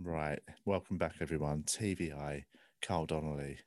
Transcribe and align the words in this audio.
Right. 0.00 0.40
Welcome 0.64 0.98
back, 0.98 1.14
everyone. 1.20 1.62
TVI, 1.62 2.44
Carl 2.82 3.06
Donnelly. 3.06 3.58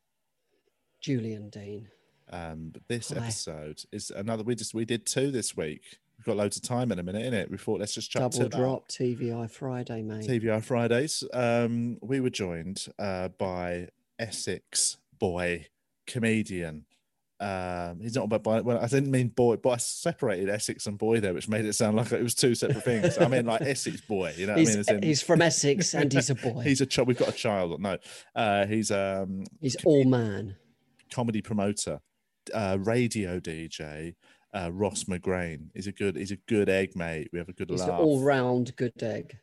Julian 1.00 1.50
Dean. 1.50 1.88
Um, 2.30 2.72
this 2.88 3.10
Hi. 3.10 3.16
episode 3.16 3.82
is 3.90 4.10
another. 4.10 4.44
We 4.44 4.54
just 4.54 4.72
we 4.74 4.84
did 4.84 5.06
two 5.06 5.30
this 5.30 5.56
week. 5.56 5.98
We've 6.18 6.26
got 6.26 6.36
loads 6.36 6.56
of 6.56 6.62
time 6.62 6.92
in 6.92 6.98
a 6.98 7.02
minute, 7.02 7.32
innit? 7.32 7.50
We 7.50 7.56
thought 7.56 7.80
let's 7.80 7.94
just 7.94 8.10
chuck 8.10 8.30
Double 8.32 8.44
out. 8.44 8.50
drop 8.50 8.88
TVI 8.88 9.50
Friday, 9.50 10.02
mate. 10.02 10.26
TVI 10.26 10.62
Fridays. 10.62 11.24
Um, 11.32 11.98
we 12.02 12.20
were 12.20 12.30
joined 12.30 12.86
uh, 12.98 13.28
by 13.28 13.88
Essex 14.18 14.98
boy 15.18 15.66
comedian. 16.06 16.84
Um, 17.40 18.00
he's 18.00 18.14
not 18.14 18.24
about 18.24 18.42
by 18.42 18.60
well, 18.60 18.78
I 18.78 18.86
didn't 18.86 19.10
mean 19.10 19.28
boy, 19.28 19.56
but 19.56 19.70
I 19.70 19.76
separated 19.78 20.50
Essex 20.50 20.86
and 20.86 20.98
boy 20.98 21.20
there, 21.20 21.32
which 21.32 21.48
made 21.48 21.64
it 21.64 21.72
sound 21.72 21.96
like 21.96 22.12
it 22.12 22.22
was 22.22 22.34
two 22.34 22.54
separate 22.54 22.84
things. 22.84 23.16
I 23.18 23.28
mean 23.28 23.46
like 23.46 23.62
Essex 23.62 24.02
boy, 24.02 24.34
you 24.36 24.46
know 24.46 24.52
what 24.52 24.58
he's, 24.58 24.76
I 24.88 24.92
mean? 24.92 25.02
In- 25.02 25.08
he's 25.08 25.22
from 25.22 25.40
Essex 25.40 25.94
and 25.94 26.12
he's 26.12 26.28
a 26.28 26.34
boy. 26.48 26.60
he's 26.60 26.82
a 26.82 26.86
child. 26.86 27.08
We've 27.08 27.16
got 27.16 27.28
a 27.28 27.32
child. 27.32 27.80
No, 27.80 27.96
uh, 28.34 28.66
he's 28.66 28.90
um 28.90 29.44
he's 29.60 29.76
all 29.86 30.04
man. 30.04 30.56
comedy 31.10 31.40
promoter, 31.40 32.00
uh, 32.52 32.76
radio 32.80 33.40
DJ. 33.40 34.14
Uh, 34.52 34.68
Ross 34.72 35.04
McGrane. 35.04 35.68
He's 35.74 35.86
a 35.86 35.92
good. 35.92 36.16
He's 36.16 36.32
a 36.32 36.36
good 36.36 36.68
egg, 36.68 36.96
mate. 36.96 37.28
We 37.32 37.38
have 37.38 37.48
a 37.48 37.52
good 37.52 37.70
He's 37.70 37.80
laugh. 37.80 37.90
an 37.90 37.94
all 37.94 38.20
round 38.20 38.74
good 38.74 39.00
egg. 39.00 39.38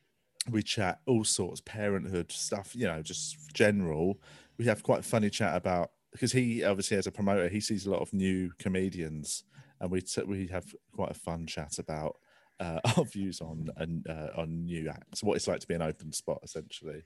we 0.52 0.62
chat 0.62 1.00
all 1.08 1.24
sorts, 1.24 1.62
parenthood 1.62 2.30
stuff. 2.32 2.76
You 2.76 2.88
know, 2.88 3.02
just 3.02 3.38
general. 3.54 4.20
We 4.58 4.66
have 4.66 4.84
quite 4.84 5.00
a 5.00 5.04
funny 5.04 5.30
chat 5.30 5.56
about 5.56 5.92
because 6.12 6.32
he 6.32 6.64
obviously 6.64 6.98
as 6.98 7.08
a 7.08 7.12
promoter, 7.12 7.50
he 7.50 7.60
sees 7.60 7.86
a 7.86 7.92
lot 7.92 8.02
of 8.02 8.14
new 8.14 8.52
comedians, 8.60 9.44
and 9.80 9.92
we 9.92 10.02
t- 10.02 10.24
we 10.24 10.48
have 10.48 10.66
quite 10.94 11.12
a 11.12 11.16
fun 11.16 11.46
chat 11.46 11.80
about 11.80 12.18
uh, 12.60 12.80
our 12.98 13.06
views 13.06 13.42
on 13.42 13.70
and 13.78 14.06
uh, 14.08 14.30
on 14.36 14.66
new 14.66 14.90
acts, 14.90 15.24
what 15.24 15.36
it's 15.36 15.48
like 15.48 15.60
to 15.60 15.68
be 15.68 15.76
an 15.76 15.82
open 15.82 16.12
spot, 16.12 16.40
essentially. 16.44 17.04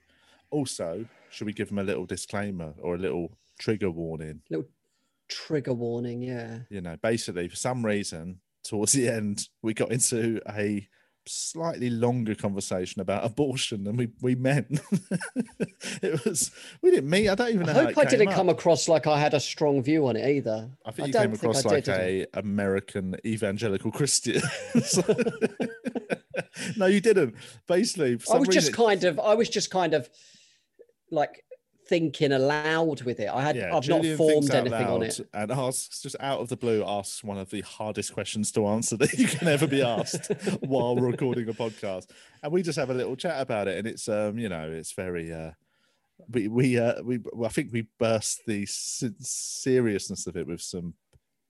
Also, 0.50 1.06
should 1.30 1.46
we 1.46 1.52
give 1.52 1.68
them 1.68 1.78
a 1.78 1.82
little 1.82 2.04
disclaimer 2.04 2.74
or 2.82 2.94
a 2.94 2.98
little 2.98 3.32
trigger 3.58 3.90
warning? 3.90 4.42
Little 4.50 4.68
trigger 5.28 5.72
warning, 5.72 6.20
yeah. 6.20 6.58
you 6.68 6.80
know, 6.80 6.96
basically 7.02 7.48
for 7.48 7.56
some 7.56 7.84
reason 7.84 8.40
towards 8.64 8.92
the 8.92 9.08
end 9.08 9.48
we 9.62 9.74
got 9.74 9.90
into 9.90 10.40
a 10.50 10.86
slightly 11.26 11.90
longer 11.90 12.34
conversation 12.34 13.00
about 13.00 13.24
abortion 13.24 13.84
than 13.84 13.96
we 13.96 14.08
we 14.20 14.34
meant. 14.34 14.68
it 16.02 16.24
was 16.24 16.50
we 16.82 16.90
didn't 16.90 17.10
meet. 17.10 17.28
I 17.28 17.34
don't 17.34 17.50
even 17.50 17.66
know. 17.66 17.72
I 17.72 17.84
hope 17.84 17.90
it 17.90 17.98
I 17.98 18.04
didn't 18.04 18.28
up. 18.28 18.34
come 18.34 18.48
across 18.48 18.88
like 18.88 19.06
I 19.06 19.18
had 19.18 19.34
a 19.34 19.40
strong 19.40 19.82
view 19.82 20.06
on 20.06 20.16
it 20.16 20.28
either. 20.28 20.70
I 20.84 20.90
think 20.90 21.04
I 21.04 21.08
you 21.08 21.26
came 21.26 21.34
across 21.34 21.64
I 21.64 21.68
like 21.68 21.84
did, 21.84 22.28
a 22.34 22.38
American 22.38 23.16
evangelical 23.24 23.92
Christian. 23.92 24.42
no, 26.76 26.86
you 26.86 27.00
didn't. 27.00 27.34
Basically, 27.66 28.18
I 28.32 28.38
was 28.38 28.48
just 28.48 28.72
kind 28.72 29.04
of 29.04 29.20
I 29.20 29.34
was 29.34 29.48
just 29.48 29.70
kind 29.70 29.94
of 29.94 30.08
like 31.10 31.44
thinking 31.92 32.32
aloud 32.32 33.02
with 33.02 33.20
it. 33.20 33.28
I 33.28 33.42
had 33.42 33.54
yeah, 33.54 33.76
I've 33.76 33.82
Julian 33.82 34.16
not 34.16 34.16
formed 34.16 34.50
anything 34.50 34.86
on 34.86 35.02
it. 35.02 35.20
and 35.34 35.50
asks 35.52 36.00
just 36.00 36.16
out 36.20 36.40
of 36.40 36.48
the 36.48 36.56
blue 36.56 36.82
asks 36.86 37.22
one 37.22 37.36
of 37.36 37.50
the 37.50 37.60
hardest 37.60 38.14
questions 38.14 38.50
to 38.52 38.66
answer 38.66 38.96
that 38.96 39.12
you 39.12 39.26
can 39.26 39.46
ever 39.46 39.66
be 39.66 39.82
asked 39.82 40.28
while 40.60 40.96
recording 40.96 41.46
a 41.50 41.52
podcast 41.52 42.08
and 42.42 42.50
we 42.50 42.62
just 42.62 42.78
have 42.78 42.88
a 42.88 42.94
little 42.94 43.14
chat 43.14 43.42
about 43.42 43.68
it 43.68 43.76
and 43.76 43.86
it's 43.86 44.08
um 44.08 44.38
you 44.38 44.48
know 44.48 44.70
it's 44.70 44.92
very 44.92 45.30
uh 45.32 45.50
we 46.30 46.48
we 46.48 46.78
uh 46.78 47.02
we 47.02 47.18
well, 47.34 47.44
I 47.46 47.52
think 47.52 47.74
we 47.74 47.86
burst 47.98 48.46
the 48.46 48.64
seriousness 48.66 50.26
of 50.26 50.36
it 50.36 50.46
with 50.46 50.62
some 50.62 50.94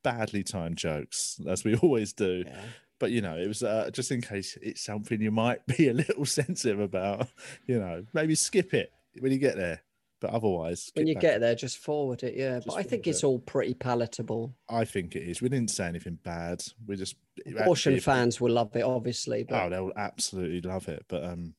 badly 0.02 0.42
timed 0.42 0.76
jokes 0.76 1.40
as 1.48 1.62
we 1.62 1.76
always 1.82 2.12
do 2.12 2.42
Yeah. 2.44 2.60
but 2.98 3.12
you 3.12 3.20
know 3.20 3.36
it 3.36 3.46
was 3.46 3.62
uh, 3.62 3.90
just 3.92 4.10
in 4.10 4.20
case 4.20 4.58
it's 4.60 4.82
something 4.82 5.20
you 5.20 5.30
might 5.30 5.64
be 5.66 5.88
a 5.88 5.92
little 5.92 6.24
sensitive 6.40 6.80
about 6.80 7.28
you 7.68 7.78
know 7.78 8.04
maybe 8.12 8.34
skip 8.34 8.74
it 8.74 8.92
when 9.20 9.30
you 9.30 9.38
get 9.38 9.56
there 9.56 9.82
but 10.22 10.30
otherwise 10.30 10.90
When 10.94 11.08
you 11.08 11.16
get 11.16 11.40
there, 11.40 11.54
just 11.56 11.78
forward 11.78 12.22
it, 12.22 12.34
yeah. 12.36 12.54
Just 12.54 12.68
But 12.68 12.74
I 12.76 12.82
think 12.84 13.06
it's 13.08 13.22
it. 13.22 13.26
all 13.26 13.40
pretty 13.40 13.74
palatable. 13.74 14.54
I 14.70 14.84
think 14.86 15.16
it 15.16 15.22
is. 15.24 15.42
We 15.42 15.48
didn't 15.50 15.70
say 15.72 15.86
anything 15.86 16.18
bad. 16.22 16.62
We 16.86 16.96
just 16.96 17.16
Abortion 17.58 17.98
fans 18.00 18.40
will 18.40 18.52
love 18.52 18.74
it, 18.76 18.82
obviously. 18.84 19.42
But 19.42 19.62
Oh, 19.64 19.68
they'll 19.68 19.92
absolutely 19.96 20.60
love 20.62 20.88
it. 20.88 21.04
But 21.08 21.24
um, 21.24 21.54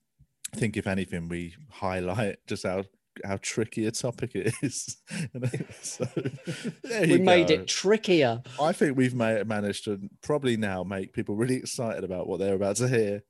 I 0.54 0.58
think 0.58 0.78
if 0.78 0.88
anything, 0.88 1.28
we 1.28 1.56
highlight 1.70 2.38
just 2.48 2.64
how 2.66 2.86
how 3.24 3.38
tricky 3.42 3.86
a 3.86 3.92
topic 3.92 4.32
it 4.34 4.54
is. 4.64 4.98
so 5.82 6.08
we 7.02 7.18
made 7.20 7.50
go. 7.50 7.54
it 7.56 7.68
trickier. 7.68 8.42
I 8.60 8.72
think 8.72 8.98
we've 8.98 9.14
ma- 9.14 9.44
managed 9.44 9.84
to 9.86 10.00
probably 10.22 10.58
now 10.58 10.84
make 10.84 11.14
people 11.14 11.36
really 11.36 11.58
excited 11.58 12.04
about 12.04 12.28
what 12.28 12.40
they're 12.40 12.56
about 12.56 12.78
to 12.78 12.88
hear. 12.88 13.24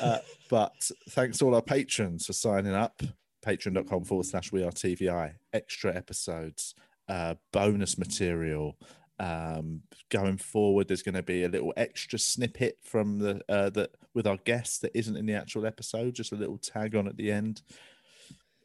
Uh, 0.00 0.18
but 0.50 0.90
thanks 1.10 1.38
to 1.38 1.46
all 1.46 1.54
our 1.54 1.62
patrons 1.62 2.26
for 2.26 2.32
signing 2.34 2.74
up. 2.74 3.00
Patreon.com 3.44 4.04
forward 4.04 4.26
slash 4.26 4.52
we 4.52 4.62
are 4.62 4.70
TVI. 4.70 5.34
Extra 5.52 5.94
episodes, 5.94 6.74
uh, 7.08 7.34
bonus 7.52 7.98
material. 7.98 8.76
Um, 9.20 9.82
going 10.10 10.38
forward, 10.38 10.86
there's 10.88 11.02
going 11.02 11.14
to 11.14 11.22
be 11.22 11.42
a 11.44 11.48
little 11.48 11.72
extra 11.76 12.18
snippet 12.18 12.78
from 12.82 13.18
the 13.18 13.40
uh, 13.48 13.70
that 13.70 13.90
with 14.14 14.26
our 14.26 14.36
guests 14.38 14.78
that 14.78 14.96
isn't 14.96 15.16
in 15.16 15.26
the 15.26 15.34
actual 15.34 15.66
episode, 15.66 16.14
just 16.14 16.32
a 16.32 16.36
little 16.36 16.58
tag 16.58 16.94
on 16.94 17.08
at 17.08 17.16
the 17.16 17.30
end. 17.32 17.62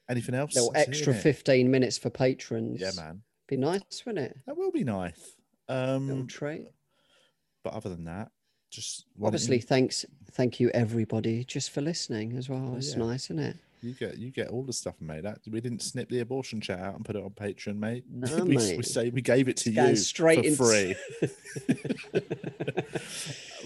Anything 0.10 0.36
else? 0.36 0.56
Little 0.56 0.72
That's 0.72 0.88
it, 0.88 0.90
extra 0.90 1.14
innit? 1.14 1.22
15 1.22 1.72
minutes 1.72 1.98
for 1.98 2.10
patrons. 2.10 2.82
Yeah, 2.82 2.92
man. 2.96 3.22
Be 3.48 3.58
nice, 3.58 4.04
wouldn't 4.06 4.26
it? 4.26 4.38
That 4.46 4.58
will 4.58 4.72
be 4.72 4.84
nice. 4.84 5.36
Um, 5.70 6.08
Little 6.08 6.28
treat. 6.28 6.68
but 7.64 7.74
other 7.74 7.90
than 7.90 8.06
that, 8.06 8.32
just 8.70 9.06
Obviously, 9.24 9.60
thanks, 9.60 10.06
thank 10.32 10.60
you 10.60 10.70
everybody 10.74 11.44
just 11.44 11.72
for 11.72 11.82
listening 11.82 12.36
as 12.38 12.50
well. 12.50 12.72
Oh, 12.74 12.78
it's 12.78 12.94
yeah. 12.94 13.04
nice, 13.06 13.26
isn't 13.26 13.40
it? 13.40 13.58
You 13.84 13.94
get 13.94 14.18
you 14.18 14.32
get 14.32 14.48
all 14.48 14.64
the 14.64 14.72
stuff, 14.72 14.96
mate. 15.02 15.24
That 15.24 15.40
we 15.46 15.60
didn't 15.60 15.82
snip 15.82 16.08
the 16.10 16.22
abortion 16.22 16.62
chat 16.62 16.80
out 16.80 16.96
and 16.96 17.04
put 17.04 17.18
it 17.18 17.24
on 17.24 17.32
Patreon, 17.32 17.78
mate. 17.78 18.06
No, 18.10 18.44
we, 18.46 18.56
we 18.56 18.84
say 18.84 19.10
we 19.10 19.22
gave 19.22 19.50
it 19.50 19.58
to 19.58 19.72
going 19.72 19.90
you 19.90 19.96
straight 19.98 20.56
for 20.56 20.74
into- 20.74 20.96
free. 21.20 21.32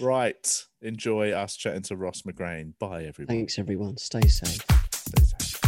right. 0.04 0.64
Enjoy 0.82 1.30
us 1.30 1.54
chatting 1.56 1.82
to 1.82 1.96
Ross 1.96 2.22
McGrane. 2.22 2.72
Bye, 2.80 3.04
everyone. 3.04 3.28
Thanks, 3.28 3.58
everyone. 3.60 3.96
Stay 3.96 4.22
safe. 4.22 4.60
Stay 4.92 5.24
safe. 5.24 5.60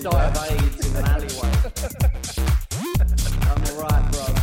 die 0.00 0.24
of 0.26 0.36
AIDS 0.50 0.86
in 0.86 0.96
an 0.96 1.04
alleyway. 1.04 1.52
I'm 3.42 3.62
alright, 3.76 4.12
bro. 4.12 4.37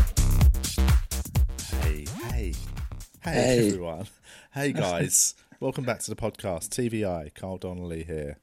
Hey, 3.25 3.31
Hey. 3.33 3.67
everyone. 3.67 4.07
Hey, 4.53 4.71
guys. 4.73 5.35
Welcome 5.59 5.83
back 5.83 5.99
to 5.99 6.09
the 6.09 6.15
podcast. 6.15 6.69
TVI. 6.69 7.33
Carl 7.33 7.57
Donnelly 7.57 8.03
here, 8.03 8.37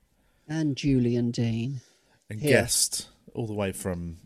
And 0.48 0.76
Julian 0.76 1.31
Dean. 1.31 1.81
and 2.28 2.41
Here. 2.41 2.50
guest 2.50 3.09
all 3.34 3.47
the 3.47 3.53
way 3.54 3.72
from 3.72 4.19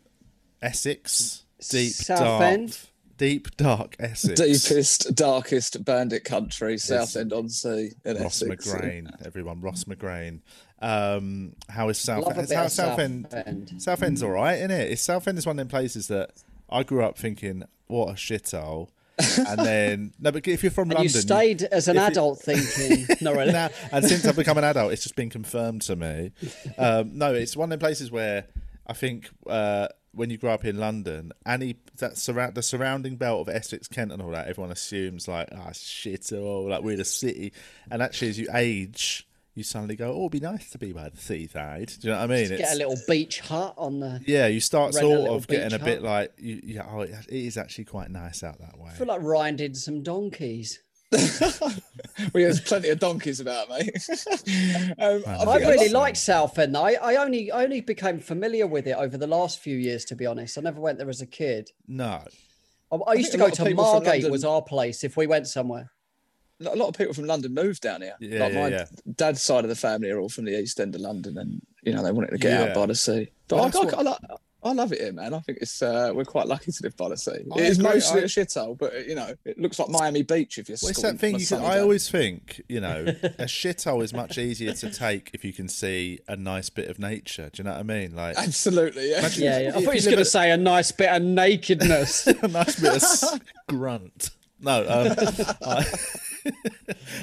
Essex, 0.63 1.45
deep 1.69 1.93
Southend. 1.93 2.71
dark, 2.71 2.81
deep 3.19 3.57
dark 3.57 3.97
Essex. 3.99 4.41
Deepest, 4.41 5.15
darkest 5.15 5.85
bandit 5.85 6.25
country, 6.25 6.79
South 6.79 7.15
End 7.17 7.33
on 7.33 7.49
Sea 7.49 7.91
in 8.05 8.17
Ross 8.17 8.43
Essex. 8.43 8.67
McGrane, 8.67 9.27
everyone. 9.27 9.61
Ross 9.61 9.85
McGrane. 9.85 10.41
Um, 10.81 11.55
how 11.69 11.89
is 11.91 11.99
South? 11.99 12.25
Love 12.25 12.39
a 12.39 12.41
It's 12.41 12.49
bit 12.51 12.57
how 12.59 12.65
of 12.65 12.73
Southend? 12.73 13.27
Southend. 13.31 13.83
Southend's 13.83 14.23
all 14.23 14.31
right, 14.31 14.57
isn't 14.57 14.71
it? 14.71 14.91
It's 14.93 15.03
Southend 15.03 15.39
is 15.39 15.47
one 15.47 15.55
of 15.55 15.59
them 15.59 15.69
places 15.69 16.09
that 16.09 16.31
I 16.71 16.83
grew 16.83 17.03
up 17.05 17.19
thinking, 17.19 17.63
what 17.87 18.09
a 18.11 18.13
shithole, 18.15 18.89
and 19.19 19.59
then 19.59 20.13
no, 20.19 20.31
but 20.33 20.47
if 20.47 20.63
you're 20.63 20.71
from 20.71 20.91
And 20.91 20.99
London, 20.99 21.05
you 21.15 21.21
stayed 21.21 21.63
as 21.63 21.89
an 21.89 21.97
if 21.97 22.03
you- 22.03 22.07
adult 22.09 22.41
thinking, 22.41 23.07
no, 23.21 23.33
really. 23.35 23.53
and 23.93 24.05
since 24.05 24.27
I've 24.27 24.37
become 24.37 24.59
an 24.59 24.65
adult, 24.65 24.93
it's 24.93 25.03
just 25.03 25.17
been 25.17 25.31
confirmed 25.31 25.83
to 25.83 25.97
me. 25.97 26.33
Um, 26.79 27.17
no, 27.19 27.33
it's 27.35 27.57
one 27.57 27.73
of 27.73 27.79
the 27.79 27.83
places 27.85 28.11
where 28.11 28.47
I 28.87 28.93
think 28.93 29.29
uh, 29.49 29.89
when 30.13 30.31
you 30.31 30.39
grow 30.39 30.53
up 30.53 30.65
in 30.65 30.79
London, 30.79 31.33
any 31.47 31.77
that 31.99 32.19
surround 32.19 32.55
the 32.55 32.63
surrounding 32.63 33.17
belt 33.17 33.49
of 33.49 33.55
Essex, 33.55 33.89
Kent, 33.89 34.13
and 34.13 34.21
all 34.23 34.31
that, 34.31 34.49
everyone 34.49 34.71
assumes 34.73 35.27
like 35.29 35.49
ah 35.53 35.71
shit, 35.73 36.31
or 36.33 36.69
like 36.69 36.83
we're 36.83 36.97
the 36.97 37.05
city. 37.05 37.53
And 37.91 38.03
actually, 38.03 38.29
as 38.29 38.39
you 38.39 38.49
age, 38.55 39.27
you 39.57 39.63
suddenly 39.65 39.97
go, 39.97 40.13
oh, 40.13 40.21
it'd 40.27 40.33
be 40.33 40.41
nice 40.41 40.69
to 40.71 40.79
be 40.79 40.93
by 40.93 41.09
the 41.09 41.17
seaside. 41.17 41.89
Do 42.01 42.09
you 42.09 42.13
know 42.15 42.21
what 42.21 42.31
I 42.31 42.35
mean? 42.35 42.49
Get 42.49 42.61
It's- 42.61 42.75
a 42.75 42.79
little 42.79 42.97
beach 43.09 43.41
hut 43.41 43.75
on 43.79 44.01
the. 44.01 44.21
yeah, 44.27 44.47
you 44.47 44.61
start 44.61 44.95
sort 44.95 45.29
of 45.31 45.49
getting 45.49 45.73
a 45.73 45.83
bit 45.83 46.03
hut. 46.03 46.03
like, 46.03 46.33
you, 46.39 46.61
yeah, 46.63 46.87
oh, 46.89 47.01
it 47.01 47.11
it 47.29 47.35
is 47.47 47.57
actually 47.57 47.85
quite 47.87 48.11
nice 48.11 48.45
out 48.45 48.59
that 48.61 48.79
way. 48.79 48.91
I 48.91 48.95
feel 48.95 49.07
like 49.07 49.23
riding 49.23 49.75
some 49.75 50.03
donkeys. 50.03 50.79
well, 51.13 51.73
there's 52.35 52.61
plenty 52.61 52.91
of 52.91 52.99
donkeys 52.99 53.41
about, 53.41 53.69
mate. 53.71 53.97
um, 54.99 55.23
I 55.27 55.45
I 55.45 55.57
really 55.59 55.77
that's, 55.79 55.93
like 55.93 56.17
Southend. 56.17 56.77
I, 56.77 56.95
I 56.95 57.17
only 57.17 57.51
I 57.51 57.63
only 57.63 57.81
became 57.81 58.19
familiar 58.21 58.67
with 58.67 58.87
it 58.87 58.97
over 58.97 59.17
the 59.17 59.27
last 59.27 59.61
few 59.61 59.77
years, 59.77 60.05
to 60.07 60.17
be 60.17 60.27
honest. 60.27 60.59
I 60.59 60.61
never 60.61 60.81
went 60.81 60.99
there 60.99 61.09
as 61.09 61.23
a 61.23 61.27
kid. 61.27 61.71
no, 61.89 62.23
I, 62.93 62.97
I 62.97 63.15
used 63.15 63.33
to 63.33 63.39
go 63.39 63.49
to 63.49 63.75
Margate 63.75 64.13
London- 64.15 64.33
was 64.33 64.45
our 64.45 64.61
place 64.63 65.03
if 65.03 65.17
we 65.17 65.27
went 65.27 65.47
somewhere. 65.47 65.91
A 66.61 66.75
lot 66.77 66.89
of 66.89 66.97
people 66.97 67.13
from 67.15 67.27
London 67.27 67.53
moved 67.55 67.83
down 67.83 68.03
here. 68.03 68.15
Yeah, 68.21 68.41
like 68.41 68.53
yeah, 68.53 68.61
my 68.61 68.69
yeah. 68.69 68.85
dad's 69.17 69.43
side 69.43 69.65
of 69.65 69.69
the 69.69 69.77
family 69.77 70.11
are 70.11 70.19
all 70.19 70.29
from 70.29 70.45
the 70.47 70.59
east 70.59 70.81
end 70.81 70.95
of 70.95 71.01
London, 71.01 71.37
and 71.39 71.61
you 71.83 71.93
know 71.93 72.03
they 72.03 72.13
wanted 72.13 72.31
to 72.31 72.39
get 72.39 72.53
Yeah. 72.61 72.69
out 72.69 72.75
by 72.75 72.87
the 72.87 72.95
sea. 72.95 73.29
But 73.49 73.57
Well, 73.57 73.65
I, 73.67 73.69
that's 73.71 73.95
I, 73.95 73.99
I 73.99 74.03
like 74.03 74.19
I 74.65 74.73
love 74.73 74.91
it 74.93 75.01
here, 75.01 75.13
man. 75.13 75.33
I 75.33 75.39
think 75.41 75.59
it's 75.61 75.81
uh, 75.81 76.11
we're 76.13 76.25
quite 76.25 76.49
lucky 76.49 76.73
to 76.73 76.83
live 76.83 76.97
by 76.97 77.09
the 77.11 77.17
sea. 77.17 77.45
I 77.55 77.59
It 77.61 77.67
is 77.67 77.79
agree, 77.79 77.91
mostly 77.93 78.21
I- 78.23 78.25
a 78.25 78.27
shithole, 78.27 78.77
but 78.77 79.07
you 79.07 79.15
know, 79.15 79.33
it 79.45 79.59
looks 79.61 79.79
like 79.79 79.89
Miami 79.91 80.23
Beach 80.23 80.59
if 80.59 80.69
you're. 80.69 80.79
Well, 80.83 80.91
it's 80.91 81.03
that 81.03 81.19
thing 81.21 81.39
you 81.39 81.47
can, 81.47 81.61
I 81.63 81.79
always 81.79 82.11
think, 82.11 82.63
you 82.69 82.81
know, 82.81 83.05
a 83.23 83.45
shithole 83.45 84.03
is 84.03 84.13
much 84.13 84.39
easier 84.39 84.73
to 84.73 84.91
take 84.91 85.31
if 85.35 85.45
you 85.45 85.53
can 85.53 85.69
see 85.69 86.19
a 86.27 86.35
nice 86.35 86.69
bit 86.69 86.89
of 86.89 86.99
nature. 86.99 87.49
Do 87.53 87.61
you 87.61 87.65
know 87.65 87.73
what 87.73 87.81
I 87.81 87.85
mean? 87.85 88.17
Like 88.17 88.37
absolutely, 88.39 89.11
yeah. 89.11 89.29
Yeah, 89.37 89.59
yeah. 89.61 89.69
I 89.69 89.73
thought 89.73 89.81
you 89.83 89.91
he 89.91 89.97
was 89.99 90.07
going 90.07 90.19
to 90.19 90.25
say 90.25 90.51
a 90.51 90.57
nice 90.57 90.91
bit 90.91 91.11
of 91.11 91.23
nakedness. 91.23 92.27
a 92.43 92.49
nice 92.49 92.81
bit 92.81 92.91
of 92.91 92.97
s- 92.97 93.39
grunt. 93.69 94.31
No, 94.61 94.81
um, 94.89 95.15
I- 95.63 95.85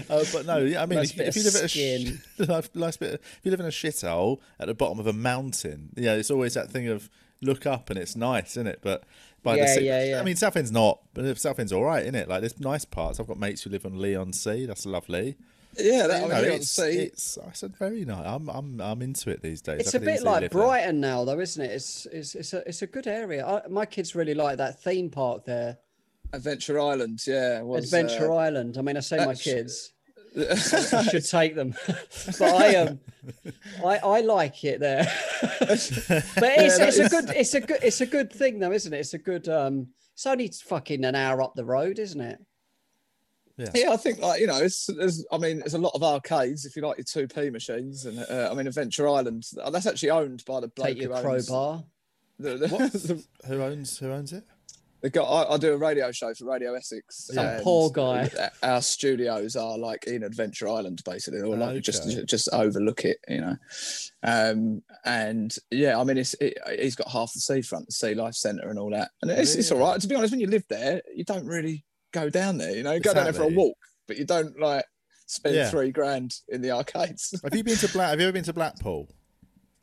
uh, 0.09 0.24
but 0.31 0.45
no, 0.45 0.57
yeah, 0.59 0.83
I 0.83 0.85
mean, 0.85 1.00
Nice 1.00 1.12
if, 1.18 1.19
if 1.19 1.35
you 1.35 1.41
of 1.41 1.45
live 1.45 1.56
at 1.56 1.63
a 1.63 1.69
skin. 1.69 2.19
sh- 2.38 2.39
nice, 2.47 2.69
nice 2.75 2.97
bit, 2.97 3.13
of- 3.15 3.19
if 3.21 3.39
you 3.44 3.51
live 3.51 3.59
in 3.59 3.65
a 3.65 3.69
shithole 3.69 4.39
at 4.59 4.68
the 4.68 4.74
bottom 4.74 5.00
of 5.00 5.07
a 5.07 5.13
mountain, 5.13 5.89
yeah, 5.95 6.13
it's 6.13 6.30
always 6.31 6.53
that 6.56 6.69
thing 6.69 6.88
of 6.88 7.09
look 7.41 7.65
up 7.65 7.89
and 7.89 7.97
it's 8.00 8.15
nice, 8.15 8.51
isn't 8.51 8.68
it? 8.68 8.80
But 8.81 9.03
by 9.44 9.53
the 9.56 9.62
Yeah, 9.63 9.75
sea, 9.75 9.85
yeah, 9.85 10.03
yeah. 10.06 10.19
I 10.19 10.24
mean, 10.24 10.35
Southend's 10.35 10.71
not, 10.71 11.00
but 11.13 11.38
Southend's 11.38 11.74
all 11.74 11.83
right, 11.83 12.03
isn't 12.03 12.15
it? 12.15 12.27
Like 12.30 12.41
there's 12.41 12.59
nice 12.59 12.85
parts. 12.85 13.19
I've 13.19 13.27
got 13.27 13.39
mates 13.39 13.63
who 13.63 13.69
live 13.69 13.85
on 13.85 14.00
Leigh-on-Sea. 14.00 14.65
That's 14.65 14.85
lovely. 14.85 15.35
yeah, 15.77 16.07
that, 16.07 16.19
I 16.19 16.21
You 16.24 16.27
know, 16.30 16.41
Leon 16.41 16.56
it's, 16.57 16.69
Sea- 16.69 17.00
it's 17.00 17.38
it's 17.47 17.63
a 17.63 17.68
very 17.68 18.06
nice. 18.06 18.25
I'm 18.25 18.47
I'm 18.50 18.80
I'm 18.80 19.01
into 19.01 19.30
it 19.31 19.41
these 19.41 19.62
days. 19.62 19.81
It's 19.81 19.95
I 19.95 19.97
a 19.97 20.01
bit 20.01 20.21
like 20.24 20.41
live 20.41 20.51
there. 20.51 20.62
Brighton 20.62 21.00
now, 21.01 21.25
though, 21.25 21.39
isn't 21.39 21.63
it? 21.65 21.71
It's 21.71 22.06
it's 22.12 22.35
it's 22.35 22.53
a 22.53 22.68
it's 22.69 22.81
a 22.83 22.88
good 22.88 23.07
area. 23.07 23.45
I, 23.45 23.68
my 23.68 23.85
kids 23.85 24.13
really 24.15 24.33
like 24.35 24.57
that 24.57 24.81
theme 24.81 25.09
park 25.09 25.45
there, 25.45 25.80
Adventure 26.33 26.80
Island, 26.80 27.21
yeah. 27.25 27.62
Was, 27.62 27.85
Adventure 27.85 28.31
uh, 28.31 28.38
Island. 28.38 28.77
I 28.77 28.81
mean, 28.81 28.97
I 28.97 29.01
say 29.01 29.24
my 29.24 29.35
kids. 29.35 29.94
I 30.35 31.03
should 31.03 31.25
take 31.27 31.53
them, 31.53 31.75
but 32.39 32.41
I 32.41 32.75
um, 32.77 33.00
I 33.85 33.97
I 33.97 34.21
like 34.21 34.63
it 34.63 34.80
there. 34.80 35.03
but 35.59 35.69
it's, 35.69 36.00
that 36.00 36.88
it's 36.88 36.97
a 36.97 37.07
good 37.07 37.30
it's 37.30 37.53
a 37.53 37.62
good 37.62 37.80
it's 37.83 38.01
a 38.01 38.06
good 38.07 38.33
thing 38.33 38.57
though, 38.57 38.71
isn't 38.71 38.91
it? 38.91 39.00
It's 39.00 39.13
a 39.13 39.19
good 39.19 39.47
um. 39.47 39.89
It's 40.13 40.25
only 40.25 40.47
fucking 40.47 41.06
an 41.06 41.15
hour 41.15 41.41
up 41.41 41.53
the 41.56 41.65
road, 41.65 42.00
isn't 42.00 42.19
it? 42.19 42.39
Yeah, 43.57 43.69
yeah, 43.75 43.91
I 43.91 43.97
think 43.97 44.19
like 44.19 44.41
you 44.41 44.47
know, 44.47 44.57
it's 44.57 44.88
there's 44.88 45.24
I 45.31 45.38
mean, 45.38 45.59
there's 45.59 45.75
a 45.75 45.80
lot 45.80 45.94
of 45.94 46.01
arcades 46.01 46.65
if 46.65 46.75
you 46.75 46.81
like 46.81 46.97
your 46.97 47.06
two 47.06 47.27
P 47.27 47.51
machines, 47.51 48.06
and 48.06 48.18
uh, 48.19 48.50
I 48.51 48.56
mean 48.56 48.65
Adventure 48.65 49.07
Island. 49.07 49.44
uh, 49.62 49.69
That's 49.69 49.85
actually 49.85 50.09
owned 50.09 50.44
by 50.47 50.59
the 50.62 50.69
bloke 50.69 50.88
Take 50.88 51.01
your 51.01 51.15
who 51.15 51.27
owns 51.27 51.47
crowbar. 51.47 51.83
The, 52.39 52.57
the, 52.57 52.68
the, 52.68 53.47
Who 53.47 53.62
owns 53.62 54.00
who 54.00 54.12
owns 54.12 54.33
it? 54.33 54.44
Guy, 55.10 55.22
I, 55.22 55.54
I 55.54 55.58
do 55.58 55.74
a 55.74 55.78
radio 55.78 56.12
show 56.12 56.34
for 56.34 56.46
Radio 56.46 56.74
Essex. 56.76 57.28
Some 57.34 57.46
and 57.46 57.64
poor 57.64 57.90
guy. 57.90 58.30
Our 58.64 58.82
studios 58.82 59.56
are 59.56 59.78
like 59.78 60.06
in 60.06 60.24
Adventure 60.24 60.70
Island, 60.70 61.02
basically, 61.06 61.42
or 61.42 61.58
like 61.58 61.70
Okay. 61.72 61.80
just 61.82 62.26
just 62.26 62.50
overlook 62.54 63.04
it, 63.06 63.18
you 63.28 63.42
know. 63.42 63.56
Um, 64.24 64.82
and 65.06 65.54
yeah, 65.72 66.00
I 66.00 66.04
mean, 66.04 66.18
it's 66.18 66.34
it, 66.36 66.58
he's 66.80 66.96
got 66.96 67.10
half 67.10 67.34
the 67.34 67.40
seafront, 67.40 67.88
the 67.88 67.92
Sea 67.92 68.14
Life 68.16 68.36
Centre, 68.36 68.70
and 68.70 68.80
all 68.80 68.92
that, 68.92 69.12
and 69.22 69.30
it's, 69.32 69.56
it's 69.56 69.72
all 69.72 69.80
right. 69.80 70.00
To 70.00 70.08
be 70.08 70.16
honest, 70.16 70.32
when 70.32 70.40
you 70.40 70.48
live 70.48 70.64
there, 70.70 71.02
you 71.14 71.24
don't 71.26 71.46
really 71.46 71.84
go 72.14 72.30
down 72.30 72.58
there. 72.58 72.76
You 72.76 72.84
know, 72.84 72.94
you 72.94 73.00
go 73.00 73.14
down 73.14 73.26
there 73.26 73.34
for 73.34 73.44
a 73.44 73.48
walk, 73.48 73.78
but 74.08 74.18
you 74.18 74.26
don't 74.26 74.58
like 74.60 74.86
spend 75.26 75.56
Yeah. 75.56 75.70
three 75.70 75.92
grand 75.92 76.34
in 76.48 76.62
the 76.62 76.72
arcades. 76.72 77.34
Have 77.44 77.56
you 77.56 77.64
been 77.64 77.76
to 77.78 77.88
Black? 77.90 78.10
Have 78.12 78.20
you 78.20 78.28
ever 78.28 78.34
been 78.34 78.44
to 78.46 78.54
Blackpool? 78.54 79.10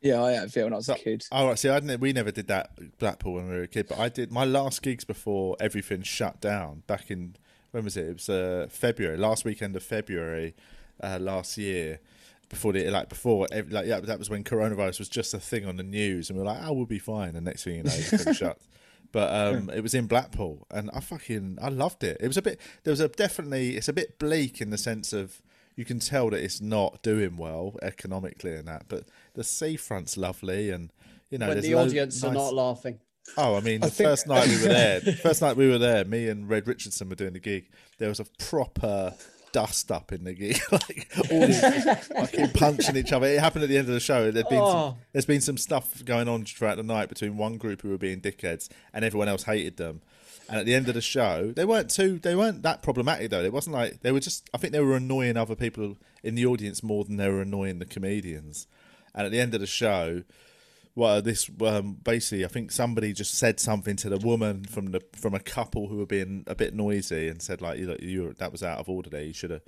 Yeah, 0.01 0.23
I 0.23 0.33
have. 0.33 0.55
Yeah, 0.55 0.65
when 0.65 0.73
I 0.73 0.77
was 0.77 0.89
a 0.89 0.95
kid. 0.95 1.25
Oh, 1.31 1.49
right. 1.49 1.59
See, 1.59 1.69
I 1.69 1.81
didn't, 1.81 2.01
we 2.01 2.13
never 2.13 2.31
did 2.31 2.49
that 2.49 2.99
Blackpool 2.99 3.35
when 3.35 3.49
we 3.49 3.57
were 3.57 3.63
a 3.63 3.69
kid, 3.69 3.87
but 3.89 3.99
I 3.99 4.09
did 4.09 4.33
my 4.33 4.45
last 4.45 4.83
gigs 4.83 5.05
before 5.05 5.57
everything 5.61 6.03
shut 6.03 6.41
down 6.41 6.83
back 6.87 7.11
in 7.11 7.37
when 7.71 7.85
was 7.85 7.97
it? 7.97 8.07
It 8.07 8.13
was 8.15 8.29
uh, 8.29 8.67
February, 8.71 9.17
last 9.17 9.45
weekend 9.45 9.77
of 9.77 9.83
February 9.83 10.55
uh, 11.03 11.19
last 11.21 11.57
year. 11.59 12.01
Before 12.49 12.73
the 12.73 12.91
like 12.91 13.09
before 13.09 13.47
ev- 13.53 13.71
like 13.71 13.87
yeah 13.87 14.01
that 14.01 14.19
was 14.19 14.29
when 14.29 14.43
coronavirus 14.43 14.99
was 14.99 15.09
just 15.09 15.33
a 15.35 15.39
thing 15.39 15.67
on 15.67 15.77
the 15.77 15.85
news 15.85 16.29
and 16.29 16.37
we 16.37 16.43
were 16.43 16.51
like 16.51 16.59
oh 16.65 16.73
we'll 16.73 16.85
be 16.85 16.99
fine 16.99 17.37
and 17.37 17.45
next 17.45 17.63
thing 17.63 17.77
you 17.77 17.83
know 17.85 17.93
it's 17.95 18.37
shut 18.37 18.59
but 19.13 19.33
um 19.33 19.71
it 19.71 19.85
was 19.85 19.95
in 19.95 20.09
Blackpool 20.09 20.67
and 20.69 20.91
I 20.93 20.99
fucking 20.99 21.59
I 21.63 21.69
loved 21.69 22.03
it 22.03 22.17
it 22.19 22.27
was 22.27 22.37
a 22.37 22.43
bit 22.43 22.59
there 22.83 22.91
was 22.91 22.99
a 22.99 23.07
definitely 23.07 23.77
it's 23.77 23.87
a 23.87 23.93
bit 23.93 24.19
bleak 24.19 24.61
in 24.61 24.71
the 24.71 24.79
sense 24.79 25.13
of 25.13 25.41
you 25.81 25.87
can 25.87 25.99
tell 25.99 26.29
that 26.29 26.43
it's 26.45 26.61
not 26.61 27.03
doing 27.03 27.39
well 27.39 27.75
economically 27.81 28.53
and 28.55 28.69
that 28.69 28.85
but 28.87 29.05
the 29.33 29.43
seafront's 29.43 30.19
lovely 30.19 30.69
and 30.69 30.93
you 31.31 31.39
know 31.39 31.49
when 31.49 31.59
the 31.63 31.75
loads- 31.75 31.93
audience 31.93 32.23
are 32.23 32.35
not 32.35 32.53
laughing. 32.53 32.99
Oh, 33.39 33.55
I 33.57 33.61
mean, 33.61 33.81
the 33.81 33.87
I 33.87 33.91
think- 33.91 34.09
first 34.11 34.27
night 34.27 34.47
we 34.49 34.57
were 34.57 34.69
there, 34.81 35.01
the 35.01 35.13
first 35.15 35.41
night 35.41 35.57
we 35.57 35.69
were 35.71 35.79
there, 35.79 36.05
me 36.05 36.29
and 36.29 36.49
Red 36.51 36.67
Richardson 36.69 37.09
were 37.09 37.15
doing 37.15 37.33
the 37.33 37.39
gig. 37.41 37.71
There 37.99 38.09
was 38.11 38.21
a 38.21 38.27
proper 38.39 39.15
dust 39.53 39.91
up 39.91 40.13
in 40.13 40.25
the 40.25 40.33
gig, 40.35 40.59
like 40.73 41.09
audience 41.31 42.07
fucking 42.09 42.51
punching 42.55 42.97
each 42.97 43.13
other. 43.13 43.27
It 43.27 43.41
happened 43.41 43.65
at 43.65 43.69
the 43.69 43.79
end 43.79 43.89
of 43.89 43.95
the 43.95 44.01
show. 44.01 44.31
There'd 44.31 44.49
been 44.49 44.59
Oh. 44.61 44.71
some, 44.73 44.95
there's 45.13 45.27
been 45.27 45.41
some 45.41 45.57
stuff 45.57 46.05
going 46.05 46.29
on 46.29 46.45
throughout 46.45 46.77
the 46.77 46.83
night 46.83 47.09
between 47.09 47.37
one 47.37 47.57
group 47.59 47.83
who 47.83 47.91
were 47.91 47.99
being 47.99 48.21
dickheads 48.21 48.69
and 48.93 49.05
everyone 49.05 49.29
else 49.29 49.45
hated 49.45 49.77
them. 49.77 50.03
And 50.49 50.59
at 50.59 50.67
the 50.67 50.75
end 50.75 50.89
of 50.89 50.95
the 50.95 51.01
show, 51.01 51.53
they 51.55 51.65
weren't 51.65 51.91
too, 51.91 52.19
they 52.19 52.35
weren't 52.35 52.63
that 52.63 52.83
problematic 52.83 53.31
though. 53.31 53.43
It 53.45 53.53
wasn't 53.53 53.75
like 53.77 54.01
they 54.03 54.11
were 54.11 54.19
just. 54.21 54.51
I 54.53 54.59
think 54.59 54.73
they 54.73 54.81
were 54.81 54.97
annoying 54.97 55.37
other 55.37 55.55
people 55.55 55.97
in 56.25 56.35
the 56.35 56.45
audience 56.47 56.83
more 56.83 57.05
than 57.05 57.17
they 57.19 57.29
were 57.29 57.43
annoying 57.43 57.79
the 57.79 57.87
comedians. 57.87 58.67
And 59.15 59.27
at 59.27 59.31
the 59.33 59.41
end 59.41 59.55
of 59.55 59.61
the 59.61 59.67
show, 59.67 60.23
well, 60.95 61.23
this 61.23 61.51
um, 61.65 61.95
basically, 62.03 62.45
I 62.45 62.49
think 62.49 62.73
somebody 62.73 63.13
just 63.13 63.35
said 63.35 63.61
something 63.61 63.97
to 63.97 64.09
the 64.09 64.19
woman 64.19 64.65
from 64.65 64.93
the 64.93 65.03
from 65.15 65.35
a 65.35 65.41
couple 65.41 65.89
who 65.89 65.97
were 65.99 66.07
being 66.07 66.45
a 66.47 66.55
bit 66.55 66.75
noisy 66.75 67.29
and 67.29 67.41
said 67.41 67.61
like, 67.61 67.79
"You, 67.79 67.97
you 68.01 68.35
that 68.39 68.53
was 68.53 68.63
out 68.63 68.79
of 68.79 68.89
order. 68.89 69.11
There, 69.11 69.23
you 69.23 69.33
should 69.33 69.51
have." 69.51 69.63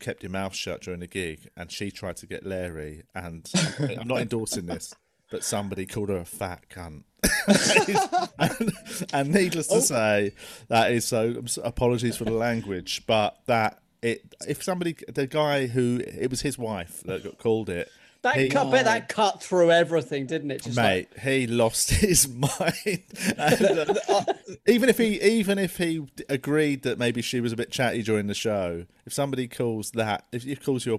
kept 0.00 0.22
your 0.22 0.30
mouth 0.30 0.54
shut 0.54 0.80
during 0.80 1.00
the 1.00 1.06
gig, 1.06 1.48
and 1.56 1.70
she 1.70 1.90
tried 1.90 2.16
to 2.16 2.26
get 2.26 2.46
Larry. 2.46 3.02
And 3.14 3.46
I'm 3.78 4.08
not 4.08 4.20
endorsing 4.20 4.66
this, 4.66 4.94
but 5.30 5.44
somebody 5.44 5.86
called 5.86 6.08
her 6.08 6.16
a 6.16 6.24
fat 6.24 6.64
cunt. 6.70 7.04
and, 8.38 8.72
and 9.12 9.34
needless 9.34 9.66
to 9.68 9.80
say, 9.82 10.32
that 10.68 10.92
is 10.92 11.04
so- 11.04 11.42
Apologies 11.62 12.16
for 12.16 12.24
the 12.24 12.30
language, 12.32 13.04
but 13.06 13.36
that 13.46 13.80
it. 14.02 14.34
If 14.48 14.62
somebody, 14.62 14.96
the 15.08 15.26
guy 15.26 15.66
who 15.66 16.00
it 16.04 16.30
was 16.30 16.42
his 16.42 16.58
wife 16.58 17.02
that 17.04 17.24
got 17.24 17.38
called 17.38 17.68
it. 17.68 17.90
That 18.34 18.50
cut, 18.50 18.70
bet 18.70 18.84
that 18.86 19.08
cut 19.08 19.42
through 19.42 19.70
everything, 19.70 20.26
didn't 20.26 20.50
it? 20.50 20.62
Just 20.62 20.76
like- 20.76 21.10
mate, 21.16 21.22
he 21.22 21.46
lost 21.46 21.90
his 22.02 22.28
mind. 22.28 22.50
And, 23.38 23.98
uh, 24.08 24.24
even 24.66 24.88
if 24.88 24.98
he, 24.98 25.20
even 25.22 25.58
if 25.58 25.76
he 25.78 26.06
agreed 26.28 26.82
that 26.82 26.98
maybe 26.98 27.22
she 27.22 27.40
was 27.40 27.52
a 27.52 27.56
bit 27.56 27.70
chatty 27.70 28.02
during 28.02 28.26
the 28.26 28.34
show, 28.34 28.86
if 29.06 29.12
somebody 29.12 29.46
calls 29.46 29.92
that, 29.92 30.26
if 30.32 30.44
you 30.44 30.56
calls 30.56 30.84
your 30.84 30.98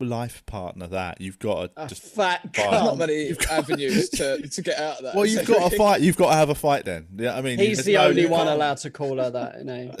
life 0.00 0.44
partner 0.46 0.86
that, 0.86 1.20
you've 1.20 1.38
got 1.38 1.76
to 1.76 1.82
a 1.84 1.86
just. 1.86 2.02
fat 2.02 2.40
Fine. 2.42 2.70
There's 2.70 2.82
not 2.82 2.94
cunt. 2.94 2.98
many 2.98 3.34
avenues 3.50 4.08
to, 4.10 4.48
to 4.48 4.62
get 4.62 4.78
out 4.78 4.96
of 4.96 5.02
that. 5.04 5.14
Well, 5.14 5.26
you've 5.26 5.46
got 5.46 5.70
to 5.70 5.76
fight. 5.76 6.00
You've 6.00 6.16
got 6.16 6.30
to 6.30 6.36
have 6.36 6.48
a 6.48 6.54
fight. 6.54 6.86
Then, 6.86 7.08
yeah. 7.16 7.36
I 7.36 7.42
mean, 7.42 7.58
He's 7.58 7.84
the 7.84 7.94
no- 7.94 8.06
only 8.08 8.24
one 8.24 8.46
can't- 8.46 8.56
allowed 8.56 8.78
to 8.78 8.90
call 8.90 9.18
her 9.18 9.30
that. 9.30 9.58
You 9.58 9.64
know? 9.64 9.94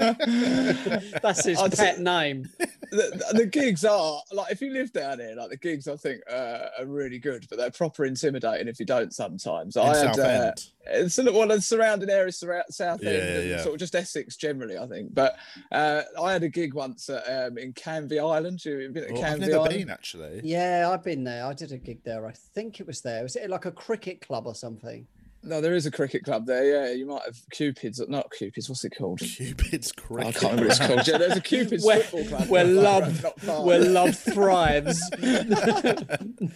That's 1.22 1.44
his 1.44 1.58
I'd 1.58 1.76
pet 1.76 2.00
name. 2.00 2.48
the, 2.90 3.24
the 3.32 3.46
gigs 3.46 3.84
are 3.84 4.20
like 4.32 4.50
if 4.50 4.60
you 4.60 4.72
live 4.72 4.92
down 4.92 5.20
here, 5.20 5.34
like 5.36 5.50
the 5.50 5.56
gigs 5.56 5.86
I 5.86 5.96
think 5.96 6.22
uh, 6.30 6.66
are 6.80 6.86
really 6.86 7.18
good, 7.18 7.46
but 7.48 7.58
they're 7.58 7.70
proper 7.70 8.04
intimidating 8.04 8.68
if 8.68 8.80
you 8.80 8.86
don't 8.86 9.14
sometimes. 9.14 9.76
In 9.76 9.82
I 9.82 9.96
had 9.96 10.60
uh, 10.86 10.90
Southend. 10.90 11.04
it's 11.06 11.18
a 11.18 11.22
little 11.22 11.38
one 11.38 11.50
of 11.50 11.56
the 11.58 11.62
surrounding 11.62 12.10
areas 12.10 12.38
surround 12.38 12.64
South 12.70 13.02
End 13.02 13.16
Yeah, 13.16 13.38
and 13.40 13.50
yeah. 13.50 13.60
sort 13.62 13.74
of 13.74 13.80
just 13.80 13.94
Essex 13.94 14.36
generally, 14.36 14.78
I 14.78 14.86
think. 14.86 15.14
But 15.14 15.36
uh, 15.72 16.02
I 16.22 16.32
had 16.32 16.42
a 16.42 16.48
gig 16.48 16.74
once 16.74 17.08
at, 17.08 17.24
um, 17.28 17.58
in 17.58 17.72
Canvey 17.72 18.18
Island. 18.18 18.64
You've 18.64 18.92
been 18.92 19.06
to 19.08 19.12
Well, 19.14 19.24
I've 19.24 19.40
never 19.40 19.56
Island? 19.58 19.74
been 19.74 19.90
actually. 19.90 20.40
Yeah, 20.44 20.90
I've 20.92 21.02
been 21.04 21.24
there. 21.24 21.44
I 21.46 21.52
did 21.52 21.72
a 21.72 21.78
gig 21.78 22.02
there. 22.04 22.26
I 22.26 22.32
think 22.32 22.80
it 22.80 22.86
was 22.86 23.00
there. 23.02 23.22
Was 23.22 23.36
it 23.36 23.50
like 23.50 23.66
a 23.66 23.72
cricket 23.72 24.20
club 24.20 24.46
or 24.46 24.54
something? 24.54 25.06
No, 25.42 25.62
there 25.62 25.74
is 25.74 25.86
a 25.86 25.90
cricket 25.90 26.22
club 26.22 26.44
there. 26.44 26.64
Yeah, 26.88 26.92
you 26.92 27.06
might 27.06 27.22
have 27.24 27.38
Cupids, 27.50 27.98
not 28.08 28.30
Cupids. 28.30 28.68
What's 28.68 28.84
it 28.84 28.90
called? 28.96 29.20
Cupid's 29.20 29.90
Cricket. 29.90 30.26
I 30.28 30.32
can't 30.32 30.42
remember 30.52 30.64
what 30.68 30.76
it's 30.80 30.86
called. 30.86 31.08
Yeah, 31.08 31.16
there's 31.16 31.36
a 31.36 31.40
Cupids 31.40 31.82
Where- 31.82 32.00
football 32.00 32.38
club. 32.38 32.48
where 32.50 32.64
love- 32.66 33.24
Where 33.64 33.80
love 33.80 34.14
thrives. 34.18 35.00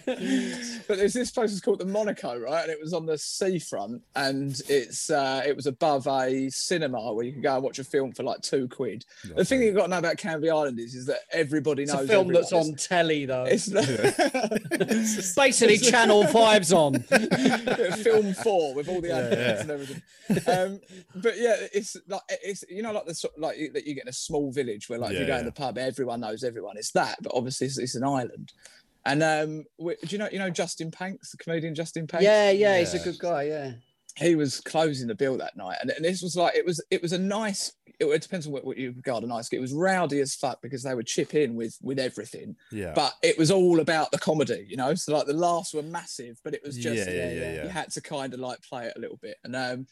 but 0.05 0.97
there's 0.97 1.13
this 1.13 1.31
place 1.31 1.51
is 1.51 1.61
called 1.61 1.79
the 1.79 1.85
Monaco, 1.85 2.37
right? 2.37 2.61
And 2.63 2.71
it 2.71 2.79
was 2.79 2.93
on 2.93 3.05
the 3.07 3.17
seafront, 3.17 4.03
and 4.15 4.59
it's 4.69 5.09
uh, 5.09 5.41
it 5.45 5.55
was 5.55 5.65
above 5.65 6.07
a 6.07 6.47
cinema 6.49 7.11
where 7.13 7.25
you 7.25 7.33
could 7.33 7.43
go 7.43 7.55
and 7.55 7.63
watch 7.63 7.79
a 7.79 7.83
film 7.83 8.11
for 8.11 8.21
like 8.23 8.41
two 8.41 8.67
quid. 8.67 9.03
The 9.35 9.45
thing 9.45 9.61
you've 9.63 9.75
got 9.75 9.83
to 9.85 9.89
know 9.89 9.97
about 9.97 10.17
Canvey 10.17 10.49
Island 10.49 10.79
is, 10.79 10.93
is 10.95 11.05
that 11.07 11.21
everybody 11.31 11.83
It's 11.83 11.93
knows 11.93 12.05
a 12.05 12.07
film 12.07 12.31
that's 12.31 12.51
everyone. 12.53 12.69
on 12.71 12.75
telly, 12.75 13.25
though. 13.25 13.45
It's, 13.45 13.67
it's 13.71 15.35
Basically, 15.35 15.77
Channel 15.79 16.23
5's 16.25 16.71
on. 16.71 16.99
film 18.03 18.33
four 18.35 18.74
with 18.75 18.87
all 18.89 19.01
the 19.01 19.07
Yeah, 19.07 19.17
adverts 19.17 19.39
yeah. 19.39 19.61
and 19.61 19.71
everything. 19.71 20.01
Um, 20.47 20.79
but 21.21 21.37
yeah, 21.37 21.55
it's 21.73 21.95
like 22.07 22.21
it's 22.29 22.63
you 22.69 22.81
know 22.83 22.91
like 22.91 23.05
the 23.05 23.15
sort 23.15 23.39
like 23.39 23.57
you- 23.57 23.71
that 23.73 23.85
you 23.87 23.93
get 23.95 24.03
in 24.03 24.09
a 24.09 24.13
small 24.13 24.51
village 24.51 24.89
where 24.89 24.99
like 24.99 25.13
if 25.13 25.19
you 25.19 25.25
go 25.25 25.33
yeah. 25.33 25.39
in 25.39 25.45
the 25.45 25.51
pub, 25.51 25.77
everyone 25.77 26.19
knows 26.21 26.43
everyone. 26.43 26.77
It's 26.77 26.91
that, 26.91 27.17
but 27.21 27.31
obviously 27.35 27.67
it's, 27.67 27.77
it's 27.77 27.95
an 27.95 28.03
island. 28.03 28.51
And 29.05 29.21
um, 29.21 29.63
do 29.79 29.95
you 30.09 30.17
know 30.17 30.29
you 30.31 30.39
know 30.39 30.49
Justin 30.49 30.91
Panks, 30.91 31.31
the 31.31 31.37
comedian 31.37 31.75
Justin 31.75 32.07
Panks? 32.07 32.23
Yeah, 32.23 32.51
yeah, 32.51 32.79
he's 32.79 32.93
a 32.93 32.99
good 32.99 33.19
guy. 33.19 33.43
Yeah. 33.43 33.71
He 34.15 34.35
was 34.35 34.61
closing 34.61 35.07
the 35.07 35.15
bill 35.15 35.37
that 35.37 35.57
night 35.57 35.77
and, 35.81 35.91
and 35.91 36.05
this 36.05 36.21
was 36.21 36.35
like 36.35 36.55
it 36.55 36.65
was 36.65 36.83
it 36.89 37.01
was 37.01 37.13
a 37.13 37.17
nice 37.17 37.73
it, 37.99 38.05
it 38.05 38.21
depends 38.21 38.45
on 38.45 38.53
what, 38.53 38.65
what 38.65 38.77
you 38.77 38.91
regard 38.91 39.23
a 39.23 39.27
nice. 39.27 39.51
It 39.51 39.59
was 39.59 39.73
rowdy 39.73 40.19
as 40.19 40.35
fuck 40.35 40.61
because 40.61 40.83
they 40.83 40.93
would 40.93 41.07
chip 41.07 41.33
in 41.33 41.55
with 41.55 41.77
with 41.81 41.99
everything. 41.99 42.55
Yeah. 42.71 42.93
But 42.95 43.13
it 43.21 43.37
was 43.37 43.51
all 43.51 43.79
about 43.79 44.11
the 44.11 44.19
comedy, 44.19 44.65
you 44.69 44.77
know. 44.77 44.95
So 44.95 45.13
like 45.13 45.27
the 45.27 45.33
laughs 45.33 45.73
were 45.73 45.81
massive, 45.81 46.39
but 46.43 46.53
it 46.53 46.61
was 46.63 46.77
just 46.77 47.07
Yeah, 47.07 47.13
yeah, 47.13 47.31
yeah, 47.31 47.53
yeah. 47.53 47.63
you 47.63 47.69
had 47.69 47.91
to 47.91 48.01
kind 48.01 48.33
of 48.33 48.39
like 48.39 48.61
play 48.61 48.87
it 48.87 48.93
a 48.95 48.99
little 48.99 49.19
bit. 49.21 49.37
And 49.43 49.55
um, 49.55 49.87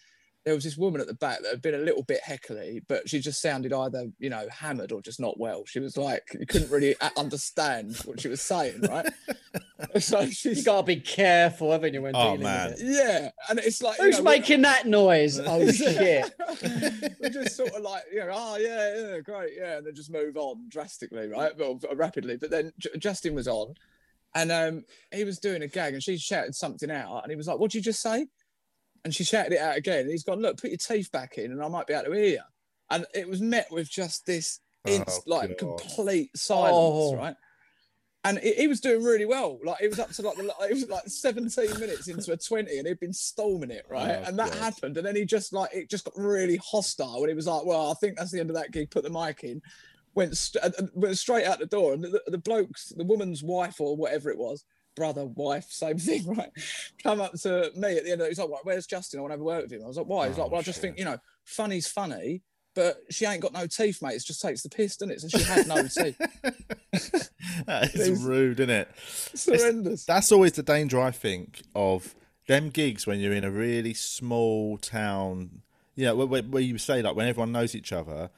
there 0.46 0.54
was 0.56 0.64
this 0.66 0.76
woman 0.78 1.00
at 1.00 1.08
the 1.08 1.14
back 1.14 1.42
that 1.42 1.50
had 1.52 1.62
been 1.62 1.74
a 1.76 1.78
little 1.78 2.04
bit 2.04 2.20
heckly, 2.22 2.82
but 2.90 3.08
she 3.10 3.20
just 3.20 3.42
sounded 3.42 3.72
either 3.72 4.08
you 4.20 4.30
know 4.30 4.46
hammered 4.52 4.92
or 4.92 5.02
just 5.02 5.20
not 5.20 5.40
well. 5.40 5.64
She 5.66 5.80
was 5.80 5.96
like 5.98 6.36
you 6.38 6.46
couldn't 6.46 6.70
really 6.72 6.96
understand 7.16 7.96
what 8.06 8.20
she 8.20 8.28
was 8.28 8.42
saying, 8.42 8.82
right? 8.82 9.08
so 10.00 10.22
You 10.22 10.32
she's 10.32 10.64
gotta 10.66 10.86
be 10.86 10.98
careful, 10.98 11.72
haven't 11.72 11.94
you, 11.94 12.02
when 12.02 12.16
Oh, 12.16 12.24
dealing 12.32 12.44
man. 12.44 12.72
with 12.72 12.82
it? 12.82 12.86
yeah, 12.88 13.30
and 13.50 13.60
it's 13.60 13.82
like 13.82 13.98
you 14.00 14.06
Who's 14.06 14.18
know, 14.18 14.24
we- 14.32 14.40
making 14.40 14.62
that 14.64 14.86
noise? 14.86 15.40
Oh 15.46 15.70
shit! 15.72 16.34
we 17.22 17.30
just 17.30 17.56
sort 17.56 17.72
of 17.74 17.82
like, 17.82 18.04
you 18.12 18.20
know, 18.20 18.32
oh 18.34 18.58
yeah, 18.58 18.98
yeah, 19.14 19.20
great, 19.20 19.52
yeah, 19.58 19.78
and 19.78 19.86
then 19.88 19.96
just 19.96 20.12
move 20.12 20.36
on 20.38 20.66
drastically, 20.70 21.28
right? 21.28 21.58
Well, 21.58 21.80
rapidly. 21.96 22.38
But 22.38 22.50
then 22.50 22.72
J- 22.80 22.90
Justin 22.98 23.34
was 23.36 23.48
on, 23.48 23.76
and 24.36 24.52
um, 24.52 24.84
he 25.14 25.24
was 25.24 25.40
doing 25.40 25.62
a 25.62 25.68
gag, 25.68 25.94
and 25.94 26.04
she 26.04 26.18
shouted 26.18 26.56
something 26.56 26.92
out, 26.92 27.22
and 27.24 27.30
he 27.32 27.36
was 27.36 27.48
like, 27.48 27.60
"What'd 27.60 27.76
you 27.76 27.82
just 27.82 28.02
say?" 28.02 28.28
And 29.06 29.14
she 29.14 29.24
shouted 29.24 29.54
it 29.54 29.60
out 29.60 29.76
again. 29.78 30.02
And 30.02 30.12
he's 30.12 30.24
gone, 30.24 30.40
"Look, 30.42 30.58
put 30.62 30.70
your 30.72 30.78
teeth 30.78 31.12
back 31.12 31.38
in, 31.38 31.52
and 31.52 31.62
I 31.62 31.68
might 31.68 31.88
be 31.88 31.94
able 31.94 32.06
to 32.06 32.12
hear 32.14 32.26
you." 32.26 32.40
And 32.90 33.06
it 33.14 33.28
was 33.28 33.42
met 33.42 33.68
with 33.72 33.90
just 33.90 34.26
this, 34.26 34.60
inst- 34.86 35.24
Oh, 35.28 35.30
like 35.30 35.58
God. 35.58 35.80
complete 35.80 36.30
silence, 36.38 36.74
Oh. 36.76 37.16
right? 37.16 37.36
And 38.26 38.40
he, 38.40 38.54
he 38.54 38.68
was 38.68 38.80
doing 38.80 39.04
really 39.04 39.26
well. 39.26 39.60
Like 39.66 39.82
it 39.82 39.90
was 39.90 40.00
up 40.00 40.12
to 40.12 40.22
like 40.22 40.38
the, 40.38 40.44
it 40.70 40.74
was 40.74 40.88
like 40.88 41.04
17 41.08 41.78
minutes 41.80 42.08
into 42.08 42.32
a 42.32 42.38
20, 42.38 42.78
and 42.78 42.88
he'd 42.88 43.00
been 43.00 43.12
storming 43.14 43.72
it, 43.72 43.86
right? 43.90 44.20
Oh, 44.22 44.24
and 44.30 44.40
that 44.40 44.52
God. 44.52 44.60
happened, 44.60 44.98
and 44.98 45.06
then 45.06 45.16
he 45.18 45.26
just 45.26 45.52
like 45.52 45.74
it 45.74 45.90
just 45.90 46.06
got 46.06 46.14
really 46.16 46.58
hostile. 46.58 47.18
And 47.18 47.28
he 47.28 47.34
was 47.34 47.48
like, 47.48 47.66
"Well, 47.66 47.92
I 47.92 47.96
think 47.96 48.18
that's 48.18 48.32
the 48.32 48.40
end 48.40 48.50
of 48.50 48.56
that 48.56 48.72
gig. 48.72 48.90
Put 48.92 49.04
the 49.04 49.10
mic 49.10 49.44
in." 49.44 49.62
Went 50.16 50.38
st- 50.38 50.64
and- 50.64 50.76
and 50.78 50.90
went 50.94 51.18
straight 51.18 51.46
out 51.46 51.60
the 51.60 51.66
door, 51.66 51.92
and 51.94 52.04
the, 52.04 52.22
the 52.28 52.38
blokes, 52.38 52.94
the 52.96 53.04
woman's 53.04 53.44
wife 53.44 53.82
or 53.82 53.98
whatever 53.98 54.30
it 54.30 54.38
was, 54.38 54.64
brother, 54.96 55.26
wife, 55.26 55.66
same 55.70 55.98
thing, 55.98 56.26
right? 56.36 56.50
Come 57.02 57.22
up 57.22 57.34
to 57.42 57.72
me 57.76 57.98
at 57.98 58.04
the 58.06 58.12
end 58.12 58.22
of 58.22 58.28
it. 58.28 58.30
He's 58.30 58.40
like, 58.40 58.50
"Where's 58.66 58.86
Justin? 58.88 59.20
I 59.20 59.22
want 59.22 59.32
to 59.32 59.34
have 59.36 59.42
a 59.42 59.44
word 59.44 59.64
with 59.64 59.72
him." 59.74 59.84
I 59.84 59.88
was 59.88 59.98
like, 59.98 60.06
"Why?" 60.08 60.28
He's 60.28 60.38
Oh, 60.38 60.44
like, 60.44 60.52
"Well, 60.52 60.60
I 60.60 60.64
just 60.64 60.82
think 60.82 60.98
you 61.00 61.06
know, 61.06 61.18
funny's 61.46 61.88
funny." 61.88 62.42
But 62.76 62.98
she 63.12 63.26
ain't 63.28 63.42
got 63.42 63.54
no 63.54 63.68
teeth, 63.68 64.02
mate. 64.02 64.16
It 64.16 64.24
just 64.26 64.42
takes 64.42 64.64
the 64.64 64.70
piss, 64.70 64.98
doesn't 64.98 65.12
it? 65.14 65.22
So 65.22 65.28
she 65.28 65.44
had 65.44 65.68
no 65.68 65.84
teeth. 65.88 66.18
that 67.68 67.92
is 67.94 68.08
It's- 68.08 68.22
rude, 68.22 68.60
isn't 68.60 68.70
it? 68.70 68.88
It's 69.32 69.46
horrendous. 69.46 70.06
That's 70.06 70.32
always 70.32 70.54
the 70.54 70.64
danger, 70.64 71.00
I 71.00 71.12
think, 71.12 71.62
of 71.76 72.16
them 72.48 72.70
gigs 72.70 73.06
when 73.08 73.20
you're 73.20 73.34
in 73.34 73.44
a 73.44 73.52
really 73.52 73.94
small 73.94 74.78
town. 74.78 75.62
You 75.96 76.06
know, 76.06 76.16
where, 76.26 76.42
where 76.42 76.64
you 76.64 76.78
say 76.80 77.02
like 77.04 77.16
when 77.16 77.28
everyone 77.28 77.52
knows 77.52 77.76
each 77.76 77.92
other. 77.94 78.32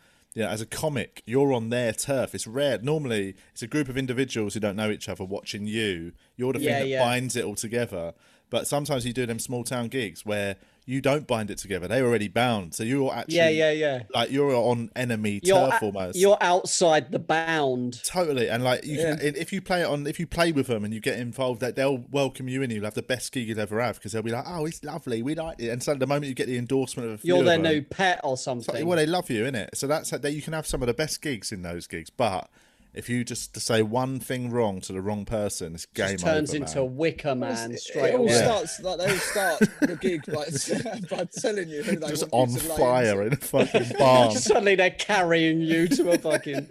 Know, 0.43 0.49
as 0.49 0.59
a 0.59 0.65
comic, 0.65 1.23
you're 1.25 1.53
on 1.53 1.69
their 1.69 1.93
turf. 1.93 2.35
It's 2.35 2.45
rare. 2.45 2.77
Normally, 2.79 3.35
it's 3.53 3.61
a 3.61 3.67
group 3.67 3.87
of 3.87 3.97
individuals 3.97 4.53
who 4.53 4.59
don't 4.59 4.75
know 4.75 4.91
each 4.91 5.07
other 5.07 5.23
watching 5.23 5.65
you. 5.65 6.11
You're 6.35 6.51
the 6.53 6.59
thing 6.59 6.67
that 6.67 6.87
yeah. 6.87 7.03
binds 7.03 7.37
it 7.37 7.45
all 7.45 7.55
together. 7.55 8.13
But 8.49 8.67
sometimes 8.67 9.05
you 9.05 9.13
do 9.13 9.25
them 9.25 9.39
small 9.39 9.63
town 9.63 9.87
gigs 9.87 10.25
where 10.25 10.55
you 10.87 11.01
don't 11.01 11.25
bind 11.25 11.49
it 11.49 11.57
together. 11.57 11.87
They're 11.87 12.05
already 12.05 12.27
bound. 12.27 12.75
So 12.75 12.83
you're 12.83 13.11
actually 13.11 13.37
Yeah, 13.37 13.49
yeah, 13.49 13.71
yeah. 13.71 14.03
like 14.13 14.29
you're 14.29 14.53
on 14.53 14.91
enemy 14.95 15.39
You're 15.41 15.71
turf 15.71 15.81
a- 15.81 15.85
almost. 15.85 16.15
you're 16.19 16.37
outside 16.41 17.11
the 17.11 17.17
bound. 17.17 18.03
Totally, 18.05 18.49
and 18.49 18.63
like 18.63 18.85
you 18.85 18.97
can, 18.97 19.19
if 19.19 19.51
you 19.51 19.61
play 19.61 19.81
it 19.81 19.87
on, 19.87 20.05
if 20.05 20.19
you 20.19 20.27
play 20.27 20.51
with 20.51 20.67
them 20.67 20.85
and 20.85 20.93
you 20.93 20.99
get 20.99 21.17
involved, 21.17 21.59
that 21.61 21.75
they'll 21.75 22.05
welcome 22.11 22.47
you 22.47 22.61
in. 22.61 22.69
You'll 22.69 22.83
have 22.85 22.93
the 22.93 23.01
best 23.01 23.31
gig 23.31 23.47
you'll 23.47 23.59
ever 23.59 23.81
have 23.81 23.95
because 23.95 24.11
they'll 24.11 24.21
be 24.21 24.31
like, 24.31 24.45
"Oh, 24.47 24.65
it's 24.67 24.83
lovely, 24.83 25.23
we 25.23 25.33
like 25.33 25.59
it." 25.59 25.69
And 25.69 25.81
so 25.81 25.95
the 25.95 26.05
moment 26.05 26.25
you 26.27 26.35
get 26.35 26.45
the 26.47 26.57
endorsement 26.59 27.07
of 27.09 27.15
a 27.15 27.17
few 27.17 27.29
You're 27.33 27.39
of 27.39 27.45
their 27.45 27.57
them, 27.57 27.63
new 27.71 27.81
pet 27.81 28.21
or 28.23 28.33
it's 28.33 28.45
like, 28.45 28.63
something. 28.63 28.85
well, 28.85 28.97
they 28.97 29.07
love 29.07 29.27
you, 29.31 29.43
innit? 29.43 29.69
So 29.73 29.87
that's 29.87 30.11
that 30.11 30.33
you 30.33 30.43
can 30.43 30.53
have 30.53 30.67
some 30.67 30.83
of 30.83 30.87
the 30.87 30.93
best 30.93 31.19
gigs 31.19 31.51
in 31.51 31.63
those 31.63 31.87
gigs. 31.87 32.11
But 32.11 32.47
if 32.95 33.09
you 33.09 33.23
just 33.23 33.53
to 33.53 33.59
say 33.59 33.81
one 33.81 34.19
thing 34.19 34.49
wrong 34.49 34.79
to 34.81 34.93
the 34.93 35.01
wrong 35.01 35.25
person, 35.25 35.75
it's 35.75 35.85
game 35.85 36.13
Just 36.13 36.25
turns 36.25 36.49
over. 36.51 36.57
into 36.57 36.75
man. 36.75 36.83
a 36.83 36.85
Wicker 36.85 37.35
Man 37.35 37.71
it 37.73 37.79
straight 37.79 38.13
all 38.15 38.21
away. 38.21 38.33
starts 38.33 38.79
like 38.81 38.97
they 38.99 39.11
all 39.11 39.17
start 39.17 39.59
the 39.81 39.97
gig 40.01 40.21
by, 41.09 41.15
by 41.17 41.25
telling 41.37 41.67
you 41.69 41.83
who 41.83 41.97
they 41.97 42.07
just 42.07 42.23
want 42.31 42.49
on 42.49 42.53
you 42.55 42.59
to 42.61 42.69
lay 42.69 42.77
fire 42.77 43.21
into. 43.23 43.27
in 43.27 43.33
a 43.33 43.35
fucking 43.37 43.97
barn. 43.99 44.31
Suddenly 44.35 44.75
they're 44.75 44.89
carrying 44.91 45.61
you 45.61 45.87
to 45.89 46.11
a 46.11 46.17
fucking 46.17 46.67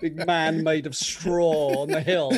big 0.00 0.24
man 0.26 0.62
made 0.62 0.86
of 0.86 0.94
straw 0.96 1.82
on 1.82 1.88
the 1.88 2.00
hill. 2.00 2.30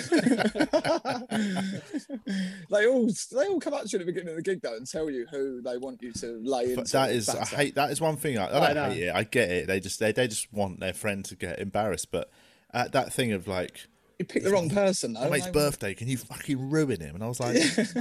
they 2.71 2.87
all 2.87 3.09
they 3.33 3.47
all 3.47 3.61
come 3.61 3.75
up 3.75 3.85
to 3.85 3.89
you 3.91 3.99
at 4.01 4.07
the 4.07 4.13
beginning 4.13 4.31
of 4.31 4.37
the 4.37 4.43
gig 4.43 4.61
though 4.63 4.77
and 4.77 4.87
tell 4.87 5.11
you 5.11 5.27
who 5.31 5.61
they 5.63 5.77
want 5.79 6.03
you 6.03 6.13
to 6.13 6.41
lay 6.43 6.65
into. 6.65 6.77
But 6.77 6.89
that 6.93 7.11
is, 7.11 7.29
I 7.29 7.45
hate 7.45 7.75
that 7.75 7.91
is 7.91 8.01
one 8.01 8.17
thing. 8.17 8.39
I, 8.39 8.47
I 8.47 8.59
I 8.71 8.75
don't 8.75 8.75
know. 8.89 8.91
hate 8.95 9.03
it. 9.05 9.15
I 9.15 9.25
get 9.25 9.51
it. 9.51 9.67
They 9.67 9.81
just 9.81 9.99
they, 10.01 10.13
they 10.13 10.29
just 10.29 10.53
want 10.53 10.81
their 10.81 10.93
friend 10.93 11.25
to 11.27 11.37
get 11.37 11.59
embarrassed. 11.61 12.11
But 12.11 12.31
at 12.73 12.93
that 12.93 13.13
thing 13.13 13.33
of 13.33 13.47
like, 13.49 13.87
You 14.19 14.25
picked 14.25 14.45
the 14.45 14.51
wrong 14.51 14.69
person 14.71 15.13
though. 15.15 15.21
my 15.25 15.31
mate's 15.31 15.47
birthday. 15.49 15.95
Can 15.95 16.09
you 16.09 16.17
fucking 16.19 16.71
ruin 16.71 17.01
him? 17.01 17.15
And 17.15 17.23
I 17.25 17.29
was 17.29 17.41
like, 17.41 17.57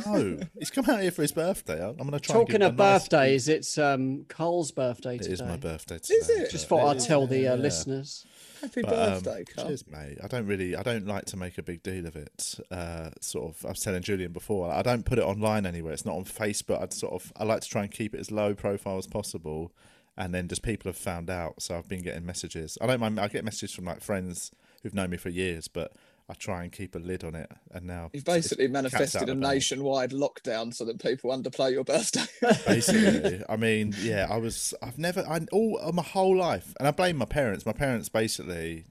no, 0.06 0.40
he's 0.58 0.70
come 0.72 0.86
out 0.90 1.02
here 1.02 1.12
for 1.12 1.22
his 1.22 1.32
birthday. 1.32 1.84
I'm 1.88 1.96
gonna 1.98 2.20
try. 2.20 2.34
Talking 2.34 2.56
and 2.56 2.62
give 2.64 2.68
of 2.68 2.74
him 2.74 2.80
a 2.80 2.84
nice- 2.84 3.02
birthdays, 3.04 3.48
it's 3.50 3.78
um, 3.78 4.26
Carl's 4.28 4.72
birthday 4.72 5.16
it 5.16 5.22
today. 5.24 5.34
is 5.34 5.42
my 5.42 5.58
birthday. 5.58 6.00
Today. 6.00 6.16
Is 6.16 6.30
it? 6.30 6.50
Just 6.52 6.68
thought 6.68 6.88
I'd 6.88 7.00
tell 7.02 7.28
the 7.28 7.40
Yeah. 7.42 7.54
uh, 7.54 7.58
listeners. 7.58 8.26
Happy 8.62 8.82
But, 8.82 8.94
um, 8.94 9.22
birthday, 9.22 9.44
Carl. 9.54 9.68
cheers, 9.68 9.84
mate. 9.88 10.18
I 10.24 10.26
don't 10.28 10.48
really, 10.48 10.76
I 10.76 10.82
don't 10.82 11.06
like 11.06 11.26
to 11.26 11.38
make 11.38 11.60
a 11.60 11.62
big 11.62 11.84
deal 11.84 12.08
of 12.08 12.16
it. 12.16 12.56
Uh, 12.72 13.12
sort 13.22 13.54
of, 13.56 13.64
I 13.64 13.70
was 13.70 13.82
telling 13.82 14.02
Julian 14.02 14.32
before, 14.32 14.72
I 14.72 14.82
don't 14.82 15.06
put 15.06 15.20
it 15.20 15.24
online 15.24 15.68
anywhere. 15.68 15.94
It's 15.94 16.06
not 16.08 16.16
on 16.16 16.26
Facebook. 16.26 16.82
I'd 16.82 16.92
sort 16.92 17.14
of, 17.14 17.32
I 17.38 17.44
like 17.44 17.62
to 17.62 17.70
try 17.70 17.84
and 17.84 17.92
keep 17.92 18.16
it 18.16 18.20
as 18.20 18.32
low 18.32 18.56
profile 18.56 18.98
as 18.98 19.06
possible. 19.06 19.72
And 20.18 20.34
then 20.34 20.48
just 20.48 20.64
people 20.64 20.90
have 20.90 20.98
found 20.98 21.30
out, 21.30 21.62
so 21.62 21.78
I've 21.78 21.88
been 21.88 22.02
getting 22.02 22.26
messages. 22.26 22.78
I 22.82 22.88
don't 22.88 23.00
mind. 23.00 23.20
I 23.20 23.28
get 23.28 23.46
messages 23.46 23.72
from 23.74 23.86
like 23.86 24.02
friends 24.02 24.52
who've 24.82 24.94
known 24.94 25.12
me 25.12 25.18
for 25.18 25.30
years, 25.30 25.68
but 25.68 25.94
I 26.30 26.34
try 26.34 26.64
and 26.64 26.72
keep 26.72 26.94
a 26.94 27.00
lid 27.00 27.24
on 27.24 27.36
it. 27.36 27.50
And 27.72 27.88
now 27.88 28.10
You've 28.12 28.26
basically 28.26 28.68
manifested 28.68 29.30
a 29.30 29.36
nationwide 29.36 30.12
lockdown 30.12 30.74
so 30.74 30.84
that 30.86 31.02
people 31.02 31.32
underplay 31.32 31.72
your 31.72 31.86
birthday. 31.86 32.26
basically. 32.66 33.44
I 33.50 33.56
mean, 33.56 33.96
yeah, 34.02 34.28
I 34.30 34.38
was. 34.38 34.74
I've 34.82 34.98
never. 34.98 35.26
I 35.28 35.40
all 35.54 35.80
uh, 35.82 35.92
my 35.94 36.04
whole 36.04 36.36
life, 36.36 36.74
and 36.80 36.88
I 36.88 36.92
blame 36.92 37.16
my 37.16 37.26
parents. 37.26 37.66
My 37.66 37.72
parents 37.72 38.10
basically. 38.10 38.86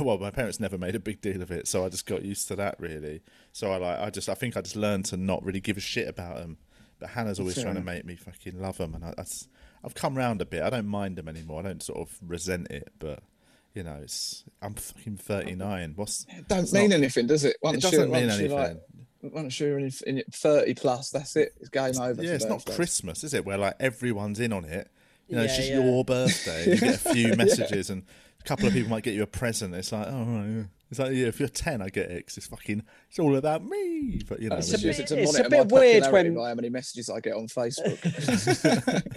Well, 0.00 0.16
my 0.16 0.30
parents 0.30 0.60
never 0.60 0.78
made 0.78 0.94
a 0.94 1.00
big 1.00 1.20
deal 1.20 1.42
of 1.42 1.50
it, 1.50 1.68
so 1.68 1.84
I 1.84 1.90
just 1.90 2.06
got 2.06 2.24
used 2.24 2.48
to 2.48 2.56
that. 2.56 2.80
Really. 2.80 3.20
So 3.52 3.70
I 3.70 3.76
like. 3.76 3.98
I 3.98 4.10
just. 4.10 4.30
I 4.30 4.34
think 4.34 4.56
I 4.56 4.62
just 4.62 4.76
learned 4.76 5.04
to 5.06 5.18
not 5.18 5.44
really 5.44 5.60
give 5.60 5.76
a 5.76 5.80
shit 5.80 6.08
about 6.08 6.36
them. 6.36 6.56
But 6.98 7.10
Hannah's 7.10 7.38
always 7.38 7.56
Fair 7.56 7.64
trying 7.64 7.74
to 7.74 7.82
make 7.82 8.06
me 8.06 8.16
fucking 8.16 8.58
love 8.58 8.78
them, 8.78 8.94
and 8.94 9.04
I, 9.04 9.12
that's. 9.14 9.48
I've 9.84 9.94
come 9.94 10.16
round 10.16 10.40
a 10.40 10.46
bit. 10.46 10.62
I 10.62 10.70
don't 10.70 10.86
mind 10.86 11.16
them 11.16 11.28
anymore. 11.28 11.60
I 11.60 11.62
don't 11.62 11.82
sort 11.82 12.00
of 12.00 12.16
resent 12.26 12.70
it, 12.70 12.92
but. 12.98 13.20
You 13.74 13.82
know, 13.82 14.00
it's 14.02 14.44
I'm 14.60 14.74
fucking 14.74 15.16
thirty 15.16 15.54
nine. 15.54 15.94
What's 15.96 16.26
don't 16.46 16.70
mean 16.74 16.90
not- 16.90 16.96
anything, 16.96 17.26
does 17.26 17.46
it? 17.46 17.56
Once 17.62 17.78
it 17.78 17.80
doesn't 17.80 18.00
you're, 18.00 18.08
mean 18.08 18.26
once 18.26 18.38
anything. 18.38 18.50
You're 18.50 18.68
like, 18.68 18.76
once 19.22 19.60
you're 19.60 19.78
in, 19.78 19.90
in 20.06 20.22
30 20.30 20.74
plus, 20.74 21.10
that's 21.10 21.36
it. 21.36 21.54
It's 21.60 21.68
game 21.68 21.98
over. 21.98 22.22
yeah, 22.22 22.30
for 22.30 22.34
it's 22.34 22.44
not 22.44 22.58
birthdays. 22.58 22.76
Christmas, 22.76 23.24
is 23.24 23.34
it? 23.34 23.46
Where 23.46 23.58
like 23.58 23.76
everyone's 23.80 24.40
in 24.40 24.52
on 24.52 24.64
it. 24.64 24.88
You 25.28 25.36
know, 25.36 25.44
it's 25.44 25.56
just 25.56 25.70
yeah. 25.70 25.82
your 25.82 26.04
birthday. 26.04 26.74
You 26.74 26.80
get 26.80 26.94
a 26.96 27.12
few 27.14 27.32
messages, 27.36 27.88
and 27.88 28.02
a 28.40 28.42
couple 28.42 28.66
of 28.66 28.74
people 28.74 28.90
might 28.90 29.04
get 29.04 29.14
you 29.14 29.22
a 29.22 29.26
present. 29.26 29.74
It's 29.74 29.92
like, 29.92 30.06
oh, 30.08 30.24
right, 30.24 30.46
yeah. 30.46 30.62
It's 30.92 30.98
like, 30.98 31.12
yeah, 31.14 31.28
if 31.28 31.40
you're 31.40 31.48
ten, 31.48 31.80
I 31.80 31.88
get 31.88 32.10
it 32.10 32.26
'cause 32.26 32.36
it's 32.36 32.46
fucking, 32.48 32.82
it's 33.08 33.18
all 33.18 33.34
about 33.34 33.64
me. 33.64 34.20
But 34.28 34.40
you 34.42 34.50
know, 34.50 34.56
It's 34.56 34.70
it's 34.74 34.82
a 34.82 34.86
just- 34.86 34.98
bit, 34.98 35.06
to 35.08 35.22
it's 35.22 35.30
a 35.30 35.38
monitor 35.38 35.48
bit 35.48 35.70
my 35.70 35.80
weird 35.80 36.12
when- 36.12 36.34
by 36.34 36.48
how 36.50 36.54
many 36.54 36.68
messages 36.68 37.08
I 37.08 37.20
get 37.20 37.32
on 37.32 37.46
Facebook. 37.48 37.98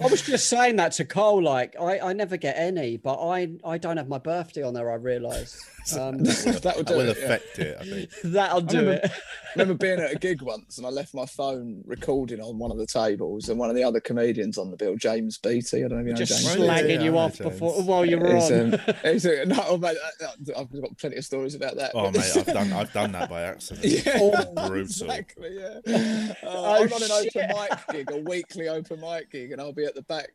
I 0.02 0.06
was 0.10 0.22
just 0.22 0.48
saying 0.48 0.76
that 0.76 0.92
to 0.92 1.04
Carl. 1.04 1.42
Like, 1.42 1.76
I, 1.78 1.98
I 2.00 2.12
never 2.14 2.38
get 2.38 2.56
any, 2.56 2.96
but 2.96 3.18
I, 3.22 3.50
I 3.62 3.76
don't 3.76 3.98
have 3.98 4.08
my 4.08 4.16
birthday 4.18 4.62
on 4.62 4.72
there. 4.72 4.90
I 4.90 4.94
realise 4.94 5.62
um, 5.98 6.16
that 6.24 6.74
would 6.78 6.86
that 6.86 6.96
will 6.96 7.00
it. 7.10 7.18
yeah. 7.18 7.24
affect 7.24 7.58
it. 7.58 7.76
I 7.78 7.84
think. 7.84 8.10
that'll 8.24 8.60
do 8.62 8.78
remember- 8.78 9.00
it. 9.04 9.10
I 9.12 9.58
remember 9.60 9.74
being 9.86 10.00
at 10.00 10.12
a 10.12 10.18
gig 10.18 10.42
once 10.42 10.76
and 10.78 10.86
I 10.86 10.90
left 10.90 11.14
my 11.14 11.24
phone 11.24 11.82
recording 11.86 12.40
on 12.42 12.58
one 12.58 12.70
of 12.70 12.76
the 12.78 12.86
tables, 12.86 13.48
and 13.48 13.58
one 13.58 13.70
of 13.70 13.76
the 13.76 13.84
other 13.84 14.00
comedians 14.00 14.56
on 14.58 14.70
the 14.70 14.76
bill, 14.76 14.96
James 14.96 15.36
Beatty. 15.38 15.84
I 15.84 15.88
don't 15.88 15.92
know 15.92 15.98
if 16.00 16.06
you 16.06 16.12
know 16.12 16.16
Just 16.18 16.42
James. 16.46 16.58
Right, 16.58 16.66
yeah, 16.66 16.82
slagging 16.82 16.94
yeah, 16.96 17.02
you 17.04 17.16
I 17.16 17.22
off 17.22 17.38
before 17.38 17.82
while 17.82 18.04
you 18.06 18.18
were 18.18 18.36
on. 18.36 18.74
um, 18.74 18.80
a, 19.04 19.44
no, 19.46 19.76
mate, 19.78 19.96
I- 20.22 20.60
I've 20.60 20.70
got 20.80 20.96
plenty 20.98 21.16
of 21.16 21.24
stories 21.24 21.54
about 21.54 21.65
that. 21.74 21.90
Oh 21.94 22.10
mate, 22.12 22.22
I've 22.36 22.46
done, 22.46 22.72
I've 22.72 22.92
done 22.92 23.12
that 23.12 23.28
by 23.28 23.42
accident. 23.42 23.84
Yeah, 24.06 24.44
Brutal. 24.68 24.76
exactly. 25.10 25.58
Yeah. 25.58 25.80
Uh, 26.42 26.48
Oh, 26.48 26.74
I'm 26.84 26.92
on 26.92 27.02
an 27.02 27.08
shit. 27.08 27.36
open 27.36 27.56
mic 27.56 27.78
gig, 27.90 28.10
a 28.12 28.18
weekly 28.18 28.68
open 28.68 29.00
mic 29.00 29.30
gig, 29.32 29.52
and 29.52 29.60
I'll 29.60 29.72
be 29.72 29.84
at 29.84 29.94
the 29.94 30.02
back, 30.02 30.28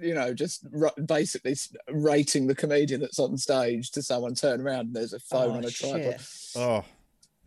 you 0.00 0.14
know, 0.14 0.34
just 0.34 0.66
r- 0.78 0.92
basically 1.06 1.54
rating 1.90 2.46
the 2.46 2.54
comedian 2.54 3.00
that's 3.00 3.18
on 3.18 3.36
stage 3.38 3.90
to 3.92 4.02
someone 4.02 4.34
turn 4.34 4.60
around 4.60 4.86
and 4.88 4.94
there's 4.96 5.12
a 5.14 5.20
phone 5.20 5.52
Oh, 5.52 5.56
on 5.56 5.64
a 5.64 5.70
tripod. 5.70 6.20
Oh, 6.56 6.84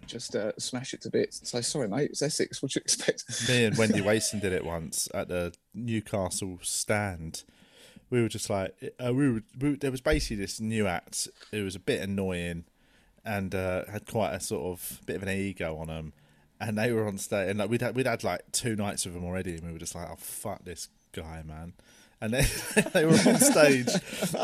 Just 0.07 0.35
uh, 0.35 0.51
smash 0.57 0.93
it 0.93 1.01
to 1.01 1.09
bits. 1.09 1.39
and 1.39 1.47
Say, 1.47 1.61
sorry, 1.61 1.87
mate, 1.87 2.09
it's 2.11 2.21
Essex. 2.21 2.61
What 2.61 2.71
do 2.71 2.79
you 2.79 2.81
expect? 2.81 3.23
me 3.49 3.65
and 3.65 3.77
Wendy 3.77 4.01
Wason 4.01 4.39
did 4.39 4.53
it 4.53 4.65
once 4.65 5.07
at 5.13 5.27
the 5.27 5.53
Newcastle 5.73 6.59
stand. 6.63 7.43
We 8.09 8.21
were 8.21 8.29
just 8.29 8.49
like, 8.49 8.73
uh, 9.05 9.13
we, 9.13 9.29
were, 9.31 9.43
we 9.59 9.75
there 9.75 9.91
was 9.91 10.01
basically 10.01 10.37
this 10.37 10.59
new 10.61 10.87
act. 10.87 11.27
It 11.51 11.61
was 11.61 11.75
a 11.75 11.79
bit 11.79 12.01
annoying, 12.01 12.63
and 13.27 13.53
uh, 13.53 13.85
had 13.91 14.07
quite 14.07 14.33
a 14.33 14.39
sort 14.39 14.63
of 14.65 15.01
bit 15.05 15.17
of 15.17 15.23
an 15.23 15.29
ego 15.29 15.77
on 15.77 15.87
them. 15.87 16.13
And 16.59 16.75
they 16.77 16.91
were 16.91 17.07
on 17.07 17.19
stage, 17.19 17.49
and 17.51 17.59
like 17.59 17.69
we'd 17.69 17.81
had, 17.81 17.95
we'd 17.95 18.07
had 18.07 18.23
like 18.23 18.41
two 18.51 18.75
nights 18.75 19.05
with 19.05 19.13
them 19.13 19.23
already, 19.23 19.55
and 19.55 19.63
we 19.67 19.71
were 19.73 19.77
just 19.77 19.93
like, 19.93 20.07
oh 20.09 20.15
fuck 20.17 20.63
this 20.63 20.87
guy, 21.11 21.43
man. 21.45 21.73
and 22.19 22.33
they, 22.33 22.41
they 22.93 23.05
were 23.05 23.11
on 23.11 23.37
stage. 23.37 23.85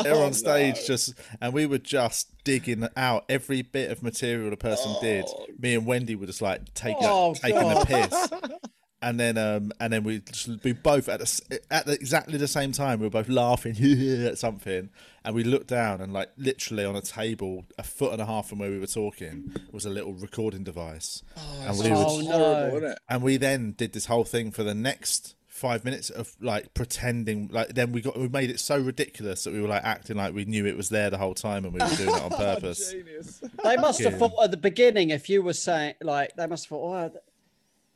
They 0.02 0.12
were 0.12 0.18
Oh, 0.20 0.26
on 0.26 0.32
stage 0.32 0.76
no. 0.76 0.82
just, 0.86 1.14
and 1.40 1.52
we 1.52 1.66
were 1.66 1.78
just 1.78 2.28
digging 2.44 2.86
out 2.96 3.24
every 3.28 3.62
bit 3.62 3.90
of 3.90 4.00
material 4.00 4.50
the 4.50 4.56
person 4.56 4.94
did. 5.00 5.24
Oh. 5.26 5.46
Me 5.58 5.74
and 5.74 5.86
Wendy 5.86 6.14
were 6.14 6.26
just 6.26 6.40
like 6.42 6.72
taking 6.74 6.98
Oh, 7.02 7.34
taking 7.34 7.68
the 7.68 7.84
piss. 7.84 8.28
And 9.06 9.20
then, 9.20 9.36
um, 9.36 9.70
and 9.80 9.92
then 9.92 10.02
we 10.02 10.20
just, 10.20 10.48
we 10.64 10.72
both 10.72 11.08
at 11.10 11.20
the, 11.20 11.60
at 11.70 11.84
the, 11.86 11.92
exactly 11.92 12.38
the 12.38 12.48
same 12.48 12.72
time 12.72 13.00
we 13.00 13.06
were 13.06 13.10
both 13.10 13.28
laughing 13.28 13.76
at 14.26 14.38
something, 14.38 14.88
and 15.24 15.34
we 15.34 15.44
looked 15.44 15.66
down 15.68 16.00
and 16.00 16.12
like 16.12 16.30
literally 16.38 16.84
on 16.86 16.96
a 16.96 17.02
table 17.02 17.66
a 17.78 17.82
foot 17.82 18.12
and 18.12 18.22
a 18.22 18.26
half 18.26 18.48
from 18.48 18.60
where 18.60 18.70
we 18.70 18.78
were 18.78 18.86
talking 18.86 19.52
was 19.72 19.84
a 19.84 19.90
little 19.90 20.14
recording 20.14 20.64
device, 20.64 21.22
and 21.66 21.78
we 21.78 21.84
Oh, 21.90 22.16
were, 22.16 22.22
no. 22.22 22.30
horrible, 22.32 22.76
isn't 22.78 22.90
it? 22.92 22.98
and 23.08 23.22
we 23.22 23.36
then 23.36 23.72
did 23.76 23.92
this 23.92 24.06
whole 24.06 24.24
thing 24.24 24.50
for 24.50 24.62
the 24.64 24.74
next 24.74 25.34
five 25.48 25.84
minutes 25.84 26.10
of 26.10 26.34
like 26.40 26.74
pretending 26.74 27.48
like 27.52 27.68
then 27.74 27.92
we 27.92 28.00
got 28.00 28.18
we 28.18 28.26
made 28.28 28.50
it 28.50 28.58
so 28.58 28.76
ridiculous 28.76 29.44
that 29.44 29.52
we 29.52 29.60
were 29.60 29.68
like 29.68 29.84
acting 29.84 30.16
like 30.16 30.34
we 30.34 30.44
knew 30.46 30.66
it 30.66 30.76
was 30.76 30.88
there 30.88 31.10
the 31.10 31.18
whole 31.18 31.32
time 31.34 31.64
and 31.64 31.72
we 31.72 31.78
were 31.78 31.94
doing 31.96 32.08
it 32.08 32.22
on 32.22 32.30
purpose 32.48 32.90
Genius. 32.90 33.40
They 33.62 33.76
must 33.76 34.00
have 34.02 34.18
thought 34.18 34.32
at 34.42 34.50
the 34.50 34.56
beginning 34.56 35.10
if 35.10 35.28
you 35.28 35.42
were 35.42 35.52
saying 35.52 35.94
like 36.02 36.34
they 36.36 36.46
must 36.48 36.64
have 36.64 36.70
thought, 36.70 37.04
oh, 37.04 37.08
th- 37.10 37.22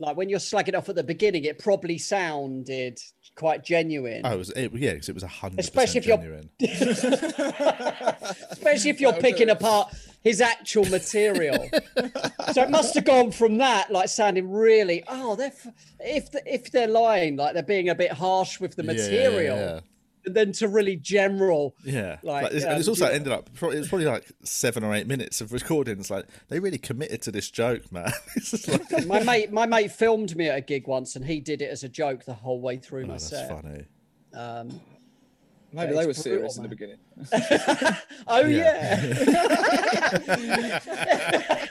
like 0.01 0.17
when 0.17 0.29
you're 0.29 0.39
slagging 0.39 0.77
off 0.77 0.89
at 0.89 0.95
the 0.95 1.03
beginning, 1.05 1.45
it 1.45 1.59
probably 1.59 1.99
sounded 1.99 2.99
quite 3.35 3.65
genuine. 3.65 4.23
oh 4.25 4.33
it 4.33 4.37
was 4.39 4.51
it, 4.51 4.73
yeah 4.75 4.95
'cause 4.95 5.09
it 5.09 5.15
was 5.15 5.23
a 5.23 5.29
hundred 5.29 5.61
Especially 5.61 6.01
percent 6.01 6.51
if 6.59 6.61
you're- 6.61 7.29
especially 8.51 8.91
if 8.91 9.01
you're 9.01 9.13
That'll 9.13 9.23
picking 9.31 9.47
do 9.47 9.53
apart 9.53 9.95
his 10.23 10.41
actual 10.41 10.85
material. 10.87 11.69
so 12.53 12.63
it 12.63 12.71
must 12.71 12.95
have 12.95 13.05
gone 13.05 13.31
from 13.31 13.59
that, 13.59 13.91
like 13.91 14.09
sounding 14.09 14.51
really, 14.51 15.05
oh, 15.09 15.37
they're 15.37 15.47
f- 15.49 15.69
if 16.01 16.31
the, 16.33 16.43
if 16.53 16.71
they're 16.73 16.89
lying, 16.89 17.37
like 17.37 17.55
they're 17.55 17.63
being 17.63 17.89
a 17.89 17.95
bit 17.95 18.13
harsh 18.13 18.59
with 18.61 18.75
the 18.77 18.83
Yeah, 18.85 18.93
yeah, 18.93 18.99
material, 19.29 19.57
yeah. 19.57 19.81
And 20.29 20.37
then 20.37 20.53
to 20.53 20.69
really 20.69 20.97
general. 20.97 21.75
Yeah, 21.85 22.19
Like, 22.23 22.45
like, 22.45 22.53
it's, 22.53 22.65
and 22.65 22.79
it's 22.79 22.87
um, 22.89 22.93
also 22.93 23.07
you- 23.07 23.13
ended 23.13 23.33
up. 23.33 23.51
It 23.55 23.63
was 23.63 23.89
probably 23.89 24.07
like 24.07 24.27
seven 24.45 24.85
or 24.85 24.95
eight 24.95 25.07
minutes 25.07 25.41
of 25.41 25.53
recording. 25.53 25.99
It's 25.99 26.11
like 26.11 26.27
they 26.49 26.61
really 26.61 26.79
committed 26.79 27.21
to 27.23 27.33
this 27.33 27.51
joke, 27.51 27.91
man. 27.93 28.13
Like, 28.69 29.07
My 29.07 29.23
mate, 29.23 29.53
my 29.53 29.67
mate 29.67 29.91
filmed 29.93 30.37
me 30.37 30.49
at 30.49 30.57
a 30.59 30.61
gig 30.61 30.87
once, 30.87 31.17
and 31.17 31.25
he 31.25 31.41
did 31.41 31.61
it 31.63 31.71
as 31.71 31.83
a 31.85 31.89
joke 31.89 32.25
the 32.25 32.35
whole 32.35 32.61
way 32.61 32.77
through 32.77 33.05
oh, 33.05 33.09
my 33.09 33.13
that's 33.15 33.29
set. 33.29 33.49
funny. 33.49 33.85
Um, 34.35 34.81
Maybe 35.73 35.93
Yeah, 35.93 35.99
they 36.01 36.05
were 36.07 36.11
it's 36.13 36.23
brutal, 36.23 36.51
serious 36.51 36.57
in 36.57 36.63
the 36.63 36.69
beginning. 36.69 36.99
oh 38.27 38.47
Yeah. 38.47 39.15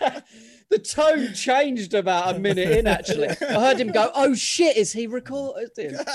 yeah. 0.01 0.19
The 0.69 0.79
tone 0.79 1.33
changed 1.33 1.93
about 1.93 2.35
a 2.35 2.39
minute 2.39 2.69
in. 2.71 2.87
Actually, 2.87 3.29
I 3.29 3.53
heard 3.53 3.79
him 3.79 3.91
go, 3.91 4.11
"Oh 4.13 4.33
shit, 4.35 4.77
is 4.77 4.91
he 4.91 5.07
recording?" 5.07 5.95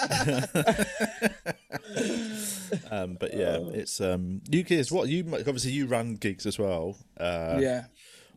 Um, 2.91 3.17
but 3.21 3.35
yeah, 3.35 3.59
it's 3.73 4.01
um, 4.01 4.41
you 4.51 4.65
kids. 4.65 4.91
What 4.91 5.09
you 5.09 5.25
obviously 5.35 5.73
you 5.73 5.87
run 5.87 6.15
gigs 6.15 6.47
as 6.47 6.59
well. 6.59 6.97
Uh, 7.19 7.59
yeah. 7.61 7.85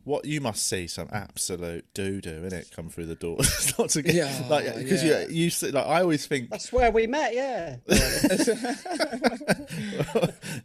What 0.03 0.25
you 0.25 0.39
must 0.39 0.67
see 0.67 0.88
some 0.88 1.07
absolute 1.12 1.86
doo 1.93 2.22
doo 2.22 2.43
in 2.43 2.53
it 2.53 2.69
come 2.75 2.89
through 2.89 3.07
the 3.07 3.15
door. 3.15 3.38
Not 3.79 3.89
to 3.91 4.01
get 4.01 4.13
Yeah, 4.13 4.45
like 4.50 4.75
because 4.75 5.03
yeah. 5.03 5.25
you 5.27 5.50
you 5.50 5.72
like 5.72 5.86
I 5.88 6.01
always 6.01 6.27
think 6.27 6.50
That's 6.50 6.72
where 6.72 6.91
we 6.91 7.07
met. 7.07 7.34
Yeah, 7.34 7.77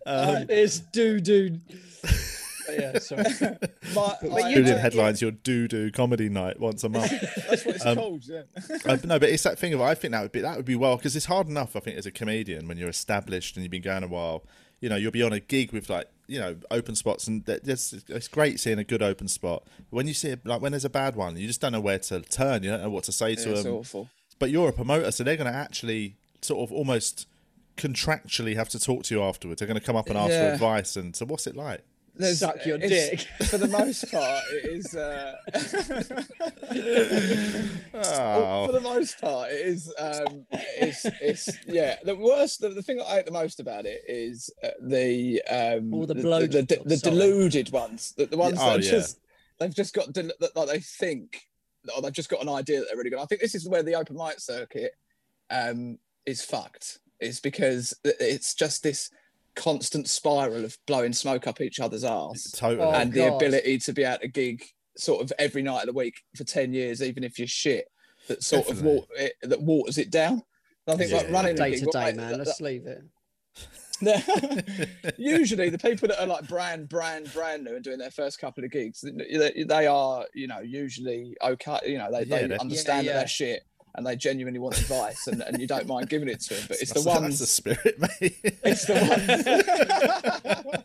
um, 0.07 0.47
it's 0.49 0.81
doo 0.81 1.21
doo. 1.21 1.61
Yeah, 2.79 2.99
sorry. 2.99 3.25
My, 3.95 4.17
But 4.23 4.33
I- 4.33 4.49
you 4.51 4.57
Julian 4.57 4.77
do- 4.77 4.81
headlines 4.81 5.21
your 5.23 5.31
doo 5.31 5.67
doo 5.69 5.91
comedy 5.91 6.29
night 6.29 6.59
once 6.61 6.85
a 6.85 6.89
month. 6.97 7.11
That's 7.49 7.65
what 7.65 7.77
it's 7.77 7.87
Um, 7.87 7.97
called. 7.97 8.25
Yeah. 8.27 8.43
uh, 8.87 8.97
but 8.97 9.05
no, 9.05 9.19
but 9.19 9.29
it's 9.31 9.43
that 9.45 9.59
thing 9.59 9.73
of 9.75 9.81
I 9.81 9.95
think 9.95 10.13
that 10.13 10.23
would 10.23 10.33
be 10.33 10.41
that 10.41 10.57
would 10.57 10.65
be 10.67 10.77
well 10.77 10.97
because 10.97 11.17
it's 11.17 11.27
hard 11.27 11.49
enough. 11.49 11.77
I 11.77 11.81
think 11.81 11.97
as 11.99 12.07
a 12.07 12.11
comedian 12.11 12.69
when 12.69 12.77
you're 12.79 12.89
established 12.89 13.57
and 13.57 13.65
you've 13.65 13.71
been 13.73 13.83
going 13.83 14.03
a 14.03 14.09
while, 14.09 14.45
you 14.81 14.89
know, 14.89 14.97
you'll 14.97 15.11
be 15.13 15.23
on 15.23 15.33
a 15.33 15.41
gig 15.41 15.73
with 15.73 15.89
like 15.91 16.07
you 16.27 16.39
know 16.39 16.57
open 16.71 16.95
spots 16.95 17.27
and 17.27 17.45
that- 17.47 17.65
that's 17.65 17.93
it's 18.09 18.29
great 18.29 18.61
seeing 18.61 18.79
a 18.79 18.85
good 18.85 19.03
open 19.03 19.29
spot. 19.29 19.65
But 19.91 19.97
when 19.97 20.07
you 20.07 20.15
see 20.15 20.29
it, 20.29 20.47
like 20.47 20.61
when 20.61 20.73
there's 20.73 20.85
a 20.85 20.91
bad 20.91 21.17
one, 21.17 21.37
you 21.37 21.47
just 21.47 21.61
don't 21.61 21.73
know 21.73 21.81
where 21.81 21.99
to 21.99 22.21
turn. 22.21 22.63
You 22.63 22.71
don't 22.71 22.83
know 22.83 22.91
what 22.91 23.05
to 23.05 23.13
say 23.13 23.35
to 23.35 23.43
Yeah, 23.49 23.55
it's 23.55 23.63
them. 23.65 23.75
awful. 23.75 24.09
But 24.39 24.51
you're 24.51 24.69
a 24.69 24.73
promoter, 24.73 25.11
so 25.11 25.23
they're 25.25 25.37
going 25.37 25.53
to 25.53 25.59
actually 25.59 26.15
sort 26.41 26.63
of 26.67 26.73
almost 26.75 27.27
contractually 27.77 28.55
have 28.57 28.69
to 28.71 28.79
talk 28.79 29.03
to 29.05 29.15
you 29.15 29.23
afterwards. 29.23 29.59
They're 29.59 29.67
going 29.69 29.79
to 29.81 29.85
come 29.85 29.97
up 29.97 30.09
and 30.09 30.17
ask 30.17 30.31
for 30.33 30.53
advice. 30.53 30.97
And 30.97 31.15
so, 31.17 31.27
what's 31.27 31.47
it 31.47 31.57
like? 31.57 31.83
There's- 32.15 32.39
Suck 32.41 32.65
your 32.67 32.79
dick. 32.79 33.21
For 33.47 33.59
the 33.59 33.69
most 33.69 34.11
part, 34.11 34.43
it 34.53 34.65
is. 34.67 34.95
Uh, 34.95 35.37
Oh, 37.93 38.67
for 38.67 38.73
the 38.73 38.81
most 38.81 39.21
part, 39.21 39.51
it 39.51 39.67
is. 39.67 39.93
Um, 39.99 40.47
it's, 40.53 41.05
it's 41.21 41.49
yeah. 41.67 41.97
The 42.05 42.17
worst, 42.17 42.61
the, 42.61 42.71
the 42.71 42.83
thing 42.83 43.01
I 43.01 43.15
hate 43.17 43.27
the 43.27 43.33
most 43.33 43.61
about 43.61 43.87
it 43.87 44.03
is 44.07 44.51
uh, 44.63 44.69
the 44.81 45.43
um, 45.51 45.93
All 45.95 46.07
the 46.07 46.15
the, 46.15 46.23
the, 46.23 46.49
the, 46.63 46.83
the 46.85 46.97
deluded 46.97 47.73
ones, 47.73 48.13
the, 48.17 48.27
the 48.27 48.37
ones 48.37 48.59
oh, 48.61 48.73
that 48.77 48.85
yeah. 48.85 48.91
just 48.91 49.19
they've 49.59 49.75
just 49.75 49.95
got 49.95 50.13
del- 50.13 50.31
that 50.41 50.55
like 50.57 50.69
they 50.69 50.81
think 50.81 51.43
or 51.95 52.03
they've 52.03 52.13
just 52.13 52.31
got 52.31 52.43
an 52.43 52.49
idea 52.49 52.81
that 52.81 52.87
they're 52.89 52.97
really 52.99 53.11
good. 53.11 53.19
I 53.21 53.27
think 53.27 53.41
this 53.41 53.55
is 53.55 53.69
where 53.69 53.83
the 53.83 53.95
open 53.95 54.17
mic 54.17 54.41
circuit 54.41 54.93
um, 55.51 55.99
is 56.27 56.43
fucked. 56.43 56.99
Is 57.21 57.41
because 57.41 57.95
it's 58.05 58.55
just 58.55 58.83
this 58.83 59.11
constant 59.57 60.09
spiral 60.09 60.65
of 60.65 60.77
blowing 60.87 61.13
smoke 61.13 61.47
up 61.47 61.61
each 61.61 61.81
other's 61.81 62.05
arse 62.05 62.51
totally. 62.53 62.87
Oh, 62.87 62.93
and 62.93 63.13
the 63.13 63.21
God. 63.29 63.37
ability 63.37 63.79
to 63.79 63.93
be 63.93 64.05
able 64.05 64.19
to 64.21 64.29
gig 64.29 64.63
sort 64.97 65.23
of 65.23 65.33
every 65.39 65.63
night 65.63 65.81
of 65.83 65.87
the 65.87 65.93
week 65.93 66.15
for 66.37 66.45
10 66.45 66.73
years 66.73 67.03
even 67.03 67.25
if 67.25 67.39
you're 67.39 67.49
shit 67.49 67.87
that 68.29 68.43
sort 68.43 68.67
Definitely. 68.67 68.91
of 68.91 68.97
wa- 68.99 69.07
it, 69.17 69.33
that 69.43 69.63
waters 69.63 69.99
it 69.99 70.11
down 70.11 70.43
and 70.87 70.95
i 70.95 70.97
think 70.97 71.13
like 71.13 71.27
Yeah. 71.27 71.33
running 71.33 71.57
Day 71.57 71.77
to 71.79 71.87
day, 71.87 72.13
man. 72.13 72.17
that- 72.33 72.39
Let's 72.39 72.61
leave 72.61 72.87
it. 72.87 73.03
usually 75.19 75.69
the 75.69 75.79
people 75.79 76.09
that 76.09 76.21
are 76.21 76.27
like 76.27 76.49
brand 76.49 76.89
brand 76.89 77.31
brand 77.35 77.65
new 77.65 77.75
and 77.75 77.85
doing 77.85 77.99
their 77.99 78.11
first 78.11 78.39
couple 78.41 78.65
of 78.65 78.71
gigs 78.71 79.03
they, 79.03 79.65
they 79.69 79.87
are 79.87 80.25
you 80.35 80.47
know 80.47 80.61
usually 80.61 81.37
okay 81.45 81.79
you 81.87 81.99
know 81.99 82.09
they, 82.11 82.23
Yeah, 82.25 82.47
they 82.47 82.57
understand 82.59 83.05
Yeah, 83.07 83.13
that 83.13 83.17
yeah. 83.17 83.19
they're 83.21 83.29
shit 83.29 83.63
and 83.95 84.07
they 84.07 84.17
genuinely 84.17 84.59
want 84.61 84.79
advice 84.81 85.27
and, 85.27 85.43
and 85.43 85.61
you 85.61 85.67
don't 85.67 85.87
mind 85.87 86.09
giving 86.09 86.29
it 86.29 86.41
to 86.41 86.55
them 86.55 86.65
but 86.69 86.77
it's 86.81 86.93
the 86.93 87.01
That's- 87.01 87.21
ones 87.23 87.39
That's 87.39 87.41
the 87.41 87.47
spirit, 87.47 87.99
mate. 88.01 88.37
it's 88.65 88.85
the 88.87 88.95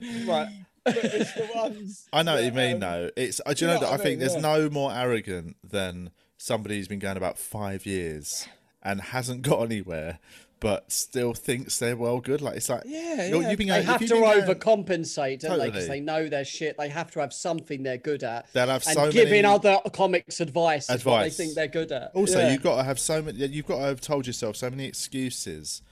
ones 0.09 0.27
right 0.27 0.49
but 0.83 0.95
it's 0.97 1.33
the 1.33 1.49
ones 1.55 2.07
I 2.13 2.21
know 2.23 2.35
what 2.35 2.43
you 2.43 2.51
mean, 2.51 2.75
um, 2.75 2.79
though. 2.81 3.09
It's 3.15 3.41
uh, 3.45 3.53
do 3.53 3.65
you 3.65 3.67
know 3.71 3.75
know 3.79 3.79
that 3.87 3.93
I 3.93 3.97
think 3.97 4.19
there's 4.19 4.35
Yeah. 4.35 4.41
no 4.41 4.69
more 4.69 4.91
arrogant 4.93 5.55
than 5.63 6.11
somebody 6.37 6.77
who's 6.77 6.87
been 6.87 6.99
going 6.99 7.17
about 7.17 7.37
five 7.39 7.85
years 7.87 8.47
and 8.83 9.01
hasn't 9.01 9.41
got 9.41 9.61
anywhere, 9.63 10.19
but 10.65 10.91
still 10.91 11.35
thinks 11.35 11.77
they're 11.77 11.95
well 11.95 12.19
good. 12.19 12.41
Like 12.41 12.57
it's 12.57 12.69
like 12.69 12.81
Yeah, 12.87 13.27
yeah. 13.29 13.49
you've 13.49 13.57
been 13.59 13.67
They 13.67 13.83
have 13.83 13.99
to 13.99 14.05
you've 14.05 14.09
been 14.13 14.21
going- 14.21 14.41
overcompensate, 14.47 15.41
don't 15.41 15.59
they? 15.59 15.67
Because 15.67 15.87
they 15.87 15.99
know 15.99 16.27
their 16.27 16.43
shit. 16.43 16.75
They 16.79 16.89
have 16.89 17.11
to 17.11 17.19
have 17.19 17.31
something 17.33 17.83
they're 17.83 17.99
good 17.99 18.23
at. 18.23 18.51
They'll 18.51 18.65
have 18.69 18.83
and 18.87 18.95
so 18.97 19.11
giving 19.11 19.43
many- 19.43 19.47
other 19.47 19.77
comics 19.93 20.39
advice, 20.41 20.89
is 20.89 21.05
what 21.05 21.21
they 21.21 21.29
think 21.29 21.53
they're 21.53 21.67
good 21.67 21.91
at. 21.91 22.09
Also, 22.15 22.39
Yeah. 22.39 22.51
you've 22.51 22.63
got 22.63 22.77
to 22.77 22.83
have 22.83 22.99
so 22.99 23.21
many. 23.21 23.45
You've 23.45 23.67
got 23.67 23.75
to 23.77 23.83
have 23.83 24.01
told 24.01 24.25
yourself 24.25 24.55
so 24.55 24.71
many 24.71 24.85
excuses. 24.85 25.83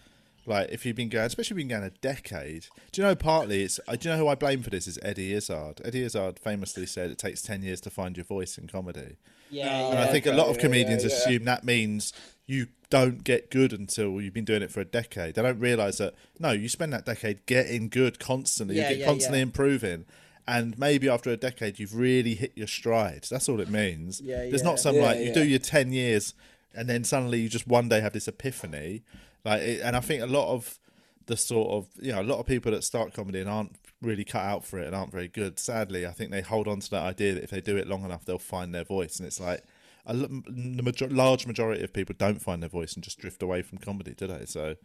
Like 0.45 0.69
if 0.71 0.85
you've 0.85 0.95
been 0.95 1.09
going, 1.09 1.25
especially 1.25 1.55
if 1.55 1.59
you've 1.59 1.69
been 1.69 1.79
going 1.79 1.83
a 1.91 1.97
decade. 2.01 2.67
Do 2.91 3.01
you 3.01 3.07
know? 3.07 3.15
Partly, 3.15 3.63
it's. 3.63 3.79
uh, 3.87 3.95
Do 3.95 4.09
you 4.09 4.15
know 4.15 4.19
who 4.21 4.27
I 4.27 4.35
blame 4.35 4.61
for 4.63 4.69
this? 4.69 4.87
Is 4.87 4.99
Eddie 5.01 5.33
Izzard. 5.33 5.81
Eddie 5.85 6.03
Izzard 6.03 6.39
famously 6.39 6.85
said 6.85 7.11
it 7.11 7.17
takes 7.17 7.41
ten 7.41 7.61
years 7.61 7.79
to 7.81 7.89
find 7.89 8.17
your 8.17 8.25
voice 8.25 8.57
in 8.57 8.67
comedy. 8.67 9.17
yeah, 9.49 9.89
And 9.89 9.99
I 9.99 10.05
yeah. 10.05 10.11
think 10.11 10.25
a 10.25 10.31
lot 10.33 10.47
of 10.47 10.57
comedians 10.57 11.03
yeah, 11.03 11.09
yeah. 11.09 11.15
assume 11.15 11.43
that 11.45 11.63
means 11.63 12.11
you 12.45 12.67
don't 12.89 13.23
get 13.23 13.49
good 13.49 13.71
until 13.71 14.19
you've 14.21 14.33
been 14.33 14.43
doing 14.45 14.61
it 14.61 14.71
for 14.71 14.81
a 14.81 14.85
decade. 14.85 15.35
They 15.35 15.41
don't 15.41 15.59
realize 15.59 15.97
that 15.99 16.13
no, 16.39 16.51
you 16.51 16.67
spend 16.69 16.91
that 16.93 17.05
decade 17.05 17.45
getting 17.45 17.87
good 17.89 18.19
constantly. 18.19 18.75
Yeah, 18.75 18.89
you 18.89 18.95
get 18.95 18.99
yeah, 19.01 19.05
constantly 19.07 19.39
yeah. 19.39 19.43
improving. 19.43 20.05
And 20.45 20.77
maybe 20.77 21.07
after 21.07 21.29
a 21.29 21.37
decade, 21.37 21.79
you've 21.79 21.95
really 21.95 22.35
hit 22.35 22.51
your 22.55 22.67
stride. 22.67 23.25
That's 23.31 23.47
all 23.47 23.61
it 23.61 23.69
means. 23.69 24.19
Yeah, 24.19 24.39
There's 24.49 24.61
yeah. 24.61 24.67
not 24.69 24.79
some 24.79 24.95
Yeah, 24.97 25.03
like 25.03 25.19
you 25.19 25.33
do 25.33 25.45
your 25.45 25.59
ten 25.59 25.93
years, 25.93 26.33
and 26.75 26.89
then 26.89 27.05
suddenly 27.05 27.39
you 27.39 27.47
just 27.47 27.65
one 27.65 27.87
day 27.87 28.01
have 28.01 28.11
this 28.11 28.27
epiphany. 28.27 29.03
Like, 29.45 29.61
it, 29.61 29.81
and 29.81 29.95
I 29.95 29.99
think 29.99 30.21
a 30.21 30.27
lot 30.27 30.53
of 30.53 30.79
the 31.25 31.37
sort 31.37 31.71
of 31.71 31.87
you 32.03 32.11
know 32.11 32.21
a 32.21 32.23
lot 32.23 32.39
of 32.39 32.45
people 32.45 32.71
that 32.71 32.83
start 32.83 33.13
comedy 33.13 33.39
and 33.39 33.49
aren't 33.49 33.77
really 34.01 34.25
cut 34.25 34.43
out 34.43 34.65
for 34.65 34.79
it 34.79 34.87
and 34.87 34.95
aren't 34.95 35.11
very 35.11 35.27
good. 35.27 35.59
Sadly, 35.59 36.05
I 36.05 36.11
think 36.11 36.31
they 36.31 36.41
hold 36.41 36.67
on 36.67 36.79
to 36.81 36.89
that 36.91 37.03
idea 37.03 37.33
that 37.35 37.43
if 37.43 37.49
they 37.49 37.61
do 37.61 37.77
it 37.77 37.87
long 37.87 38.03
enough, 38.03 38.25
they'll 38.25 38.37
find 38.37 38.73
their 38.73 38.83
voice, 38.83 39.17
and 39.17 39.27
it's 39.27 39.39
like 39.39 39.63
a 40.05 40.13
the 40.13 40.81
major- 40.83 41.09
large 41.09 41.47
majority 41.47 41.83
of 41.83 41.93
people 41.93 42.15
don't 42.17 42.41
find 42.41 42.61
their 42.61 42.69
voice 42.69 42.93
and 42.93 43.03
just 43.03 43.19
drift 43.19 43.41
away 43.41 43.61
from 43.61 43.77
comedy, 43.77 44.13
do 44.13 44.27
they? 44.27 44.45
So 44.45 44.75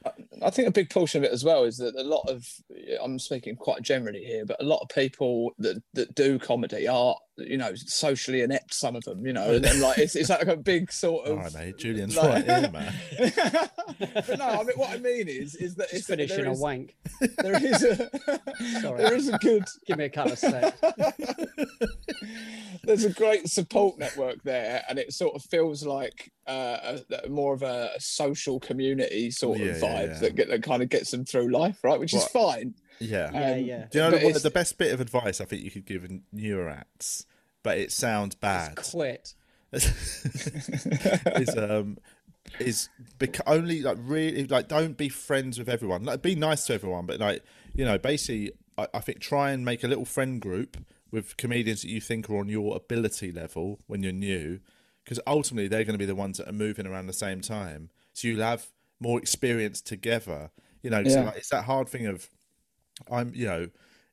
I 0.43 0.51
think 0.51 0.69
a 0.69 0.73
big 0.73 0.91
portion 0.91 1.23
of 1.23 1.25
it 1.25 1.33
as 1.33 1.45
well 1.45 1.65
is 1.65 1.79
that 1.79 1.97
a 1.97 2.05
lot 2.05 2.29
of 2.29 2.47
I'm 3.03 3.19
speaking 3.19 3.57
quite 3.57 3.83
generally 3.83 4.25
here, 4.25 4.45
but 4.47 4.61
a 4.61 4.65
lot 4.65 4.81
of 4.81 4.89
people 4.89 5.53
that 5.59 5.83
that 5.95 6.15
do 6.15 6.39
comedy 6.39 6.87
are 6.87 7.17
you 7.39 7.57
know 7.57 7.75
socially 7.75 8.43
inept. 8.43 8.75
Some 8.75 8.97
of 8.97 9.05
them, 9.05 9.27
you 9.27 9.33
know, 9.33 9.55
and, 9.55 9.65
and 9.67 9.81
like 9.81 9.99
it's, 9.99 10.17
it's 10.17 10.31
like 10.31 10.47
a 10.47 10.57
big 10.57 10.93
sort 10.93 11.27
of. 11.27 11.39
all 11.39 11.45
right, 11.45 11.55
mate, 11.55 11.79
Julian's 11.79 12.17
like- 12.17 12.47
right 12.47 12.61
here, 12.63 12.71
man. 12.71 12.95
but 14.27 14.39
no, 14.39 14.45
I 14.47 14.63
mean 14.65 14.77
what 14.77 14.91
I 14.91 14.99
mean 14.99 15.29
is 15.29 15.55
is 15.55 15.75
that 15.77 15.91
Just 15.91 15.95
it's 16.01 16.07
finishing 16.07 16.37
there 16.39 16.47
a 16.49 16.53
is, 16.53 16.61
wank. 16.61 16.95
there 17.39 17.65
is 17.65 17.83
a 17.83 18.11
Sorry. 18.81 18.99
there 19.03 19.15
is 19.15 19.29
a 19.29 19.39
good 19.39 19.65
Give 19.87 19.99
me 19.99 20.05
a 20.05 20.11
couple 20.11 20.33
of 20.33 20.39
seconds. 20.39 20.75
there's 22.85 23.05
a 23.05 23.13
great 23.13 23.49
support 23.49 23.99
network 23.99 24.43
there, 24.43 24.83
and 24.89 24.99
it 24.99 25.13
sort 25.13 25.35
of 25.35 25.43
feels 25.45 25.85
like 25.85 26.31
uh, 26.47 26.99
a, 27.11 27.25
a 27.25 27.29
more 27.29 27.55
of 27.55 27.63
a, 27.63 27.91
social 27.99 28.59
community 28.61 29.31
sort 29.31 29.61
of 29.61 29.67
Yeah, 29.67 29.73
yeah, 29.75 29.81
vibe 29.81 30.09
yeah. 30.09 30.19
that, 30.21 30.35
get, 30.35 30.49
that 30.49 30.63
kind 30.63 30.83
of 30.83 30.89
gets 30.89 31.11
them 31.11 31.25
through 31.25 31.51
life, 31.51 31.79
right? 31.83 31.99
Which 32.01 32.15
is 32.15 32.25
fine. 32.27 32.75
Yeah. 33.01 33.31
Yeah, 33.33 33.53
Um, 33.53 33.59
yeah. 33.65 33.87
Do 33.91 33.99
you 33.99 34.05
know 34.05 34.11
but 34.11 34.35
the, 34.35 34.41
the 34.41 34.51
best 34.51 34.79
bit 34.79 34.93
of 34.93 35.01
advice 35.01 35.41
I 35.41 35.45
think 35.45 35.63
you 35.63 35.71
could 35.71 35.85
give 35.87 36.05
in 36.05 36.23
newer 36.33 36.69
acts, 36.69 37.27
but 37.63 37.79
it 37.79 37.93
sounds 37.93 38.35
bad. 38.35 38.77
Quit. 38.77 39.35
is 39.73 41.57
um 41.57 41.99
is 42.59 42.89
bec- 43.19 43.47
only 43.47 43.83
like 43.83 43.99
really 44.01 44.47
like 44.47 44.69
don't 44.69 44.97
be 44.97 45.09
friends 45.11 45.59
with 45.59 45.69
everyone 45.69 46.05
like 46.05 46.23
be 46.23 46.35
nice 46.35 46.65
to 46.67 46.73
everyone 46.73 47.05
but 47.05 47.21
like 47.21 47.45
you 47.75 47.85
know 47.85 47.99
basically 47.99 48.53
I, 48.79 48.89
I 48.95 49.01
think 49.01 49.21
try 49.21 49.51
and 49.51 49.65
make 49.67 49.85
a 49.85 49.89
little 49.89 50.07
friend 50.07 50.41
group 50.41 50.79
with 51.11 51.37
comedians 51.37 51.83
that 51.83 51.89
you 51.91 52.01
think 52.01 52.31
are 52.31 52.39
on 52.39 52.49
your 52.49 52.77
ability 52.77 53.31
level 53.33 53.81
when 53.87 54.03
you're 54.03 54.13
new 54.13 54.61
because 55.05 55.21
ultimately 55.27 55.69
they're 55.69 55.85
going 55.85 55.93
to 55.95 55.99
be 55.99 56.07
the 56.07 56.15
ones 56.15 56.39
that 56.39 56.49
are 56.49 56.53
moving 56.53 56.87
around 56.87 57.07
the 57.07 57.13
same 57.13 57.43
time 57.43 57.91
so 58.15 58.29
you'll 58.29 58.41
have 58.43 58.69
more 59.01 59.19
experience 59.19 59.81
together 59.83 60.51
you 60.83 60.91
know, 60.91 61.01
Yeah. 61.05 61.25
like, 61.25 61.37
it's 61.39 61.49
that 61.51 61.65
hard 61.65 61.89
thing 61.89 62.07
of 62.07 62.31
I'm, 63.11 63.33
you 63.35 63.47
know, 63.47 63.69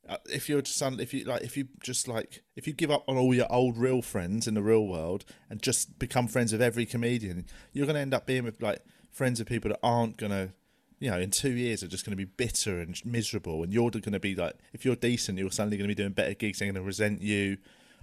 uh, 0.07 0.17
if 0.31 0.47
you're 0.47 0.61
just 0.61 0.81
if 0.81 1.13
you 1.13 1.25
like, 1.25 1.41
if 1.41 1.57
you 1.57 1.67
just 1.81 2.07
like, 2.07 2.43
if 2.55 2.67
you 2.67 2.73
give 2.73 2.91
up 2.91 3.03
on 3.07 3.17
all 3.17 3.33
your 3.33 3.51
old 3.51 3.77
real 3.77 4.01
friends 4.01 4.47
in 4.47 4.53
the 4.53 4.61
real 4.61 4.85
world 4.85 5.25
and 5.49 5.61
just 5.61 5.97
become 5.97 6.27
friends 6.27 6.51
with 6.51 6.61
every 6.61 6.85
comedian, 6.85 7.45
you're 7.73 7.87
going 7.87 7.95
to 7.95 8.01
end 8.01 8.13
up 8.13 8.25
being 8.25 8.43
with 8.43 8.61
like 8.61 8.79
friends 9.11 9.39
of 9.39 9.47
people 9.47 9.69
that 9.69 9.79
aren't 9.81 10.17
going 10.17 10.31
to, 10.31 10.51
you 10.99 11.09
know, 11.09 11.19
in 11.19 11.31
two 11.31 11.51
years 11.51 11.81
are 11.81 11.87
just 11.87 12.05
going 12.05 12.11
to 12.11 12.17
be 12.17 12.25
bitter 12.25 12.79
and 12.79 13.03
miserable, 13.03 13.63
and 13.63 13.73
you're 13.73 13.89
going 13.89 14.11
to 14.11 14.19
be 14.19 14.35
like, 14.35 14.55
if 14.73 14.85
you're 14.85 14.95
decent, 14.95 15.39
you're 15.39 15.49
suddenly 15.49 15.77
going 15.77 15.89
to 15.89 15.95
be 15.95 16.01
doing 16.01 16.13
better 16.13 16.33
gigs. 16.35 16.59
They're 16.59 16.67
going 16.67 16.75
to 16.75 16.81
resent 16.81 17.21
you. 17.21 17.57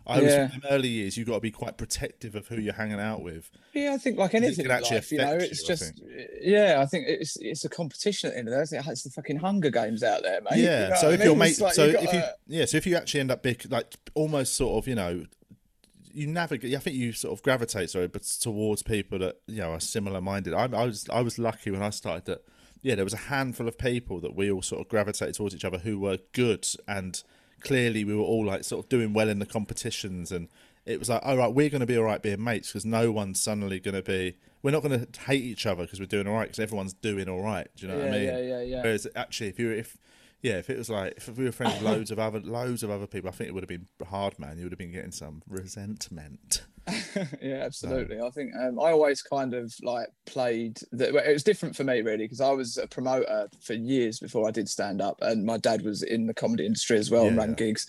I 0.07 0.21
was 0.21 0.33
Yeah. 0.33 0.55
in 0.55 0.63
early 0.69 0.89
years, 0.89 1.17
you've 1.17 1.29
got 1.29 1.35
to 1.35 1.41
be 1.41 1.51
quite 1.51 1.77
protective 1.77 2.35
of 2.35 2.49
who 2.49 2.57
you're 2.61 2.75
hanging 2.75 2.99
out 2.99 3.23
with. 3.23 3.51
Yeah, 3.73 3.93
I 3.95 3.99
think 3.99 4.19
like 4.19 4.35
it 4.35 4.43
anything 4.43 4.65
can 4.65 4.73
actually 4.73 4.97
life, 4.97 5.13
you 5.13 5.19
know, 5.19 5.35
it's 5.35 5.61
you, 5.61 5.67
I 5.67 5.77
just 5.77 6.03
yeah. 6.41 6.81
I 6.81 6.87
think 6.87 7.07
it's 7.09 7.37
it's 7.41 7.65
a 7.65 7.69
competition 7.69 8.29
at 8.29 8.33
the 8.35 8.39
end 8.41 8.49
of 8.49 8.55
the 8.69 8.77
day. 8.77 8.83
It's 8.91 9.03
the 9.05 9.11
fucking 9.11 9.37
Hunger 9.37 9.71
Games 9.71 10.03
out 10.03 10.23
there, 10.23 10.41
mate. 10.41 10.59
Yeah. 10.59 10.85
You 10.85 10.91
know 10.91 10.97
so 10.97 11.11
if 11.11 11.21
I 11.21 11.25
your 11.25 11.37
mate, 11.37 11.61
like 11.61 11.75
so 11.75 11.85
you've 11.87 11.95
if 11.97 12.13
you, 12.13 12.23
yeah, 12.49 12.65
so 12.65 12.77
if 12.77 12.87
you 12.87 12.97
actually 12.97 13.21
end 13.21 13.31
up 13.31 13.43
big, 13.43 13.71
like 13.71 13.95
almost 14.15 14.55
sort 14.57 14.83
of, 14.83 14.89
you 14.89 14.95
know, 14.95 15.25
you 16.13 16.27
navigate. 16.27 16.75
I 16.75 16.79
think 16.79 16.97
you 16.97 17.13
sort 17.13 17.33
of 17.33 17.43
gravitate, 17.43 17.91
sorry, 17.91 18.09
but 18.09 18.23
towards 18.25 18.83
people 18.83 19.19
that 19.21 19.37
you 19.47 19.59
know 19.59 19.73
are 19.73 19.81
similar 19.81 20.21
minded. 20.21 20.55
I, 20.55 20.65
I 20.65 20.85
was, 20.85 21.07
I 21.11 21.21
was 21.21 21.39
lucky 21.39 21.71
when 21.71 21.83
I 21.83 21.91
started 21.91 22.25
that. 22.27 22.45
Yeah, 22.83 22.97
there 22.97 23.05
was 23.05 23.15
a 23.15 23.29
handful 23.29 23.69
of 23.69 23.79
people 23.79 24.21
that 24.21 24.35
we 24.35 24.51
all 24.51 24.61
sort 24.63 24.81
of 24.81 24.89
gravitated 24.89 25.37
towards 25.37 25.55
each 25.55 25.65
other 25.65 25.79
who 25.79 26.01
were 26.01 26.19
good, 26.33 26.67
and 26.89 27.23
clearly 27.63 28.05
we 28.05 28.15
were 28.15 28.23
all 28.23 28.45
like 28.45 28.65
sort 28.65 28.85
of 28.85 28.89
doing 28.89 29.13
well 29.13 29.29
in 29.29 29.39
the 29.39 29.47
competitions, 29.47 30.33
and 30.33 30.49
it 30.85 30.99
was 30.99 31.09
like, 31.09 31.21
all 31.25 31.37
right, 31.37 31.53
we're 31.53 31.71
going 31.71 31.81
to 31.81 31.87
be 31.87 31.97
all 31.97 32.05
right 32.05 32.23
being 32.23 32.43
mates 32.43 32.69
because 32.69 32.85
no 32.85 33.11
one's 33.13 33.41
suddenly 33.41 33.81
going 33.81 33.95
to 33.95 34.03
be. 34.03 34.37
We're 34.63 34.71
not 34.71 34.83
going 34.83 35.07
to 35.07 35.21
hate 35.23 35.43
each 35.43 35.67
other 35.67 35.83
because 35.85 35.99
we're 35.99 36.07
doing 36.07 36.29
all 36.29 36.35
right 36.35 36.45
because 36.45 36.61
everyone's 36.61 36.93
doing 36.93 37.29
all 37.29 37.43
right. 37.43 37.67
Do 37.77 37.87
you 37.87 37.93
know 37.93 37.99
yeah, 37.99 38.05
what 38.05 38.15
I 38.15 38.19
mean? 38.19 38.29
yeah, 38.29 38.39
yeah, 38.39 38.63
yeah. 38.63 38.83
Whereas 38.83 39.07
actually, 39.17 39.49
if 39.49 39.59
you 39.59 39.67
were, 39.69 39.75
if 39.75 39.99
yeah, 40.43 40.55
if 40.55 40.71
it 40.71 40.79
was 40.79 40.91
like 40.91 41.15
if 41.17 41.29
we 41.37 41.45
were 41.45 41.53
friends 41.53 41.75
with 41.75 41.83
loads 41.83 42.11
of 42.11 42.19
other 42.19 42.41
loads 42.41 42.83
of 42.83 42.91
other 42.91 43.07
people, 43.07 43.29
I 43.29 43.33
think 43.33 43.49
it 43.49 43.53
would 43.55 43.63
have 43.63 43.69
been 43.69 43.87
hard, 44.09 44.39
man. 44.39 44.59
You 44.59 44.65
would 44.65 44.73
have 44.73 44.79
been 44.79 44.93
getting 44.93 45.13
some 45.13 45.43
resentment. 45.49 46.65
yeah, 47.43 47.63
absolutely. 47.63 48.21
I 48.21 48.31
think 48.31 48.53
um, 48.61 48.81
I 48.81 48.91
always 48.91 49.23
kind 49.23 49.55
of 49.55 49.73
like 49.83 50.09
played. 50.27 50.79
that. 50.93 51.13
well, 51.13 51.25
it 51.25 51.33
was 51.33 51.45
different 51.45 51.77
for 51.77 51.85
me 51.85 52.01
really 52.03 52.25
because 52.25 52.41
I 52.41 52.51
was 52.51 52.77
a 52.79 52.87
promoter 52.87 53.49
for 53.61 53.75
years 53.75 54.19
before 54.19 54.49
I 54.49 54.51
did 54.51 54.69
stand 54.69 55.01
up, 55.01 55.19
and 55.23 55.45
my 55.45 55.59
dad 55.59 55.83
was 55.83 56.03
in 56.03 56.27
the 56.27 56.35
comedy 56.35 56.67
industry 56.67 56.99
as 56.99 57.11
well 57.11 57.27
and 57.27 57.37
Yeah. 57.37 57.43
ran 57.43 57.55
gigs 57.55 57.87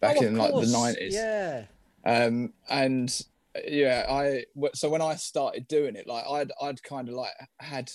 back 0.00 0.16
Oh, 0.20 0.24
in 0.24 0.36
like 0.36 0.52
the 0.52 0.66
nineties. 0.72 1.14
Yeah. 1.14 1.64
um 2.04 2.52
and 2.68 3.22
yeah 3.66 4.06
I 4.08 4.44
so 4.74 4.88
when 4.88 5.02
i 5.02 5.16
started 5.16 5.66
doing 5.66 5.96
it 5.96 6.06
like 6.06 6.24
i'd 6.30 6.52
i'd 6.62 6.80
kind 6.84 7.08
of 7.08 7.14
like 7.16 7.32
had 7.58 7.90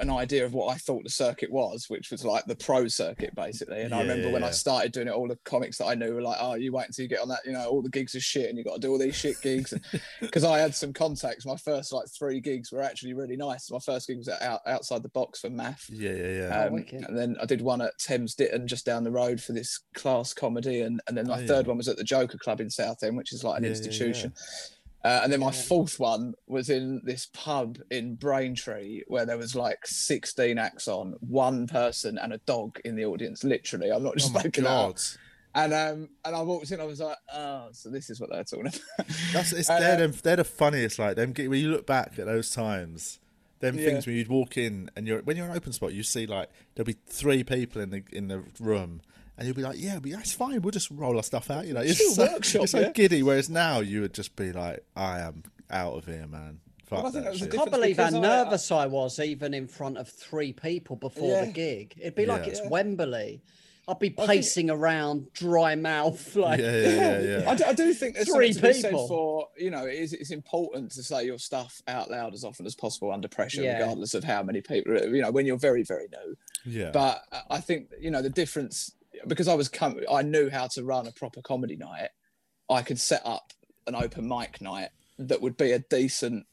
an 0.00 0.10
idea 0.10 0.44
of 0.44 0.52
what 0.54 0.74
i 0.74 0.76
thought 0.76 1.02
the 1.04 1.10
circuit 1.10 1.50
was 1.50 1.86
which 1.88 2.10
was 2.10 2.24
like 2.24 2.44
the 2.46 2.56
pro 2.56 2.86
circuit 2.88 3.34
basically 3.34 3.82
and 3.82 3.94
i 3.94 4.00
remember 4.00 4.26
yeah, 4.28 4.32
when 4.32 4.42
yeah. 4.42 4.48
i 4.48 4.50
started 4.50 4.92
doing 4.92 5.08
it 5.08 5.12
all 5.14 5.28
the 5.28 5.38
comics 5.44 5.78
that 5.78 5.86
i 5.86 5.94
knew 5.94 6.14
were 6.14 6.22
like 6.22 6.38
oh 6.40 6.54
you 6.54 6.72
wait 6.72 6.86
until 6.86 7.02
you 7.02 7.08
get 7.08 7.20
on 7.20 7.28
that 7.28 7.40
you 7.44 7.52
know 7.52 7.66
all 7.68 7.82
the 7.82 7.88
gigs 7.90 8.14
are 8.14 8.20
shit 8.20 8.48
and 8.48 8.58
you 8.58 8.64
got 8.64 8.74
to 8.74 8.80
do 8.80 8.90
all 8.90 8.98
these 8.98 9.16
shit 9.16 9.40
gigs 9.42 9.72
because 10.20 10.44
i 10.54 10.58
had 10.58 10.74
some 10.74 10.92
contacts 10.92 11.46
my 11.46 11.56
first 11.56 11.92
like 11.92 12.06
three 12.16 12.40
gigs 12.40 12.70
were 12.72 12.82
actually 12.82 13.14
really 13.14 13.36
nice 13.36 13.70
my 13.70 13.78
first 13.78 14.06
gig 14.06 14.18
was 14.18 14.28
out, 14.28 14.60
outside 14.66 15.02
the 15.02 15.08
box 15.10 15.40
for 15.40 15.50
math 15.50 15.86
Yeah, 15.90 16.12
yeah, 16.12 16.30
yeah. 16.30 16.62
Oh, 16.62 16.66
um, 16.68 16.72
wicked. 16.74 17.04
and 17.08 17.16
then 17.18 17.36
I 17.40 17.46
did 17.46 17.60
one 17.62 17.80
at 17.80 17.98
Thames 17.98 18.34
Ditton 18.34 18.66
just 18.66 18.84
down 18.86 19.04
the 19.04 19.10
road 19.10 19.40
for 19.40 19.52
this 19.52 19.80
class 19.94 20.32
comedy, 20.34 20.80
and, 20.82 21.00
and 21.08 21.16
then 21.16 21.26
my 21.26 21.36
Oh, 21.36 21.40
yeah. 21.40 21.46
third 21.46 21.66
one 21.66 21.76
was 21.76 21.88
at 21.88 21.96
the 21.96 22.04
Joker 22.04 22.38
Club 22.38 22.60
in 22.60 22.70
Southend, 22.70 23.16
which 23.16 23.32
is 23.32 23.44
like 23.44 23.58
an 23.58 23.64
Yeah, 23.64 23.70
yeah, 23.70 23.76
institution. 23.76 24.32
Uh, 25.06 25.20
and 25.22 25.32
then 25.32 25.38
my 25.40 25.52
fourth 25.52 26.00
one 26.00 26.34
was 26.48 26.68
in 26.68 27.00
this 27.04 27.28
pub 27.32 27.78
in 27.90 28.16
Braintree 28.16 29.02
where 29.06 29.24
there 29.24 29.38
was 29.38 29.54
like 29.54 29.86
16 29.86 30.58
acts 30.58 30.88
on, 30.88 31.14
one 31.20 31.66
person 31.68 32.18
and 32.18 32.32
a 32.32 32.38
dog 32.38 32.80
in 32.84 32.96
the 32.96 33.04
audience. 33.04 33.44
Literally, 33.44 33.90
I'm 33.92 34.02
not 34.02 34.14
oh 34.14 34.18
just 34.18 34.34
my 34.34 34.42
making 34.42 34.64
that 34.64 34.70
up. 34.70 34.94
god, 34.96 35.02
And 35.54 35.72
um, 35.72 36.08
and 36.24 36.34
I 36.34 36.42
walked 36.42 36.72
in, 36.72 36.80
I 36.80 36.84
was 36.84 37.00
like, 37.00 37.16
oh, 37.32 37.68
so 37.72 37.88
this 37.90 38.10
is 38.10 38.20
what 38.20 38.30
they're 38.30 38.42
talking 38.44 38.66
about. 38.66 39.06
that's 39.32 39.52
it's, 39.52 39.70
Uh, 39.70 39.78
they're, 39.78 40.08
the, 40.08 40.22
they're 40.22 40.36
the 40.36 40.44
funniest. 40.44 40.98
Like 40.98 41.14
them 41.16 41.32
when 41.36 41.60
you 41.60 41.70
look 41.70 41.86
back 41.86 42.18
at 42.18 42.26
those 42.26 42.50
times. 42.50 43.20
Them 43.60 43.78
Yeah. 43.78 43.86
things 43.86 44.06
when 44.06 44.16
you'd 44.16 44.28
walk 44.28 44.58
in 44.58 44.90
and 44.96 45.06
you're 45.08 45.22
when 45.22 45.36
you're 45.38 45.46
an 45.48 45.56
open 45.56 45.72
spot, 45.72 45.94
you 45.94 46.02
see 46.02 46.26
like 46.26 46.50
there'll 46.74 46.84
be 46.86 46.96
three 47.06 47.42
people 47.42 47.80
in 47.80 47.88
the 47.90 48.02
in 48.12 48.28
the 48.28 48.42
room, 48.60 49.00
and 49.38 49.46
you'd 49.46 49.56
be 49.56 49.62
like, 49.62 49.76
"Yeah, 49.78 49.98
but 50.00 50.10
that's 50.12 50.32
fine. 50.32 50.60
We'll 50.62 50.70
just 50.70 50.90
roll 50.90 51.16
our 51.16 51.22
stuff 51.22 51.50
out." 51.50 51.66
You 51.66 51.74
know, 51.74 51.80
it's 51.80 51.94
Still 51.96 52.12
so, 52.26 52.32
workshop, 52.32 52.62
it's 52.62 52.72
so 52.72 52.80
yeah. 52.80 52.92
giddy. 52.92 53.22
Whereas 53.22 53.48
now 53.50 53.80
you 53.80 54.00
would 54.02 54.14
just 54.14 54.36
be 54.36 54.52
like, 54.52 54.84
"I 54.96 55.20
am 55.20 55.42
out 55.70 55.94
of 55.94 56.06
here, 56.06 56.26
man." 56.26 56.60
Fuck 56.84 56.98
Well, 56.98 57.06
I 57.08 57.10
think 57.10 57.14
that 57.14 57.24
that 57.24 57.30
was 57.32 57.40
the 57.40 57.48
can't 57.56 57.70
believe 57.70 57.96
how 57.96 58.04
because 58.10 58.14
I- 58.14 58.20
nervous 58.44 58.70
I, 58.70 58.86
was 58.86 59.18
even 59.18 59.54
in 59.54 59.66
front 59.66 59.98
of 59.98 60.08
three 60.08 60.52
people 60.52 60.94
before 60.96 61.44
the 61.44 61.50
gig. 61.52 61.94
It'd 62.00 62.14
be 62.14 62.26
like 62.26 62.44
Yeah. 62.44 62.50
it's 62.52 62.60
Yeah. 62.60 62.68
Wembley. 62.68 63.42
I'd 63.88 63.98
be 64.00 64.08
think- 64.08 64.28
pacing 64.28 64.68
around, 64.68 65.32
dry 65.32 65.76
mouth, 65.76 66.34
like 66.36 66.58
yeah, 66.58 66.70
yeah, 66.80 66.88
yeah, 67.20 67.38
yeah. 67.40 67.50
I 67.50 67.54
do, 67.54 67.64
I 67.66 67.72
do 67.72 67.94
think 67.94 68.16
there's 68.16 68.28
Three 68.32 68.52
something 68.52 68.72
to 68.72 68.76
be 68.76 68.80
said 68.82 68.90
people. 68.90 69.06
for 69.08 69.48
you 69.56 69.70
know 69.70 69.86
it 69.86 69.94
is, 69.94 70.12
it's 70.12 70.30
important 70.32 70.90
to 70.92 71.04
say 71.04 71.24
your 71.24 71.38
stuff 71.38 71.82
out 71.86 72.10
loud 72.10 72.34
as 72.34 72.42
often 72.42 72.66
as 72.66 72.74
possible 72.74 73.12
under 73.12 73.28
pressure, 73.28 73.62
Yeah. 73.62 73.78
regardless 73.78 74.14
of 74.14 74.24
how 74.24 74.42
many 74.42 74.60
people 74.60 74.92
you 75.14 75.22
know 75.22 75.30
when 75.30 75.46
you're 75.46 75.56
very 75.56 75.84
very 75.84 76.08
new. 76.08 76.36
yeah. 76.64 76.90
But 76.90 77.22
I 77.48 77.60
think 77.60 77.90
you 78.00 78.10
know 78.10 78.22
the 78.22 78.30
difference 78.30 78.90
because 79.26 79.48
I 79.48 79.54
was 79.54 79.68
com- 79.68 80.00
I 80.10 80.22
knew 80.22 80.50
how 80.50 80.66
to 80.68 80.84
run 80.84 81.06
a 81.06 81.12
proper 81.12 81.42
comedy 81.42 81.76
night. 81.76 82.08
I 82.68 82.82
could 82.82 82.98
set 83.00 83.22
up 83.24 83.52
an 83.86 83.94
open 83.94 84.28
mic 84.28 84.60
night 84.60 84.90
that 85.18 85.40
would 85.40 85.56
be 85.56 85.72
a 85.72 85.78
decent. 85.78 86.46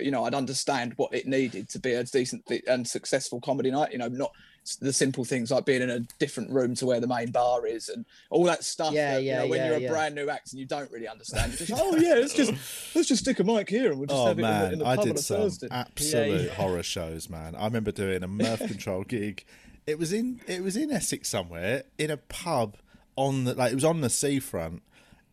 You 0.00 0.10
know, 0.10 0.24
I'd 0.24 0.34
understand 0.34 0.94
what 0.96 1.12
it 1.14 1.26
needed 1.26 1.68
to 1.70 1.78
be 1.78 1.92
a 1.92 2.04
decent 2.04 2.44
and 2.66 2.86
successful 2.86 3.40
comedy 3.40 3.70
night. 3.70 3.92
You 3.92 3.98
know, 3.98 4.08
not 4.08 4.32
the 4.80 4.92
simple 4.92 5.24
things 5.24 5.50
like 5.50 5.64
being 5.64 5.82
in 5.82 5.90
a 5.90 6.00
different 6.18 6.50
room 6.50 6.74
to 6.74 6.86
where 6.86 7.00
the 7.00 7.06
main 7.06 7.30
bar 7.30 7.66
is 7.66 7.88
and 7.88 8.04
all 8.30 8.44
that 8.44 8.64
stuff. 8.64 8.92
Yeah, 8.92 9.14
that, 9.14 9.22
you 9.22 9.28
yeah, 9.28 9.38
know, 9.38 9.46
when 9.48 9.58
yeah, 9.58 9.66
you're 9.66 9.76
a 9.76 9.80
yeah. 9.80 9.90
brand 9.90 10.14
new 10.14 10.28
act 10.28 10.52
and 10.52 10.60
you 10.60 10.66
don't 10.66 10.90
really 10.90 11.08
understand, 11.08 11.52
you're 11.52 11.66
just 11.66 11.82
oh 11.84 11.96
yeah, 11.96 12.14
let's 12.14 12.34
just 12.34 12.52
let's 12.94 13.08
just 13.08 13.22
stick 13.22 13.38
a 13.38 13.44
mic 13.44 13.68
here 13.68 13.90
and 13.90 13.98
we'll 13.98 14.06
just 14.06 14.18
Oh 14.18 14.26
have 14.26 14.38
it 14.38 14.42
in 14.42 14.60
the, 14.60 14.72
in 14.72 14.78
the 14.80 14.86
I 14.86 14.96
pub 14.96 15.00
on 15.00 15.06
did 15.08 15.16
a 15.16 15.22
some 15.22 15.36
Thursday. 15.36 15.68
absolute 15.70 16.46
yeah. 16.46 16.54
horror 16.54 16.82
shows, 16.82 17.30
man. 17.30 17.54
I 17.54 17.64
remember 17.64 17.92
doing 17.92 18.22
a 18.22 18.28
Mirth 18.28 18.66
Control 18.66 19.04
gig. 19.04 19.44
It 19.86 19.98
was 19.98 20.12
in 20.12 20.40
it 20.46 20.62
was 20.62 20.76
in 20.76 20.90
Essex 20.90 21.28
somewhere 21.28 21.84
in 21.96 22.10
a 22.10 22.16
pub 22.16 22.76
on 23.14 23.44
the 23.44 23.54
like 23.54 23.72
it 23.72 23.76
was 23.76 23.84
on 23.84 24.00
the 24.00 24.10
seafront, 24.10 24.82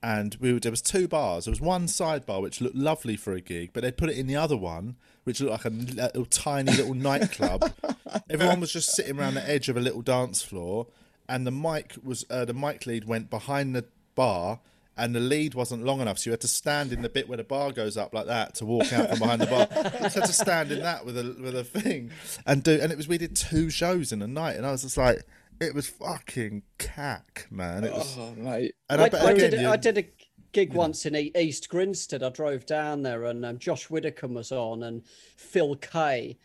and 0.02 0.36
we 0.40 0.54
were, 0.54 0.60
there 0.60 0.72
was 0.72 0.82
two 0.82 1.08
bars. 1.08 1.46
There 1.46 1.52
was 1.52 1.62
one 1.62 1.88
side 1.88 2.26
bar 2.26 2.42
which 2.42 2.62
looked 2.62 2.76
lovely 2.76 3.16
for 3.16 3.34
a 3.34 3.42
gig, 3.42 3.72
but 3.74 3.82
they'd 3.82 3.98
put 3.98 4.10
it 4.10 4.18
in 4.18 4.28
the 4.28 4.36
other 4.36 4.58
one 4.58 4.96
which 5.24 5.40
looked 5.40 5.52
like 5.52 5.66
a 5.66 5.76
little 5.76 6.26
tiny 6.26 6.72
little 6.74 6.94
nightclub. 6.94 7.72
Everyone 8.30 8.60
was 8.60 8.74
just 8.74 8.94
sitting 8.94 9.18
around 9.18 9.36
the 9.36 9.50
edge 9.50 9.70
of 9.70 9.78
a 9.78 9.80
little 9.80 10.02
dance 10.02 10.42
floor, 10.42 10.88
and 11.28 11.48
the 11.48 11.52
mic 11.52 11.96
was 12.04 12.26
uh, 12.30 12.46
the 12.46 12.54
mic 12.54 12.86
lead 12.86 13.06
went 13.06 13.30
behind 13.30 13.76
the 13.76 13.86
bar. 14.16 14.60
And 14.96 15.16
the 15.16 15.20
lead 15.20 15.56
wasn't 15.56 15.84
long 15.84 16.02
enough, 16.02 16.20
so 16.20 16.30
you 16.30 16.32
had 16.34 16.42
to 16.42 16.48
stand 16.48 16.94
in 16.94 17.02
the 17.02 17.10
bit 17.10 17.28
where 17.28 17.38
the 17.38 17.44
bar 17.44 17.72
goes 17.72 17.98
up 17.98 18.14
like 18.14 18.28
that 18.28 18.54
to 18.56 18.66
walk 18.66 18.94
out 18.94 19.10
from 19.10 19.18
behind 19.20 19.42
the 19.42 19.48
bar. 19.48 19.68
You 19.76 20.00
just 20.02 20.16
had 20.16 20.26
to 20.26 20.34
stand 20.34 20.72
in 20.72 20.82
that 20.82 21.04
with 21.04 21.18
a 21.18 21.36
with 21.42 21.56
a 21.56 21.64
thing, 21.64 22.12
and 22.46 22.62
do. 22.64 22.78
And 22.80 22.92
it 22.92 22.98
was 22.98 23.08
we 23.08 23.18
did 23.18 23.36
two 23.36 23.72
shows 23.72 24.12
in 24.12 24.22
a 24.22 24.28
night, 24.28 24.56
and 24.56 24.66
I 24.68 24.72
was 24.72 24.84
just 24.84 24.96
like, 24.98 25.24
it 25.60 25.74
was 25.74 25.88
fucking 25.88 26.62
cack, 26.78 27.48
man. 27.50 27.84
It 27.86 27.92
was, 27.94 28.16
Oh 28.20 28.36
mate, 28.38 28.76
and 28.88 29.02
I, 29.02 29.06
I, 29.06 29.08
I 29.08 29.32
again, 29.32 29.50
did, 29.52 29.62
you- 29.62 29.70
I 29.70 29.78
did 29.78 29.98
a 29.98 30.06
gig 30.52 30.74
once 30.76 31.08
in 31.08 31.16
E- 31.16 31.32
East 31.36 31.70
Grinstead. 31.70 32.22
I 32.22 32.30
drove 32.30 32.68
down 32.68 33.02
there, 33.02 33.24
and 33.26 33.44
um, 33.44 33.58
Josh 33.58 33.90
Widdicombe 33.90 34.36
was 34.36 34.52
on, 34.52 34.84
and 34.84 35.02
Phil 35.36 35.76
Kay. 35.78 36.38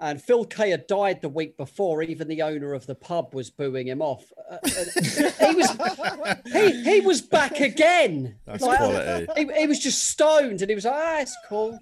And 0.00 0.20
Phil 0.20 0.44
Kay 0.44 0.70
had 0.70 0.86
died 0.86 1.22
the 1.22 1.28
week 1.28 1.56
before. 1.56 2.02
Even 2.02 2.28
the 2.28 2.42
owner 2.42 2.74
of 2.74 2.86
the 2.86 2.94
pub 2.94 3.34
was 3.34 3.50
booing 3.50 3.86
him 3.88 4.02
off. 4.02 4.32
Uh, 4.50 4.58
he 4.64 5.54
was 5.54 6.42
he, 6.52 6.82
he 6.82 7.00
was 7.00 7.20
back 7.22 7.60
again. 7.60 8.36
That's 8.46 8.62
Like, 8.62 8.78
quality. 8.78 9.26
He, 9.36 9.60
he 9.60 9.66
was 9.66 9.78
just 9.78 10.04
stoned, 10.04 10.60
and 10.62 10.68
he 10.68 10.74
was 10.74 10.84
like, 10.84 10.94
"Ah, 10.96 11.20
it's 11.20 11.36
cool." 11.48 11.78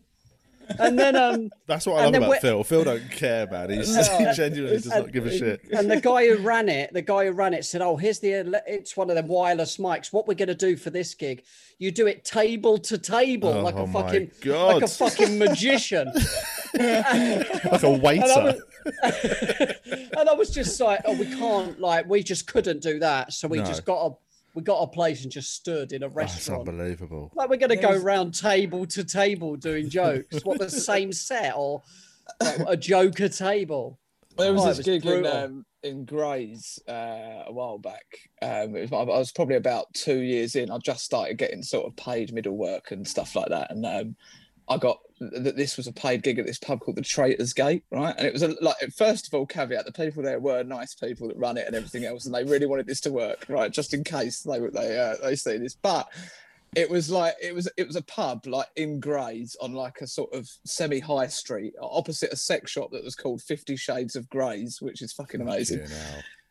And 0.78 0.98
then 0.98 1.14
um 1.14 1.50
That's 1.66 1.84
what 1.86 2.00
I 2.00 2.06
love 2.06 2.14
about 2.14 2.40
Phil. 2.40 2.64
Phil 2.64 2.84
don't 2.84 3.10
care, 3.10 3.46
man. 3.46 3.68
He's, 3.68 3.94
he 4.18 4.32
genuinely 4.32 4.76
does 4.78 4.86
not 4.86 5.12
give 5.12 5.26
a 5.26 5.36
shit. 5.36 5.60
and 5.70 5.90
the 5.90 6.00
guy 6.00 6.26
who 6.26 6.36
ran 6.38 6.70
it, 6.70 6.90
the 6.94 7.02
guy 7.02 7.26
who 7.26 7.32
ran 7.32 7.52
it 7.52 7.64
said, 7.66 7.82
"Oh, 7.82 7.96
here's 7.96 8.20
the 8.20 8.62
it's 8.66 8.96
one 8.96 9.10
of 9.10 9.16
them 9.16 9.28
wireless 9.28 9.76
mics. 9.76 10.12
What 10.12 10.26
we're 10.26 10.34
going 10.34 10.48
to 10.48 10.54
do 10.54 10.76
for 10.76 10.88
this 10.90 11.14
gig? 11.14 11.44
You 11.78 11.90
do 11.90 12.06
it 12.06 12.24
table 12.24 12.78
to 12.78 12.96
table, 12.96 13.60
like 13.60 13.74
Oh 13.74 13.82
a 13.82 13.86
my 13.86 14.02
fucking 14.02 14.30
God. 14.40 14.74
like 14.74 14.82
a 14.84 14.88
fucking 14.88 15.38
magician." 15.38 16.10
Like 16.78 17.82
a 17.82 17.90
waiter. 17.90 18.24
and, 18.24 18.32
I 18.32 18.44
was, 18.44 18.62
and 20.16 20.28
I 20.28 20.34
was 20.34 20.50
just 20.50 20.78
like, 20.80 21.00
"Oh, 21.04 21.14
we 21.16 21.26
can't 21.26 21.80
like 21.80 22.08
we 22.08 22.22
just 22.22 22.46
couldn't 22.46 22.82
do 22.82 22.98
that, 23.00 23.32
so 23.32 23.48
we 23.48 23.58
No. 23.58 23.64
just 23.64 23.84
got 23.84 24.06
a 24.06 24.14
we 24.54 24.62
got 24.62 24.80
a 24.82 24.86
place 24.86 25.22
and 25.24 25.32
just 25.32 25.52
stood 25.54 25.92
in 25.92 26.02
a 26.04 26.08
restaurant. 26.08 26.64
That's 26.64 26.74
unbelievable. 26.76 27.32
like 27.34 27.48
we're 27.50 27.56
going 27.56 27.70
to 27.70 27.76
go 27.76 27.88
There's- 27.88 28.02
round 28.04 28.34
table 28.34 28.86
to 28.86 29.02
table 29.04 29.56
doing 29.56 29.88
jokes. 29.90 30.44
what 30.44 30.58
the 30.60 30.70
same 30.70 31.12
set 31.12 31.54
or 31.56 31.82
like, 32.40 32.60
a 32.68 32.76
joker 32.76 33.28
table? 33.28 33.98
There 34.38 34.52
was 34.52 34.62
Oh, 34.62 34.64
it 34.66 34.68
this 34.68 34.76
was 34.78 34.86
gig 34.86 35.06
in, 35.06 35.26
um, 35.26 35.66
in 35.82 36.04
Grays 36.04 36.78
uh, 36.88 36.92
a 37.46 37.52
while 37.52 37.78
back. 37.78 38.04
Um, 38.42 38.76
it 38.76 38.90
was, 38.90 38.92
I 38.92 39.02
was 39.04 39.32
probably 39.32 39.56
about 39.56 39.92
two 39.94 40.20
years 40.20 40.54
in. 40.56 40.70
I 40.70 40.78
just 40.78 41.04
started 41.04 41.36
getting 41.36 41.62
sort 41.62 41.86
of 41.86 41.96
paid 41.96 42.32
middle 42.32 42.56
work 42.56 42.90
and 42.92 43.06
stuff 43.06 43.34
like 43.36 43.48
that. 43.48 43.70
And 43.72 43.84
um, 43.86 44.16
I 44.68 44.78
got 44.78 45.00
that 45.20 45.56
this 45.56 45.76
was 45.76 45.86
a 45.86 45.92
paid 45.92 46.22
gig 46.22 46.38
at 46.38 46.46
this 46.46 46.58
pub 46.58 46.80
called 46.80 46.96
the 46.96 47.02
Traitors 47.02 47.52
Gate, 47.52 47.84
right? 47.90 48.14
And 48.16 48.26
it 48.26 48.32
was 48.32 48.42
a, 48.42 48.54
like, 48.62 48.76
first 48.96 49.26
of 49.26 49.34
all, 49.34 49.46
caveat: 49.46 49.84
the 49.84 49.92
people 49.92 50.22
there 50.22 50.40
were 50.40 50.62
nice 50.62 50.94
people 50.94 51.28
that 51.28 51.36
run 51.36 51.56
it 51.56 51.66
and 51.66 51.76
everything 51.76 52.04
else, 52.04 52.26
and 52.26 52.34
they 52.34 52.44
really 52.44 52.66
wanted 52.66 52.86
this 52.86 53.00
to 53.02 53.12
work, 53.12 53.46
right? 53.48 53.70
Just 53.70 53.94
in 53.94 54.04
case 54.04 54.40
they 54.40 54.58
they 54.58 54.98
uh, 54.98 55.16
they 55.22 55.36
see 55.36 55.58
this, 55.58 55.74
but 55.74 56.08
it 56.74 56.90
was 56.90 57.10
like 57.10 57.34
it 57.40 57.54
was 57.54 57.68
it 57.76 57.86
was 57.86 57.96
a 57.96 58.02
pub 58.02 58.46
like 58.46 58.68
in 58.76 59.00
Grays 59.00 59.56
on 59.60 59.74
like 59.74 60.00
a 60.00 60.06
sort 60.06 60.32
of 60.32 60.48
semi 60.64 60.98
high 60.98 61.28
street 61.28 61.74
opposite 61.80 62.32
a 62.32 62.36
sex 62.36 62.70
shop 62.70 62.90
that 62.92 63.04
was 63.04 63.14
called 63.14 63.42
Fifty 63.42 63.76
Shades 63.76 64.16
of 64.16 64.28
Grays, 64.28 64.80
which 64.80 65.02
is 65.02 65.12
fucking 65.12 65.40
amazing. 65.40 65.86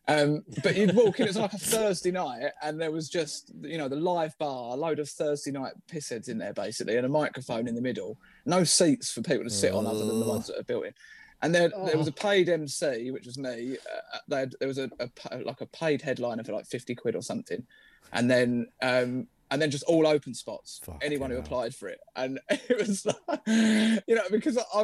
Um, 0.08 0.44
but 0.64 0.76
you'd 0.76 0.96
walk 0.96 1.20
in, 1.20 1.26
it 1.26 1.30
was 1.30 1.38
like 1.38 1.54
a 1.54 1.58
Thursday 1.60 2.12
night, 2.12 2.52
and 2.62 2.80
there 2.80 2.92
was 2.92 3.08
just 3.10 3.52
you 3.62 3.78
know 3.78 3.88
the 3.88 3.96
live 3.96 4.38
bar, 4.38 4.74
a 4.74 4.76
load 4.76 5.00
of 5.00 5.10
Thursday 5.10 5.52
night 5.52 5.74
pissheads 5.88 6.28
in 6.28 6.38
there 6.38 6.54
basically, 6.54 6.98
and 6.98 7.06
a 7.06 7.10
microphone 7.10 7.68
in 7.68 7.76
the 7.76 7.82
middle. 7.82 8.18
No 8.46 8.64
seats 8.64 9.12
for 9.12 9.22
people 9.22 9.44
to 9.44 9.50
sit 9.50 9.74
on 9.74 9.88
other 9.88 10.06
than 10.06 10.20
the 10.20 10.26
ones 10.26 10.48
that 10.48 10.60
are 10.60 10.64
built 10.64 10.86
in. 10.86 10.94
And 11.42 11.54
there, 11.54 11.70
there 11.86 11.98
was 11.98 12.08
a 12.08 12.12
paid 12.14 12.48
MC, 12.48 13.12
which 13.12 13.26
was 13.26 13.38
me. 13.38 13.78
Uh, 13.78 14.18
they 14.30 14.40
had, 14.40 14.56
there 14.60 14.68
was 14.68 14.78
a, 14.78 14.90
a 15.32 15.38
like 15.40 15.60
a 15.60 15.66
paid 15.68 16.02
headliner 16.02 16.44
for 16.44 16.54
like 16.54 16.66
fifty 16.66 16.96
quid 16.96 17.16
or 17.16 17.22
something, 17.22 17.66
and 18.12 18.30
then 18.30 18.68
um, 18.82 19.28
and 19.52 19.62
then 19.62 19.70
just 19.70 19.84
all 19.84 20.08
open 20.08 20.34
spots. 20.34 20.82
Fucking 20.84 21.02
anyone 21.04 21.30
who 21.30 21.38
hell. 21.38 21.46
applied 21.46 21.76
for 21.76 21.88
it, 21.88 22.00
and 22.16 22.40
it 22.50 22.78
was 22.78 23.06
like, 23.06 23.40
you 23.46 24.16
know 24.16 24.24
because 24.32 24.58
I, 24.58 24.84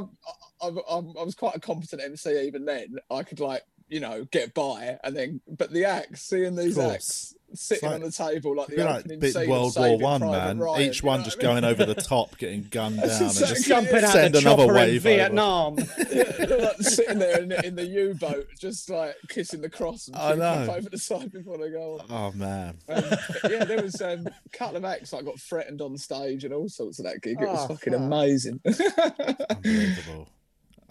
I, 0.61 0.67
I, 0.67 0.95
I 0.95 1.23
was 1.23 1.35
quite 1.35 1.55
a 1.55 1.59
competent 1.59 2.01
MC 2.01 2.39
even 2.45 2.65
then. 2.65 2.97
I 3.09 3.23
could 3.23 3.39
like 3.39 3.63
you 3.89 3.99
know 3.99 4.25
get 4.31 4.53
by, 4.53 4.97
and 5.03 5.15
then 5.15 5.41
but 5.47 5.71
the 5.71 5.85
acts, 5.85 6.21
seeing 6.23 6.55
these 6.55 6.75
course. 6.75 6.93
acts 6.93 7.35
sitting 7.55 7.89
like- 7.89 7.95
on 7.95 8.01
the 8.01 8.11
table 8.11 8.55
like 8.55 8.67
the 8.67 8.75
be 8.75 8.83
like 8.83 8.99
opening 8.99 9.19
bit 9.19 9.33
scene 9.33 9.41
of 9.41 9.47
World 9.49 9.73
War 9.75 9.85
Saving 9.87 10.01
One, 10.01 10.21
man. 10.21 10.59
Ryan, 10.59 10.81
Each 10.83 11.01
one 11.01 11.23
just 11.23 11.37
I 11.37 11.39
mean? 11.47 11.53
going 11.53 11.63
over 11.63 11.83
the 11.83 11.95
top, 11.99 12.37
getting 12.37 12.67
gunned 12.69 12.97
down, 12.97 13.09
and 13.09 13.21
exactly 13.23 13.55
just. 13.55 13.67
Jumping 13.67 14.03
out 14.03 14.11
Send 14.11 14.35
the 14.35 14.39
another 14.39 14.65
chopper 14.67 14.77
in 14.77 14.85
wave 14.85 15.05
over. 15.07 15.15
Vietnam. 15.15 15.75
like 15.97 16.77
sitting 16.81 17.17
there 17.17 17.41
in 17.41 17.49
the, 17.49 17.65
in 17.65 17.75
the 17.75 17.87
U-boat, 17.87 18.45
just 18.59 18.91
like 18.91 19.15
kissing 19.29 19.61
the 19.61 19.69
cross 19.69 20.07
and 20.07 20.15
I 20.15 20.27
putting 20.29 20.43
up 20.43 20.67
know. 20.67 20.73
over 20.75 20.89
the 20.91 20.97
side 20.99 21.31
before 21.31 21.57
they 21.57 21.71
go 21.71 21.99
on. 21.99 22.05
Oh 22.11 22.37
man, 22.37 22.77
Um, 22.87 23.03
yeah, 23.49 23.63
there 23.65 23.81
was 23.81 23.99
um, 23.99 24.27
a 24.27 24.49
couple 24.55 24.77
of 24.77 24.85
acts 24.85 25.11
like 25.11 25.25
got 25.25 25.39
threatened 25.39 25.81
on 25.81 25.97
stage 25.97 26.43
and 26.43 26.53
all 26.53 26.69
sorts 26.69 26.99
of 26.99 27.05
that 27.05 27.19
gig. 27.23 27.37
It 27.41 27.47
was 27.47 27.61
Oh, 27.63 27.73
fucking 27.73 27.93
fuck. 27.93 28.01
amazing. 28.03 28.59
unbelievable. 29.49 30.27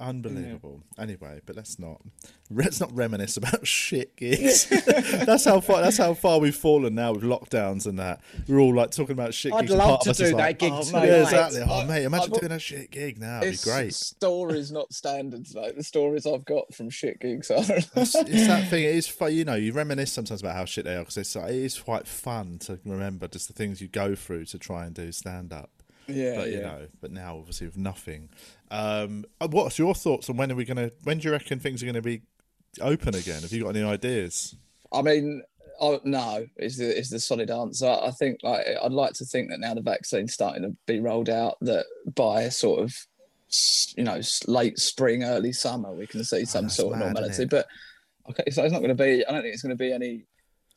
Unbelievable. 0.00 0.82
Anyway, 0.96 1.40
but 1.44 1.56
let's 1.56 1.78
not 1.78 2.00
let's 2.50 2.80
not 2.80 2.94
reminisce 2.94 3.36
about 3.36 3.66
shit 3.66 4.16
gigs. 4.16 4.66
that's 5.26 5.44
how 5.44 5.60
far 5.60 5.82
that's 5.82 5.96
how 5.96 6.14
far 6.14 6.38
we've 6.38 6.54
fallen 6.54 6.94
now 6.94 7.12
with 7.12 7.22
lockdowns 7.22 7.86
and 7.86 7.98
that. 7.98 8.20
We're 8.46 8.60
all 8.60 8.74
like 8.74 8.90
talking 8.90 9.12
about 9.12 9.34
shit 9.34 9.52
gigs. 9.52 9.58
I'd 9.58 9.62
gigs. 9.62 9.72
and 9.72 9.78
love 9.78 10.00
to 10.00 10.10
us 10.10 10.20
is 10.20 10.30
do 10.30 10.36
like, 10.36 10.58
that 10.58 10.64
gig 10.64 10.72
oh, 10.72 10.82
tonight. 10.82 11.06
Yeah, 11.06 11.22
exactly. 11.22 11.62
Oh 11.68 11.84
mate, 11.86 12.04
imagine 12.04 12.32
I've- 12.32 12.40
doing 12.40 12.52
a 12.52 12.58
shit 12.58 12.90
gig 12.90 13.18
now. 13.18 13.42
It'd 13.42 13.60
be 13.60 13.70
great. 13.70 13.94
stories, 13.94 14.70
not 14.70 14.92
standards. 14.92 15.54
Like 15.54 15.76
the 15.76 15.82
stories 15.82 16.26
I've 16.26 16.44
got 16.44 16.72
from 16.74 16.90
shit 16.90 17.20
gigs 17.20 17.50
are. 17.50 17.58
it's, 17.68 18.14
it's 18.14 18.46
that 18.46 18.68
thing. 18.68 18.84
It 18.84 18.94
is 18.94 19.08
fun. 19.08 19.32
You 19.34 19.44
know, 19.44 19.54
you 19.54 19.72
reminisce 19.72 20.12
sometimes 20.12 20.40
about 20.40 20.54
how 20.54 20.64
shit 20.64 20.84
they 20.84 20.94
are 20.94 21.00
because 21.00 21.16
it's 21.16 21.34
like, 21.34 21.50
it 21.50 21.56
is 21.56 21.78
quite 21.78 22.06
fun 22.06 22.58
to 22.60 22.78
remember 22.84 23.26
just 23.28 23.48
the 23.48 23.54
things 23.54 23.80
you 23.80 23.88
go 23.88 24.14
through 24.14 24.44
to 24.46 24.58
try 24.58 24.86
and 24.86 24.94
do 24.94 25.10
stand 25.12 25.52
up. 25.52 25.70
Yeah, 26.08 26.36
But 26.36 26.50
yeah. 26.50 26.56
you 26.56 26.62
know, 26.62 26.86
but 27.00 27.10
now 27.12 27.36
obviously 27.38 27.66
with 27.66 27.76
nothing. 27.76 28.28
Um, 28.70 29.24
uh, 29.40 29.48
what's 29.48 29.78
your 29.78 29.94
thoughts 29.94 30.28
on 30.28 30.36
when 30.36 30.50
are 30.50 30.54
we 30.56 30.64
gonna? 30.64 30.90
When 31.04 31.18
do 31.18 31.28
you 31.28 31.32
reckon 31.32 31.58
things 31.60 31.82
are 31.82 31.86
gonna 31.86 32.02
be 32.02 32.22
open 32.80 33.14
again? 33.14 33.42
Have 33.42 33.52
you 33.52 33.62
got 33.64 33.76
any 33.76 33.84
ideas? 33.84 34.56
I 34.92 35.02
mean, 35.02 35.42
oh, 35.80 36.00
no, 36.04 36.46
is 36.56 36.78
the 36.78 36.96
is 36.98 37.10
the 37.10 37.20
solid 37.20 37.50
answer. 37.50 37.88
I 37.88 38.10
think 38.10 38.40
like 38.42 38.66
I'd 38.82 38.92
like 38.92 39.12
to 39.14 39.24
think 39.24 39.50
that 39.50 39.60
now 39.60 39.74
the 39.74 39.80
vaccine's 39.82 40.32
starting 40.34 40.62
to 40.62 40.74
be 40.86 41.00
rolled 41.00 41.28
out, 41.30 41.56
that 41.62 41.86
by 42.14 42.48
sort 42.48 42.80
of 42.80 42.94
you 43.96 44.04
know 44.04 44.20
late 44.46 44.78
spring, 44.78 45.24
early 45.24 45.52
summer, 45.52 45.92
we 45.92 46.06
can 46.06 46.24
see 46.24 46.44
some 46.44 46.66
Oh, 46.66 46.68
sort 46.68 46.92
of 46.94 46.98
mad, 47.00 47.14
normality. 47.14 47.44
But 47.46 47.66
okay, 48.30 48.50
so 48.50 48.62
it's 48.62 48.72
not 48.72 48.80
going 48.80 48.96
to 48.96 49.02
be. 49.02 49.24
I 49.26 49.32
don't 49.32 49.42
think 49.42 49.54
it's 49.54 49.62
going 49.62 49.76
to 49.76 49.82
be 49.82 49.92
any 49.92 50.24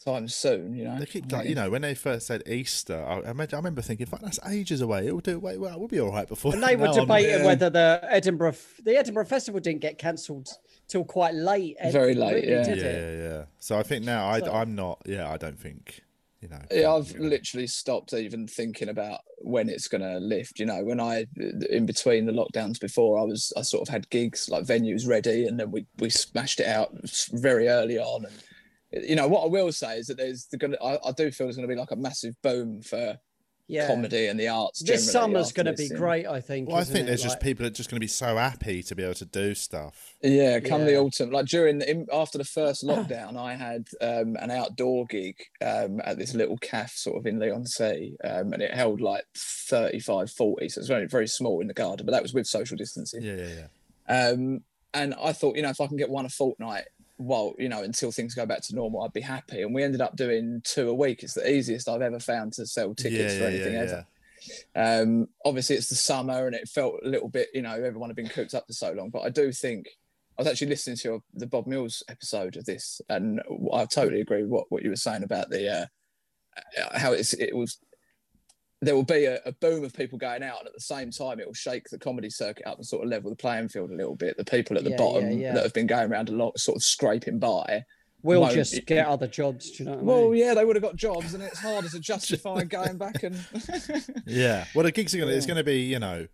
time 0.03 0.27
soon. 0.27 0.75
You 0.75 0.85
know, 0.85 0.99
They 0.99 1.05
keep 1.05 1.31
like, 1.31 1.47
you 1.47 1.55
know 1.55 1.69
when 1.69 1.81
they 1.81 1.93
first 1.95 2.27
said 2.27 2.43
Easter, 2.47 3.03
I, 3.03 3.13
I, 3.13 3.29
remember, 3.29 3.55
I 3.55 3.57
remember 3.57 3.81
thinking, 3.81 4.05
"Fuck, 4.05 4.21
that's 4.21 4.39
ages 4.47 4.81
away. 4.81 5.07
It 5.07 5.13
will 5.13 5.21
do. 5.21 5.39
Wait, 5.39 5.59
well, 5.59 5.77
we'll 5.79 5.87
be 5.87 5.99
all 5.99 6.11
right 6.11 6.27
before." 6.27 6.53
And 6.53 6.63
they 6.63 6.75
were 6.75 6.91
debating 6.91 7.39
yeah. 7.39 7.45
whether 7.45 7.69
the 7.69 7.99
Edinburgh 8.03 8.55
the 8.83 8.97
Edinburgh 8.97 9.25
Festival 9.25 9.59
didn't 9.59 9.81
get 9.81 9.97
cancelled 9.97 10.49
till 10.87 11.03
quite 11.03 11.33
late. 11.33 11.77
Ed- 11.79 11.91
Very 11.91 12.15
late, 12.15 12.45
really, 12.45 12.49
yeah. 12.49 12.67
Yeah, 12.67 12.75
yeah, 12.75 13.15
yeah. 13.15 13.43
So 13.59 13.77
I 13.77 13.83
think 13.83 14.03
now 14.05 14.27
I, 14.27 14.39
So- 14.39 14.51
I'm 14.51 14.75
not. 14.75 15.01
Yeah, 15.05 15.29
I 15.29 15.37
don't 15.37 15.59
think. 15.59 16.01
You 16.41 16.49
know. 16.49 16.61
Yeah, 16.71 16.91
I've 16.91 17.07
think 17.07 17.19
we're 17.19 17.29
literally 17.29 17.67
stopped 17.67 18.13
even 18.13 18.47
thinking 18.47 18.89
about 18.89 19.19
when 19.41 19.69
it's 19.69 19.87
going 19.87 20.01
to 20.01 20.17
lift. 20.17 20.59
You 20.59 20.65
know, 20.65 20.83
when 20.83 20.99
I 20.99 21.27
in 21.69 21.85
between 21.85 22.25
the 22.25 22.31
lockdowns 22.31 22.79
before, 22.79 23.19
I 23.19 23.23
was 23.23 23.53
I 23.55 23.61
sort 23.61 23.87
of 23.87 23.93
had 23.93 24.09
gigs 24.09 24.49
like 24.49 24.63
venues 24.65 25.07
ready, 25.07 25.45
and 25.45 25.59
then 25.59 25.69
we 25.69 25.85
we 25.99 26.09
smashed 26.09 26.59
it 26.59 26.65
out 26.65 26.89
very 27.31 27.67
early 27.67 27.99
on. 27.99 28.25
And 28.25 28.33
you 28.91 29.15
know 29.15 29.27
what 29.27 29.43
I 29.43 29.47
will 29.47 29.71
say 29.71 29.97
is 29.97 30.08
that 30.08 30.17
there's 30.17 30.47
the 30.47 30.58
gonna 30.58 30.77
I, 30.84 30.97
I 31.06 31.12
do 31.12 31.32
feel 31.32 31.47
there's 31.47 31.56
going 31.56 31.67
to 31.67 31.73
be 31.73 31.80
like 31.80 31.91
a 31.91 31.95
massive 31.95 32.36
boom 32.41 32.82
for 32.82 33.17
Yeah. 33.67 33.88
comedy 33.88 34.27
and 34.27 34.38
the 34.38 34.49
arts. 34.49 34.84
This 34.84 35.10
summer's 35.10 35.54
going 35.54 35.67
to 35.67 35.71
this, 35.71 35.88
be 35.88 35.93
yeah. 35.93 35.99
great, 35.99 36.27
I 36.27 36.41
think. 36.41 36.67
Well, 36.67 36.77
I 36.77 36.84
think 36.84 37.04
it? 37.04 37.06
there's 37.06 37.23
just 37.23 37.39
people 37.39 37.63
that 37.63 37.71
are 37.71 37.75
just 37.75 37.89
going 37.89 37.97
to 37.97 38.04
be 38.04 38.08
so 38.08 38.36
happy 38.36 38.84
to 38.84 38.95
be 38.95 39.04
able 39.04 39.13
to 39.13 39.25
do 39.25 39.56
stuff. 39.56 40.15
Yeah, 40.21 40.60
come 40.60 40.86
the 40.86 40.97
autumn, 40.97 41.32
like 41.32 41.45
during 41.45 41.77
the, 41.80 41.89
in, 41.89 42.06
after 42.12 42.38
the 42.38 42.43
first 42.43 42.84
lockdown, 42.84 43.38
I 43.38 43.56
had 43.56 43.88
um, 44.01 44.36
an 44.41 44.51
outdoor 44.51 45.06
gig 45.06 45.38
um, 45.65 46.01
at 46.04 46.17
this 46.17 46.34
little 46.34 46.58
cafe 46.58 46.91
sort 46.95 47.17
of 47.17 47.25
in 47.25 47.39
Leigh-on-Sea, 47.39 48.17
um, 48.25 48.51
and 48.51 48.62
it 48.62 48.73
held 48.73 48.99
like 48.99 49.23
35, 49.38 50.30
40, 50.32 50.67
so 50.67 50.80
it's 50.80 50.89
very 50.89 51.08
very 51.08 51.27
small 51.27 51.62
in 51.62 51.67
the 51.67 51.73
garden, 51.73 52.06
but 52.06 52.12
that 52.12 52.23
was 52.23 52.34
with 52.34 52.47
social 52.47 52.75
distancing. 52.75 53.21
Yeah, 53.21 53.36
yeah, 53.36 53.54
yeah. 54.10 54.30
Um, 54.32 54.63
and 54.93 55.13
I 55.13 55.32
thought, 55.32 55.56
you 55.56 55.62
know, 55.62 55.69
if 55.69 55.80
I 55.80 55.88
can 55.88 55.95
get 55.95 56.10
one 56.10 56.25
a 56.25 56.30
fortnight, 56.30 56.84
well, 57.21 57.53
you 57.57 57.69
know, 57.69 57.84
until 57.84 58.12
things 58.12 58.36
go 58.36 58.45
back 58.45 58.62
to 58.63 58.75
normal, 58.75 59.03
I'd 59.03 59.13
be 59.13 59.21
happy. 59.21 59.62
And 59.62 59.73
we 59.73 59.84
ended 59.84 60.01
up 60.01 60.15
doing 60.15 60.62
two 60.63 60.89
a 60.89 60.93
week. 60.93 61.23
It's 61.23 61.36
the 61.36 61.49
easiest 61.49 61.88
I've 61.88 62.01
ever 62.01 62.19
found 62.19 62.53
to 62.53 62.65
sell 62.65 62.93
tickets 62.93 63.34
yeah, 63.34 63.39
for 63.39 63.43
yeah, 63.43 63.49
anything 63.49 63.73
yeah, 63.73 63.79
ever. 63.79 64.05
Um, 64.75 65.27
obviously, 65.45 65.75
it's 65.75 65.89
the 65.89 65.95
summer, 65.95 66.47
and 66.47 66.55
it 66.55 66.67
felt 66.67 66.95
a 67.03 67.07
little 67.07 67.29
bit, 67.29 67.49
you 67.53 67.62
know, 67.62 67.73
everyone 67.73 68.10
had 68.10 68.15
been 68.15 68.27
cooped 68.27 68.53
up 68.53 68.65
for 68.67 68.73
so 68.73 68.91
long. 68.91 69.10
But 69.10 69.21
I 69.21 69.29
do 69.29 69.51
think 69.51 69.88
I 70.38 70.41
was 70.41 70.47
actually 70.47 70.67
listening 70.67 70.97
to 70.97 71.07
your, 71.07 71.23
the 71.34 71.47
Bob 71.47 71.67
Mills 71.67 72.03
episode 72.10 72.57
of 72.57 72.65
this, 72.65 73.01
and 73.10 73.41
I 73.73 73.86
totally 73.86 74.21
agree 74.21 74.41
with 74.41 74.51
what, 74.51 74.65
what 74.69 74.84
you 74.84 74.89
were 74.89 74.95
saying 74.95 75.23
about 75.23 75.49
the 75.49 75.81
uh, 75.81 75.86
how 76.97 77.13
it's 77.13 77.34
it 77.34 77.55
was. 77.55 77.77
There 78.84 78.96
will 78.96 79.04
be 79.04 79.26
a, 79.26 79.39
a 79.46 79.52
boom 79.52 79.84
of 79.84 79.94
people 79.94 80.17
going 80.17 80.41
out, 80.41 80.60
and 80.60 80.67
at 80.67 80.74
the 80.74 80.80
same 80.82 81.12
time, 81.12 81.39
it 81.39 81.46
will 81.46 81.54
shake 81.54 81.89
the 81.89 82.00
comedy 82.00 82.30
circuit 82.32 82.65
up 82.67 82.78
and 82.78 82.86
sort 82.86 83.04
of 83.04 83.10
level 83.10 83.30
the 83.30 83.36
playing 83.36 83.70
field 83.70 83.91
a 83.91 83.96
little 83.96 84.15
bit. 84.15 84.38
The 84.38 84.46
people 84.46 84.76
at 84.78 84.84
the 84.84 84.89
Yeah, 84.91 84.98
bottom 84.98 85.32
yeah, 85.32 85.38
yeah. 85.38 85.54
that 85.54 85.63
have 85.63 85.74
been 85.74 85.86
going 85.88 86.12
around 86.12 86.30
a 86.30 86.34
lot, 86.34 86.60
sort 86.60 86.78
of 86.78 86.84
scraping 86.84 87.38
by. 87.38 87.86
We'll 88.24 88.41
won't- 88.41 88.54
just 88.54 88.86
get 88.88 89.06
other 89.08 89.28
jobs. 89.28 89.72
Do 89.72 89.84
you 89.84 89.89
know 89.89 89.98
what 89.98 90.02
I 90.02 90.04
Well, 90.04 90.30
mean? 90.32 90.39
yeah, 90.41 90.54
they 90.56 90.65
would 90.65 90.76
have 90.76 90.84
got 90.84 90.96
jobs, 90.96 91.34
and 91.36 91.44
it's 91.44 91.60
harder 91.60 91.89
to 91.89 92.00
justify 92.00 92.63
going 92.78 92.98
back 92.98 93.22
and. 93.24 93.36
Yeah. 94.26 94.65
Well, 94.76 94.84
the 94.84 94.91
gigs 94.91 95.13
are 95.13 95.20
gonna. 95.20 95.32
It's 95.32 95.46
Yeah. 95.46 95.52
gonna 95.54 95.63
be. 95.63 95.82
You 95.82 96.00
know, 96.00 96.28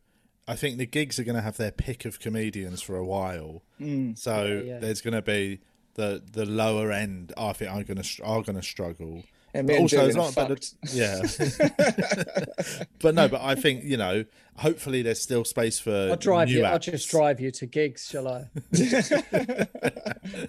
I 0.47 0.55
think 0.55 0.77
the 0.77 0.85
gigs 0.85 1.19
are 1.19 1.23
gonna 1.25 1.41
have 1.41 1.57
their 1.57 1.71
pick 1.71 2.05
of 2.05 2.19
comedians 2.21 2.81
for 2.81 2.95
a 2.95 3.05
while. 3.05 3.63
Mm. 3.81 4.17
So 4.17 4.45
Yeah, 4.45 4.73
yeah. 4.73 4.79
there's 4.79 5.01
gonna 5.01 5.21
be 5.21 5.59
the 5.95 6.23
the 6.31 6.45
lower 6.45 6.91
end. 6.93 7.33
I 7.37 7.51
think 7.53 7.71
are 7.71 7.83
gonna 7.83 8.03
are 8.23 8.41
gonna 8.41 8.63
struggle. 8.63 9.23
And 9.57 9.67
But 9.67 9.79
also, 9.79 10.05
it's 10.05 10.15
not. 10.15 10.35
But 10.35 10.49
the- 10.49 10.75
yeah. 12.77 12.85
but 13.01 13.15
no. 13.15 13.27
But 13.27 13.41
I 13.41 13.55
think 13.55 13.83
you 13.83 13.97
know. 13.97 14.25
Hopefully, 14.57 15.03
there's 15.03 15.21
still 15.21 15.43
space 15.45 15.79
for. 15.79 16.09
I'll 16.09 16.15
drive 16.15 16.47
new 16.47 16.57
you. 16.59 16.65
I'll 16.65 16.79
just 16.79 17.09
drive 17.09 17.39
you 17.39 17.51
to 17.51 17.65
gigs, 17.67 18.07
shall 18.07 18.27
I? 18.27 18.45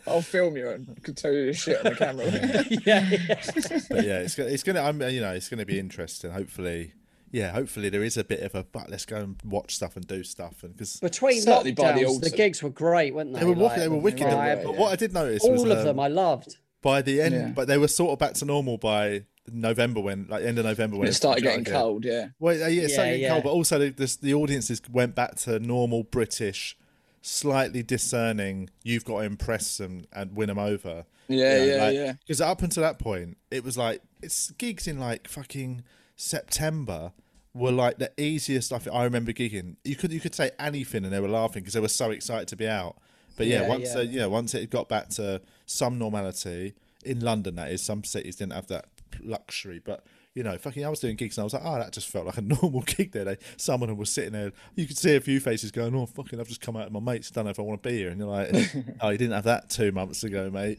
I'll 0.06 0.22
film 0.22 0.56
you 0.56 0.68
and 0.70 1.02
can 1.02 1.14
tell 1.14 1.32
you 1.32 1.52
shit 1.52 1.78
on 1.84 1.92
the 1.92 1.98
camera. 1.98 2.24
yeah, 2.86 3.06
yeah. 3.10 3.80
but 3.90 4.04
yeah, 4.04 4.20
it's 4.20 4.34
gonna, 4.34 4.48
it's 4.48 4.62
gonna, 4.62 4.80
I'm, 4.80 5.00
you 5.02 5.20
know, 5.20 5.32
it's 5.32 5.48
gonna 5.50 5.66
be 5.66 5.78
interesting. 5.78 6.30
Hopefully, 6.30 6.94
yeah, 7.30 7.52
hopefully 7.52 7.88
there 7.90 8.02
is 8.02 8.16
a 8.16 8.24
bit 8.24 8.40
of 8.40 8.54
a 8.54 8.64
but 8.64 8.88
let's 8.88 9.04
go 9.04 9.16
and 9.16 9.36
watch 9.44 9.74
stuff 9.74 9.96
and 9.96 10.06
do 10.06 10.24
stuff 10.24 10.62
and 10.62 10.74
because 10.74 10.98
Between 11.00 11.42
Certainly 11.42 11.72
by 11.72 11.92
the 11.92 12.18
the, 12.18 12.30
gigs 12.30 12.62
were 12.62 12.70
great, 12.70 13.14
weren't 13.14 13.34
they? 13.34 13.40
they 13.40 13.46
were 13.46 13.56
Like, 13.56 13.78
they 13.78 13.88
were 13.88 13.98
wicked. 13.98 14.26
vibe, 14.26 14.64
But 14.64 14.76
what 14.76 14.92
I 14.92 14.96
did 14.96 15.12
notice 15.12 15.42
was 15.42 15.60
all 15.62 15.70
of 15.70 15.78
um, 15.78 15.84
them 15.84 16.00
I 16.00 16.08
loved. 16.08 16.56
By 16.82 17.02
the 17.02 17.20
end, 17.20 17.34
Yeah. 17.34 17.48
but 17.54 17.66
they 17.68 17.78
were 17.78 17.88
sort 17.88 18.12
of 18.12 18.18
back 18.18 18.34
to 18.34 18.44
normal 18.44 18.78
by 18.78 19.24
November 19.50 20.00
when 20.00 20.26
like 20.28 20.44
end 20.44 20.58
of 20.58 20.64
November 20.64 20.96
when 20.98 21.08
It 21.08 21.14
started 21.14 21.42
getting 21.42 21.60
again. 21.62 21.72
cold, 21.74 22.04
yeah. 22.04 22.28
Well, 22.38 22.54
yeah, 22.56 22.66
it's 22.84 22.92
started 22.92 23.10
Yeah, 23.10 23.16
getting 23.16 23.22
yeah. 23.22 23.28
cold, 23.30 23.44
but 23.44 23.50
also 23.50 23.78
the, 23.78 23.90
this, 23.90 24.16
the 24.16 24.34
audiences 24.34 24.82
went 24.90 25.14
back 25.14 25.36
to 25.36 25.58
normal 25.58 26.02
British, 26.04 26.76
slightly 27.22 27.82
discerning. 27.82 28.68
You've 28.84 29.04
got 29.04 29.20
to 29.20 29.24
impress 29.24 29.78
them 29.78 30.04
and 30.12 30.36
win 30.36 30.48
them 30.48 30.58
over. 30.58 31.04
Yeah, 31.28 31.62
yeah, 31.64 31.90
yeah. 31.90 32.12
Because 32.20 32.40
up 32.40 32.62
until 32.62 32.82
that 32.82 32.98
point, 32.98 33.36
it 33.50 33.64
was 33.64 33.76
like 33.76 34.02
it's 34.22 34.50
gigs 34.52 34.86
in 34.86 34.98
like 34.98 35.28
fucking 35.28 35.82
September 36.16 37.12
were 37.54 37.72
like 37.72 37.98
the 37.98 38.12
easiest 38.18 38.68
stuff. 38.68 38.86
I 38.92 39.04
remember 39.04 39.32
gigging. 39.32 39.76
You 39.84 39.96
could 39.96 40.12
you 40.12 40.20
could 40.20 40.34
say 40.34 40.50
anything 40.58 41.04
and 41.04 41.12
they 41.12 41.20
were 41.20 41.28
laughing 41.28 41.62
because 41.62 41.74
they 41.74 41.80
were 41.80 41.88
so 41.88 42.10
excited 42.10 42.48
to 42.48 42.56
be 42.56 42.68
out. 42.68 42.96
But 43.36 43.46
yeah, 43.46 43.62
Yeah, 43.62 43.68
once 43.68 43.88
yeah. 43.94 43.98
Uh, 43.98 44.02
yeah, 44.02 44.26
once 44.26 44.54
it 44.54 44.68
got 44.70 44.88
back 44.88 45.08
to 45.10 45.40
some 45.68 45.98
normality 45.98 46.74
in 47.04 47.20
London, 47.20 47.56
that 47.56 47.70
is, 47.70 47.82
some 47.82 48.04
cities 48.04 48.36
didn't 48.36 48.54
have 48.54 48.66
that 48.68 48.86
luxury, 49.20 49.80
but. 49.84 50.04
You 50.34 50.44
know, 50.44 50.56
fucking, 50.56 50.84
I 50.84 50.88
was 50.88 51.00
doing 51.00 51.16
gigs 51.16 51.36
and 51.36 51.42
I 51.42 51.44
was 51.44 51.54
like, 51.54 51.62
oh, 51.64 51.78
that 51.80 51.90
just 51.90 52.06
felt 52.06 52.26
like 52.26 52.36
a 52.36 52.40
normal 52.62 52.82
gig 52.82 53.10
there. 53.10 53.24
They, 53.24 53.38
some 53.56 53.82
of 53.82 53.88
them 53.88 53.96
were 53.96 54.04
sitting 54.04 54.34
there. 54.34 54.52
You 54.76 54.86
could 54.86 54.96
see 54.96 55.16
a 55.16 55.20
few 55.20 55.40
faces 55.40 55.72
going, 55.72 55.96
oh, 55.96 56.06
fucking, 56.06 56.38
I've 56.38 56.46
just 56.46 56.60
come 56.60 56.76
out 56.76 56.86
of 56.86 56.92
my 56.92 57.00
mates. 57.00 57.28
Don't 57.32 57.46
know 57.46 57.50
if 57.50 57.58
I 57.58 57.62
want 57.62 57.82
to 57.82 57.88
be 57.88 57.96
here. 57.96 58.10
And 58.10 58.20
you're 58.20 58.28
like, 58.28 58.52
oh, 59.00 59.08
you 59.08 59.18
didn't 59.18 59.32
have 59.32 59.44
that 59.44 59.68
two 59.68 59.90
months 59.90 60.22
ago, 60.22 60.48
mate. 60.48 60.78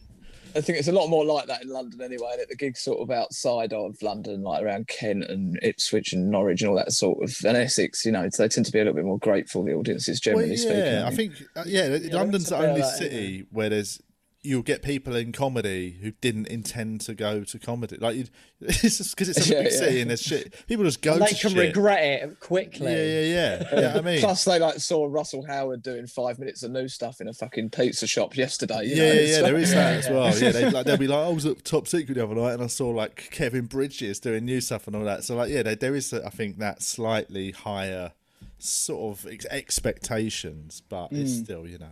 I 0.56 0.62
think 0.62 0.80
it's 0.80 0.88
a 0.88 0.92
lot 0.92 1.08
more 1.08 1.26
like 1.26 1.48
that 1.48 1.62
in 1.62 1.70
London 1.70 2.02
anyway. 2.02 2.36
That 2.38 2.50
the 2.50 2.56
gigs 2.56 2.82
sort 2.82 3.00
of 3.00 3.12
outside 3.12 3.74
of 3.74 4.02
London, 4.02 4.42
like 4.42 4.64
around 4.64 4.88
Kent 4.88 5.26
and 5.26 5.60
Ipswich 5.62 6.14
and 6.14 6.30
Norwich 6.30 6.62
and 6.62 6.70
all 6.72 6.76
that 6.78 6.92
sort 6.92 7.22
of, 7.24 7.36
and 7.46 7.56
Essex, 7.56 8.06
you 8.06 8.12
know, 8.12 8.28
they 8.38 8.48
tend 8.48 8.66
to 8.66 8.72
be 8.72 8.80
a 8.80 8.84
little 8.84 8.96
bit 8.96 9.06
more 9.06 9.20
grateful. 9.20 9.64
The 9.64 9.74
audiences, 9.74 10.20
generally 10.20 10.50
well, 10.50 10.58
speaking. 10.58 10.78
yeah, 10.78 11.04
I 11.04 11.08
I 11.08 11.16
think 11.16 11.34
uh, 11.56 11.64
yeah, 11.66 12.00
London's 12.12 12.50
the 12.50 12.58
only 12.58 12.82
that, 12.82 12.98
city 12.98 13.46
where 13.52 13.70
there's 13.70 14.02
you'll 14.42 14.62
get 14.62 14.82
people 14.82 15.14
in 15.18 15.34
comedy 15.34 15.98
who 16.02 16.12
didn't 16.22 16.48
intend 16.48 17.02
to 17.02 17.14
go 17.14 17.44
to 17.44 17.60
comedy. 17.60 17.98
Like 17.98 18.16
it's 18.62 18.98
just 18.98 19.14
because 19.14 19.28
it's 19.28 19.50
a 19.50 19.54
Yeah, 19.54 19.64
big 19.64 19.72
yeah. 19.74 19.78
city 19.78 20.00
and 20.02 20.10
there's 20.10 20.22
shit. 20.22 20.66
People 20.68 20.86
just 20.86 21.02
go 21.02 21.14
And 21.14 21.24
they 21.24 21.28
to 21.28 21.36
can 21.36 21.50
shit. 21.50 21.58
regret 21.58 22.04
it 22.24 22.40
quickly. 22.40 22.88
Yeah, 22.92 23.22
yeah, 23.22 23.64
yeah. 23.74 23.80
yeah 23.82 23.98
I 23.98 24.02
mean, 24.02 24.20
Plus, 24.22 24.46
they 24.46 24.58
like 24.58 24.80
saw 24.80 25.08
Russell 25.10 25.46
Howard 25.46 25.84
doing 25.84 26.08
five 26.08 26.40
minutes 26.40 26.64
of 26.64 26.72
new 26.72 26.88
stuff 26.88 27.20
in 27.20 27.28
a 27.28 27.34
fucking 27.34 27.72
pizza 27.72 28.08
shop 28.08 28.38
yesterday. 28.38 28.84
Yeah, 28.86 28.96
know? 28.96 29.04
yeah, 29.04 29.12
It's 29.12 29.32
yeah. 29.38 29.42
like- 29.44 29.52
There 29.52 29.62
is 29.62 29.72
that 29.72 29.96
as 30.06 30.10
well. 30.10 30.38
Yeah, 30.38 30.52
they, 30.52 30.70
like, 30.70 30.86
they'll 30.86 30.96
be 30.98 31.08
like, 31.08 31.26
I 31.28 31.30
was 31.30 31.46
at 31.46 31.66
Top 31.66 31.88
Secret 31.90 32.16
the 32.16 32.24
other 32.24 32.36
night 32.36 32.54
and 32.54 32.64
I 32.64 32.68
saw 32.68 32.90
like 32.92 33.30
Kevin 33.32 33.66
Bridges 33.66 34.20
doing 34.22 34.46
new 34.46 34.62
stuff 34.62 34.88
and 34.88 34.96
all 34.96 35.04
that. 35.04 35.26
So 35.26 35.36
like, 35.36 35.50
yeah, 35.52 35.64
there, 35.64 35.76
there 35.76 35.96
is, 35.96 36.14
I 36.14 36.30
think, 36.30 36.60
that 36.60 36.82
slightly 36.82 37.52
higher 37.52 38.14
sort 38.58 39.20
of 39.20 39.28
ex- 39.30 39.46
expectations, 39.52 40.82
but 40.88 41.12
it's 41.12 41.36
Hmm. 41.38 41.44
still, 41.44 41.68
you 41.68 41.78
know. 41.78 41.88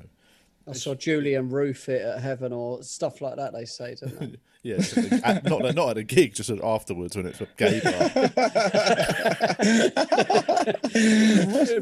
I 0.69 0.73
saw 0.73 0.93
Julian 0.95 1.49
Roof 1.49 1.87
it 1.89 2.01
at 2.01 2.19
Heaven 2.21 2.51
or 2.53 2.83
stuff 2.83 3.21
like 3.21 3.35
that. 3.37 3.53
They 3.53 3.65
say, 3.65 3.95
don't 3.99 4.19
they? 4.19 4.35
Yeah, 4.63 4.77
it's 4.79 4.97
at 4.97 5.09
the- 5.09 5.21
at- 5.25 5.43
not 5.45 5.65
at- 5.65 5.75
not 5.75 5.89
at 5.91 5.97
a 5.97 6.03
gig, 6.03 6.33
just 6.33 6.49
afterwards 6.49 7.15
when 7.15 7.25
it's 7.27 7.39
a 7.39 7.47
gay 7.55 7.79
bar. 7.79 8.09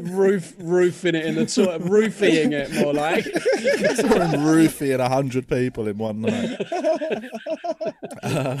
Roof, 0.02 0.54
roofing 0.58 1.14
it 1.16 1.24
in 1.24 1.34
the 1.34 1.46
toilet, 1.46 1.82
roofing 1.82 2.52
it 2.52 2.72
more 2.74 2.92
like. 2.92 3.24
Someone 3.96 4.44
roofing 4.44 4.92
a 5.00 5.08
hundred 5.08 5.48
people 5.48 5.88
in 5.88 5.98
one 5.98 6.20
night. 6.20 6.60
Uh, 8.22 8.60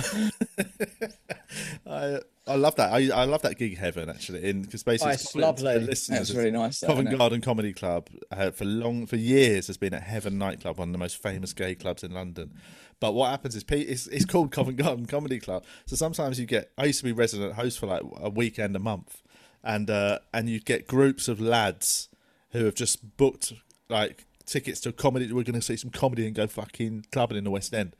I 1.86 2.18
I 2.48 2.54
love 2.54 2.76
that. 2.76 2.92
I, 2.92 3.08
I 3.12 3.24
love 3.24 3.42
that 3.42 3.58
gig 3.58 3.76
heaven 3.76 4.08
actually, 4.08 4.44
in 4.48 4.62
because 4.62 4.82
basically 4.84 5.10
Oh, 5.10 5.14
it's 5.14 5.22
it's 5.24 5.32
clear 5.32 5.52
to 5.52 5.64
lovely. 5.64 5.86
listeners, 5.86 6.30
it's 6.30 6.34
really 6.34 6.52
nice, 6.52 6.80
that, 6.80 6.86
Covent? 6.86 7.16
Garden 7.18 7.40
Comedy 7.40 7.72
Club 7.72 8.08
uh, 8.30 8.50
for 8.52 8.64
long 8.64 9.06
for 9.06 9.16
years 9.16 9.66
has 9.66 9.76
been 9.76 9.92
a 9.92 10.00
Heaven 10.00 10.38
nightclub, 10.38 10.78
one 10.78 10.90
of 10.90 10.92
the 10.92 10.98
most 10.98 11.20
famous 11.20 11.52
gay 11.52 11.74
clubs 11.74 12.04
in 12.04 12.12
London. 12.12 12.54
But 13.00 13.14
what 13.14 13.30
happens 13.30 13.56
is 13.56 13.64
it's, 13.68 14.06
it's 14.06 14.24
called 14.24 14.52
Covent 14.52 14.76
Garden 14.82 15.06
Comedy 15.06 15.38
Club. 15.40 15.64
So 15.86 15.96
sometimes 15.96 16.38
you 16.38 16.46
get. 16.46 16.70
I 16.78 16.84
used 16.84 17.00
to 17.00 17.04
be 17.04 17.12
resident 17.12 17.54
host 17.54 17.78
for 17.78 17.86
like 17.86 18.02
a 18.16 18.30
weekend 18.30 18.76
a 18.76 18.80
month, 18.80 19.22
and 19.64 19.90
uh, 19.90 20.20
and 20.32 20.48
you 20.48 20.60
get 20.60 20.86
groups 20.86 21.28
of 21.28 21.40
lads 21.40 22.08
who 22.50 22.64
have 22.64 22.74
just 22.74 23.16
booked 23.16 23.52
like 23.88 24.24
tickets 24.46 24.80
to 24.82 24.92
comedy. 24.92 25.26
We're 25.32 25.42
going 25.42 25.54
to 25.54 25.62
see 25.62 25.76
some 25.76 25.90
comedy 25.90 26.26
and 26.26 26.34
go 26.34 26.46
fucking 26.46 27.06
clubbing 27.12 27.36
in 27.36 27.44
the 27.44 27.50
West 27.50 27.74
End. 27.74 27.96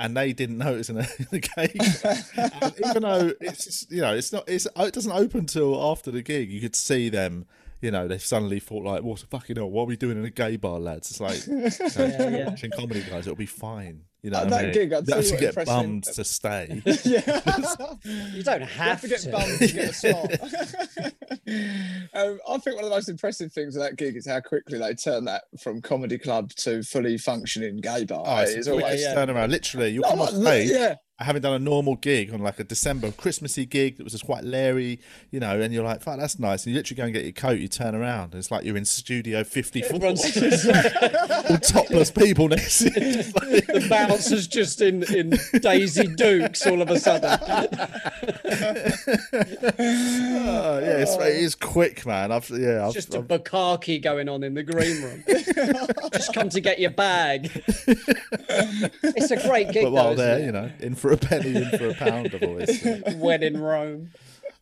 And 0.00 0.16
they 0.16 0.32
didn't 0.32 0.56
notice 0.56 0.88
in 0.88 0.96
the, 0.96 1.02
in 1.18 1.26
the 1.30 1.38
gig, 1.56 2.62
and 2.62 2.88
even 2.88 3.02
though 3.02 3.32
it's 3.38 3.64
just, 3.66 3.92
you 3.92 4.00
know 4.00 4.14
it's 4.14 4.32
not 4.32 4.48
it's 4.48 4.66
it 4.74 4.94
doesn't 4.94 5.12
open 5.12 5.44
till 5.44 5.78
after 5.90 6.10
the 6.10 6.22
gig. 6.22 6.50
You 6.50 6.60
could 6.60 6.74
see 6.74 7.10
them, 7.10 7.44
you 7.82 7.90
know, 7.90 8.08
they 8.08 8.16
suddenly 8.16 8.60
thought 8.60 8.82
like, 8.82 9.02
"What 9.02 9.20
the 9.20 9.26
fucking 9.26 9.56
hell? 9.56 9.70
What 9.70 9.82
are 9.82 9.86
we 9.86 9.96
doing 9.96 10.18
in 10.18 10.24
a 10.24 10.30
gay 10.30 10.56
bar, 10.56 10.80
lads?" 10.80 11.10
It's 11.10 11.20
like 11.20 11.46
you 11.46 12.18
know, 12.18 12.28
yeah. 12.28 12.48
watching 12.48 12.70
comedy 12.70 13.02
guys. 13.02 13.26
It'll 13.26 13.36
be 13.36 13.44
fine. 13.46 14.04
You 14.22 14.30
know, 14.30 14.38
At 14.38 14.44
what 14.44 14.52
I 14.52 14.56
that 14.56 14.64
mean? 14.64 14.74
gig, 14.74 14.92
I'd 14.92 15.06
They 15.06 15.12
tell 15.12 15.22
you 15.22 15.28
actually 15.28 15.32
what 15.32 15.40
get 15.40 15.48
impressed 15.48 15.66
bummed 15.68 16.04
to 16.04 16.24
stay. 16.24 16.82
yeah. 17.04 17.40
You 18.34 18.42
don't 18.42 18.60
You 18.60 18.66
have 18.66 18.68
have 18.68 19.00
to 19.00 19.08
get 19.08 19.20
to. 19.20 19.30
bummed 19.30 19.58
to 19.58 19.66
get 19.68 19.90
a 19.90 19.94
slot. 19.94 20.32
um, 22.14 22.38
I 22.48 22.58
think 22.58 22.76
one 22.76 22.84
of 22.84 22.90
the 22.90 22.96
most 22.96 23.08
impressive 23.08 23.52
things 23.52 23.76
of 23.76 23.82
that 23.82 23.96
gig 23.96 24.16
is 24.16 24.26
how 24.26 24.40
quickly 24.40 24.78
they 24.78 24.94
turn 24.94 25.24
that 25.24 25.44
from 25.60 25.80
comedy 25.80 26.18
club 26.18 26.50
to 26.56 26.82
fully 26.82 27.16
functioning 27.18 27.78
gay 27.78 28.04
bar. 28.04 28.22
Oh, 28.26 28.38
it's, 28.40 28.52
It's 28.52 28.68
always- 28.68 28.84
quick 28.84 29.00
yeah. 29.00 29.14
turnaround. 29.14 29.50
Literally, 29.50 29.88
you 29.90 30.02
come 30.02 30.20
off 30.20 30.32
look, 30.32 30.42
stage, 30.46 30.70
yeah. 30.70 30.94
having 31.18 31.42
done 31.42 31.54
a 31.54 31.58
normal 31.58 31.96
gig 31.96 32.32
on 32.32 32.40
like 32.40 32.58
a 32.60 32.64
December 32.64 33.10
Christmassy 33.12 33.66
gig 33.66 33.96
that 33.98 34.04
was 34.04 34.12
just 34.12 34.24
quite 34.26 34.44
leery, 34.44 35.00
you 35.30 35.40
know, 35.40 35.60
and 35.60 35.72
you're 35.72 35.84
like, 35.84 36.02
"Fuck, 36.02 36.18
that's 36.18 36.38
nice." 36.38 36.64
And 36.66 36.72
you 36.72 36.78
literally 36.78 36.96
go 36.96 37.04
and 37.04 37.12
get 37.12 37.24
your 37.24 37.32
coat, 37.32 37.58
you 37.58 37.68
turn 37.68 37.94
around, 37.94 38.32
and 38.32 38.34
it's 38.36 38.50
like 38.50 38.64
you're 38.64 38.76
in 38.76 38.84
Studio 38.84 39.44
54, 39.44 39.96
Everyone's 39.96 40.66
all 41.50 41.58
topless 41.58 42.10
people 42.10 42.48
next 42.48 42.78
to 42.80 42.90
you. 43.00 43.22
It's 44.14 44.30
like- 44.30 44.30
the 44.30 44.36
bouncers 44.36 44.46
just 44.48 44.80
in, 44.80 45.02
in 45.14 45.38
Daisy 45.60 46.06
Dukes 46.08 46.66
all 46.66 46.82
of 46.82 46.90
a 46.90 46.98
sudden. 46.98 47.38
Oh, 49.78 50.78
yeah, 50.78 50.98
it's, 50.98 51.14
it 51.16 51.36
is 51.36 51.54
quick, 51.54 52.04
man. 52.06 52.32
I've 52.32 52.48
yeah, 52.50 52.86
I've, 52.86 52.92
Just 52.94 53.14
a 53.14 53.18
I've- 53.18 53.26
bukkake 53.38 54.02
going 54.02 54.28
on 54.28 54.42
in 54.42 54.54
the 54.54 54.62
green 54.62 55.02
room. 55.02 55.24
just 56.12 56.32
come 56.34 56.48
to 56.50 56.60
get 56.60 56.78
your 56.78 56.90
bag. 56.90 57.50
it's 57.66 59.30
a 59.30 59.36
great 59.48 59.70
gig, 59.72 59.84
but 59.84 59.92
while 59.92 60.14
though, 60.14 60.16
there, 60.16 60.40
you 60.40 60.52
know, 60.52 60.70
in 60.80 60.94
for 60.94 61.12
a 61.12 61.16
penny, 61.16 61.56
in 61.56 61.70
for 61.78 61.88
a 61.90 61.94
pound, 61.94 62.30
I've 62.34 62.42
always. 62.42 62.82
When 63.16 63.42
in 63.42 63.60
Rome. 63.60 64.10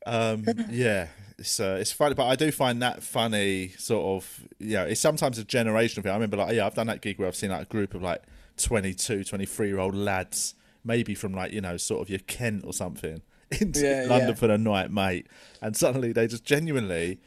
um 0.06 0.44
yeah 0.70 1.08
it's 1.38 1.60
uh, 1.60 1.76
it's 1.80 1.92
funny 1.92 2.14
but 2.14 2.26
i 2.26 2.34
do 2.36 2.50
find 2.50 2.80
that 2.82 3.02
funny 3.02 3.68
sort 3.78 4.04
of 4.22 4.40
you 4.58 4.74
know 4.74 4.84
it's 4.84 5.00
sometimes 5.00 5.38
a 5.38 5.44
generational 5.44 6.02
thing 6.02 6.10
i 6.10 6.14
remember 6.14 6.36
like 6.36 6.54
yeah 6.54 6.64
i've 6.66 6.74
done 6.74 6.86
that 6.86 7.00
gig 7.02 7.18
where 7.18 7.28
i've 7.28 7.36
seen 7.36 7.50
like 7.50 7.62
a 7.62 7.64
group 7.66 7.94
of 7.94 8.02
like 8.02 8.22
22 8.58 9.24
23 9.24 9.68
year 9.68 9.78
old 9.78 9.94
lads 9.94 10.54
maybe 10.84 11.14
from 11.14 11.32
like 11.32 11.52
you 11.52 11.60
know 11.60 11.76
sort 11.76 12.00
of 12.02 12.10
your 12.10 12.18
kent 12.20 12.64
or 12.64 12.72
something 12.72 13.22
into 13.60 13.80
Yeah, 13.80 14.04
london 14.08 14.28
yeah. 14.30 14.34
for 14.34 14.46
the 14.48 14.58
night 14.58 14.90
mate 14.90 15.26
and 15.62 15.76
suddenly 15.76 16.12
they 16.12 16.26
just 16.26 16.44
genuinely 16.44 17.20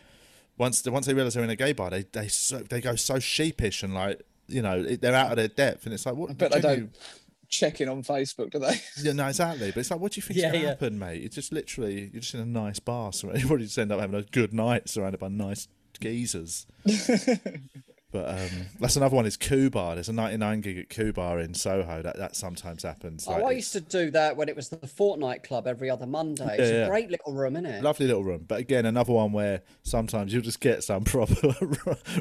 once 0.57 0.85
once 0.87 1.05
they 1.05 1.13
realize 1.13 1.33
they're 1.33 1.43
in 1.43 1.49
a 1.49 1.55
gay 1.55 1.73
bar 1.73 1.89
they 1.89 2.03
they 2.11 2.27
so 2.27 2.59
they 2.59 2.81
go 2.81 2.95
so 2.95 3.19
sheepish 3.19 3.83
and 3.83 3.93
like 3.93 4.21
you 4.47 4.61
know 4.61 4.83
they're 4.83 5.15
out 5.15 5.31
of 5.31 5.37
their 5.37 5.47
depth 5.47 5.85
and 5.85 5.93
it's 5.93 6.05
like 6.05 6.15
what 6.15 6.37
But 6.37 6.51
they 6.51 6.59
don't 6.61 6.95
check 7.47 7.81
in 7.81 7.89
on 7.89 8.01
Facebook, 8.01 8.49
do 8.51 8.59
they? 8.59 8.79
yeah, 9.01 9.11
no, 9.11 9.27
exactly. 9.27 9.71
But 9.71 9.81
it's 9.81 9.91
like, 9.91 9.99
what 9.99 10.13
do 10.13 10.19
you 10.19 10.21
think 10.21 10.39
Yeah, 10.39 10.51
going 10.51 10.61
to 10.63 10.69
happen, 10.69 10.97
mate? 10.97 11.21
It's 11.21 11.35
just 11.35 11.51
literally, 11.51 12.09
you're 12.13 12.21
just 12.21 12.33
in 12.33 12.39
a 12.39 12.45
nice 12.45 12.79
bar. 12.79 13.11
So 13.11 13.27
you 13.35 13.45
probably 13.45 13.65
just 13.65 13.77
end 13.77 13.91
up 13.91 13.99
having 13.99 14.17
a 14.17 14.23
good 14.23 14.53
night 14.53 14.87
surrounded 14.87 15.19
by 15.19 15.27
nice 15.27 15.67
geezers. 15.99 16.65
But 18.11 18.27
um, 18.29 18.49
that's 18.79 18.95
another 18.95 19.15
one 19.15 19.25
is 19.25 19.37
Kubar. 19.37 19.95
There's 19.95 20.09
a 20.09 20.13
99 20.13 20.61
gig 20.61 20.77
at 20.77 20.89
Kubar 20.89 21.43
in 21.43 21.53
Soho. 21.53 22.01
That 22.01 22.17
that 22.17 22.35
sometimes 22.35 22.83
happens. 22.83 23.25
Oh, 23.27 23.43
I 23.45 23.51
used 23.51 23.73
to 23.73 23.81
do 23.81 24.11
that 24.11 24.35
when 24.37 24.49
it 24.49 24.55
was 24.55 24.69
the 24.69 24.85
Fortnight 24.87 25.43
Club 25.43 25.67
every 25.67 25.89
other 25.89 26.05
Monday. 26.05 26.55
It's 26.59 26.69
Yeah, 26.69 26.77
yeah. 26.79 26.85
a 26.85 26.89
great 26.89 27.09
little 27.09 27.33
room, 27.33 27.55
isn't 27.55 27.65
it? 27.65 27.83
Lovely 27.83 28.07
little 28.07 28.23
room, 28.23 28.45
but 28.47 28.59
again, 28.59 28.85
another 28.85 29.13
one 29.13 29.31
where 29.31 29.61
sometimes 29.83 30.33
you'll 30.33 30.41
just 30.43 30.59
get 30.59 30.83
some 30.83 31.03
proper 31.05 31.53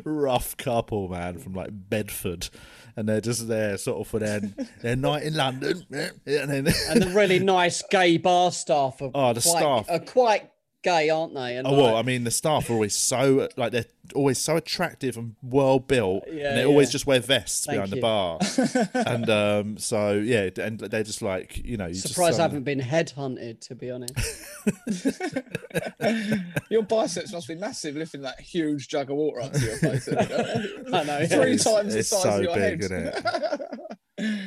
rough 0.04 0.56
couple, 0.56 1.08
man, 1.08 1.38
from 1.38 1.54
like 1.54 1.70
Bedford, 1.72 2.48
and 2.96 3.08
they're 3.08 3.20
just 3.20 3.48
there 3.48 3.76
sort 3.78 4.00
of 4.00 4.06
for 4.08 4.18
their 4.18 4.40
their 4.82 4.96
night 4.96 5.24
in 5.24 5.34
London, 5.34 5.84
and 5.90 6.10
then 6.50 6.68
And 6.88 7.02
the 7.02 7.12
really 7.14 7.38
nice 7.38 7.82
gay 7.90 8.16
bar 8.16 8.52
staff 8.52 9.00
are 9.02 9.10
Oh, 9.14 9.32
the 9.32 9.40
quite, 9.40 9.58
staff. 9.60 9.86
are 9.90 9.98
quite 10.00 10.50
gay, 10.82 11.10
aren't 11.10 11.34
they? 11.34 11.56
And 11.56 11.66
Oh 11.66 11.74
well, 11.74 11.96
I 11.96 12.02
mean 12.02 12.24
the 12.24 12.30
staff 12.30 12.68
are 12.70 12.74
always 12.74 12.94
so 12.94 13.48
like 13.56 13.72
they're 13.72 13.84
always 14.14 14.38
so 14.38 14.56
attractive 14.56 15.16
and 15.16 15.36
well 15.42 15.78
built, 15.78 16.24
Yeah, 16.30 16.50
and 16.50 16.58
they 16.58 16.64
always 16.64 16.90
just 16.90 17.06
wear 17.06 17.20
vests 17.20 17.66
Thank 17.66 17.76
behind 17.76 17.92
the 17.92 18.00
bar, 18.00 18.38
and 19.06 19.30
um, 19.30 19.78
so 19.78 20.12
yeah, 20.14 20.50
and 20.60 20.78
they're 20.80 21.02
just 21.04 21.22
like 21.22 21.58
you 21.64 21.76
know, 21.76 21.86
you 21.86 21.94
just 21.94 22.08
surprised 22.08 22.38
I 22.38 22.42
haven't 22.42 22.64
been 22.64 22.80
headhunted, 22.80 23.60
to 23.68 23.74
be 23.74 23.90
honest. 23.90 24.14
Your 26.70 26.82
biceps 26.82 27.32
must 27.32 27.48
be 27.48 27.54
massive, 27.54 27.96
lifting 27.96 28.22
that 28.22 28.40
huge 28.40 28.88
jug 28.88 29.10
of 29.10 29.16
water 29.16 29.40
up 29.42 29.52
to 29.52 29.60
your 29.60 29.76
face. 29.76 30.08
I 30.08 31.02
know. 31.04 31.26
Three 31.26 31.54
It's- 31.54 31.64
times 31.64 31.92
the 31.94 32.00
it's 32.00 32.08
size 32.08 32.22
so 32.22 32.36
of 32.38 32.42
your 32.42 32.54
big, 32.54 32.62
head. 32.62 32.80
isn't 32.82 33.06
it? 33.06 33.14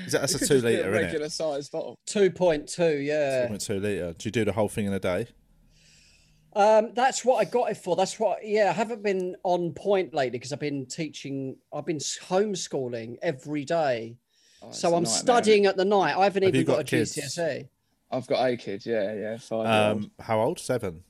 Is 0.05 0.11
that, 0.11 0.21
that's 0.21 0.35
It 0.35 0.41
a 0.43 0.47
two 0.47 0.61
liter, 0.61 0.83
a 0.83 0.89
isn't 0.91 0.91
regular 0.93 1.25
it? 1.25 1.31
size 1.31 1.69
bottle. 1.69 1.95
Two 2.05 2.29
point 2.29 2.67
two, 2.67 2.97
yeah. 2.99 3.47
Point 3.47 3.61
2.2 3.61 3.81
liter. 3.81 4.13
Do 4.13 4.27
you 4.27 4.31
do 4.31 4.45
the 4.45 4.51
whole 4.53 4.69
thing 4.69 4.85
in 4.85 4.93
a 4.93 4.99
day? 4.99 5.27
Um, 6.55 6.91
that's 6.93 7.25
what 7.25 7.37
I 7.37 7.45
got 7.45 7.71
it 7.71 7.77
for. 7.77 7.95
That's 7.95 8.19
what, 8.19 8.45
yeah, 8.45 8.69
I 8.69 8.73
haven't 8.73 9.01
been 9.01 9.35
on 9.43 9.71
point 9.73 10.13
lately 10.13 10.37
because 10.37 10.53
I've 10.53 10.59
been 10.59 10.85
teaching, 10.85 11.55
I've 11.73 11.85
been 11.85 11.97
homeschooling 11.97 13.17
every 13.21 13.65
day. 13.65 14.17
Oh, 14.61 14.71
so 14.71 14.89
I'm 14.89 15.03
nightmare. 15.03 15.19
studying 15.19 15.65
at 15.65 15.77
the 15.77 15.85
night. 15.85 16.15
I 16.15 16.23
haven't 16.23 16.43
Have 16.43 16.55
even 16.55 16.65
got, 16.65 16.73
got 16.73 16.81
a 16.81 16.83
kids? 16.83 17.15
GCSE. 17.15 17.67
I've 18.11 18.27
got 18.27 18.47
a 18.47 18.55
kid. 18.55 18.85
Yeah, 18.85 19.13
yeah, 19.13 19.37
five. 19.37 19.65
Um, 19.97 20.11
how 20.19 20.39
old? 20.41 20.59
Seven. 20.59 21.03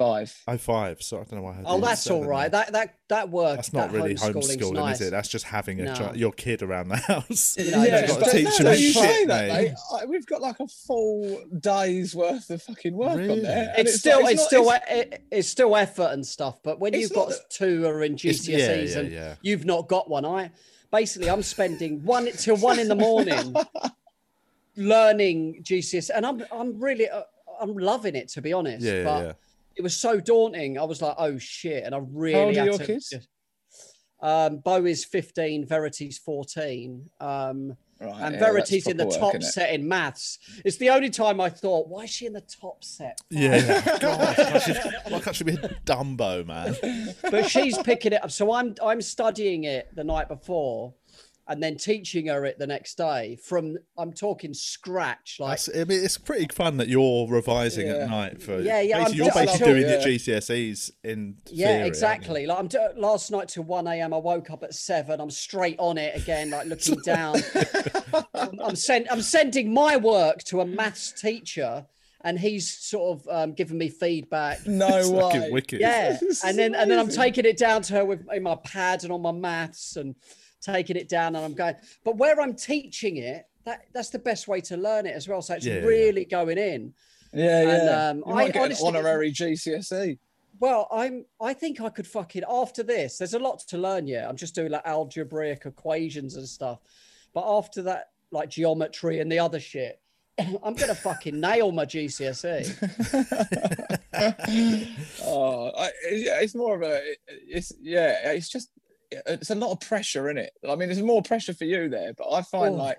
Five. 0.00 0.42
Oh, 0.48 0.56
five. 0.56 1.02
So 1.02 1.16
I 1.18 1.24
don't 1.24 1.32
know 1.34 1.42
why. 1.42 1.52
I 1.58 1.62
Oh, 1.66 1.78
that's 1.80 2.08
all 2.10 2.24
right. 2.24 2.50
there. 2.50 2.62
That 2.64 2.72
that 2.72 2.94
that 3.08 3.28
works. 3.30 3.56
That's 3.56 3.72
not 3.74 3.92
that 3.92 3.96
really 4.02 4.14
homeschooling's 4.14 4.56
homeschooling, 4.56 4.74
nice. 4.74 5.00
is 5.00 5.08
it? 5.08 5.10
That's 5.10 5.28
just 5.28 5.44
having 5.44 5.80
a 5.80 5.84
No. 5.84 5.94
chi- 5.94 6.12
your 6.14 6.32
kid 6.32 6.62
around 6.62 6.88
the 6.88 6.96
house. 7.12 7.56
No, 7.58 7.64
yeah, 7.84 8.00
you've 8.06 8.18
got 8.18 8.24
to 8.24 8.30
teach 8.32 8.44
no, 8.44 8.56
them 8.56 8.64
no, 8.64 8.72
shit, 8.74 8.80
you 8.80 8.92
say 8.94 9.24
that, 9.26 9.48
mate. 9.48 9.62
mate. 9.68 9.74
I- 10.00 10.04
We've 10.06 10.26
got 10.26 10.40
like 10.40 10.58
a 10.60 10.66
full 10.66 11.42
day's 11.60 12.14
worth 12.16 12.48
of 12.50 12.62
fucking 12.62 12.94
work 12.96 13.18
Really? 13.18 13.30
on 13.30 13.42
there. 13.42 13.74
and 13.76 13.86
It's, 13.86 13.98
still 13.98 14.22
like- 14.22 14.34
it's, 14.34 14.42
not- 14.42 14.46
still 14.48 14.70
it's- 14.70 15.20
it's 15.30 15.48
still 15.48 15.76
effort 15.76 16.10
and 16.12 16.26
stuff. 16.26 16.60
But 16.64 16.80
when 16.80 16.94
you've 16.94 17.12
got 17.12 17.28
that- 17.28 17.50
two 17.50 17.82
who 17.82 17.86
are 17.86 18.02
in 18.02 18.14
It's- 18.14 18.38
GCSEs 18.46 18.48
yeah, 18.48 18.74
yeah, 18.94 18.98
and 18.98 19.12
yeah. 19.12 19.34
you've 19.42 19.64
not 19.66 19.86
got 19.88 20.08
one, 20.08 20.24
I 20.24 20.50
basically 20.90 21.28
I'm 21.30 21.42
spending 21.42 22.02
one 22.04 22.30
till 22.32 22.56
one 22.56 22.78
in 22.78 22.88
the 22.88 22.96
morning 22.96 23.54
learning 24.76 25.62
GCSE, 25.62 26.10
and 26.14 26.24
I'm 26.24 26.42
I'm 26.52 26.80
really 26.80 27.08
uh, 27.08 27.22
I'm 27.60 27.76
loving 27.76 28.14
it 28.16 28.28
to 28.30 28.40
be 28.42 28.52
honest. 28.52 28.84
Yeah, 28.84 29.02
yeah, 29.02 29.20
yeah. 29.22 29.32
It 29.80 29.82
was 29.82 29.96
so 29.96 30.20
daunting. 30.20 30.78
I 30.78 30.84
was 30.84 31.00
like, 31.00 31.14
oh 31.16 31.38
shit, 31.38 31.84
and 31.84 31.94
I 31.94 32.00
really 32.12 32.38
old 32.38 32.56
are 32.58 32.64
your 32.66 32.78
to 32.78 32.84
kids? 32.84 33.14
Um, 34.20 34.58
Bo 34.58 34.84
is 34.84 35.06
15, 35.06 35.66
Verity's 35.66 36.18
14. 36.18 37.08
Um, 37.20 37.76
Right, 38.02 38.18
and 38.22 38.34
yeah, 38.34 38.40
Verity's 38.40 38.86
in 38.86 38.96
the 38.96 39.04
proper 39.04 39.18
top 39.18 39.32
work, 39.34 39.42
set 39.42 39.74
in 39.74 39.86
maths. 39.86 40.38
It's 40.64 40.78
the 40.78 40.88
only 40.88 41.10
time 41.10 41.38
I 41.38 41.50
thought, 41.50 41.86
why 41.88 42.04
is 42.04 42.10
she 42.10 42.24
in 42.24 42.32
the 42.32 42.40
top 42.40 42.82
set? 42.82 43.20
Yeah. 43.28 43.56
yeah. 43.56 43.98
God, 44.00 44.20
why 44.20 44.34
can't 44.34 44.62
she- 44.62 45.10
why 45.12 45.20
can't 45.20 45.36
she 45.36 45.44
be 45.44 45.52
Dumbo, 45.84 46.46
man? 46.46 47.14
But 47.30 47.50
she's 47.50 47.76
picking 47.76 48.14
it 48.14 48.24
up. 48.24 48.30
So 48.30 48.52
I'm 48.54 48.74
I'm 48.82 49.02
studying 49.02 49.64
it 49.64 49.94
the 49.94 50.02
night 50.02 50.28
before 50.28 50.94
and 51.50 51.62
then 51.62 51.76
teaching 51.76 52.28
her 52.28 52.44
it 52.46 52.58
the 52.58 52.66
next 52.66 52.94
day 52.96 53.36
from 53.44 53.76
I'm 53.98 54.12
talking 54.12 54.54
scratch. 54.54 55.36
Like 55.38 55.50
That's, 55.58 55.68
I 55.76 55.84
mean, 55.84 56.02
it's 56.02 56.16
pretty 56.16 56.46
fun 56.50 56.76
that 56.78 56.88
you're 56.88 57.26
revising 57.28 57.88
Yeah. 57.88 57.94
at 57.94 58.08
night 58.08 58.40
for. 58.40 58.60
Yeah, 58.60 58.80
yeah, 58.80 58.98
Basically, 59.04 59.20
I'm 59.20 59.24
you're 59.26 59.34
basically 59.34 59.66
I'm- 59.66 59.74
doing 59.74 59.82
yeah. 59.82 59.90
your 59.90 60.00
GCSEs 60.40 60.90
in. 61.04 61.36
yeah, 61.50 61.66
theory, 61.78 61.88
exactly. 61.88 62.46
Like 62.46 62.58
I'm 62.58 62.68
do- 62.68 62.88
last 62.96 63.30
night 63.32 63.48
till 63.48 63.64
1 63.64 63.86
a.m. 63.88 64.14
I 64.14 64.16
woke 64.16 64.50
up 64.50 64.62
at 64.62 64.74
seven. 64.74 65.20
I'm 65.20 65.30
straight 65.30 65.76
on 65.78 65.98
it 65.98 66.16
again, 66.16 66.50
like 66.50 66.66
looking 66.68 67.00
down. 67.04 67.36
I'm, 68.34 68.60
I'm 68.60 68.76
send 68.76 69.08
I'm 69.10 69.22
sending 69.22 69.74
my 69.74 69.96
work 69.96 70.42
to 70.44 70.60
a 70.60 70.66
maths 70.66 71.12
teacher, 71.20 71.84
and 72.22 72.38
he's 72.38 72.70
sort 72.70 73.18
of 73.20 73.28
um, 73.28 73.54
giving 73.54 73.76
me 73.78 73.88
feedback. 73.88 74.60
No 74.66 74.86
It's 74.98 75.08
way. 75.08 75.48
wicked. 75.50 75.80
Yeah, 75.80 76.16
and 76.20 76.28
is 76.30 76.40
then 76.56 76.74
and 76.74 76.90
then 76.90 76.98
I'm 76.98 77.08
taking 77.08 77.44
it 77.44 77.56
down 77.58 77.82
to 77.82 77.94
her 77.94 78.04
with 78.04 78.24
in 78.32 78.42
my 78.44 78.56
pad 78.56 79.02
and 79.04 79.12
on 79.12 79.22
my 79.22 79.32
maths 79.32 79.96
and 79.96 80.14
taking 80.60 80.96
it 80.96 81.08
down, 81.08 81.36
and 81.36 81.44
I'm 81.44 81.54
going. 81.54 81.74
But 82.04 82.16
where 82.16 82.40
I'm 82.40 82.54
teaching 82.54 83.16
it, 83.18 83.46
that 83.64 83.86
that's 83.92 84.10
the 84.10 84.18
best 84.18 84.48
way 84.48 84.60
to 84.62 84.76
learn 84.76 85.06
it 85.06 85.14
as 85.14 85.28
well. 85.28 85.42
So 85.42 85.54
it's 85.54 85.66
Yeah, 85.66 85.74
yeah, 85.74 85.80
yeah. 85.80 85.86
really 85.86 86.24
going 86.24 86.58
in. 86.58 86.94
Yeah, 87.32 87.60
And, 87.60 87.68
yeah. 87.88 88.08
um, 88.08 88.16
you 88.18 88.24
I 88.32 88.34
might 88.34 88.52
get 88.52 88.62
honestly- 88.62 88.88
an 88.88 88.96
honorary 88.96 89.32
GCSE. 89.32 90.18
Well, 90.58 90.88
I'm. 90.92 91.24
I 91.40 91.54
think 91.54 91.80
I 91.80 91.88
could 91.88 92.06
fucking 92.06 92.42
after 92.48 92.82
this. 92.82 93.16
There's 93.18 93.32
a 93.34 93.38
lot 93.38 93.60
to 93.68 93.78
learn 93.78 94.06
yet. 94.06 94.28
I'm 94.28 94.36
just 94.36 94.54
doing 94.54 94.70
like 94.70 94.82
algebraic 94.84 95.64
equations 95.64 96.36
and 96.36 96.46
stuff. 96.46 96.80
But 97.32 97.44
after 97.46 97.80
that, 97.82 98.10
like 98.30 98.50
geometry 98.50 99.20
and 99.20 99.32
the 99.32 99.38
other 99.38 99.58
shit, 99.60 100.00
I'm 100.38 100.74
gonna 100.74 100.94
fucking 100.94 101.40
nail 101.40 101.72
my 101.72 101.86
GCSE. 101.86 102.76
oh, 105.24 105.70
I, 105.78 105.90
yeah, 106.10 106.40
it's 106.40 106.54
more 106.54 106.74
of 106.76 106.82
a, 106.82 107.00
it's 107.28 107.72
yeah, 107.80 108.30
it's 108.32 108.48
just, 108.48 108.70
it's 109.10 109.50
a 109.50 109.54
lot 109.54 109.72
of 109.72 109.80
pressure 109.80 110.28
in 110.30 110.38
it. 110.38 110.52
I 110.68 110.74
mean, 110.76 110.88
there's 110.88 111.02
more 111.02 111.22
pressure 111.22 111.54
for 111.54 111.64
you 111.64 111.88
there, 111.88 112.12
but 112.16 112.30
I 112.30 112.42
find 112.42 112.74
Oh. 112.74 112.78
like 112.78 112.98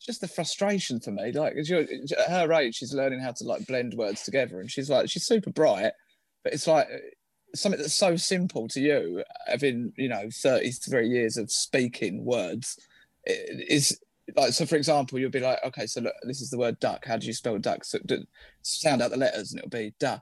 just 0.00 0.20
the 0.20 0.28
frustration 0.28 1.00
for 1.00 1.10
me. 1.10 1.32
Like, 1.32 1.54
you're, 1.64 1.80
at 1.80 2.30
her 2.30 2.52
age, 2.52 2.76
she's 2.76 2.94
learning 2.94 3.20
how 3.20 3.32
to 3.32 3.44
like 3.44 3.66
blend 3.66 3.94
words 3.94 4.22
together, 4.22 4.60
and 4.60 4.70
she's 4.70 4.88
like, 4.90 5.10
she's 5.10 5.26
super 5.26 5.50
bright, 5.50 5.92
but 6.44 6.52
it's 6.52 6.66
like 6.66 6.86
something 7.54 7.80
that's 7.80 7.94
so 7.94 8.14
simple 8.16 8.68
to 8.68 8.80
you, 8.80 9.24
having 9.46 9.92
you 9.96 10.08
know 10.08 10.28
33 10.32 11.08
years 11.08 11.36
of 11.36 11.50
speaking 11.50 12.24
words, 12.24 12.78
is 13.26 13.98
like 14.36 14.52
so. 14.52 14.66
For 14.66 14.76
example, 14.76 15.18
you'll 15.18 15.30
be 15.30 15.40
like, 15.40 15.58
okay, 15.64 15.86
so 15.86 16.00
look, 16.02 16.14
this 16.24 16.40
is 16.40 16.50
the 16.50 16.58
word 16.58 16.78
duck. 16.78 17.04
How 17.06 17.16
do 17.16 17.26
you 17.26 17.32
spell 17.32 17.58
duck? 17.58 17.84
So 17.84 17.98
d- 18.06 18.26
sound 18.62 19.02
out 19.02 19.10
the 19.10 19.16
letters, 19.16 19.50
and 19.50 19.58
it'll 19.58 19.70
be 19.70 19.94
da, 19.98 20.18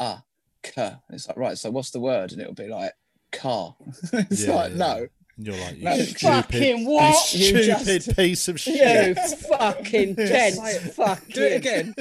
ah, 0.00 0.24
k. 0.62 0.82
And 0.82 0.96
it's 1.10 1.28
like, 1.28 1.36
right, 1.36 1.56
so 1.56 1.70
what's 1.70 1.90
the 1.90 2.00
word? 2.00 2.32
And 2.32 2.40
it'll 2.40 2.54
be 2.54 2.68
like 2.68 2.92
car. 3.32 3.76
it's 4.12 4.44
Yeah, 4.46 4.54
like, 4.54 4.70
yeah. 4.72 4.76
no, 4.76 5.06
you're 5.36 5.56
like, 5.56 5.76
you 5.78 5.84
No, 5.84 5.96
stupid, 5.98 6.20
fucking 6.20 6.84
what? 6.86 7.34
You 7.34 7.40
You 7.40 7.62
stupid 7.62 7.84
just- 8.02 8.16
piece 8.16 8.48
of 8.48 8.66
You 8.66 8.74
shit. 8.74 9.18
fucking 9.18 10.14
dense 10.16 10.94
fucking. 10.94 11.34
do 11.34 11.42
it 11.42 11.56
again. 11.56 11.94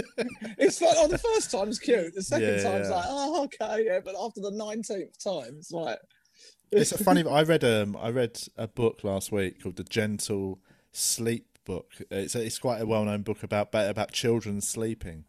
it's 0.58 0.82
like, 0.82 0.96
oh, 0.98 1.08
the 1.08 1.18
first 1.18 1.52
time's 1.52 1.80
cute. 1.80 2.14
The 2.16 2.22
second 2.24 2.48
Yeah, 2.48 2.64
time's 2.64 2.90
yeah. 2.90 2.96
like, 2.96 3.06
oh, 3.08 3.44
okay, 3.46 3.86
yeah. 3.86 4.00
But 4.04 4.16
after 4.20 4.42
the 4.42 4.52
19th 4.52 5.24
time, 5.24 5.56
it's 5.58 5.72
like, 5.72 6.00
It's 6.72 6.92
a 6.92 7.04
funny. 7.04 7.24
I 7.28 7.42
read 7.44 7.64
um 7.64 7.98
I 8.00 8.10
read 8.12 8.40
a 8.56 8.68
book 8.68 9.04
last 9.04 9.32
week 9.32 9.64
called 9.64 9.78
The 9.78 9.84
Gentle 9.84 10.60
Sleep 10.92 11.58
Book. 11.66 11.94
It's 12.12 12.36
a, 12.36 12.46
it's 12.46 12.60
quite 12.60 12.80
a 12.80 12.86
well 12.86 13.06
known 13.06 13.24
book 13.24 13.42
about 13.42 13.70
about 13.74 14.12
children 14.12 14.62
sleeping, 14.62 15.26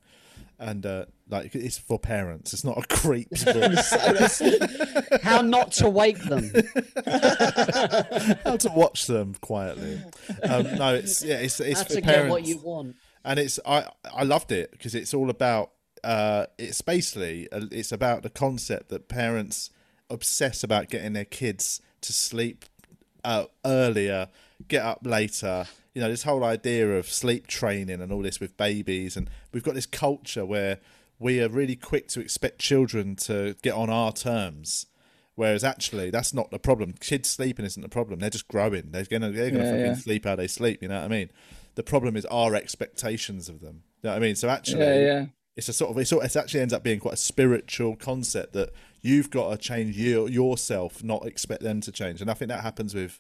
and 0.61 0.85
uh, 0.87 1.07
like 1.29 1.55
it's 1.57 1.79
for 1.79 1.99
parents. 1.99 2.53
It's 2.53 2.63
not 2.65 2.79
a 2.79 2.83
creeps 2.87 3.43
book. 5.11 5.21
How 5.23 5.41
not 5.41 5.73
to 5.73 5.89
wake 5.89 6.19
them. 6.19 6.53
How 8.45 8.57
to 8.57 8.71
watch 8.75 9.07
them 9.07 9.35
quietly. 9.41 10.01
Um, 10.43 10.75
no, 10.77 10.95
it's 10.95 11.25
yeah, 11.25 11.37
it's 11.39 11.59
it's 11.61 11.81
How 11.81 11.87
for 11.89 11.95
to 11.95 12.03
parents. 12.03 12.25
get 12.27 12.31
what 12.31 12.45
you 12.47 12.59
want. 12.59 12.97
and 13.25 13.39
it's 13.39 13.59
I 13.67 13.87
I 14.15 14.23
loved 14.25 14.53
it 14.53 14.71
because 14.73 14.95
it's 14.95 15.15
all 15.15 15.31
about 15.31 15.71
uh 16.05 16.47
it's 16.59 16.81
basically 16.81 17.51
uh, 17.53 17.67
it's 17.71 17.93
about 17.93 18.23
the 18.23 18.31
concept 18.31 18.89
that 18.91 19.09
parents 19.09 19.71
obsess 20.09 20.63
about 20.63 20.89
getting 20.91 21.13
their 21.13 21.25
kids 21.25 21.81
to 22.03 22.13
sleep 22.13 22.65
uh, 23.25 23.45
earlier, 23.65 24.29
get 24.69 24.83
up 24.85 25.01
later. 25.05 25.67
You 25.95 26.03
know, 26.03 26.09
this 26.09 26.23
whole 26.23 26.45
idea 26.45 26.97
of 26.97 27.07
sleep 27.09 27.47
training 27.47 28.01
and 28.01 28.13
all 28.13 28.23
this 28.23 28.39
with 28.41 28.57
babies, 28.57 29.17
and 29.17 29.29
we've 29.53 29.63
got 29.65 29.75
this 29.75 29.87
culture 29.87 30.45
where 30.47 30.79
we 31.19 31.43
are 31.43 31.49
really 31.49 31.77
quick 31.77 32.09
to 32.09 32.21
expect 32.21 32.59
children 32.61 33.17
to 33.17 33.57
get 33.63 33.75
on 33.75 33.91
our 33.91 34.13
terms. 34.13 34.87
Whereas 35.35 35.65
actually, 35.65 36.11
that's 36.11 36.35
not 36.35 36.51
the 36.51 36.59
problem. 36.59 36.95
Kids 37.01 37.29
sleeping 37.31 37.65
isn't 37.65 37.83
the 37.83 37.89
problem. 37.89 38.21
They're 38.21 38.31
just 38.31 38.49
growing. 38.49 38.91
They're 38.91 39.05
gonna 39.05 39.31
they're 39.31 39.51
gonna 39.51 39.65
Yeah, 39.65 39.71
fucking 39.71 39.87
yeah. 39.87 39.95
sleep 39.95 40.25
how 40.25 40.37
they 40.37 40.47
sleep. 40.47 40.83
You 40.83 40.89
know 40.89 40.97
what 41.01 41.05
I 41.05 41.09
mean? 41.09 41.31
The 41.77 41.83
problem 41.83 42.17
is 42.17 42.25
our 42.27 42.55
expectations 42.55 43.49
of 43.49 43.61
them. 43.61 43.83
You 44.03 44.09
know 44.09 44.11
what 44.11 44.17
I 44.17 44.21
mean? 44.21 44.37
So 44.37 44.49
actually, 44.49 44.81
yeah, 44.83 44.99
yeah. 45.01 45.27
it's 45.57 45.69
a 45.69 45.73
sort 45.73 45.91
of 45.93 45.99
it's, 45.99 46.11
sort- 46.11 46.25
it 46.25 46.37
actually 46.37 46.61
ends 46.61 46.75
up 46.75 46.83
being 46.83 47.01
quite 47.01 47.15
a 47.15 47.19
spiritual 47.19 47.97
concept 47.97 48.53
that 48.53 48.71
you've 49.01 49.31
got 49.31 49.51
to 49.51 49.57
change 49.57 49.97
you, 49.97 50.27
yourself, 50.29 51.03
not 51.03 51.25
expect 51.27 51.63
them 51.63 51.81
to 51.83 51.93
change. 51.93 52.21
And 52.21 52.31
I 52.31 52.35
think 52.35 52.51
that 52.51 52.61
happens 52.63 52.95
with 52.95 53.19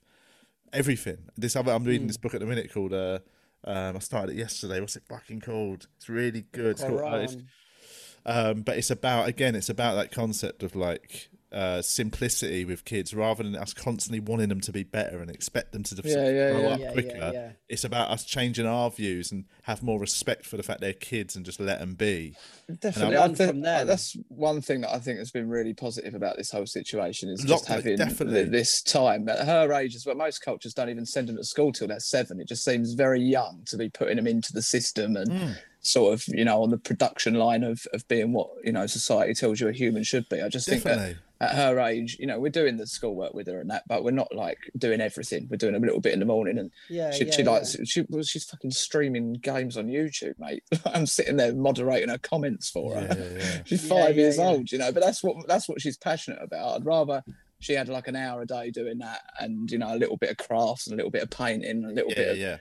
everything. 0.72 1.18
This 1.36 1.56
other, 1.56 1.72
I'm 1.72 1.84
reading 1.84 2.06
this 2.06 2.16
book 2.16 2.34
at 2.34 2.40
the 2.40 2.46
minute 2.46 2.72
called. 2.72 2.92
Uh, 2.92 3.20
um, 3.64 3.96
I 3.96 3.98
started 3.98 4.34
it 4.34 4.38
yesterday. 4.38 4.80
What's 4.80 4.96
it 4.96 5.02
fucking 5.08 5.40
called? 5.40 5.86
It's 5.96 6.08
really 6.08 6.46
good. 6.52 6.72
It's 6.72 6.82
called, 6.82 7.00
uh, 7.00 7.26
um, 8.26 8.62
but 8.62 8.76
it's 8.78 8.90
about 8.90 9.28
again, 9.28 9.54
it's 9.54 9.68
about 9.68 9.94
that 9.96 10.12
concept 10.12 10.62
of 10.62 10.74
like 10.76 11.29
uh, 11.52 11.82
simplicity 11.82 12.64
with 12.64 12.84
kids, 12.84 13.12
rather 13.12 13.42
than 13.42 13.56
us 13.56 13.74
constantly 13.74 14.20
wanting 14.20 14.48
them 14.48 14.60
to 14.60 14.72
be 14.72 14.82
better 14.84 15.20
and 15.20 15.30
expect 15.30 15.72
them 15.72 15.82
to 15.82 15.96
just 15.96 16.06
Yeah, 16.08 16.28
yeah, 16.30 16.50
grow 16.52 16.60
yeah. 16.60 16.68
up 16.68 16.78
Yeah, 16.80 16.86
yeah, 16.86 16.92
quicker. 16.92 17.30
yeah. 17.34 17.50
It's 17.68 17.84
about 17.84 18.10
us 18.10 18.24
changing 18.24 18.66
our 18.66 18.90
views 18.90 19.32
and 19.32 19.44
have 19.64 19.82
more 19.82 19.98
respect 19.98 20.46
for 20.46 20.56
the 20.56 20.62
fact 20.62 20.80
they're 20.80 20.92
kids 20.92 21.34
and 21.36 21.44
just 21.44 21.58
let 21.60 21.80
them 21.80 21.94
be. 21.94 22.34
Definitely. 22.80 23.16
learn 23.16 23.30
I 23.30 23.34
think 23.34 23.50
from 23.50 23.60
them. 23.62 23.86
that's 23.86 24.16
one 24.28 24.60
thing 24.60 24.82
that 24.82 24.94
I 24.94 24.98
think 25.00 25.18
has 25.18 25.30
been 25.32 25.48
really 25.48 25.74
positive 25.74 26.14
about 26.14 26.36
this 26.36 26.50
whole 26.52 26.66
situation 26.66 27.28
is 27.28 27.40
Lot- 27.44 27.58
just 27.58 27.66
having 27.66 27.96
definitely. 27.96 28.42
th- 28.42 28.52
this 28.52 28.82
time 28.82 29.28
at 29.28 29.44
her 29.46 29.72
age 29.72 29.94
as 29.96 30.06
well. 30.06 30.14
Most 30.14 30.40
cultures 30.44 30.72
don't 30.74 30.88
even 30.88 31.04
send 31.06 31.28
them 31.28 31.36
to 31.36 31.44
school 31.44 31.72
till 31.72 31.88
they're 31.88 31.98
seven. 32.00 32.40
It 32.40 32.48
just 32.48 32.64
seems 32.64 32.92
very 32.94 33.20
young 33.22 33.62
to 33.66 33.76
be 33.76 33.88
putting 33.88 34.16
them 34.16 34.26
into 34.26 34.52
the 34.52 34.62
system 34.62 35.16
and 35.16 35.32
Hmm. 35.32 35.52
sort 35.80 36.14
of, 36.14 36.24
you 36.28 36.44
know, 36.44 36.62
on 36.62 36.70
the 36.70 36.78
production 36.78 37.34
line 37.34 37.64
of, 37.64 37.86
of 37.92 38.06
being 38.06 38.32
what, 38.32 38.50
you 38.64 38.72
know, 38.72 38.86
society 38.86 39.34
tells 39.34 39.60
you 39.60 39.68
a 39.68 39.72
human 39.72 40.02
should 40.04 40.28
be. 40.28 40.40
I 40.40 40.48
just 40.48 40.68
think 40.68 40.82
that 40.84 41.16
at 41.40 41.54
her 41.54 41.80
age, 41.80 42.16
you 42.20 42.26
know, 42.26 42.38
we're 42.38 42.50
doing 42.50 42.76
the 42.76 42.86
schoolwork 42.86 43.32
with 43.32 43.46
her 43.46 43.60
and 43.60 43.70
that, 43.70 43.84
but 43.88 44.04
we're 44.04 44.10
not 44.10 44.34
like 44.34 44.58
doing 44.76 45.00
everything. 45.00 45.48
We're 45.50 45.56
doing 45.56 45.74
a 45.74 45.78
little 45.78 46.00
bit 46.00 46.12
in 46.12 46.20
the 46.20 46.26
morning 46.26 46.58
and 46.58 46.70
Yeah, 46.88 47.10
she, 47.12 47.24
yeah, 47.24 47.32
she 47.32 47.42
yeah. 47.42 47.50
likes 47.50 47.76
she 47.84 48.04
well, 48.08 48.22
she's 48.22 48.44
fucking 48.44 48.72
streaming 48.72 49.34
games 49.34 49.76
on 49.78 49.86
YouTube, 49.86 50.38
mate. 50.38 50.62
I'm 50.84 51.06
sitting 51.06 51.36
there 51.36 51.54
moderating 51.54 52.10
her 52.10 52.18
comments 52.18 52.68
for 52.68 52.94
her. 52.94 53.06
Yeah, 53.08 53.14
yeah, 53.16 53.38
yeah. 53.38 53.62
She's 53.64 53.88
five 53.88 54.16
yeah, 54.16 54.22
years 54.22 54.36
yeah. 54.36 54.44
old, 54.48 54.70
you 54.70 54.78
know, 54.78 54.92
but 54.92 55.02
that's 55.02 55.22
what 55.22 55.46
that's 55.48 55.68
what 55.68 55.80
she's 55.80 55.96
passionate 55.96 56.42
about. 56.42 56.76
I'd 56.76 56.84
rather 56.86 57.24
she 57.60 57.72
had 57.74 57.88
like 57.88 58.08
an 58.08 58.16
hour 58.16 58.42
a 58.42 58.46
day 58.46 58.70
doing 58.70 58.98
that 58.98 59.20
and 59.38 59.70
you 59.70 59.78
know 59.78 59.94
a 59.94 59.98
little 59.98 60.16
bit 60.16 60.30
of 60.30 60.36
crafts 60.36 60.86
and 60.86 60.94
a 60.94 60.96
little 60.96 61.10
bit 61.10 61.22
of 61.22 61.30
painting, 61.30 61.84
a 61.84 61.88
little 61.88 62.10
yeah, 62.10 62.16
bit 62.16 62.28
of 62.28 62.36
yeah. 62.38 62.56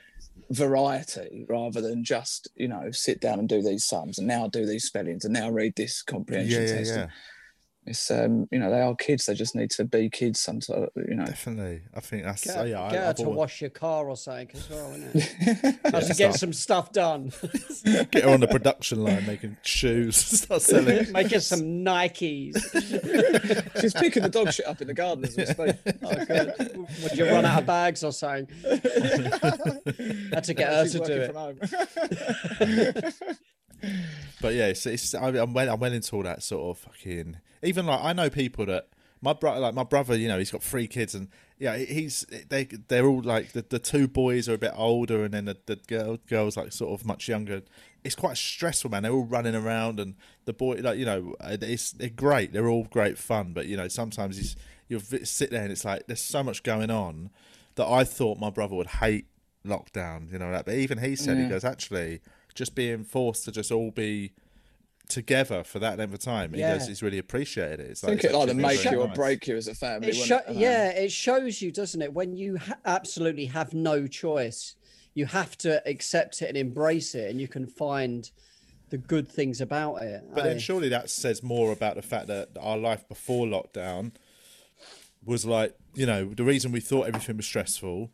variety 0.51 1.45
rather 1.49 1.81
than 1.81 2.03
just, 2.03 2.49
you 2.55 2.67
know, 2.67 2.91
sit 2.91 3.19
down 3.21 3.39
and 3.39 3.49
do 3.49 3.61
these 3.61 3.85
sums 3.85 4.17
and 4.17 4.27
now 4.27 4.47
do 4.47 4.65
these 4.65 4.85
spellings 4.85 5.25
and 5.25 5.33
now 5.33 5.49
read 5.49 5.73
this 5.75 6.01
comprehension 6.01 6.61
Yeah, 6.63 6.67
yeah, 6.69 6.75
test. 6.75 6.95
yeah. 6.95 7.07
It's 7.89 8.11
um, 8.11 8.47
you 8.51 8.59
know 8.59 8.69
they 8.69 8.81
are 8.81 8.95
kids. 8.95 9.25
They 9.25 9.33
just 9.33 9.55
need 9.55 9.71
to 9.71 9.83
be 9.83 10.09
kids. 10.09 10.39
Sometimes, 10.39 10.89
you 10.95 11.15
know. 11.15 11.25
Definitely, 11.25 11.81
I 11.95 11.99
think 11.99 12.23
that's 12.23 12.45
Get, 12.45 12.67
yeah. 12.69 12.83
I, 12.83 12.91
get 12.91 13.01
her 13.03 13.09
I've 13.09 13.15
to 13.15 13.23
always- 13.23 13.37
wash 13.37 13.61
your 13.61 13.69
car 13.71 14.07
or 14.09 14.15
something 14.15 14.49
as 14.53 14.69
well, 14.69 14.91
isn't 14.93 15.11
it? 15.15 15.79
Have 15.91 16.07
to 16.07 16.13
get 16.13 16.35
some 16.35 16.53
stuff 16.53 16.91
done. 16.91 17.31
get 18.11 18.23
her 18.23 18.29
on 18.29 18.39
the 18.39 18.47
production 18.47 19.03
line 19.03 19.25
making 19.25 19.57
shoes, 19.63 20.15
start 20.15 20.61
selling. 20.61 21.11
Making 21.11 21.39
some 21.39 21.61
Nikes. 21.61 22.55
She's 23.81 23.93
picking 23.93 24.23
the 24.23 24.29
dog 24.29 24.51
shit 24.53 24.67
up 24.67 24.79
in 24.81 24.87
the 24.87 24.93
garden 24.93 25.25
as 25.25 25.35
we 25.35 25.45
speak. 25.47 25.75
Oh, 26.03 26.25
good. 26.25 26.87
Would 27.03 27.17
you 27.17 27.25
run 27.25 27.45
out 27.45 27.59
of 27.61 27.65
bags 27.65 28.03
or 28.03 28.11
something? 28.11 28.47
Had 30.31 30.43
to 30.43 30.53
get 30.53 30.69
her 30.69 30.83
She's 30.83 30.93
to 30.93 30.99
do 30.99 31.33
working 31.33 31.57
it. 32.61 33.13
But 34.41 34.53
yeah, 34.53 34.67
it's, 34.67 34.85
it's 34.85 35.13
I, 35.13 35.29
I'm 35.29 35.53
well, 35.53 35.73
I'm 35.73 35.79
well 35.79 35.93
into 35.93 36.15
all 36.15 36.23
that 36.23 36.43
sort 36.43 36.77
of 36.77 36.83
fucking. 36.83 37.37
Even 37.61 37.85
like 37.85 38.03
I 38.03 38.13
know 38.13 38.29
people 38.29 38.65
that 38.67 38.89
my 39.21 39.33
brother, 39.33 39.59
like 39.59 39.73
my 39.73 39.83
brother, 39.83 40.15
you 40.15 40.27
know, 40.27 40.37
he's 40.37 40.51
got 40.51 40.63
three 40.63 40.87
kids, 40.87 41.13
and 41.13 41.27
yeah, 41.57 41.77
he's 41.77 42.25
they 42.49 42.65
they're 42.65 43.05
all 43.05 43.21
like 43.21 43.51
the, 43.51 43.65
the 43.67 43.79
two 43.79 44.07
boys 44.07 44.47
are 44.47 44.53
a 44.53 44.57
bit 44.57 44.71
older, 44.75 45.23
and 45.25 45.33
then 45.33 45.45
the, 45.45 45.57
the 45.65 45.75
girl 45.75 46.17
girls 46.27 46.55
like 46.55 46.71
sort 46.71 46.99
of 46.99 47.05
much 47.05 47.27
younger. 47.27 47.61
It's 48.03 48.15
quite 48.15 48.37
stressful, 48.37 48.91
man. 48.91 49.03
They're 49.03 49.11
all 49.11 49.25
running 49.25 49.55
around, 49.55 49.99
and 49.99 50.15
the 50.45 50.53
boy, 50.53 50.79
like 50.81 50.97
you 50.97 51.05
know, 51.05 51.35
it's 51.41 51.91
they're 51.91 52.09
great. 52.09 52.53
They're 52.53 52.69
all 52.69 52.85
great 52.85 53.17
fun, 53.17 53.51
but 53.51 53.65
you 53.67 53.75
know, 53.75 53.89
sometimes 53.89 54.39
it's, 54.39 54.55
you 54.87 54.99
sit 55.25 55.51
there 55.51 55.63
and 55.63 55.71
it's 55.71 55.83
like 55.83 56.07
there's 56.07 56.21
so 56.21 56.41
much 56.41 56.63
going 56.63 56.89
on 56.89 57.29
that 57.75 57.87
I 57.87 58.05
thought 58.05 58.39
my 58.39 58.49
brother 58.49 58.75
would 58.75 58.87
hate 58.87 59.25
lockdown, 59.65 60.31
you 60.31 60.39
know 60.39 60.51
that. 60.51 60.65
But 60.65 60.75
even 60.75 60.97
he 60.97 61.15
said 61.15 61.37
he 61.37 61.47
goes 61.47 61.65
actually 61.65 62.21
just 62.55 62.75
being 62.75 63.03
forced 63.03 63.45
to 63.45 63.51
just 63.51 63.71
all 63.71 63.91
be 63.91 64.31
together 65.07 65.63
for 65.63 65.79
that 65.79 65.97
length 65.97 66.13
of 66.13 66.19
time. 66.19 66.53
He 66.53 66.59
Yeah. 66.59 66.77
goes, 66.77 66.87
he's 66.87 67.01
really 67.01 67.17
appreciated 67.17 67.79
it. 67.79 67.91
It's 67.91 68.03
I 68.03 68.07
think 68.09 68.23
it's 68.23 68.33
it 68.33 68.37
either 68.37 68.51
actually 68.51 68.61
make 68.61 68.83
you 68.91 69.01
or 69.01 69.07
nice. 69.07 69.15
break 69.15 69.47
you 69.47 69.57
as 69.57 69.67
a 69.67 69.73
family. 69.75 70.09
It 70.09 70.15
sho- 70.15 70.37
it? 70.37 70.43
I 70.49 70.53
know. 70.53 70.59
yeah, 70.59 70.89
it 70.91 71.11
shows 71.11 71.61
you, 71.61 71.71
doesn't 71.71 72.01
it? 72.01 72.13
When 72.13 72.35
you 72.35 72.57
ha- 72.57 72.75
absolutely 72.85 73.45
have 73.47 73.73
no 73.73 74.05
choice, 74.05 74.75
you 75.15 75.25
have 75.25 75.57
to 75.59 75.81
accept 75.87 76.41
it 76.43 76.49
and 76.49 76.57
embrace 76.57 77.15
it, 77.15 77.31
and 77.31 77.41
you 77.41 77.47
can 77.47 77.65
find 77.65 78.29
the 78.89 78.97
good 78.99 79.27
things 79.27 79.61
about 79.61 79.95
it. 80.03 80.23
But 80.33 80.43
then 80.43 80.57
eh? 80.57 80.59
surely 80.59 80.89
that 80.89 81.09
says 81.09 81.41
more 81.41 81.71
about 81.71 81.95
the 81.95 82.01
fact 82.03 82.27
that 82.27 82.49
our 82.59 82.77
life 82.77 83.07
before 83.07 83.47
lockdown 83.47 84.11
was 85.25 85.45
like, 85.45 85.75
you 85.95 86.05
know, 86.05 86.25
the 86.33 86.43
reason 86.43 86.71
we 86.71 86.79
thought 86.79 87.07
everything 87.07 87.37
was 87.37 87.45
stressful. 87.47 88.11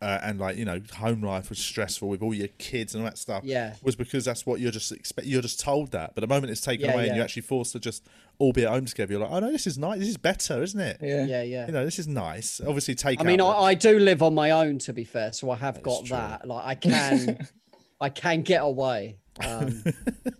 Uh, 0.00 0.18
and 0.22 0.38
like 0.38 0.56
you 0.56 0.64
know, 0.64 0.80
home 0.96 1.22
life 1.22 1.48
was 1.48 1.58
stressful 1.58 2.08
with 2.08 2.22
all 2.22 2.34
your 2.34 2.48
kids 2.58 2.94
and 2.94 3.02
all 3.02 3.10
that 3.10 3.18
stuff. 3.18 3.44
Yeah. 3.44 3.74
was 3.82 3.96
because 3.96 4.24
that's 4.24 4.46
what 4.46 4.60
you're 4.60 4.72
just 4.72 4.92
expect. 4.92 5.26
You're 5.26 5.42
just 5.42 5.60
told 5.60 5.92
that, 5.92 6.14
but 6.14 6.20
the 6.20 6.26
moment 6.26 6.50
it's 6.50 6.60
taken 6.60 6.86
Yeah, 6.86 6.94
away 6.94 7.06
and 7.08 7.16
you're 7.16 7.24
actually 7.24 7.42
forced 7.42 7.72
to 7.72 7.80
just 7.80 8.06
all 8.38 8.52
be 8.52 8.64
at 8.64 8.70
home 8.70 8.84
together, 8.84 9.12
you're 9.12 9.20
like, 9.20 9.30
oh 9.30 9.40
no, 9.40 9.50
this 9.50 9.66
is 9.66 9.78
nice. 9.78 9.98
This 9.98 10.08
is 10.08 10.16
better, 10.16 10.62
isn't 10.62 10.80
it? 10.80 10.98
Yeah. 11.00 11.24
yeah, 11.24 11.42
yeah. 11.42 11.66
You 11.66 11.72
know, 11.72 11.84
this 11.84 11.98
is 11.98 12.06
nice. 12.06 12.60
Obviously, 12.60 12.94
take. 12.94 13.20
I 13.20 13.24
mean, 13.24 13.40
I, 13.40 13.46
I 13.46 13.74
do 13.74 13.98
live 13.98 14.22
on 14.22 14.34
my 14.34 14.50
own, 14.50 14.78
to 14.80 14.92
be 14.92 15.04
fair, 15.04 15.32
so 15.32 15.50
I 15.50 15.56
have 15.56 15.82
got 15.82 16.06
true. 16.06 16.16
that. 16.16 16.46
Like, 16.46 16.64
I 16.64 16.74
can, 16.74 17.48
I 18.00 18.08
can 18.08 18.42
get 18.42 18.62
away, 18.62 19.18
um, 19.44 19.82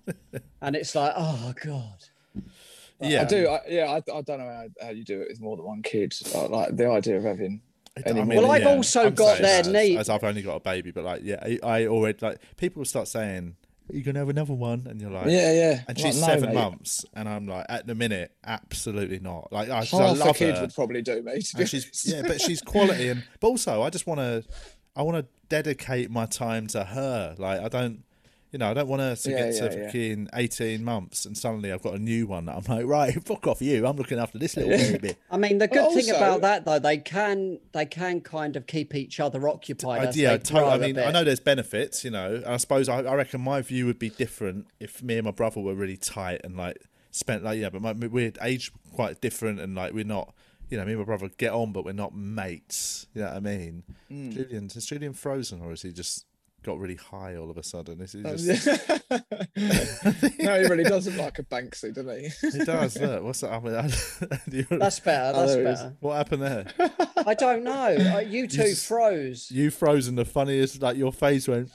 and 0.61 0.77
it's 0.77 0.95
like, 0.95 1.13
oh 1.17 1.55
god, 1.65 2.05
the, 3.01 3.09
yeah, 3.09 3.23
I 3.23 3.25
do. 3.25 3.49
I, 3.49 3.61
yeah, 3.69 3.85
I, 3.91 3.97
I 3.97 4.21
don't 4.23 4.39
know 4.39 4.47
how, 4.47 4.67
how 4.81 4.91
you 4.91 5.05
do 5.05 5.21
it 5.21 5.29
with 5.29 5.41
more 5.41 5.57
than 5.57 5.67
one 5.67 5.83
kid. 5.83 6.15
Like, 6.35 6.51
like 6.51 6.77
the 6.77 6.89
idea 6.91 7.17
of 7.17 7.25
having. 7.25 7.63
I 8.05 8.13
mean, 8.13 8.29
Well, 8.29 8.51
I've 8.51 8.63
yeah, 8.63 8.69
also 8.69 9.07
I'm 9.07 9.15
got 9.15 9.39
their 9.39 9.63
that 9.63 9.67
as- 9.69 9.73
need- 9.73 9.97
as 9.99 10.09
I've 10.09 10.25
only 10.25 10.43
got 10.43 10.57
a 10.57 10.61
baby, 10.61 10.91
but 10.91 11.05
like, 11.05 11.23
yeah, 11.25 11.37
I, 11.43 11.59
I 11.63 11.87
already 11.87 12.19
like 12.21 12.39
people 12.57 12.85
start 12.85 13.09
saying, 13.09 13.57
you're 13.91 14.03
gonna 14.03 14.19
have 14.19 14.29
another 14.29 14.53
one?" 14.53 14.87
And 14.89 15.01
you're 15.01 15.11
like, 15.13 15.27
Yeah, 15.27 15.53
yeah. 15.53 15.83
And 15.89 15.97
Like, 15.97 15.99
she's 16.13 16.21
no, 16.21 16.27
seven 16.27 16.49
mate. 16.49 16.55
months, 16.57 17.05
and 17.15 17.29
I'm 17.29 17.47
like, 17.47 17.67
at 17.69 17.87
the 17.87 17.95
minute, 17.95 18.33
absolutely 18.45 19.21
not. 19.21 19.53
Like, 19.53 19.71
I, 19.71 19.81
'cause 19.87 19.95
I 19.95 20.09
Half 20.09 20.17
a 20.17 20.25
love 20.25 20.37
kid 20.37 20.55
her. 20.57 20.61
would 20.63 20.75
probably 20.75 21.03
do, 21.03 21.23
mate. 21.23 21.49
Yeah, 22.05 22.23
but 22.23 22.41
she's 22.41 22.61
quality, 22.67 23.09
and 23.11 23.23
but 23.41 23.47
also 23.49 23.83
I 23.83 23.91
just 23.91 24.07
want 24.07 24.19
to, 24.21 24.45
I 24.97 25.03
want 25.03 25.19
to 25.19 25.27
dedicate 25.49 26.11
my 26.11 26.27
time 26.27 26.67
to 26.69 26.83
her. 26.85 27.37
Like, 27.39 27.61
I 27.61 27.69
don't. 27.69 28.03
You 28.57 28.61
know, 28.61 28.71
I 28.71 28.73
don't 28.73 28.89
want 28.89 29.03
her 29.03 29.15
to 29.15 29.31
Yeah, 29.31 29.37
get 29.37 29.55
yeah, 29.55 29.69
to 29.69 29.79
yeah. 29.79 29.85
fucking 29.85 30.29
18 30.33 30.83
months 30.83 31.27
and 31.27 31.37
suddenly 31.37 31.71
I've 31.71 31.83
got 31.83 31.93
a 31.93 31.99
new 31.99 32.27
one 32.27 32.47
that 32.47 32.57
I'm 32.57 32.65
like, 32.75 32.87
right, 32.91 33.23
fuck 33.23 33.47
off 33.47 33.61
you. 33.61 33.87
I'm 33.87 33.97
looking 33.97 34.19
after 34.19 34.39
this 34.39 34.57
little 34.57 34.71
baby. 34.71 35.15
I 35.31 35.37
mean, 35.37 35.59
the 35.59 35.69
good 35.69 35.77
Well, 35.83 35.93
thing 35.93 36.09
about 36.09 36.41
that 36.41 36.65
though, 36.65 36.79
they 36.79 36.97
can 36.97 37.59
they 37.73 37.85
can 37.85 38.23
kind 38.23 38.57
of 38.57 38.67
keep 38.67 38.95
each 38.95 39.21
other 39.21 39.47
occupied. 39.47 40.01
I, 40.01 40.07
as 40.07 40.17
yeah, 40.17 40.31
they 40.31 40.39
totally. 40.39 40.61
grow 40.63 40.71
I 40.71 40.75
a 40.77 40.79
mean, 40.79 40.99
I 40.99 41.11
know 41.11 41.23
there's 41.23 41.39
benefits, 41.39 42.03
you 42.03 42.11
know. 42.11 42.43
I 42.47 42.57
suppose 42.57 42.89
I, 42.89 43.01
I 43.03 43.15
reckon 43.15 43.43
my 43.43 43.61
view 43.61 43.85
would 43.85 43.99
be 43.99 44.09
different 44.09 44.69
if 44.81 45.03
me 45.03 45.17
and 45.19 45.27
my 45.27 45.33
brother 45.33 45.61
were 45.61 45.75
really 45.75 45.99
tight 45.99 46.41
and 46.43 46.57
like 46.57 46.79
spent 47.11 47.45
like 47.45 47.59
yeah, 47.59 47.69
but 47.69 47.83
my, 47.83 47.93
we're 47.93 48.33
age 48.41 48.73
quite 48.95 49.21
different 49.21 49.61
and 49.61 49.75
like 49.75 49.93
we're 49.93 50.03
not, 50.03 50.33
you 50.71 50.79
know, 50.79 50.85
me 50.87 50.93
and 50.93 51.01
my 51.01 51.05
brother 51.05 51.29
get 51.37 51.53
on, 51.53 51.73
but 51.73 51.85
we're 51.85 51.93
not 51.93 52.17
mates. 52.17 53.07
You 53.13 53.21
know 53.21 53.29
what 53.29 53.37
I 53.37 53.41
mean? 53.41 53.83
Hmm. 54.09 54.31
Julian, 54.31 54.65
is 54.75 54.87
Julian 54.87 55.13
frozen 55.13 55.61
or 55.61 55.73
is 55.73 55.83
he 55.83 55.93
just 55.93 56.25
got 56.67 56.79
really 56.79 56.97
high 56.97 57.37
all 57.37 57.51
of 57.51 57.57
a 57.57 57.63
sudden? 57.63 57.99
This 57.99 58.15
Is 58.15 58.45
just? 58.45 58.67
no, 60.39 60.61
he 60.61 60.67
really 60.69 60.85
does 60.85 61.07
look 61.07 61.17
like 61.17 61.39
a 61.39 61.43
Banksy, 61.45 61.95
doesn't 61.95 62.21
he? 62.21 62.29
he 62.59 62.65
does. 62.65 63.01
Look, 63.01 63.23
what's 63.23 63.41
that? 63.41 63.53
I 63.53 63.61
mean, 63.61 63.91
you- 64.71 64.79
That's 64.79 65.01
better. 65.01 65.33
Oh, 65.37 65.41
That's 65.41 65.55
there 65.55 65.67
it 65.67 65.71
is. 65.71 65.81
better. 65.81 65.97
what 66.01 66.17
happened 66.17 66.43
there? 66.43 66.67
I 67.27 67.35
don't 67.35 67.65
know. 67.65 67.73
Uh, 68.15 68.19
you 68.19 68.47
two 68.49 68.59
just- 68.59 68.87
froze. 68.87 69.51
You 69.51 69.71
frozen. 69.71 70.17
The 70.17 70.25
funniest, 70.25 70.83
like 70.83 70.97
your 70.97 71.13
face 71.13 71.49
went 71.49 71.71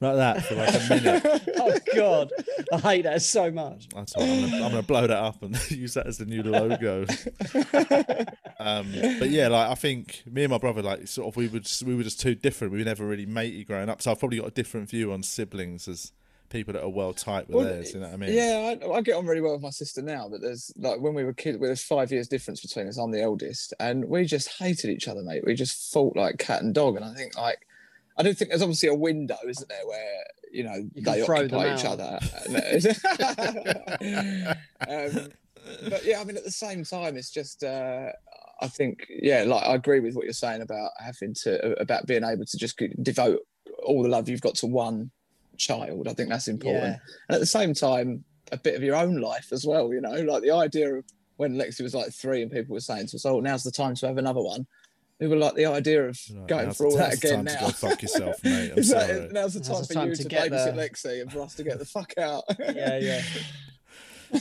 like 0.00 0.16
that 0.16 0.44
for 0.44 0.54
like 0.54 0.74
a 0.74 0.88
minute. 0.88 1.42
Oh 1.58 1.76
god, 1.96 2.32
I 2.72 2.78
hate 2.78 3.02
that 3.02 3.22
so 3.22 3.50
much. 3.50 3.88
That's 3.94 4.14
all 4.14 4.22
right. 4.22 4.30
I'm 4.30 4.50
gonna, 4.50 4.64
I'm 4.64 4.70
gonna 4.70 4.82
blow 4.82 5.06
that 5.06 5.10
up 5.10 5.42
and 5.42 5.70
use 5.70 5.94
that 5.94 6.06
as 6.06 6.18
the 6.18 6.26
new 6.26 6.42
logo. 6.42 7.06
um, 8.60 8.86
but 9.18 9.30
yeah, 9.30 9.48
like 9.48 9.70
I 9.70 9.74
think 9.74 10.22
me 10.30 10.44
and 10.44 10.50
my 10.50 10.58
brother, 10.58 10.82
like 10.82 11.08
sort 11.08 11.28
of, 11.28 11.36
we 11.36 11.48
were 11.48 11.60
just, 11.60 11.82
we 11.82 11.94
were 11.94 12.02
just 12.02 12.20
too 12.20 12.34
different. 12.34 12.72
We 12.72 12.78
were 12.80 12.84
never 12.84 13.06
really 13.06 13.26
matey 13.26 13.64
growing 13.64 13.88
up, 13.88 14.02
so 14.02 14.10
I've 14.10 14.18
probably 14.18 14.38
got 14.38 14.48
a 14.48 14.52
different 14.52 14.88
view 14.88 15.12
on 15.12 15.22
siblings 15.22 15.88
as 15.88 16.12
people 16.48 16.72
that 16.74 16.82
are 16.84 16.88
well 16.88 17.12
tight 17.12 17.48
with 17.48 17.56
Well, 17.56 17.64
theirs. 17.64 17.92
You 17.94 18.00
know 18.00 18.06
what 18.06 18.14
I 18.14 18.16
mean? 18.18 18.32
Yeah, 18.32 18.74
I, 18.86 18.90
I 18.92 19.00
get 19.00 19.16
on 19.16 19.26
really 19.26 19.40
well 19.40 19.52
with 19.54 19.62
my 19.62 19.70
sister 19.70 20.02
now, 20.02 20.28
but 20.28 20.40
there's 20.40 20.72
like 20.76 21.00
when 21.00 21.14
we 21.14 21.24
were 21.24 21.32
kids, 21.32 21.58
there's 21.60 21.82
five 21.82 22.12
years 22.12 22.28
difference 22.28 22.60
between 22.60 22.86
us. 22.86 22.98
I'm 22.98 23.10
the 23.10 23.22
eldest, 23.22 23.74
and 23.80 24.04
we 24.04 24.24
just 24.24 24.48
hated 24.58 24.90
each 24.90 25.08
other, 25.08 25.22
mate. 25.22 25.42
We 25.44 25.54
just 25.54 25.92
fought 25.92 26.16
like 26.16 26.38
cat 26.38 26.62
and 26.62 26.74
dog, 26.74 26.96
and 26.96 27.04
I 27.04 27.14
think 27.14 27.36
like 27.36 27.65
I 28.18 28.22
don't 28.22 28.36
think 28.36 28.50
there's 28.50 28.62
obviously 28.62 28.88
a 28.88 28.94
window, 28.94 29.36
isn't 29.46 29.68
there, 29.68 29.86
where 29.86 30.24
you 30.50 30.64
know 30.64 30.88
You 30.94 31.02
they 31.02 31.22
occupy 31.22 31.74
each 31.74 31.84
other. 31.84 32.18
um, 34.88 35.28
but 35.88 36.04
yeah, 36.04 36.20
I 36.20 36.24
mean, 36.24 36.36
at 36.36 36.44
the 36.44 36.50
same 36.50 36.84
time, 36.84 37.16
it's 37.16 37.30
just. 37.30 37.62
Uh, 37.62 38.10
I 38.60 38.68
think, 38.68 39.06
yeah, 39.10 39.42
like 39.42 39.64
I 39.64 39.74
agree 39.74 40.00
with 40.00 40.14
what 40.14 40.24
you're 40.24 40.32
saying 40.32 40.62
about 40.62 40.92
having 40.98 41.34
to, 41.42 41.78
about 41.78 42.06
being 42.06 42.24
able 42.24 42.46
to 42.46 42.56
just 42.56 42.80
devote 43.02 43.40
all 43.84 44.02
the 44.02 44.08
love 44.08 44.30
you've 44.30 44.40
got 44.40 44.54
to 44.56 44.66
one 44.66 45.10
child. 45.58 46.08
I 46.08 46.14
think 46.14 46.30
that's 46.30 46.48
important. 46.48 46.84
Yeah. 46.84 46.98
And 47.28 47.34
at 47.34 47.40
the 47.40 47.46
same 47.46 47.74
time, 47.74 48.24
a 48.52 48.56
bit 48.56 48.74
of 48.74 48.82
your 48.82 48.96
own 48.96 49.20
life 49.20 49.48
as 49.52 49.66
well, 49.66 49.92
you 49.92 50.00
know, 50.00 50.22
like 50.22 50.42
the 50.42 50.52
idea 50.52 50.94
of 50.94 51.04
when 51.36 51.56
Lexi 51.56 51.82
was 51.82 51.94
like 51.94 52.12
three 52.12 52.42
and 52.42 52.50
people 52.50 52.72
were 52.72 52.80
saying 52.80 53.08
to 53.08 53.16
us, 53.16 53.26
oh, 53.26 53.40
now's 53.40 53.62
the 53.62 53.70
time 53.70 53.94
to 53.96 54.06
have 54.06 54.18
another 54.18 54.40
one. 54.40 54.66
We 55.20 55.28
were 55.28 55.36
like 55.36 55.54
the 55.54 55.66
idea 55.66 56.08
of 56.08 56.18
Right, 56.34 56.46
going 56.46 56.66
now's 56.66 56.76
for 56.76 56.86
all 56.86 56.96
that 56.96 57.10
now's 57.10 57.20
the 57.20 57.28
again 57.28 57.36
time 57.36 57.46
to 57.46 57.52
now. 57.54 57.60
go 57.60 57.72
fuck 57.72 58.02
yourself, 58.02 58.44
mate. 58.44 58.70
I'm 58.72 58.78
Is 58.78 58.88
that- 58.90 59.08
sorry. 59.08 59.28
now's 59.32 59.54
the 59.54 59.60
time 59.60 59.80
the 59.80 59.86
for 59.86 59.94
time 59.94 60.08
you 60.10 60.14
to 60.16 60.22
to, 60.24 60.28
get 60.28 60.50
babysit 60.52 60.74
the- 60.76 60.82
Lexi 61.08 61.22
and 61.22 61.32
for 61.32 61.40
us 61.40 61.54
to 61.54 61.64
get 61.64 61.78
the 61.78 61.84
fuck 61.86 62.12
out. 62.18 62.44
Yeah, 62.58 62.98
yeah. 62.98 63.22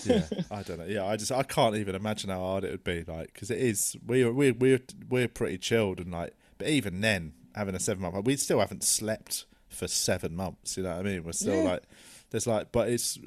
yeah, 0.06 0.26
I 0.52 0.64
don't 0.64 0.80
know. 0.80 0.86
Yeah, 0.86 1.06
I 1.06 1.16
just 1.16 1.32
I 1.32 1.44
can't 1.44 1.76
even 1.76 1.96
imagine 1.96 2.30
how 2.30 2.40
hard 2.40 2.64
it 2.64 2.72
would 2.72 2.84
be. 2.84 3.04
Like, 3.08 3.34
because 3.34 3.52
it 3.52 3.60
is 3.60 3.96
we're 4.06 4.32
we're 4.34 4.54
we're 4.54 4.80
we're 5.10 5.28
pretty 5.28 5.58
chilled 5.60 6.00
and 6.00 6.12
like, 6.12 6.34
but 6.58 6.68
even 6.68 7.02
then, 7.02 7.34
having 7.56 7.76
a 7.76 7.80
seven 7.80 8.02
month, 8.02 8.26
we 8.26 8.36
still 8.36 8.60
haven't 8.60 8.84
slept 8.84 9.46
for 9.70 9.88
seven 9.88 10.36
months. 10.36 10.76
You 10.78 10.84
know 10.84 10.90
what 10.98 11.00
I 11.00 11.04
mean? 11.04 11.24
We're 11.24 11.32
still 11.34 11.64
Yeah. 11.64 11.70
like, 11.72 11.84
there's 12.32 12.48
like, 12.48 12.72
but 12.72 12.90
it's 12.90 13.20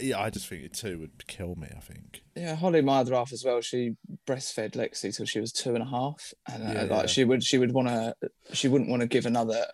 yeah. 0.00 0.18
I 0.20 0.30
just 0.30 0.46
think 0.46 0.64
it 0.64 0.72
too 0.74 0.98
would 0.98 1.26
kill 1.26 1.54
me. 1.54 1.68
I 1.76 1.80
think. 1.80 2.22
Yeah, 2.36 2.54
Holly, 2.54 2.80
my 2.82 2.98
other 2.98 3.14
half 3.14 3.32
as 3.32 3.44
well. 3.44 3.60
She 3.60 3.92
breastfed 4.26 4.72
Lexi 4.72 5.14
till 5.16 5.26
she 5.26 5.40
was 5.40 5.52
two 5.52 5.74
and 5.74 5.82
a 5.82 5.86
half, 5.88 6.32
and 6.50 6.62
uh, 6.66 6.72
Yeah, 6.72 6.80
like 6.82 6.90
yeah. 6.90 7.06
she 7.06 7.24
would, 7.24 7.42
she 7.44 7.58
would 7.58 7.72
want 7.72 7.88
to, 7.88 8.14
she 8.52 8.68
wouldn't 8.68 8.90
want 8.90 9.02
to 9.02 9.08
give 9.08 9.26
another, 9.26 9.66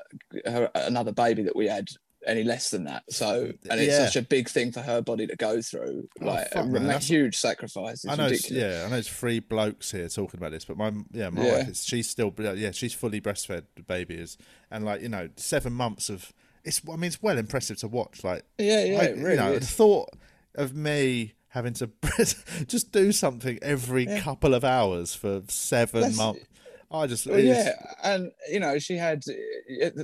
her, 0.45 0.71
another 0.75 1.13
baby 1.13 1.43
that 1.45 1.55
we 1.57 1.67
had 1.69 1.89
any 2.27 2.43
less 2.43 2.71
than 2.71 2.85
that. 2.85 3.05
So, 3.11 3.53
and 3.71 3.81
it's 3.81 3.93
Yeah. 3.93 4.07
such 4.07 4.17
a 4.17 4.23
big 4.23 4.49
thing 4.49 4.73
for 4.73 4.81
her 4.81 5.01
body 5.01 5.27
to 5.29 5.37
go 5.37 5.63
through, 5.63 6.09
Oh, 6.21 6.27
like 6.27 6.49
a 6.53 6.65
man, 6.65 6.73
ma- 6.73 6.79
that's- 6.81 7.07
huge 7.09 7.37
sacrifice. 7.37 8.05
It's 8.05 8.09
I 8.13 8.17
know, 8.17 8.25
ridiculous. 8.25 8.61
yeah, 8.63 8.85
I 8.87 8.91
know. 8.91 8.97
It's 8.97 9.09
three 9.09 9.39
blokes 9.39 9.93
here 9.93 10.09
talking 10.09 10.39
about 10.39 10.51
this, 10.51 10.65
but 10.65 10.77
my 10.77 10.93
yeah, 11.13 11.31
my 11.31 11.43
wife, 11.49 11.69
is, 11.69 11.85
she's 11.85 12.11
still 12.11 12.35
yeah, 12.39 12.73
she's 12.73 12.93
fully 12.93 13.21
breastfed. 13.21 13.67
The 13.77 13.85
baby 13.85 14.17
is, 14.17 14.37
and 14.71 14.85
like 14.85 15.01
you 15.01 15.09
know, 15.09 15.29
seven 15.37 15.73
months 15.73 16.11
of 16.11 16.33
it's. 16.65 16.81
I 16.89 16.93
mean, 16.97 17.05
it's 17.05 17.23
well 17.23 17.39
impressive 17.39 17.79
to 17.79 17.89
watch. 17.89 18.25
Like 18.25 18.45
yeah, 18.59 18.85
yeah. 18.85 18.99
I- 19.01 19.09
really 19.11 19.31
you 19.31 19.37
know, 19.37 19.59
the 19.59 19.65
thought 19.67 20.11
of 20.55 20.75
me 20.75 21.35
having 21.49 21.73
to 21.75 21.91
just 22.67 22.93
do 22.93 23.11
something 23.13 23.59
every 23.63 24.05
Yeah. 24.07 24.21
couple 24.21 24.55
of 24.55 24.65
hours 24.65 25.15
for 25.15 25.43
seven 25.49 26.01
That's- 26.03 26.17
months. 26.19 26.45
I 26.91 27.07
just 27.07 27.27
Well, 27.27 27.39
yeah, 27.39 27.73
and 28.03 28.33
you 28.51 28.61
know 28.61 28.79
she 28.79 28.97
had 28.97 29.23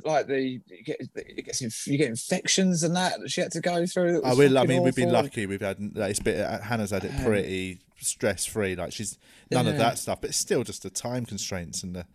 like 0.04 0.26
the 0.26 0.38
you 0.42 0.60
get, 0.84 1.00
you 1.00 1.42
get 1.42 1.60
you 1.86 1.96
get 1.96 2.08
infections 2.08 2.82
and 2.82 2.94
that 2.94 3.14
she 3.30 3.40
had 3.40 3.52
to 3.52 3.60
go 3.62 3.86
through. 3.86 4.22
I 4.22 4.34
will. 4.34 4.58
I 4.58 4.64
mean, 4.66 4.82
we've 4.82 4.94
been 4.94 5.10
lucky. 5.10 5.46
We've 5.46 5.62
had 5.62 5.96
like, 5.96 6.10
it's 6.10 6.20
bit. 6.20 6.38
uh, 6.40 6.60
Hannah's 6.60 6.90
had 6.90 7.04
it 7.04 7.12
Um, 7.18 7.24
pretty 7.24 7.78
stress 8.00 8.44
free. 8.44 8.76
Like 8.76 8.92
she's 8.92 9.16
none 9.50 9.66
of 9.66 9.78
that 9.78 9.96
stuff, 9.96 10.20
but 10.20 10.28
it's 10.30 10.38
still 10.38 10.62
just 10.62 10.82
the 10.82 10.90
time 10.90 11.24
constraints 11.24 11.82
and 11.82 11.94
the. 11.96 12.06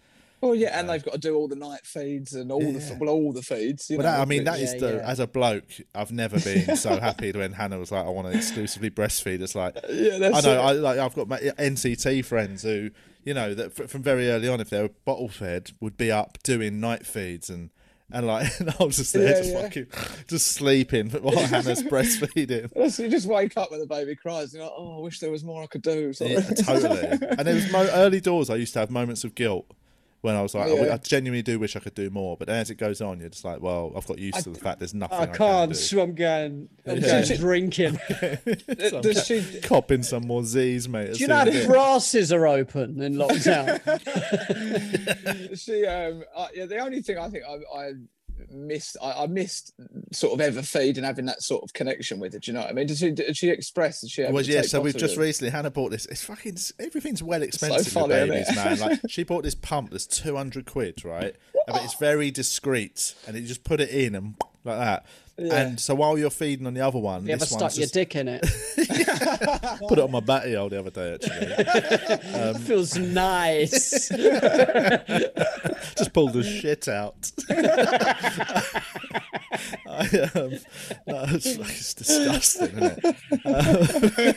Well, 0.42 0.56
yeah, 0.56 0.80
and 0.80 0.90
they've 0.90 1.04
got 1.04 1.14
to 1.14 1.20
do 1.20 1.36
all 1.36 1.48
the 1.48 1.56
night 1.56 1.86
feeds 1.86 2.34
and 2.34 2.52
all 2.52 2.60
the 2.62 2.98
well, 3.00 3.10
all 3.10 3.34
the 3.34 3.42
feeds. 3.42 3.90
You 3.90 3.98
But 3.98 4.04
know, 4.04 4.12
that, 4.12 4.20
I 4.22 4.26
mean, 4.26 4.46
that 4.46 4.54
which- 4.54 4.62
is 4.64 4.74
Yeah, 4.76 4.80
the 4.80 4.94
yeah. 4.98 5.10
as 5.10 5.20
a 5.20 5.28
bloke, 5.28 5.66
I've 5.94 6.12
never 6.12 6.40
been 6.40 6.76
so 6.78 7.00
happy 7.00 7.32
when 7.36 7.54
Hannah 7.54 7.78
was 7.80 7.92
like, 7.92 8.06
"I 8.06 8.10
want 8.10 8.32
to 8.32 8.38
exclusively 8.38 8.90
breastfeed." 8.90 9.42
It's 9.42 9.56
like 9.56 9.76
yeah, 9.90 10.16
I 10.34 10.42
know, 10.42 10.54
it. 10.54 10.58
I 10.58 10.72
like 10.74 10.98
I've 11.00 11.16
got 11.16 11.28
my 11.28 11.40
NCT 11.40 12.24
friends 12.26 12.64
who, 12.64 12.92
you 13.26 13.34
know, 13.34 13.54
that 13.54 13.90
from 13.90 14.02
very 14.02 14.30
early 14.30 14.48
on, 14.48 14.62
if 14.62 14.70
they 14.70 14.82
were 14.82 14.90
bottle 15.06 15.28
fed, 15.30 15.72
would 15.82 15.98
be 15.98 16.12
up 16.12 16.38
doing 16.44 16.80
night 16.80 17.06
feeds 17.06 17.50
and 17.50 17.70
and 18.12 18.26
like 18.26 18.48
and 18.62 18.74
I 18.80 18.84
was 18.84 18.96
just 18.96 19.12
there, 19.14 19.30
Yeah, 19.36 19.38
just 19.42 19.52
yeah. 19.52 19.62
fucking, 19.62 19.88
just 20.28 20.48
sleeping 20.54 21.10
while 21.10 21.36
Hannah's 21.38 21.84
breastfeeding. 21.84 22.70
That's- 22.74 22.98
you 22.98 23.10
just 23.10 23.28
wake 23.28 23.58
up 23.58 23.72
when 23.72 23.80
the 23.82 23.86
baby 23.88 24.16
cries. 24.16 24.54
And 24.54 24.62
you're 24.62 24.64
like, 24.64 24.74
oh, 24.78 24.98
I 24.98 25.02
wish 25.02 25.20
there 25.20 25.30
was 25.32 25.44
more 25.44 25.62
I 25.64 25.68
could 25.68 25.82
do. 25.84 26.14
sort 26.14 26.32
Yeah, 26.32 26.40
totally. 26.40 27.02
And 27.38 27.40
there 27.46 27.54
was 27.56 27.72
mo- 27.72 27.90
early 27.94 28.20
doors. 28.22 28.50
I 28.50 28.56
used 28.56 28.74
to 28.74 28.80
have 28.80 28.90
moments 28.90 29.24
of 29.24 29.36
guilt 29.36 29.68
when 30.22 30.36
I 30.36 30.42
was 30.42 30.54
like, 30.54 30.68
I 30.68 30.74
Yeah. 30.74 30.94
I, 30.94 30.98
genuinely 30.98 31.42
do 31.42 31.60
wish 31.60 31.76
I 31.76 31.80
could 31.80 31.96
do 31.96 32.10
more. 32.10 32.36
But 32.38 32.48
then 32.48 32.58
as 32.58 32.70
it 32.70 32.76
goes 32.76 33.00
on, 33.02 33.20
you're 33.20 33.30
just 33.30 33.46
like, 33.46 33.62
well, 33.62 33.94
I've 33.96 34.06
got 34.06 34.20
used 34.20 34.44
to 34.44 34.50
the 34.50 34.60
fact 34.60 34.80
there's 34.80 34.94
nothing 34.94 35.18
I, 35.18 35.22
I 35.22 35.26
can 35.28 35.36
can't. 35.36 35.72
do. 35.72 35.76
So 35.78 36.02
I'm 36.02 36.14
going. 36.16 36.70
I'm 36.88 36.98
Yeah. 36.98 37.22
going 37.26 37.38
drinking. 37.40 38.00
So 38.90 39.02
Does 39.02 39.26
she? 39.26 39.60
copping 39.62 40.04
some 40.04 40.26
more 40.28 40.44
Z's, 40.44 40.88
mate. 40.90 41.14
Do 41.14 41.20
you 41.20 41.28
know 41.28 41.44
it- 41.46 41.68
brasses 41.68 42.32
are 42.34 42.48
open 42.48 43.02
in 43.02 43.16
lockdown? 43.16 43.80
she 45.58 45.86
um 45.86 46.24
yeah 46.54 46.66
the 46.66 46.78
only 46.80 47.02
thing 47.02 47.18
i 47.18 47.28
think 47.30 47.44
i, 47.48 47.54
I 47.78 47.92
missed 48.52 48.98
I, 49.02 49.24
I 49.24 49.28
missed 49.28 49.74
sort 50.12 50.34
of 50.34 50.42
ever 50.42 50.62
feed 50.62 50.98
and 50.98 51.06
having 51.06 51.26
that 51.26 51.42
sort 51.42 51.64
of 51.64 51.74
connection 51.74 52.20
with 52.20 52.36
it 52.36 52.44
do 52.44 52.52
you 52.52 52.56
know 52.56 52.62
what 52.62 52.70
i 52.70 52.74
mean 52.74 52.88
did 52.88 52.98
she 52.98 53.12
did 53.12 53.36
she 53.36 53.50
express 53.50 54.02
did 54.02 54.10
she 54.10 54.24
Well, 54.24 54.44
yeah. 54.44 54.62
So 54.62 54.82
we've 54.82 54.96
just 54.96 55.18
recently 55.18 55.52
Hannah 55.52 55.72
bought 55.72 55.92
this. 55.92 56.06
It's 56.06 56.24
fucking 56.24 56.58
everything's 56.80 57.24
well 57.24 57.42
expensive 57.42 57.92
funny, 57.92 58.08
with 58.10 58.30
isn't 58.32 58.56
babies, 58.56 58.56
man. 58.56 58.80
Like 58.80 59.00
she 59.10 59.24
bought 59.24 59.44
this 59.44 59.56
pump 59.56 59.92
that's 59.92 60.06
two 60.06 60.36
hundred 60.36 60.66
quid, 60.66 61.04
right? 61.06 61.36
But 61.68 61.84
it's 61.84 61.96
very 61.96 62.32
discreet, 62.32 63.14
and 63.28 63.36
you 63.38 63.46
just 63.46 63.64
put 63.64 63.80
it 63.80 63.90
in 63.90 64.16
and 64.16 64.36
like 64.64 64.80
that. 64.80 65.06
Yeah. 65.40 65.56
And 65.56 65.80
so 65.80 65.96
while 65.96 66.18
you're 66.18 66.30
feeding 66.30 66.68
on 66.68 66.74
the 66.74 66.82
other 66.82 67.00
one, 67.00 67.26
You 67.26 67.34
ever 67.34 67.46
stuck 67.46 67.76
your 67.76 67.84
just 67.84 67.94
dick 67.94 68.16
in 68.16 68.28
it? 68.28 68.42
put 69.88 69.98
it 69.98 70.02
on 70.02 70.12
my 70.12 70.20
batty 70.20 70.54
hole 70.56 70.70
the 70.70 70.80
other 70.80 70.90
day. 70.90 71.14
Actually, 71.16 72.60
Feels 72.66 72.98
nice. 72.98 74.10
just 75.98 76.14
pulled 76.14 76.34
the 76.34 76.44
shit 76.44 76.88
out. 76.88 77.32
I, 79.88 80.02
um, 80.36 80.52
no, 81.08 81.24
it's, 81.30 81.46
it's 81.46 81.94
disgusting, 81.94 82.78
isn't 82.78 83.00
it? 83.04 83.16
Um, 83.46 84.34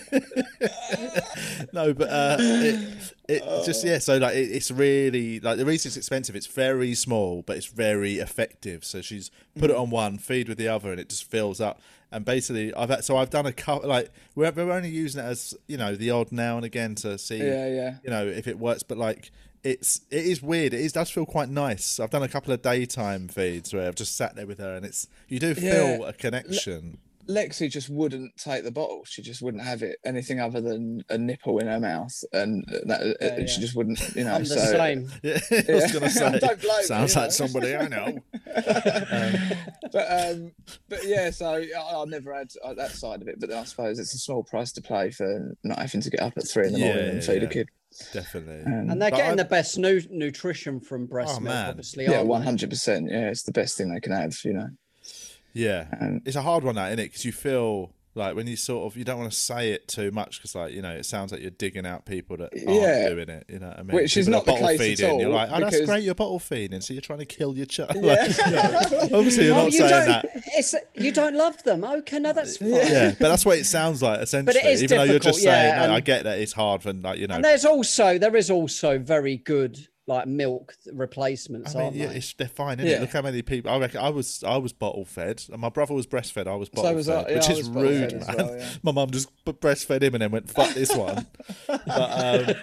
no, 1.72 1.94
but 1.94 2.08
uh, 2.08 2.36
it, 2.40 3.14
it 3.28 3.42
just 3.64 3.84
yeah. 3.84 3.98
So 3.98 4.18
like, 4.18 4.34
it, 4.34 4.50
it's 4.50 4.70
really 4.70 5.40
like 5.40 5.58
the 5.58 5.64
reason 5.64 5.88
it's 5.90 5.96
expensive. 5.96 6.36
It's 6.36 6.46
very 6.46 6.94
small, 6.94 7.42
but 7.42 7.56
it's 7.56 7.66
very 7.66 8.18
effective. 8.18 8.84
So 8.84 9.00
she's 9.02 9.30
put 9.58 9.70
it 9.70 9.76
on 9.76 9.90
one, 9.90 10.18
feed 10.18 10.48
with 10.48 10.58
the 10.58 10.68
other, 10.68 10.91
and 10.92 11.00
it 11.00 11.08
just 11.08 11.24
fills 11.30 11.60
up. 11.60 11.80
And 12.10 12.24
basically, 12.24 12.74
I've 12.74 12.90
had, 12.90 13.04
so 13.04 13.16
I've 13.16 13.30
done 13.30 13.46
a 13.46 13.52
couple. 13.52 13.88
Like 13.88 14.12
we're, 14.34 14.52
we're 14.52 14.70
only 14.70 14.90
using 14.90 15.20
it 15.20 15.24
as 15.24 15.54
you 15.66 15.76
know 15.78 15.96
the 15.96 16.10
odd 16.10 16.30
now 16.30 16.56
and 16.56 16.64
again 16.64 16.94
to 16.96 17.16
see 17.18 17.38
yeah 17.38 17.66
yeah 17.68 17.94
you 18.04 18.10
know 18.10 18.26
if 18.26 18.46
it 18.46 18.58
works 18.58 18.82
but 18.82 18.98
like 18.98 19.30
it's 19.64 20.00
it 20.10 20.26
is 20.26 20.42
weird 20.42 20.74
it 20.74 20.80
is 20.80 20.92
does 20.92 21.08
feel 21.08 21.24
quite 21.24 21.48
nice 21.48 22.00
i've 22.00 22.10
done 22.10 22.24
a 22.24 22.28
couple 22.28 22.52
of 22.52 22.60
daytime 22.62 23.28
feeds 23.28 23.72
where 23.72 23.86
i've 23.86 23.94
just 23.94 24.16
sat 24.16 24.34
there 24.34 24.44
with 24.44 24.58
her 24.58 24.74
and 24.74 24.84
it's 24.84 25.06
you 25.28 25.38
do 25.38 25.54
feel 25.54 26.00
Yeah. 26.00 26.08
a 26.08 26.12
connection 26.12 26.98
lexi 27.28 27.70
just 27.70 27.88
wouldn't 27.88 28.36
take 28.36 28.64
the 28.64 28.70
bottle 28.72 29.02
she 29.04 29.22
just 29.22 29.40
wouldn't 29.42 29.62
have 29.62 29.82
it 29.82 29.96
anything 30.04 30.40
other 30.40 30.60
than 30.60 31.00
a 31.08 31.16
nipple 31.16 31.58
in 31.58 31.68
her 31.68 31.78
mouth 31.78 32.12
and 32.32 32.64
that 32.84 33.16
Yeah, 33.20 33.28
and 33.34 33.48
she 33.48 33.60
just 33.60 33.76
wouldn't 33.76 34.00
you 34.16 34.24
know 34.24 34.34
I'm 34.34 34.42
the 34.42 34.46
so 34.48 34.56
same. 34.58 35.08
yeah 35.22 35.38
i 35.68 35.72
was 35.72 35.92
gonna 35.92 36.10
say 36.10 36.38
Don't 36.40 36.60
blame 36.60 36.82
sounds 36.82 37.14
you 37.14 37.20
like 37.20 37.28
know. 37.28 37.32
somebody 37.32 37.76
i 37.76 37.86
know 37.88 38.18
but 39.92 40.06
um 40.10 40.52
but 40.88 41.04
yeah 41.04 41.30
so 41.30 41.46
I, 41.54 41.68
I 41.96 42.04
never 42.06 42.34
had 42.34 42.50
uh, 42.64 42.74
that 42.74 42.90
side 42.92 43.22
of 43.22 43.28
it 43.28 43.38
but 43.40 43.48
then 43.50 43.58
i 43.58 43.64
suppose 43.64 43.98
it's 43.98 44.14
a 44.14 44.18
small 44.18 44.42
price 44.42 44.72
to 44.72 44.82
pay 44.82 45.10
for 45.10 45.54
not 45.64 45.78
having 45.78 46.00
to 46.00 46.10
get 46.10 46.20
up 46.20 46.34
at 46.36 46.48
three 46.48 46.66
in 46.66 46.72
the 46.72 46.78
Yeah, 46.80 46.86
morning 46.86 47.08
and 47.10 47.14
yeah, 47.22 47.26
feed 47.26 47.42
yeah. 47.42 47.48
a 47.48 47.52
kid 47.52 47.68
definitely 48.12 48.62
Um, 48.64 48.90
And 48.90 49.00
they're 49.02 49.10
getting 49.10 49.32
I- 49.32 49.36
the 49.36 49.44
best 49.44 49.78
nu- 49.78 50.00
nutrition 50.10 50.80
from 50.80 51.06
breast 51.06 51.34
Oh, 51.36 51.40
milk, 51.40 51.54
man. 51.54 51.68
obviously. 51.68 52.04
yeah 52.04 52.16
aren't 52.16 52.28
one 52.28 52.40
they? 52.40 52.46
hundred 52.46 52.70
percent. 52.70 53.08
Yeah, 53.10 53.28
it's 53.28 53.42
the 53.42 53.52
best 53.52 53.76
thing 53.76 53.92
they 53.92 54.00
can 54.00 54.12
have. 54.12 54.34
You 54.44 54.54
know. 54.54 54.68
Yeah 55.52 55.86
Um, 56.00 56.22
it's 56.24 56.36
a 56.36 56.42
hard 56.42 56.64
one 56.64 56.74
that 56.76 56.88
isn't 56.88 56.98
it 57.00 57.04
because 57.04 57.24
you 57.24 57.32
feel 57.32 57.92
like 58.14 58.36
when 58.36 58.46
you 58.46 58.56
sort 58.56 58.84
of 58.92 58.96
you 58.98 59.04
don't 59.04 59.18
want 59.18 59.32
to 59.32 59.36
say 59.38 59.72
it 59.72 59.88
too 59.88 60.10
much 60.10 60.36
because 60.38 60.54
like 60.54 60.74
you 60.74 60.82
know 60.82 60.90
it 60.90 61.06
sounds 61.06 61.32
like 61.32 61.40
you're 61.40 61.50
digging 61.50 61.86
out 61.86 62.04
people 62.04 62.36
that 62.36 62.52
aren't 62.66 62.80
Yeah. 62.82 63.08
doing 63.08 63.30
it 63.30 63.46
you 63.48 63.58
know 63.58 63.68
what 63.68 63.78
I 63.78 63.82
mean 63.84 63.94
Which 63.96 64.18
is 64.18 64.28
not 64.28 64.44
the 64.44 64.52
bottle 64.52 64.66
case 64.68 64.80
at 64.80 64.86
feeding, 65.08 65.20
you're 65.20 65.30
like 65.30 65.48
oh 65.50 65.60
that's 65.60 65.80
great 65.86 66.04
you're 66.04 66.14
bottle 66.14 66.38
feeding 66.38 66.82
so 66.82 66.92
you're 66.92 67.00
trying 67.00 67.20
to 67.20 67.24
kill 67.24 67.56
your 67.56 67.64
child 67.64 67.92
Yeah. 67.96 68.30
obviously 69.14 69.46
you're 69.46 69.56
not 69.56 69.72
you 69.72 69.78
saying 69.78 69.90
don't. 69.90 70.06
that 70.08 70.26
It's 70.54 70.74
you 70.94 71.10
don't 71.12 71.34
love 71.34 71.62
them. 71.62 71.84
Okay, 71.84 72.18
no, 72.18 72.34
that's 72.34 72.58
fine. 72.58 72.68
yeah, 72.68 73.10
but 73.18 73.28
that's 73.30 73.46
what 73.46 73.56
it 73.58 73.64
sounds 73.64 74.02
like 74.02 74.20
essentially. 74.20 74.58
is 74.60 74.82
Even 74.82 74.98
though 74.98 75.04
you're 75.04 75.18
just 75.18 75.42
yeah, 75.42 75.78
saying, 75.78 75.88
no, 75.90 75.94
I 75.96 76.00
get 76.00 76.24
that 76.24 76.38
it's 76.38 76.52
hard 76.52 76.82
for 76.82 76.92
like 76.92 77.18
you 77.18 77.26
know. 77.26 77.36
And 77.36 77.44
there's 77.44 77.64
also 77.64 78.18
there 78.18 78.36
is 78.36 78.50
also 78.50 78.98
very 78.98 79.38
good 79.38 79.88
like 80.08 80.26
milk 80.26 80.74
replacements, 80.92 81.76
I 81.76 81.84
mean, 81.84 81.94
yeah, 81.94 82.10
it's, 82.10 82.32
they're 82.34 82.48
fine, 82.48 82.80
isn't 82.80 82.90
Yeah. 82.90 82.96
it? 82.96 83.00
Look 83.02 83.10
how 83.12 83.22
many 83.22 83.40
people. 83.42 83.70
I 83.70 83.78
reckon 83.78 84.00
I 84.00 84.08
was 84.08 84.42
I 84.42 84.56
was 84.56 84.72
bottle 84.72 85.04
fed, 85.04 85.44
and 85.52 85.60
my 85.60 85.68
brother 85.68 85.94
was 85.94 86.06
breastfed. 86.08 86.46
I 86.48 86.56
was 86.56 86.68
So 86.74 86.82
bottle 86.82 86.94
was 86.96 87.06
fed, 87.06 87.26
I- 87.26 87.28
yeah, 87.30 87.34
which 87.36 87.48
I 87.50 87.52
is 87.52 87.68
rude, 87.68 88.12
man. 88.12 88.36
well, 88.36 88.56
yeah. 88.58 88.68
My 88.82 88.90
mum 88.92 89.10
just 89.12 89.28
breastfed 89.44 90.02
him 90.02 90.14
and 90.14 90.22
then 90.22 90.30
went 90.32 90.50
fuck 90.50 90.74
this 90.74 90.94
one. 90.96 91.26
but 91.68 91.80
um, 91.88 92.54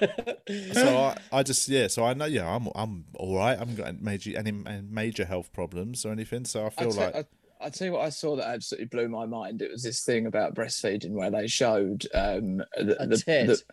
so 0.73 0.97
I, 0.97 1.17
I 1.31 1.43
just 1.43 1.67
yeah, 1.69 1.87
so 1.87 2.03
I 2.05 2.13
know 2.13 2.25
yeah, 2.25 2.53
I'm 2.53 2.67
I'm 2.75 3.05
all 3.15 3.37
right. 3.37 3.55
I 3.55 3.59
haven't 3.59 3.75
got 3.75 3.87
any 3.87 3.99
major 4.01 4.37
any 4.37 4.51
major 4.51 5.25
health 5.25 5.53
problems 5.53 6.05
or 6.05 6.11
anything, 6.11 6.43
so 6.45 6.63
I 6.63 6.67
I 6.67 6.69
feel 6.71 6.91
tell, 6.91 7.05
like 7.05 7.27
I, 7.59 7.65
I 7.65 7.69
tell 7.69 7.87
you 7.87 7.93
what, 7.93 8.05
I 8.05 8.09
saw 8.09 8.35
that 8.37 8.47
absolutely 8.47 8.87
blew 8.87 9.07
my 9.09 9.25
mind. 9.25 9.61
It 9.61 9.71
was 9.71 9.83
this 9.83 10.03
thing 10.03 10.25
about 10.25 10.55
breastfeeding 10.55 11.11
where 11.11 11.29
they 11.31 11.47
showed 11.47 12.05
um, 12.13 12.57
the, 12.77 12.95
A 12.99 13.07
the, 13.07 13.17
tit. 13.17 13.63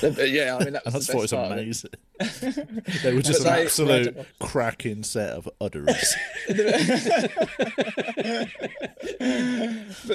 the, 0.00 0.10
the- 0.10 0.28
yeah. 0.28 0.56
I 0.60 0.64
mean, 0.64 0.72
that 0.74 0.82
I 0.86 0.90
was 0.90 1.06
just 1.06 1.06
the 1.06 1.12
thought 1.12 1.18
it 1.18 1.22
was 1.22 1.32
part 1.32 1.52
amazing. 1.52 1.90
they 3.02 3.14
were 3.14 3.22
just 3.22 3.40
an 3.40 3.46
they- 3.52 3.62
absolute 3.64 4.16
cracking 4.40 5.02
set 5.02 5.30
of 5.30 5.48
udders. 5.60 6.14
but 6.48 6.56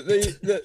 the, 0.06 0.38
the 0.42 0.64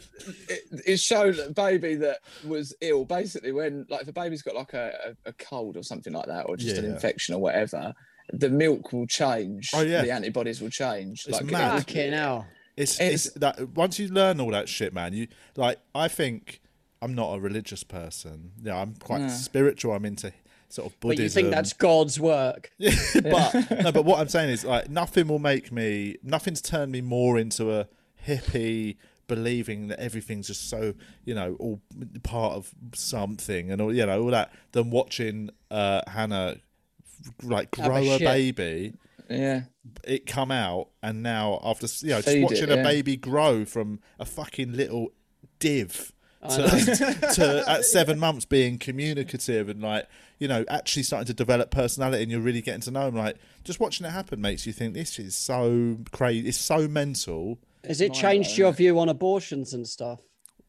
it, 0.48 0.62
it 0.86 1.00
showed 1.00 1.38
a 1.38 1.50
baby 1.50 1.94
that 1.96 2.18
was 2.46 2.74
ill 2.80 3.04
basically 3.04 3.52
when 3.52 3.86
like 3.88 4.02
if 4.02 4.08
a 4.08 4.12
baby's 4.12 4.42
got 4.42 4.54
like 4.54 4.74
a, 4.74 5.14
a, 5.26 5.30
a 5.30 5.32
cold 5.34 5.76
or 5.76 5.82
something 5.82 6.12
like 6.12 6.26
that 6.26 6.46
or 6.48 6.56
just 6.56 6.76
an 6.76 6.84
Yeah. 6.84 6.90
infection 6.92 7.34
or 7.34 7.40
whatever 7.40 7.94
the 8.32 8.48
milk 8.48 8.92
will 8.92 9.06
change 9.06 9.70
Oh, 9.74 9.82
yeah. 9.82 10.02
the 10.02 10.10
antibodies 10.10 10.60
will 10.60 10.70
change 10.70 11.24
It's 11.28 11.40
like 11.40 11.50
mad. 11.50 11.76
it- 11.76 11.78
Fucking 11.80 12.12
hell. 12.12 12.46
It's, 12.76 13.00
It's- 13.00 13.26
it's 13.26 13.34
that 13.36 13.70
once 13.70 13.98
you 13.98 14.08
learn 14.08 14.40
all 14.40 14.50
that 14.50 14.68
shit, 14.68 14.92
man. 14.92 15.12
You 15.14 15.28
like. 15.56 15.78
I 15.94 16.08
think 16.08 16.60
I'm 17.02 17.14
not 17.14 17.34
a 17.36 17.40
religious 17.40 17.82
person. 17.84 18.52
Yeah, 18.62 18.76
I'm 18.76 18.94
quite 18.96 19.22
No. 19.22 19.28
spiritual. 19.28 19.92
I'm 19.94 20.04
into 20.04 20.32
sort 20.68 20.86
of 20.92 21.00
But 21.00 21.08
Buddhism. 21.08 21.24
you 21.24 21.28
think 21.30 21.54
that's 21.54 21.72
God's 21.72 22.18
work? 22.20 22.70
but 22.78 23.70
no, 23.82 23.92
but 23.92 24.04
what 24.04 24.20
I'm 24.20 24.28
saying 24.28 24.50
is 24.50 24.64
like 24.74 24.90
nothing 24.90 25.28
will 25.28 25.38
make 25.38 25.72
me. 25.72 26.16
Nothing's 26.22 26.60
turned 26.60 26.92
me 26.92 27.00
more 27.00 27.38
into 27.38 27.72
a 27.72 27.88
hippie. 28.26 28.96
Believing 29.28 29.88
that 29.88 29.98
everything's 29.98 30.46
just 30.46 30.70
so 30.70 30.94
you 31.24 31.34
know 31.34 31.56
all 31.58 31.80
part 32.22 32.52
of 32.54 32.70
something 32.94 33.72
and 33.72 33.80
all 33.82 33.92
you 33.92 34.06
know 34.06 34.22
all 34.22 34.30
that 34.30 34.52
than 34.70 34.90
watching 34.90 35.50
uh, 35.68 36.02
Hannah 36.06 36.58
like 37.42 37.74
Have 37.74 37.86
a 37.86 37.88
grow 37.88 38.02
a 38.14 38.18
baby 38.20 38.94
yeah. 39.28 39.62
it 40.04 40.26
come 40.26 40.50
out 40.50 40.88
and 41.02 41.22
now 41.22 41.60
after 41.62 41.86
you 42.04 42.10
know 42.12 42.16
just 42.16 42.28
Feed 42.28 42.38
it, 42.38 42.44
watching 42.44 42.70
a 42.70 42.82
baby 42.82 43.16
grow 43.16 43.64
from 43.64 44.00
a 44.18 44.24
fucking 44.24 44.72
little 44.72 45.08
div 45.58 46.12
to, 46.48 47.28
to 47.34 47.64
at 47.66 47.84
seven 47.84 48.18
months 48.18 48.44
being 48.44 48.78
communicative 48.78 49.68
and 49.68 49.82
like 49.82 50.06
you 50.38 50.48
know 50.48 50.64
actually 50.68 51.02
starting 51.02 51.26
to 51.26 51.34
develop 51.34 51.70
personality 51.70 52.22
and 52.22 52.30
you're 52.30 52.40
really 52.40 52.62
getting 52.62 52.80
to 52.80 52.90
know 52.90 53.08
him 53.08 53.16
like 53.16 53.36
just 53.64 53.80
watching 53.80 54.06
it 54.06 54.10
happen 54.10 54.40
makes 54.40 54.66
you 54.66 54.72
think 54.72 54.94
this 54.94 55.18
is 55.18 55.36
so 55.36 55.98
crazy 56.12 56.48
it's 56.48 56.58
so 56.58 56.86
mental. 56.88 57.58
Has 57.86 58.00
it 58.00 58.12
changed 58.12 58.58
your 58.58 58.72
view 58.72 58.98
on 58.98 59.08
abortions 59.08 59.72
and 59.72 59.86
stuff? 59.86 60.20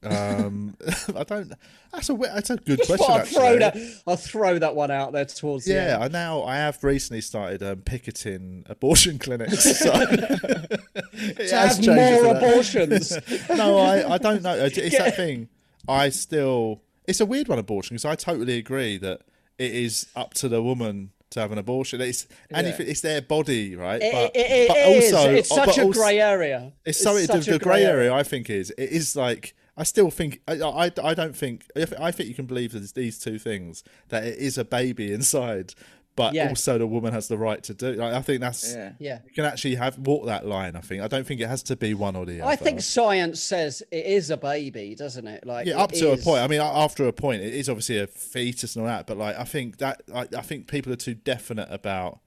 Um 0.03 0.75
i 1.15 1.23
don't 1.23 1.51
that's 1.91 2.09
a 2.09 2.13
that's 2.15 2.49
a 2.51 2.57
good 2.57 2.79
question 2.85 3.05
I'll 3.09 3.25
throw 3.25 3.57
that. 3.57 3.77
I'll 4.05 4.15
throw 4.15 4.59
that 4.59 4.75
one 4.75 4.91
out 4.91 5.11
there 5.11 5.25
towards 5.25 5.65
the 5.65 5.73
Yeah, 5.73 5.95
end. 5.95 6.03
I 6.03 6.07
now 6.09 6.43
I 6.43 6.57
have 6.57 6.83
recently 6.83 7.21
started 7.21 7.63
um, 7.63 7.77
picketing 7.81 8.63
abortion 8.69 9.17
clinics. 9.25 9.63
So 9.79 9.91
To 9.91 11.49
have 11.51 11.85
more 11.85 12.35
abortions. 12.35 13.17
no, 13.49 13.77
I, 13.77 14.13
I 14.13 14.17
don't 14.17 14.43
know. 14.43 14.55
It's 14.55 14.97
that 14.97 15.15
thing. 15.15 15.49
I 15.87 16.09
still. 16.09 16.81
It's 17.07 17.21
a 17.21 17.25
weird 17.25 17.47
one, 17.47 17.57
abortion, 17.57 17.95
because 17.95 18.05
I 18.05 18.15
totally 18.15 18.57
agree 18.57 18.97
that 18.97 19.21
it 19.57 19.71
is 19.73 20.07
up 20.15 20.33
to 20.35 20.49
the 20.49 20.61
woman 20.61 21.11
to 21.31 21.39
have 21.39 21.51
an 21.51 21.57
abortion. 21.57 22.01
It's 22.01 22.27
anything. 22.51 22.87
It's 22.87 23.01
their 23.01 23.21
body, 23.21 23.75
right? 23.75 24.01
It, 24.01 24.11
but, 24.11 24.35
it- 24.35 24.51
it 24.51 24.67
but 24.67 24.77
also, 25.17 25.33
It's 25.33 25.49
such 25.49 25.77
a 25.77 25.87
grey 25.89 26.19
area. 26.19 26.73
It's 26.85 27.01
so 27.01 27.17
such 27.19 27.45
the, 27.45 27.55
a 27.55 27.57
the 27.57 27.63
grey 27.63 27.83
area. 27.85 28.13
I 28.13 28.23
think 28.23 28.49
is 28.49 28.71
it 28.77 28.89
is 28.89 29.15
like 29.15 29.55
I 29.77 29.83
still 29.83 30.09
think 30.09 30.41
I, 30.47 30.53
I, 30.61 30.91
I 31.03 31.13
don't 31.13 31.35
think 31.35 31.65
I 31.99 32.11
think 32.11 32.29
you 32.29 32.35
can 32.35 32.45
believe 32.47 32.71
there's 32.73 32.93
these 32.93 33.19
two 33.19 33.37
things 33.37 33.83
that 34.09 34.23
it 34.25 34.37
is 34.39 34.57
a 34.57 34.65
baby 34.65 35.13
inside, 35.19 35.73
but 36.15 36.33
Yeah. 36.33 36.49
also 36.49 36.79
the 36.79 36.87
woman 36.87 37.13
has 37.13 37.27
the 37.27 37.37
right 37.37 37.61
to 37.63 37.75
do. 37.75 37.93
Like, 37.93 38.13
I 38.13 38.21
think 38.23 38.41
that's 38.41 38.73
Yeah. 38.73 38.93
Yeah. 38.97 39.19
you 39.23 39.31
can 39.33 39.45
actually 39.45 39.75
have 39.75 39.99
walk 39.99 40.25
that 40.25 40.47
line. 40.47 40.75
I 40.75 40.81
think 40.81 41.03
I 41.03 41.07
don't 41.07 41.27
think 41.27 41.41
it 41.41 41.47
has 41.47 41.61
to 41.63 41.75
be 41.75 41.93
one 41.93 42.15
or 42.15 42.25
the 42.25 42.41
other. 42.41 42.49
I 42.51 42.55
think 42.55 42.81
science 42.81 43.39
says 43.39 43.83
it 43.91 44.05
is 44.07 44.31
a 44.31 44.37
baby, 44.37 44.95
doesn't 44.95 45.27
it? 45.27 45.45
Like 45.45 45.67
yeah, 45.67 45.77
up 45.77 45.91
to 45.91 46.11
is- 46.13 46.21
a 46.21 46.23
point. 46.23 46.41
I 46.41 46.47
mean, 46.47 46.59
after 46.61 47.07
a 47.07 47.13
point, 47.13 47.43
it 47.43 47.53
is 47.53 47.69
obviously 47.69 47.99
a 47.99 48.07
fetus 48.07 48.75
and 48.75 48.83
all 48.83 48.89
that. 48.89 49.05
But 49.05 49.17
like, 49.17 49.37
I 49.37 49.43
think 49.43 49.77
that 49.77 50.01
I, 50.13 50.21
I 50.35 50.41
think 50.41 50.67
people 50.67 50.91
are 50.91 50.95
too 50.97 51.13
definite 51.13 51.67
about, 51.69 52.19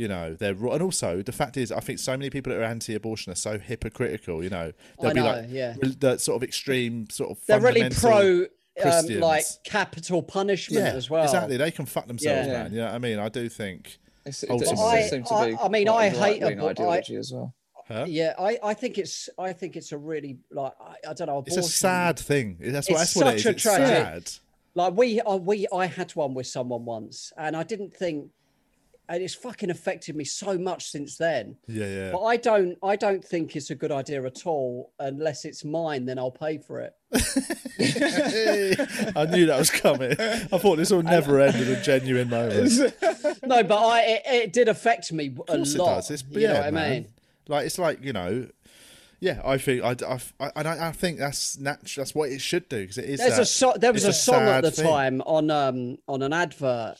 you 0.00 0.08
know, 0.08 0.34
they're 0.34 0.52
and 0.52 0.82
also 0.82 1.20
the 1.22 1.32
fact 1.32 1.58
is, 1.58 1.70
I 1.70 1.80
think 1.80 1.98
so 1.98 2.16
many 2.16 2.30
people 2.30 2.52
that 2.52 2.58
are 2.60 2.64
anti-abortion 2.64 3.30
are 3.32 3.36
so 3.36 3.58
hypocritical. 3.58 4.42
You 4.42 4.48
know, 4.48 4.72
they'll 4.98 5.10
I 5.10 5.12
be 5.14 5.20
know, 5.20 5.26
like, 5.26 5.44
yeah. 5.50 5.74
re- 5.82 5.96
the 5.98 6.16
sort 6.16 6.36
of 6.36 6.42
extreme 6.42 7.10
sort 7.10 7.30
of. 7.32 7.38
They're 7.46 7.60
really 7.60 7.90
pro, 7.90 8.46
um, 8.82 9.06
like 9.20 9.44
capital 9.64 10.22
punishment 10.22 10.82
yeah, 10.84 10.92
as 10.92 11.10
well. 11.10 11.24
exactly. 11.24 11.58
They 11.58 11.70
can 11.70 11.84
fuck 11.84 12.06
themselves, 12.06 12.46
Yeah. 12.48 12.62
man. 12.62 12.72
Yeah, 12.72 12.94
I 12.94 12.98
mean, 12.98 13.18
I 13.18 13.28
do 13.28 13.48
think. 13.50 13.98
It's, 14.24 14.42
it, 14.42 14.50
Ultimately. 14.50 14.76
does 14.76 14.84
I- 14.84 15.08
seem 15.08 15.24
to 15.24 15.34
I- 15.34 15.50
be 15.50 15.56
I 15.58 15.68
mean, 15.68 15.86
quite 15.86 16.02
I 16.02 16.06
a 16.06 16.10
hate 16.10 16.42
right-wing 16.42 16.58
abo- 16.58 16.66
I- 16.66 16.70
ideology 16.70 17.16
as 17.16 17.32
well. 17.32 17.54
Huh? 17.86 18.04
Yeah, 18.08 18.32
I, 18.38 18.58
I 18.62 18.72
think 18.74 18.96
it's 18.98 19.28
I 19.38 19.52
think 19.52 19.76
it's 19.76 19.90
a 19.92 19.98
really 19.98 20.38
like 20.50 20.72
I, 20.80 21.10
I 21.10 21.12
don't 21.12 21.26
know. 21.26 21.42
It's 21.46 21.56
a 21.56 21.62
sad 21.62 22.18
thing. 22.18 22.56
That's 22.60 22.88
what. 22.88 23.02
It's 23.02 23.12
That's 23.14 23.16
what 23.16 23.34
it 23.34 23.36
is. 23.36 23.42
such 23.42 23.66
a 23.66 23.74
It's 23.82 23.90
sad. 23.90 24.30
Like 24.76 24.96
we 24.96 25.20
uh, 25.20 25.36
we 25.36 25.66
I 25.72 25.86
had 25.86 26.12
one 26.12 26.32
with 26.32 26.46
someone 26.46 26.84
once, 26.84 27.32
and 27.36 27.56
I 27.56 27.64
didn't 27.64 27.92
think, 27.92 28.30
and 29.10 29.22
it's 29.24 29.34
fucking 29.34 29.70
affected 29.70 30.14
me 30.14 30.24
so 30.24 30.56
much 30.56 30.88
since 30.88 31.16
then. 31.16 31.56
Yeah, 31.66 31.86
yeah. 31.86 32.12
But 32.12 32.22
I 32.22 32.36
don't 32.36 32.78
I 32.80 32.94
don't 32.94 33.24
think 33.24 33.56
it's 33.56 33.70
a 33.70 33.74
good 33.74 33.90
idea 33.90 34.24
at 34.24 34.46
all 34.46 34.92
unless 35.00 35.44
it's 35.44 35.64
mine. 35.64 36.06
Then 36.06 36.16
I'll 36.18 36.30
pay 36.30 36.58
for 36.58 36.78
it. 36.80 36.94
I 39.16 39.26
knew 39.26 39.46
that 39.46 39.56
was 39.58 39.70
coming. 39.70 40.12
I 40.12 40.58
thought 40.58 40.76
this 40.76 40.92
will 40.92 41.02
never 41.02 41.40
end 41.40 41.58
with 41.58 41.68
a 41.76 41.82
genuine 41.82 42.30
moment. 42.30 42.70
no, 43.44 43.64
but 43.64 43.78
I 43.84 44.00
it, 44.02 44.22
it 44.26 44.52
did 44.52 44.68
affect 44.68 45.12
me 45.12 45.34
a 45.48 45.52
Of 45.52 45.58
lot. 45.58 45.66
it 45.66 45.76
does. 45.96 46.10
It's, 46.12 46.24
you 46.30 46.42
yeah, 46.42 46.52
know 46.52 46.60
what 46.60 46.66
I 46.66 46.90
mean? 46.90 47.08
Like 47.48 47.66
it's 47.66 47.80
like 47.80 48.04
you 48.04 48.12
know, 48.12 48.46
yeah. 49.18 49.42
I 49.44 49.58
think 49.58 49.82
I, 49.82 49.96
I, 50.38 50.52
I 50.54 50.88
I, 50.88 50.92
think 50.92 51.18
that's 51.18 51.58
natural. 51.58 52.04
That's 52.04 52.14
what 52.14 52.30
it 52.30 52.40
should 52.40 52.68
do 52.68 52.82
because 52.82 52.98
it 52.98 53.06
is. 53.06 53.18
There's 53.18 53.34
that- 53.34 53.42
a 53.42 53.46
so- 53.46 53.74
there 53.76 53.92
was 53.92 54.04
it's 54.04 54.18
a, 54.18 54.20
song 54.20 54.42
at 54.44 54.60
the 54.62 54.70
thing. 54.70 54.86
time 54.86 55.20
on 55.22 55.50
um 55.50 55.98
on 56.06 56.22
an 56.22 56.32
advert. 56.32 56.96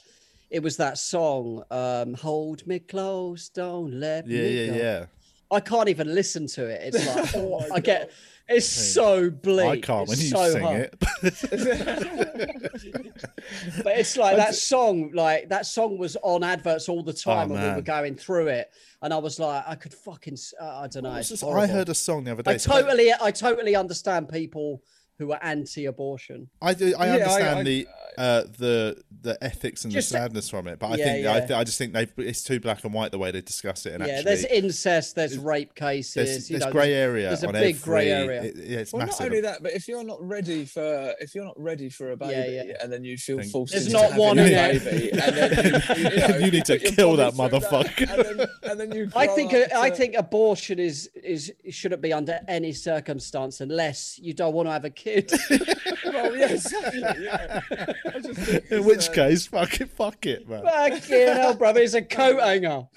It 0.51 0.63
was 0.63 0.77
that 0.79 0.99
song, 0.99 1.63
um, 1.71 2.15
"Hold 2.15 2.67
Me 2.67 2.79
Close, 2.81 3.49
Don't 3.51 3.93
Let 4.01 4.27
Yeah, 4.27 4.43
Me 4.43 4.67
yeah, 4.67 4.67
Go." 4.73 4.77
yeah. 4.77 5.05
I 5.53 5.61
can't 5.61 5.89
even 5.89 6.15
listen 6.15 6.47
to 6.49 6.67
it. 6.67 6.95
It's 6.95 7.07
like 7.07 7.35
oh, 7.37 7.65
I 7.73 7.81
get. 7.81 8.11
It's 8.53 8.67
so 8.67 9.31
bleak. 9.31 9.65
I 9.67 9.79
can't 9.81 10.09
when 10.09 10.19
It's 10.19 10.25
you 10.25 10.31
so 10.31 10.51
sing 10.53 10.63
hard. 10.63 10.91
it. 11.23 12.31
But 13.85 13.99
it's 13.99 14.17
like 14.17 14.37
that 14.37 14.55
song, 14.71 15.13
like 15.15 15.49
that 15.51 15.67
song 15.67 15.99
was 15.99 16.17
on 16.23 16.43
adverts 16.45 16.89
all 16.89 17.03
the 17.03 17.13
time, 17.13 17.51
and 17.51 17.53
we 17.53 17.59
Oh, 17.59 17.63
man. 17.69 17.77
were 17.77 17.83
going 17.83 18.17
through 18.17 18.49
it, 18.49 18.71
and 19.03 19.13
I 19.13 19.19
was 19.19 19.39
like, 19.39 19.65
I 19.67 19.75
could 19.77 19.95
fucking, 19.95 20.37
uh, 20.61 20.65
I 20.81 20.87
don't 20.89 21.03
know. 21.05 21.15
It's 21.15 21.43
I 21.43 21.67
heard 21.67 21.89
a 21.89 21.95
song 21.95 22.25
the 22.25 22.33
other 22.33 22.43
day. 22.43 22.53
I 22.53 22.57
totally, 22.57 23.13
I 23.21 23.31
totally 23.31 23.77
understand 23.77 24.29
people 24.29 24.83
who 25.21 25.31
are 25.33 25.39
anti-abortion. 25.43 26.49
I 26.63 26.75
do. 26.75 26.95
I 26.99 27.07
Yeah, 27.07 27.13
understand 27.15 27.59
I- 27.61 27.63
the 27.63 27.87
uh, 28.19 28.43
the 28.59 29.03
the 29.23 29.39
ethics 29.43 29.85
and 29.85 29.93
the 29.93 30.03
sadness 30.03 30.51
from 30.51 30.67
it, 30.67 30.79
but 30.79 30.89
I 30.89 30.97
Yeah, 30.97 31.05
think 31.05 31.27
I, 31.27 31.39
th- 31.41 31.51
I 31.53 31.63
just 31.65 31.79
think 31.79 31.93
they 31.93 32.09
it's 32.19 32.43
too 32.43 32.59
black 32.59 32.83
and 32.85 32.93
white 32.93 33.13
the 33.13 33.19
way 33.19 33.31
they 33.31 33.41
discuss 33.41 33.87
it. 33.87 33.95
And 33.95 34.05
yeah, 34.05 34.15
actually, 34.15 34.25
there's 34.25 34.45
incest, 34.47 35.15
there's 35.15 35.39
rape 35.39 35.75
cases, 35.75 36.15
there's, 36.49 36.49
there's 36.49 36.73
grey 36.73 36.93
area. 36.93 37.29
there's 37.29 37.45
a 37.45 37.49
on 37.49 37.53
big 37.53 37.77
every, 37.77 37.83
grey 37.85 38.11
area. 38.11 38.43
it- 38.43 38.57
yeah, 38.57 38.79
it's 38.81 38.93
Well, 38.93 39.07
massive. 39.07 39.21
not 39.21 39.27
only 39.27 39.41
that, 39.43 39.63
but 39.63 39.73
if 39.73 39.87
you're 39.87 40.03
not 40.05 40.21
ready 40.27 40.65
for 40.65 41.15
if 41.21 41.35
you're 41.35 41.45
not 41.45 41.59
ready 41.61 41.89
for 41.89 42.11
a 42.13 42.17
baby, 42.17 42.33
Yeah, 42.53 42.63
yeah. 42.65 42.73
and 42.83 42.93
then 42.93 43.05
you 43.05 43.17
feel 43.17 43.39
Think- 43.39 43.53
forced 43.53 43.73
There's 43.75 43.87
into 43.87 43.99
not 44.01 44.15
one 44.19 44.39
in 44.39 44.47
baby, 44.47 45.11
and 45.13 45.37
then 45.37 45.51
you, 45.57 46.11
you, 46.11 46.17
know, 46.29 46.37
You 46.39 46.51
need 46.51 46.65
to 46.65 46.79
kill 46.79 47.17
that 47.17 47.35
through 47.35 47.45
motherfucker. 47.49 48.11
and, 48.31 48.39
then, 48.41 48.49
and 48.65 48.81
then 48.81 48.93
you. 48.93 49.11
I 49.17 49.29
think, 49.29 49.55
up 49.55 49.71
uh, 49.73 49.81
I 49.81 49.91
think 49.91 50.15
abortion 50.17 50.79
is 50.81 51.09
is 51.15 51.53
shouldn't 51.71 52.03
be 52.03 52.13
under 52.13 52.41
any 52.49 52.73
circumstance 52.73 53.61
unless 53.61 54.19
you 54.19 54.33
don't 54.35 54.55
want 54.55 54.67
to 54.69 54.73
have 54.73 54.85
a 54.85 54.91
kid. 54.91 55.10
Well, 56.05 56.35
exactly. 56.35 57.01
Yeah. 57.01 57.61
I 57.71 58.19
just 58.21 58.41
think 58.41 58.71
In 58.71 58.85
which 58.85 59.09
uh, 59.11 59.13
case, 59.13 59.47
fuck 59.47 59.81
it, 59.81 59.91
fuck 59.91 60.27
it, 60.27 60.49
man. 60.49 60.63
Fucking 60.65 61.27
hell, 61.29 61.55
brother, 61.55 61.81
it's 61.81 61.95
a 61.95 62.03
coat 62.03 62.41
hanger. 62.41 62.89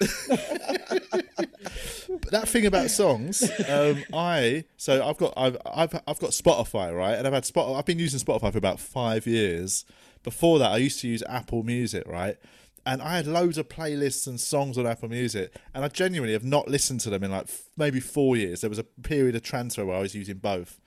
But 2.08 2.30
that 2.30 2.48
thing 2.48 2.66
about 2.66 2.90
songs, 2.90 3.42
um, 3.68 4.04
I 4.12 4.64
so 4.76 5.04
I've 5.06 5.16
got 5.16 5.32
I've, 5.36 5.56
I've 5.66 5.94
I've 6.06 6.18
got 6.20 6.30
Spotify 6.30 6.94
right, 6.94 7.14
and 7.18 7.26
I've 7.26 7.32
had 7.32 7.44
Spot. 7.44 7.76
I've 7.76 7.84
been 7.86 7.98
using 7.98 8.20
Spotify 8.20 8.52
for 8.52 8.58
about 8.58 8.78
five 8.78 9.26
years. 9.26 9.84
Before 10.22 10.58
that, 10.58 10.70
I 10.70 10.76
used 10.78 11.00
to 11.00 11.08
use 11.08 11.22
Apple 11.28 11.62
Music, 11.64 12.04
right, 12.06 12.36
and 12.86 13.02
I 13.02 13.16
had 13.16 13.26
loads 13.26 13.58
of 13.58 13.68
playlists 13.68 14.26
and 14.26 14.40
songs 14.40 14.78
on 14.78 14.86
Apple 14.86 15.08
Music, 15.08 15.54
and 15.74 15.84
I 15.84 15.88
genuinely 15.88 16.34
have 16.34 16.44
not 16.44 16.68
listened 16.68 17.00
to 17.00 17.10
them 17.10 17.24
in 17.24 17.30
like 17.30 17.44
f- 17.44 17.64
maybe 17.76 18.00
four 18.00 18.36
years. 18.36 18.60
There 18.60 18.70
was 18.70 18.78
a 18.78 18.84
period 18.84 19.34
of 19.34 19.42
transfer 19.42 19.84
where 19.84 19.96
I 19.96 20.00
was 20.00 20.14
using 20.14 20.36
both. 20.38 20.80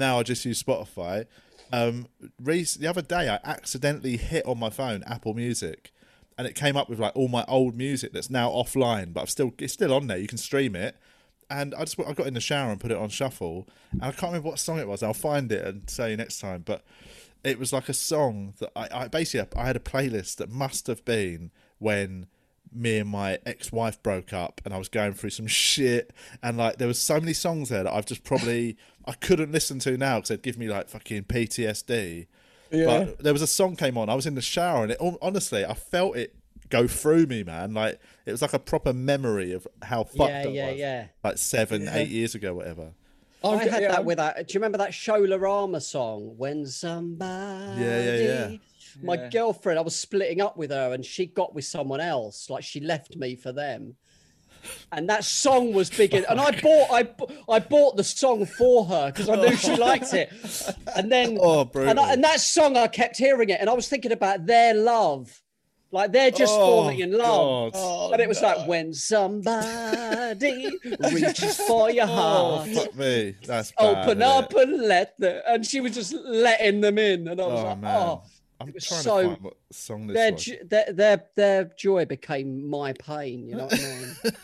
Now 0.00 0.18
I 0.18 0.22
just 0.22 0.44
use 0.46 0.62
Spotify. 0.62 1.26
Um, 1.72 2.08
the 2.40 2.86
other 2.88 3.02
day, 3.02 3.28
I 3.28 3.38
accidentally 3.44 4.16
hit 4.16 4.46
on 4.46 4.58
my 4.58 4.70
phone 4.70 5.04
Apple 5.06 5.34
Music, 5.34 5.92
and 6.38 6.46
it 6.48 6.54
came 6.54 6.74
up 6.74 6.88
with 6.88 6.98
like 6.98 7.14
all 7.14 7.28
my 7.28 7.44
old 7.46 7.76
music 7.76 8.12
that's 8.12 8.30
now 8.30 8.48
offline, 8.48 9.12
but 9.12 9.20
I've 9.20 9.30
still 9.30 9.52
it's 9.58 9.74
still 9.74 9.92
on 9.92 10.06
there. 10.06 10.16
You 10.16 10.26
can 10.26 10.38
stream 10.38 10.74
it, 10.74 10.96
and 11.50 11.74
I 11.74 11.80
just 11.80 12.00
I 12.00 12.14
got 12.14 12.26
in 12.26 12.34
the 12.34 12.40
shower 12.40 12.70
and 12.70 12.80
put 12.80 12.90
it 12.90 12.96
on 12.96 13.10
shuffle, 13.10 13.68
and 13.92 14.02
I 14.02 14.10
can't 14.12 14.32
remember 14.32 14.48
what 14.48 14.58
song 14.58 14.78
it 14.78 14.88
was. 14.88 15.02
I'll 15.02 15.12
find 15.12 15.52
it 15.52 15.64
and 15.64 15.88
say 15.88 16.16
next 16.16 16.40
time, 16.40 16.62
but 16.64 16.82
it 17.44 17.58
was 17.58 17.72
like 17.72 17.90
a 17.90 17.94
song 17.94 18.54
that 18.58 18.70
I, 18.74 19.04
I 19.04 19.08
basically 19.08 19.46
I 19.60 19.66
had 19.66 19.76
a 19.76 19.80
playlist 19.80 20.36
that 20.36 20.50
must 20.50 20.86
have 20.86 21.04
been 21.04 21.50
when 21.78 22.26
me 22.72 22.98
and 22.98 23.08
my 23.08 23.38
ex-wife 23.44 24.02
broke 24.02 24.32
up 24.32 24.60
and 24.64 24.72
I 24.72 24.78
was 24.78 24.88
going 24.88 25.12
through 25.14 25.30
some 25.30 25.46
shit 25.46 26.12
and 26.42 26.56
like 26.56 26.78
there 26.78 26.86
was 26.88 27.00
so 27.00 27.18
many 27.18 27.32
songs 27.32 27.68
there 27.68 27.82
that 27.82 27.92
I've 27.92 28.06
just 28.06 28.22
probably 28.24 28.76
I 29.06 29.12
couldn't 29.12 29.50
listen 29.52 29.78
to 29.80 29.96
now 29.96 30.16
because 30.18 30.28
they'd 30.28 30.42
give 30.42 30.56
me 30.58 30.68
like 30.68 30.88
fucking 30.88 31.24
PTSD 31.24 32.26
Yeah. 32.70 32.86
but 32.86 33.18
there 33.18 33.32
was 33.32 33.42
a 33.42 33.46
song 33.48 33.74
came 33.76 33.98
on 33.98 34.08
I 34.08 34.14
was 34.14 34.26
in 34.26 34.34
the 34.36 34.40
shower 34.42 34.82
and 34.84 34.92
it 34.92 34.98
honestly 35.20 35.64
I 35.64 35.74
felt 35.74 36.16
it 36.16 36.34
go 36.68 36.86
through 36.86 37.26
me 37.26 37.42
man 37.42 37.74
like 37.74 37.98
it 38.26 38.30
was 38.30 38.42
like 38.42 38.52
a 38.52 38.58
proper 38.60 38.92
memory 38.92 39.52
of 39.52 39.66
how 39.82 40.04
fucked 40.04 40.30
Yeah, 40.30 40.42
I 40.44 40.46
yeah, 40.46 40.70
was 40.70 40.78
yeah. 40.78 41.06
like 41.24 41.38
seven 41.38 41.82
Yeah. 41.82 41.96
eight 41.96 42.08
years 42.08 42.34
ago 42.36 42.54
whatever 42.54 42.92
I 43.42 43.48
I've 43.48 43.60
had 43.70 43.82
yeah, 43.82 43.88
that 43.88 43.96
I'm- 43.96 44.04
with 44.04 44.18
that. 44.18 44.46
Do 44.48 44.52
you 44.52 44.60
remember 44.60 44.76
that 44.78 44.90
Shola 44.90 45.64
Ama 45.64 45.80
song? 45.80 46.34
When 46.36 46.66
somebody. 46.66 47.80
Yeah, 47.80 48.02
yeah, 48.04 48.16
yeah. 48.50 48.56
My 49.02 49.14
Yeah. 49.14 49.28
girlfriend, 49.30 49.78
I 49.78 49.82
was 49.82 49.96
splitting 49.96 50.40
up 50.40 50.56
with 50.56 50.70
her, 50.70 50.92
and 50.92 51.04
she 51.04 51.26
got 51.26 51.54
with 51.54 51.64
someone 51.64 52.00
else. 52.00 52.50
Like 52.50 52.64
she 52.64 52.80
left 52.80 53.16
me 53.16 53.36
for 53.36 53.52
them. 53.52 53.96
And 54.92 55.08
that 55.08 55.24
song 55.24 55.72
was 55.72 55.88
big, 55.88 56.12
in- 56.12 56.26
and 56.28 56.38
I 56.38 56.50
bought, 56.60 56.88
I, 56.90 57.08
I 57.48 57.60
bought 57.60 57.96
the 57.96 58.04
song 58.04 58.44
for 58.44 58.84
her 58.84 59.06
because 59.10 59.28
I 59.28 59.36
knew 59.36 59.56
she 59.56 59.72
oh. 59.72 59.76
liked 59.76 60.12
it. 60.12 60.30
And 60.94 61.10
then, 61.10 61.38
Oh, 61.40 61.68
and. 61.74 61.98
I, 61.98 62.12
and 62.12 62.22
that 62.24 62.40
song, 62.40 62.76
I 62.76 62.86
kept 62.86 63.16
hearing 63.16 63.48
it, 63.48 63.58
and 63.60 63.70
I 63.70 63.72
was 63.72 63.88
thinking 63.88 64.12
about 64.12 64.44
their 64.44 64.74
love, 64.74 65.40
like 65.92 66.12
they're 66.12 66.30
just 66.30 66.52
Oh, 66.54 66.58
falling 66.58 67.00
in 67.00 67.16
love. 67.16 67.72
Oh, 67.74 68.12
and 68.12 68.20
it 68.20 68.28
was 68.28 68.40
no. 68.42 68.48
like 68.48 68.68
when 68.68 68.92
somebody 68.92 70.70
reaches 71.12 71.56
for 71.56 71.90
your 71.90 72.04
oh 72.04 72.06
heart, 72.06 72.68
fuck 72.68 72.94
me 72.96 73.34
that's 73.44 73.72
bad, 73.72 74.08
open 74.08 74.22
up 74.22 74.54
and 74.54 74.82
let 74.82 75.18
them. 75.18 75.42
And 75.48 75.66
she 75.66 75.80
was 75.80 75.94
just 75.94 76.12
letting 76.12 76.80
them 76.80 76.98
in, 76.98 77.26
and 77.28 77.40
I 77.40 77.46
was 77.46 77.60
oh 77.60 77.64
like, 77.64 77.78
man 77.80 77.96
oh. 77.96 78.22
I'm 78.60 78.72
was 78.72 78.84
trying 78.86 79.02
so- 79.02 79.22
to 79.22 79.28
find 79.28 79.40
what 79.42 79.54
song 79.72 80.06
this 80.06 80.14
Their, 80.16 80.32
was 80.32 80.44
jo- 80.44 80.56
their 80.68 80.92
their 80.92 81.24
their 81.36 81.64
joy 81.78 82.04
became 82.04 82.68
my 82.68 82.92
pain. 82.92 83.48
You 83.48 83.56
know 83.56 83.64
what 83.64 83.74
I 83.74 83.98
mean? 83.98 84.16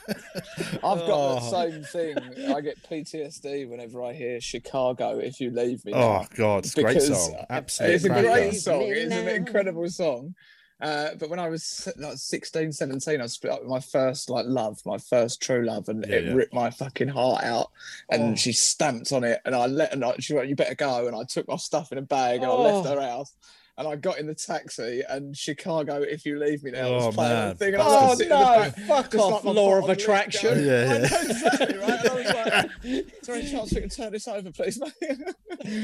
I've 0.72 0.80
got 0.80 1.10
Oh. 1.10 1.34
that 1.40 1.50
same 1.50 1.82
thing. 1.84 2.52
I 2.54 2.60
get 2.60 2.82
PTSD 2.88 3.68
whenever 3.68 4.02
I 4.02 4.12
hear 4.12 4.40
Chicago. 4.40 5.18
If 5.18 5.40
you 5.40 5.50
leave 5.50 5.84
me, 5.84 5.92
Oh 5.94 6.24
god, 6.34 6.64
it's 6.64 6.76
a 6.76 6.82
great 6.82 7.02
song. 7.02 7.36
Absolute 7.50 7.90
it's 7.94 8.04
a 8.04 8.08
cracker. 8.08 8.28
great 8.28 8.54
song. 8.54 8.82
It's 8.82 9.14
an 9.14 9.28
incredible 9.28 9.88
song. 9.88 10.34
Uh, 10.78 11.14
but 11.18 11.30
when 11.30 11.38
I 11.38 11.48
was 11.48 11.88
like 11.96 12.18
16, 12.18 12.70
17, 12.70 13.18
I 13.22 13.26
split 13.26 13.50
up 13.54 13.60
with 13.60 13.70
my 13.70 13.80
first 13.80 14.28
like 14.28 14.44
love, 14.46 14.78
my 14.84 14.98
first 14.98 15.40
true 15.40 15.64
love, 15.64 15.88
and 15.88 16.04
Yeah, 16.06 16.16
it 16.16 16.24
yeah. 16.26 16.32
ripped 16.34 16.52
my 16.52 16.68
fucking 16.70 17.08
heart 17.08 17.44
out. 17.44 17.70
And 18.10 18.32
Oh. 18.32 18.36
she 18.36 18.52
stamped 18.52 19.10
on 19.10 19.24
it, 19.24 19.40
and 19.46 19.54
I 19.54 19.66
let 19.66 19.92
her. 19.92 19.96
know- 19.98 20.14
She 20.18 20.34
went, 20.34 20.50
"You 20.50 20.54
better 20.56 20.74
go." 20.74 21.06
And 21.06 21.16
I 21.16 21.24
took 21.24 21.48
my 21.48 21.56
stuff 21.56 21.92
in 21.92 21.98
a 21.98 22.02
bag, 22.02 22.42
and 22.42 22.50
I 22.50 22.54
left 22.54 22.86
Oh. 22.88 22.94
her 22.94 23.00
house. 23.00 23.32
And 23.78 23.86
I 23.86 23.94
got 23.96 24.18
in 24.18 24.26
the 24.26 24.34
taxi, 24.34 25.02
and 25.06 25.36
Chicago, 25.36 26.00
if 26.00 26.24
you 26.24 26.38
leave 26.38 26.62
me 26.64 26.70
now, 26.70 26.86
Oh, 26.86 27.06
was 27.08 27.14
playing 27.14 27.32
on 27.32 27.38
man. 27.38 27.48
the 27.50 27.54
thing. 27.56 27.74
And 27.74 27.82
Oh 27.84 28.06
just 28.08 28.18
sitting 28.18 28.32
in 28.32 28.38
the 28.38 28.44
no! 28.44 28.58
back, 28.62 28.78
Fuck 28.86 29.10
just 29.12 29.24
off, 29.24 29.44
like 29.44 29.54
law 29.54 29.74
of 29.76 29.88
attraction. 29.90 30.54
going- 30.54 30.66
Yeah, 30.66 30.72
I 30.72 30.78
yeah. 30.78 30.98
know 30.98 31.04
exactly, 31.04 31.76
right? 31.76 32.00
And 32.00 32.08
I 32.08 32.14
was 32.14 32.26
like, 32.26 32.70
"Is 33.20 33.26
there 33.26 33.34
any 33.36 33.50
chance 33.50 33.72
we 33.74 33.80
can 33.82 33.90
turn 33.90 34.12
this 34.12 34.28
over, 34.28 34.50
please, 34.50 34.80
mate?" 34.80 34.92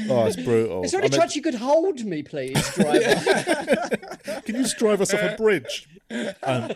Oh, 0.09 0.25
it's 0.25 0.37
brutal. 0.37 0.83
Is 0.83 0.91
there 0.91 1.01
I 1.01 1.03
any 1.05 1.11
mean, 1.11 1.19
chance 1.19 1.35
you 1.35 1.41
could 1.43 1.53
hold 1.53 2.03
me, 2.03 2.23
please, 2.23 2.53
driver? 2.73 3.89
Can 4.45 4.55
you 4.55 4.63
just 4.63 4.77
drive 4.79 4.99
us 5.01 5.13
off 5.13 5.21
a 5.21 5.35
bridge? 5.35 5.87
Um, 6.43 6.71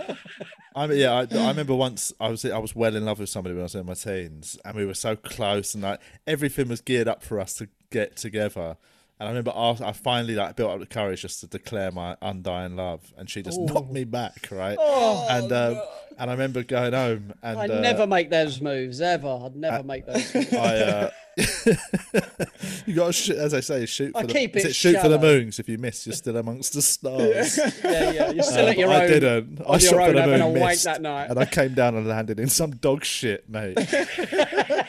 I 0.75 0.87
mean, 0.87 0.97
yeah, 0.99 1.11
I, 1.13 1.21
I 1.35 1.47
remember 1.49 1.75
once 1.75 2.11
I 2.19 2.29
was 2.29 2.43
I 2.45 2.57
was 2.57 2.75
well 2.75 2.95
in 2.95 3.05
love 3.05 3.19
with 3.19 3.29
somebody 3.29 3.53
when 3.53 3.61
I 3.61 3.63
was 3.63 3.75
in 3.75 3.85
my 3.85 3.93
teens, 3.93 4.57
and 4.65 4.75
we 4.75 4.83
were 4.85 4.93
so 4.95 5.15
close, 5.15 5.73
and 5.75 5.83
like 5.83 5.99
everything 6.25 6.67
was 6.69 6.81
geared 6.81 7.07
up 7.07 7.21
for 7.23 7.39
us 7.39 7.53
to 7.55 7.67
get 7.91 8.15
together. 8.17 8.77
And 9.19 9.27
I 9.27 9.31
remember 9.31 9.51
after 9.55 9.83
I 9.83 9.93
finally 9.93 10.35
like 10.35 10.55
built 10.55 10.71
up 10.71 10.79
the 10.79 10.85
courage 10.85 11.21
just 11.23 11.39
to 11.41 11.47
declare 11.47 11.91
my 11.91 12.15
undying 12.21 12.75
love, 12.75 13.13
and 13.17 13.29
she 13.29 13.41
just 13.41 13.59
knocked 13.59 13.91
me 13.91 14.03
back, 14.03 14.47
right? 14.51 14.77
and 14.79 15.51
um, 15.51 15.81
and 16.17 16.29
I 16.29 16.33
remember 16.33 16.63
going 16.63 16.93
home, 16.93 17.33
and 17.43 17.59
I'd 17.59 17.71
uh, 17.71 17.79
never 17.81 18.07
make 18.07 18.29
those 18.29 18.61
moves 18.61 19.01
ever. 19.01 19.27
I'd 19.45 19.55
never 19.55 19.83
make 19.83 20.05
those. 20.05 20.33
Moves. 20.35 20.53
I, 20.53 20.75
uh, 20.77 21.09
you 22.87 22.95
got 22.95 23.07
to 23.07 23.13
shoot, 23.13 23.37
as 23.37 23.53
I 23.53 23.59
say, 23.59 23.85
shoot 23.85 24.11
for 24.11 24.17
I 24.19 24.23
the 24.23 24.33
keep 24.33 24.55
is 24.55 24.65
it 24.65 24.75
shoot 24.75 24.99
for 24.99 25.07
the 25.07 25.19
moons. 25.19 25.59
If 25.59 25.69
you 25.69 25.77
miss, 25.77 26.07
you're 26.07 26.15
still 26.15 26.37
amongst 26.37 26.73
the 26.73 26.81
stars. 26.81 27.57
yeah, 27.83 28.11
yeah. 28.11 28.31
You're 28.31 28.43
still 28.43 28.63
Um, 28.65 28.69
at 28.69 28.77
your 28.77 28.89
I 28.89 29.03
own. 29.03 29.07
didn't. 29.09 29.61
I 29.69 29.77
shot 29.77 30.07
for 30.07 30.13
the 30.13 30.25
moon, 30.37 30.53
missed, 30.53 30.85
that 30.85 31.01
night. 31.01 31.29
and 31.29 31.37
I 31.39 31.45
came 31.45 31.75
down 31.75 31.95
and 31.95 32.07
landed 32.07 32.39
in 32.39 32.49
some 32.49 32.71
dog 32.71 33.03
shit, 33.03 33.47
mate. 33.49 33.77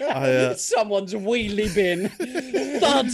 I, 0.01 0.33
uh, 0.33 0.55
Someone's 0.55 1.13
wheelie 1.15 1.75
bin. 1.75 2.09
Thud. 2.81 3.09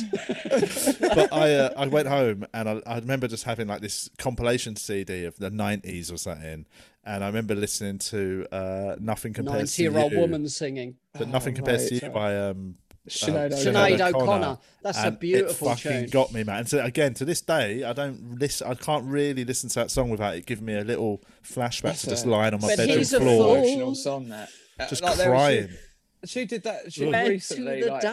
but 1.15 1.33
I 1.33 1.55
uh, 1.55 1.71
I 1.77 1.87
went 1.87 2.07
home 2.09 2.47
and 2.55 2.69
I, 2.69 2.83
I 2.87 2.99
remember 2.99 3.27
just 3.27 3.45
having 3.45 3.67
like 3.67 3.81
this 3.81 4.11
compilation 4.19 4.77
CD 4.77 5.25
of 5.25 5.37
the 5.39 5.51
nineties 5.51 6.13
or 6.13 6.19
something, 6.19 6.67
and 7.05 7.23
I 7.25 7.27
remember 7.27 7.55
listening 7.55 7.99
to 7.99 8.47
uh, 8.53 8.97
"Nothing 9.01 9.33
Compares 9.33 9.75
to 9.77 9.83
You," 9.83 9.91
Ninety-year-old 9.91 10.21
woman 10.21 10.49
singing. 10.49 10.97
but 11.13 11.29
"Nothing 11.29 11.55
Compares 11.55 11.89
to 11.89 11.95
You" 11.97 12.01
uh, 12.09 12.09
by 12.11 12.37
um, 12.37 12.77
Sinead 13.09 13.53
uh, 13.53 13.57
O'Connor. 13.57 13.97
Sinead 13.99 14.15
O'Connor. 14.15 14.59
That's 14.83 15.05
a 15.05 15.11
beautiful 15.11 15.69
It 15.69 15.77
fucking 15.77 16.01
tune. 16.03 16.11
got 16.11 16.33
me, 16.33 16.43
man. 16.45 16.61
And 16.61 16.69
so 16.69 16.83
again, 16.83 17.13
to 17.15 17.25
this 17.25 17.41
day, 17.43 17.85
I 17.85 17.93
don't 17.93 18.39
listen. 18.39 18.67
I 18.67 18.75
can't 18.75 19.05
really 19.05 19.45
listen 19.45 19.69
to 19.71 19.75
that 19.81 19.91
song 19.91 20.09
without 20.11 20.37
it 20.37 20.47
giving 20.47 20.65
me 20.65 20.77
a 20.77 20.85
little 20.85 21.23
flashback 21.43 21.83
That's 21.83 22.03
to 22.03 22.11
just 22.11 22.27
lying 22.27 22.55
on 22.55 22.61
my 22.61 22.69
But 22.69 22.77
bedroom 22.79 22.99
he's 22.99 23.13
a 23.13 23.21
floor, 23.21 23.57
fool. 23.57 23.57
Emotional 23.65 23.95
song 23.95 24.29
that. 24.31 24.49
Uh, 24.81 24.87
just 24.89 25.03
like, 25.03 25.19
crying. 25.19 25.69
She, 26.25 26.41
she 26.41 26.45
did 26.47 26.63
that. 26.65 26.91
She 26.93 27.05
Went 27.07 27.27
to 27.27 27.31
recently, 27.33 27.83
like, 27.85 28.05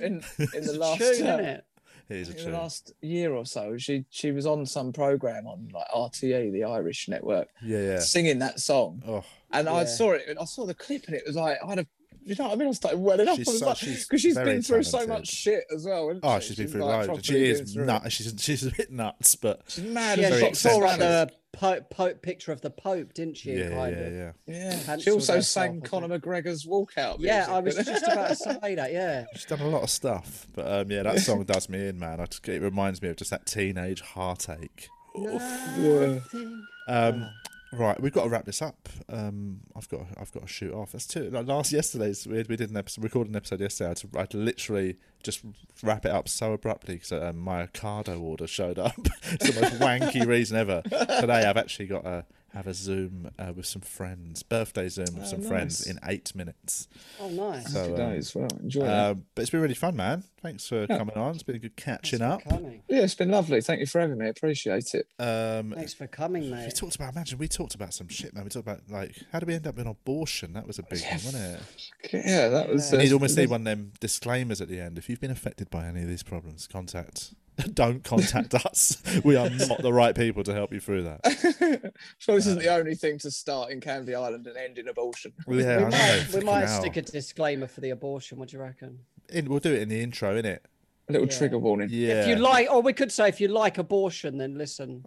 in 0.00 0.22
in 0.54 0.64
the 0.66 0.72
last 0.78 0.98
tune, 0.98 1.06
uh, 1.26 1.38
isn't 1.38 1.64
it? 2.08 2.14
It 2.14 2.20
is 2.20 2.28
a 2.30 2.38
in 2.46 2.52
the 2.52 2.58
last 2.58 2.92
year 3.00 3.32
or 3.34 3.44
so, 3.46 3.76
she 3.78 4.04
she 4.10 4.30
was 4.32 4.46
on 4.46 4.66
some 4.66 4.92
program 4.92 5.46
on 5.46 5.68
like 5.72 5.86
RTE, 5.94 6.52
the 6.52 6.64
Irish 6.64 7.08
network, 7.08 7.48
Yeah, 7.62 7.78
yeah. 7.80 7.98
singing 8.00 8.38
that 8.40 8.60
song. 8.60 9.02
Oh, 9.06 9.24
And 9.52 9.68
I 9.68 9.84
saw 9.84 10.12
it. 10.12 10.36
I 10.40 10.44
saw 10.44 10.66
the 10.66 10.74
clip, 10.74 11.04
and 11.06 11.16
it 11.16 11.22
was 11.26 11.36
like 11.36 11.58
I 11.64 11.68
had 11.68 11.78
a. 11.80 11.86
You 12.26 12.34
know 12.38 12.44
what 12.44 12.52
I 12.52 12.56
mean? 12.56 12.68
I 12.68 12.72
started 12.72 12.96
welling 13.00 13.28
up. 13.28 13.36
She's 13.36 13.58
so- 13.58 13.66
like, 13.66 13.76
she's 13.76 14.06
because 14.06 14.22
she's 14.22 14.34
very 14.34 14.54
been 14.54 14.62
through 14.62 14.82
so 14.84 15.06
much 15.06 15.28
shit 15.28 15.64
as 15.74 15.84
well. 15.84 16.08
Isn't 16.08 16.20
oh, 16.24 16.38
she? 16.40 16.46
she's 16.48 16.56
been 16.56 16.68
through 16.68 16.84
like, 16.84 17.08
loads. 17.08 17.26
She 17.26 17.44
is 17.44 17.76
nuts. 17.76 18.12
She's 18.12 18.34
she's 18.38 18.64
a 18.66 18.70
bit 18.70 18.90
nuts, 18.90 19.34
but 19.34 19.60
She's 19.68 19.84
mad. 19.84 20.18
Yeah, 20.18 20.28
as 20.28 20.30
very 20.30 20.40
she 20.40 20.46
fuck. 20.46 20.56
saw 20.72 20.76
like 20.78 20.94
eccentric. 20.96 21.28
the 21.28 21.34
Pope, 21.56 21.90
Pope 21.90 22.22
picture 22.22 22.52
of 22.52 22.60
the 22.60 22.70
Pope, 22.70 23.14
didn't 23.14 23.36
she? 23.36 23.52
yeah, 23.52 23.70
kind 23.70 23.96
yeah, 23.96 24.02
of. 24.02 24.34
yeah. 24.46 24.76
Yeah. 24.86 24.96
She 24.98 25.10
also 25.10 25.40
sang 25.40 25.80
Conor 25.80 26.18
McGregor's 26.18 26.66
walkout. 26.66 27.16
Yeah, 27.18 27.46
I 27.48 27.60
was 27.60 27.76
just 27.76 28.06
about 28.06 28.28
to 28.28 28.36
say 28.36 28.74
that. 28.74 28.92
Yeah. 28.92 29.24
She's 29.34 29.46
done 29.46 29.60
a 29.60 29.68
lot 29.68 29.82
of 29.82 29.90
stuff, 29.90 30.46
but 30.54 30.66
um, 30.66 30.90
yeah, 30.90 31.02
that 31.02 31.20
song 31.20 31.44
does 31.44 31.68
me 31.68 31.88
in, 31.88 31.98
man. 31.98 32.20
I 32.20 32.26
just, 32.26 32.48
it 32.48 32.62
reminds 32.62 33.02
me 33.02 33.08
of 33.08 33.16
just 33.16 33.30
that 33.30 33.46
teenage 33.46 34.00
heartache. 34.00 34.88
Yeah. 35.16 36.20
Um, 36.88 37.30
right, 37.74 38.00
we've 38.00 38.12
got 38.12 38.24
to 38.24 38.28
wrap 38.28 38.44
this 38.44 38.62
up. 38.62 38.88
Um, 39.08 39.60
I've 39.76 39.88
got 39.88 40.02
I've 40.18 40.32
got 40.32 40.42
to 40.42 40.48
shoot 40.48 40.72
off. 40.72 40.92
That's 40.92 41.06
two. 41.06 41.30
Like 41.30 41.46
last 41.46 41.72
yesterday's 41.72 42.26
we, 42.26 42.42
we 42.48 42.56
did 42.56 42.70
an 42.70 42.76
episode, 42.76 43.04
recorded 43.04 43.30
an 43.30 43.36
episode 43.36 43.60
yesterday. 43.60 43.86
I 43.86 44.18
had, 44.18 44.30
to, 44.30 44.36
I 44.36 44.42
literally 44.44 44.96
just 45.22 45.40
wrap 45.82 46.04
it 46.04 46.10
up 46.10 46.28
so 46.28 46.52
abruptly 46.52 46.94
because 46.94 47.12
um, 47.12 47.38
my 47.38 47.66
Ocado 47.66 48.20
order 48.20 48.46
showed 48.46 48.78
up. 48.78 48.98
it's 49.24 49.50
the 49.50 49.60
most 49.60 49.78
wanky 49.78 50.26
reason 50.26 50.56
ever. 50.56 50.82
Today 50.82 51.44
I've 51.44 51.56
actually 51.56 51.86
got 51.86 52.04
to 52.04 52.24
have 52.54 52.66
a 52.68 52.74
Zoom 52.74 53.30
uh, 53.38 53.52
with 53.54 53.66
some 53.66 53.82
friends, 53.82 54.42
birthday 54.42 54.88
Zoom 54.88 55.06
with 55.14 55.24
Oh, 55.24 55.26
some 55.26 55.42
friends 55.42 55.86
in 55.86 55.98
eight 56.06 56.34
minutes. 56.34 56.86
Oh, 57.20 57.28
nice. 57.28 57.72
So, 57.72 57.80
Happy 57.80 57.90
um, 57.92 57.96
days. 57.96 58.34
Well, 58.34 58.48
enjoy 58.62 58.84
it. 58.84 58.88
Um, 58.88 59.24
but 59.34 59.42
it's 59.42 59.50
been 59.50 59.60
really 59.60 59.74
fun, 59.74 59.96
man. 59.96 60.22
Thanks 60.40 60.68
for 60.68 60.86
coming 60.86 61.16
on. 61.16 61.34
It's 61.34 61.42
been 61.42 61.56
a 61.56 61.58
good 61.58 61.74
catching 61.76 62.20
Thanks 62.20 62.46
up. 62.46 62.50
coming. 62.52 62.82
Yeah, 62.88 63.00
it's 63.00 63.14
been 63.14 63.30
lovely. 63.30 63.60
Thank 63.60 63.80
you 63.80 63.86
for 63.86 64.00
having 64.00 64.18
me. 64.18 64.28
Appreciate 64.28 64.94
it. 64.94 65.06
Um, 65.18 65.72
Thanks 65.74 65.94
for 65.94 66.06
coming, 66.06 66.50
mate. 66.50 66.66
we 66.66 66.70
talked 66.72 66.94
about. 66.96 67.12
Imagine 67.14 67.38
we 67.38 67.48
talked 67.48 67.74
about 67.74 67.92
some 67.94 68.08
shit, 68.08 68.34
man. 68.34 68.44
We 68.44 68.50
talked 68.50 68.66
about 68.66 68.82
like 68.88 69.16
how 69.32 69.40
do 69.40 69.46
we 69.46 69.54
end 69.54 69.66
up 69.66 69.78
in 69.78 69.86
abortion? 69.86 70.52
That 70.52 70.66
was 70.66 70.78
a 70.78 70.82
big 70.82 71.00
one, 71.02 71.12
wasn't 71.12 71.60
it? 72.12 72.24
Yeah, 72.26 72.48
that 72.48 72.68
was. 72.68 72.92
You 72.92 72.98
uh, 72.98 73.02
need 73.02 73.12
almost 73.12 73.36
need 73.36 73.50
one 73.50 73.62
of 73.62 73.64
them 73.64 73.92
disclaimers 74.00 74.60
at 74.60 74.68
the 74.68 74.80
end. 74.80 74.98
If 74.98 75.08
you've 75.08 75.20
been 75.20 75.30
affected 75.30 75.70
by 75.70 75.86
any 75.86 76.02
of 76.02 76.08
these 76.08 76.22
problems, 76.22 76.66
contact. 76.66 77.34
Don't 77.74 78.02
contact 78.02 78.54
us. 78.66 79.00
We 79.24 79.36
are 79.36 79.48
not 79.50 79.80
the 79.82 79.92
right 79.92 80.14
people 80.14 80.42
to 80.44 80.52
help 80.52 80.72
you 80.72 80.80
through 80.80 81.04
that. 81.04 81.92
sure, 82.18 82.34
this 82.36 82.46
isn't 82.46 82.58
uh, 82.58 82.62
the 82.62 82.74
only 82.74 82.94
thing 82.94 83.18
to 83.18 83.30
start 83.30 83.70
in 83.70 83.80
Canvey 83.80 84.14
Island 84.14 84.46
and 84.46 84.56
end 84.56 84.78
in 84.78 84.88
abortion. 84.88 85.32
Well, 85.46 85.60
yeah, 85.60 85.78
we 85.78 85.84
I 85.84 85.88
know. 85.88 85.90
might, 85.90 86.34
we 86.34 86.40
might 86.40 86.66
hell. 86.66 86.80
stick 86.80 86.96
a 86.96 87.02
disclaimer 87.02 87.66
for 87.68 87.80
the 87.80 87.90
abortion. 87.90 88.38
What 88.38 88.48
do 88.48 88.56
you 88.56 88.62
reckon? 88.62 88.98
In, 89.28 89.48
we'll 89.48 89.60
do 89.60 89.72
it 89.72 89.82
in 89.82 89.88
the 89.88 90.00
intro, 90.02 90.34
innit? 90.40 90.58
A 91.08 91.12
little 91.12 91.28
Yeah. 91.28 91.38
trigger 91.38 91.58
warning. 91.58 91.88
Yeah. 91.90 92.22
If 92.22 92.28
you 92.28 92.36
like, 92.36 92.70
or 92.70 92.80
we 92.82 92.92
could 92.92 93.12
say, 93.12 93.28
if 93.28 93.40
you 93.40 93.48
like 93.48 93.78
abortion, 93.78 94.38
then 94.38 94.56
listen. 94.58 95.04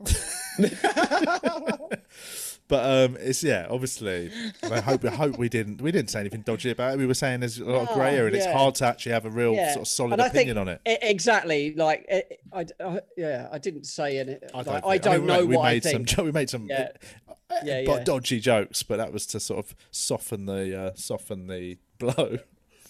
But 2.69 2.83
um, 3.11 3.17
it's 3.19 3.43
yeah, 3.43 3.65
obviously. 3.69 4.29
I 4.63 4.81
hope 4.81 5.05
I 5.05 5.09
hope 5.11 5.37
we 5.37 5.47
didn't 5.47 5.81
we 5.81 5.91
didn't 5.91 6.09
say 6.09 6.19
anything 6.19 6.41
dodgy 6.41 6.69
about 6.71 6.93
it. 6.93 6.97
We 6.97 7.05
were 7.05 7.13
saying 7.13 7.39
there's 7.39 7.59
a 7.59 7.63
lot 7.65 7.87
of 7.87 7.93
grey 7.95 8.15
area, 8.15 8.25
and 8.27 8.35
it's 8.35 8.45
hard 8.45 8.75
to 8.75 8.85
actually 8.85 9.13
have 9.13 9.25
a 9.25 9.29
real 9.29 9.53
Yeah. 9.53 9.71
sort 9.73 9.81
of 9.83 9.87
solid 9.87 10.19
opinion 10.19 10.57
on 10.57 10.67
it. 10.67 10.81
Exactly. 10.85 11.73
Like, 11.73 12.05
it, 12.09 12.41
I, 12.51 12.65
I, 12.83 12.99
yeah, 13.15 13.47
I 13.51 13.57
didn't 13.57 13.85
say 13.85 14.19
any. 14.19 14.37
I 14.53 14.63
don't, 14.63 14.85
I 14.85 14.91
think- 14.91 15.03
don't 15.03 15.17
mean, 15.19 15.27
know 15.27 15.45
we 15.45 15.55
what 15.55 15.65
I 15.65 15.73
made 15.75 15.83
think. 15.83 16.09
some 16.09 16.25
we 16.25 16.31
made 16.33 16.49
some 16.49 16.65
Yeah. 16.69 16.89
uh, 17.29 17.33
Yeah, 17.63 17.83
but 17.85 17.99
yeah. 17.99 18.03
dodgy 18.03 18.39
jokes, 18.41 18.83
but 18.83 18.97
that 18.97 19.13
was 19.13 19.25
to 19.27 19.39
sort 19.39 19.59
of 19.65 19.73
soften 19.91 20.45
the 20.45 20.77
uh, 20.77 20.91
soften 20.95 21.47
the 21.47 21.77
blow. 21.99 22.39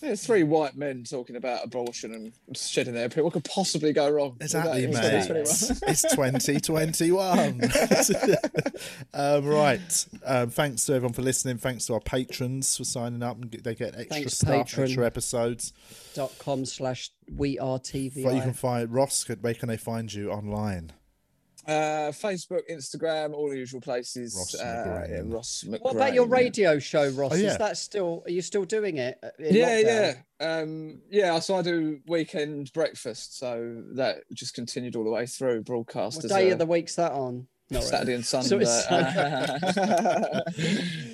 There's 0.02 0.26
three 0.26 0.44
white 0.44 0.76
men 0.76 1.04
talking 1.04 1.36
about 1.36 1.64
abortion 1.66 2.14
and 2.14 2.58
shedding 2.58 2.94
their 2.94 3.06
opinion. 3.08 3.26
What 3.26 3.34
could 3.34 3.44
possibly 3.46 3.94
go 3.94 4.10
wrong? 4.10 4.38
Exactly, 4.40 4.88
mate. 4.88 4.94
2021? 5.28 5.80
it's 5.88 6.02
2021. 6.04 7.62
um, 9.14 9.46
right. 9.46 10.06
Um, 10.26 10.50
thanks 10.50 10.86
to 10.86 10.94
everyone 10.94 11.14
for 11.14 11.22
listening. 11.22 11.58
Thanks 11.58 11.86
to 11.88 11.94
our 11.96 12.00
patrons 12.00 12.78
for 12.78 12.84
signing 12.84 13.24
up 13.24 13.38
and 13.42 13.52
they 13.52 13.76
get 13.76 13.90
extra 13.96 14.06
Thanks, 14.06 14.38
stuff, 14.38 14.50
patron. 14.68 14.84
extra 14.86 15.06
episodes. 15.06 15.74
Dot 16.14 16.34
com 16.40 16.66
slash 16.66 17.12
we 17.36 17.58
are 17.60 17.80
TV. 17.80 18.24
But 18.24 18.36
you 18.36 18.42
can 18.42 18.54
find 18.54 18.92
Ross. 18.94 19.24
could- 19.24 19.42
Where 19.44 19.54
can 19.54 19.68
they 19.70 19.78
find 19.78 20.14
you 20.14 20.32
online? 20.32 20.92
Uh, 21.68 22.12
Facebook, 22.12 22.62
Instagram, 22.72 23.34
all 23.34 23.50
the 23.50 23.58
usual 23.58 23.82
places. 23.82 24.34
Ross 24.38 24.56
uh, 24.56 25.06
yeah, 25.10 25.22
Ross 25.26 25.66
What 25.82 25.96
about 25.96 26.14
your 26.14 26.28
radio 26.28 26.80
show, 26.80 27.10
Ross? 27.10 27.34
Oh, 27.34 27.36
yeah. 27.36 27.52
Is 27.52 27.58
that 27.58 27.76
still? 27.78 28.24
Are 28.26 28.32
you 28.32 28.42
still 28.42 28.64
doing 28.64 28.96
it? 28.98 29.18
uh, 29.22 29.30
Yeah, 29.38 29.82
lockdown? 29.82 30.16
yeah, 30.40 30.60
um, 30.60 31.02
yeah. 31.10 31.38
So 31.40 31.58
I 31.58 31.62
do 31.62 32.00
weekend 32.08 32.72
breakfast, 32.72 33.38
so 33.38 33.84
that 33.96 34.20
just 34.34 34.54
continued 34.54 34.96
all 34.96 35.04
the 35.04 35.10
way 35.10 35.26
through 35.26 35.64
broadcast. 35.64 36.24
What 36.24 36.30
day 36.30 36.50
a- 36.50 36.54
of 36.54 36.60
the 36.60 36.66
week's 36.66 36.96
that 36.96 37.12
on? 37.12 37.48
Not 37.70 37.80
really. 37.80 37.90
Saturday 37.90 38.14
and 38.14 38.26
Sunday. 38.48 38.48
So 38.48 38.60
it's 38.62 38.88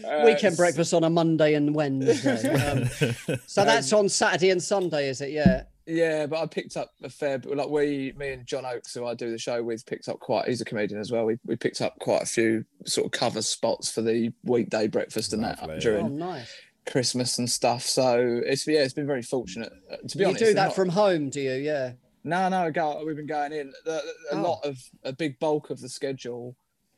Uh, 0.04 0.24
Weekend 0.26 0.56
breakfast 0.58 0.93
on 0.93 1.04
a 1.04 1.10
Monday 1.10 1.56
and 1.56 1.74
Wednesday. 1.74 2.54
Um, 3.34 3.39
so 3.47 3.64
that's 3.66 3.91
on 3.93 4.08
Saturday 4.10 4.51
and 4.51 4.62
Sunday, 4.62 5.10
is 5.10 5.22
it? 5.22 5.32
Yeah. 5.32 5.64
Yeah, 5.86 6.28
but 6.28 6.40
I 6.42 6.46
picked 6.46 6.78
up 6.78 6.92
a 7.04 7.10
fair 7.10 7.38
bit. 7.40 7.56
Like 7.58 7.68
we, 7.70 8.14
me 8.18 8.32
and 8.32 8.46
John 8.46 8.66
Oakes, 8.66 8.94
who 8.94 9.06
I 9.06 9.14
do 9.16 9.30
the 9.32 9.38
show 9.38 9.62
with, 9.62 9.86
picked 9.86 10.08
up 10.08 10.20
quite. 10.20 10.48
He's 10.48 10.62
a 10.62 10.66
comedian 10.66 11.00
as 11.02 11.12
well. 11.12 11.26
We, 11.26 11.38
we 11.46 11.56
picked 11.58 11.82
up 11.82 12.00
quite 12.00 12.22
a 12.24 12.26
few 12.26 12.64
sort 12.86 13.06
of 13.06 13.12
cover 13.12 13.42
spots 13.42 13.92
for 13.92 14.02
the 14.02 14.32
weekday 14.44 14.88
breakfast 14.88 15.34
and 15.34 15.42
Lovely. 15.42 15.68
that 15.68 15.74
Oh, 15.76 15.80
during 15.80 16.18
nice. 16.18 16.50
Christmas 16.90 17.38
and 17.38 17.50
stuff. 17.50 17.82
So 17.84 18.42
it's 18.46 18.66
yeah, 18.68 18.80
it's 18.84 18.94
been 18.94 19.08
very 19.08 19.24
fortunate. 19.24 19.74
Uh, 19.92 19.98
To 20.08 20.18
be 20.18 20.22
You 20.24 20.28
honest, 20.30 20.42
You 20.42 20.48
do 20.48 20.54
that 20.56 20.66
not- 20.68 20.76
from 20.76 20.90
home, 20.90 21.30
do 21.30 21.42
you? 21.42 21.54
Yeah. 21.54 21.94
No, 22.26 22.48
no, 22.48 22.72
go, 22.72 23.04
we've 23.06 23.18
been 23.18 23.26
going 23.28 23.52
in. 23.52 23.74
The, 23.84 24.02
a 24.32 24.36
Oh. 24.38 24.42
lot 24.42 24.66
of 24.66 24.78
a 25.04 25.12
big 25.12 25.38
bulk 25.40 25.70
of 25.70 25.82
the 25.82 25.90
schedule. 25.90 26.56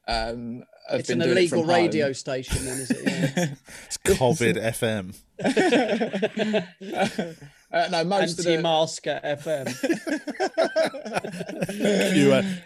Um, 0.08 0.64
have 0.88 1.00
It's 1.00 1.10
been 1.10 1.20
an 1.20 1.30
doing 1.30 1.38
it 1.38 1.42
illegal 1.42 1.62
from 1.62 1.70
home. 1.70 1.82
radio 1.82 2.12
station, 2.14 2.64
then, 2.64 2.78
is 2.80 2.92
it? 2.92 3.04
Yeah. 3.36 3.48
It's 3.88 3.98
COVID 3.98 4.56
FM. 4.78 5.16
Uh, 7.76 7.88
no, 7.92 8.04
most 8.06 8.40
of 8.40 8.46
the 8.46 8.52
Anti-masker 8.54 9.20
FM. 9.24 9.66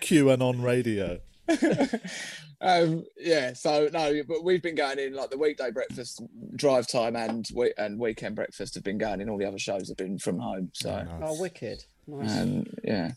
Q, 0.01 0.23
QAnon 0.23 0.63
radio. 0.63 1.19
um, 2.61 3.03
yeah. 3.17 3.53
So 3.53 3.89
no, 3.91 4.21
but 4.27 4.43
we've 4.43 4.61
been 4.61 4.75
going 4.75 4.99
in 4.99 5.13
like 5.15 5.31
the 5.31 5.37
weekday 5.37 5.71
breakfast, 5.71 6.21
drive 6.55 6.87
time, 6.87 7.15
and 7.15 7.47
we, 7.55 7.73
and 7.77 7.99
weekend 7.99 8.35
breakfast 8.35 8.75
have 8.75 8.83
been 8.83 8.99
going 8.99 9.19
in. 9.21 9.29
All 9.29 9.37
the 9.39 9.45
other 9.47 9.57
shows 9.57 9.87
have 9.87 9.97
been 9.97 10.19
from 10.19 10.37
home. 10.39 10.69
So 10.73 10.91
Oh, 10.91 11.03
nice. 11.19 11.21
oh, 11.23 11.41
wicked. 11.41 11.83
Nice. 12.07 12.37
um, 12.41 12.65
yeah, 12.83 13.11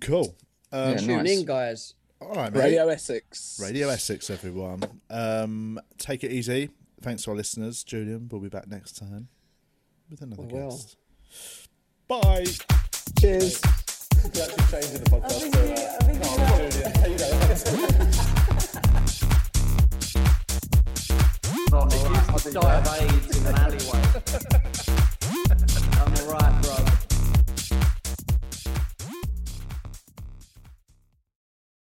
Cool. 0.00 0.36
Um, 0.70 0.90
Yeah, 0.92 0.96
Tune 0.98 1.16
nice. 1.24 1.38
in, 1.40 1.44
guys. 1.46 1.94
All 2.20 2.34
right, 2.34 2.52
mate. 2.52 2.60
Radio 2.60 2.88
Essex. 2.88 3.58
Radio 3.62 3.88
Essex, 3.88 4.28
everyone. 4.28 4.82
Um, 5.08 5.80
take 5.98 6.24
it 6.24 6.32
easy. 6.32 6.70
Thanks 7.00 7.22
to 7.24 7.30
our 7.30 7.36
listeners. 7.36 7.84
Julian, 7.84 8.28
we'll 8.30 8.40
be 8.40 8.48
back 8.48 8.66
next 8.68 8.96
time 8.98 9.28
with 10.10 10.20
another 10.20 10.42
We 10.42 10.52
will. 10.52 10.70
guest. 10.72 10.96
Bye. 12.08 12.46
Cheers. 13.20 13.60
We're 14.24 14.42
actually 14.42 14.80
changing 14.80 15.04
the 15.04 15.10
podcast. 15.10 15.44
Uh, 15.44 15.44
no, 15.44 15.44
I'm 15.44 15.50
doing 15.50 15.72
it. 15.76 16.96
How 16.96 17.06
you 17.06 17.18
doing? 17.18 17.38
If 22.34 22.44
you 22.46 22.52
die 22.52 22.76
of 22.78 22.86
AIDS 23.02 23.36
in 23.36 23.46
an 23.46 23.54
alleyway. 23.56 24.02
I'm 25.98 26.14
all 26.16 26.32
right. 26.32 26.67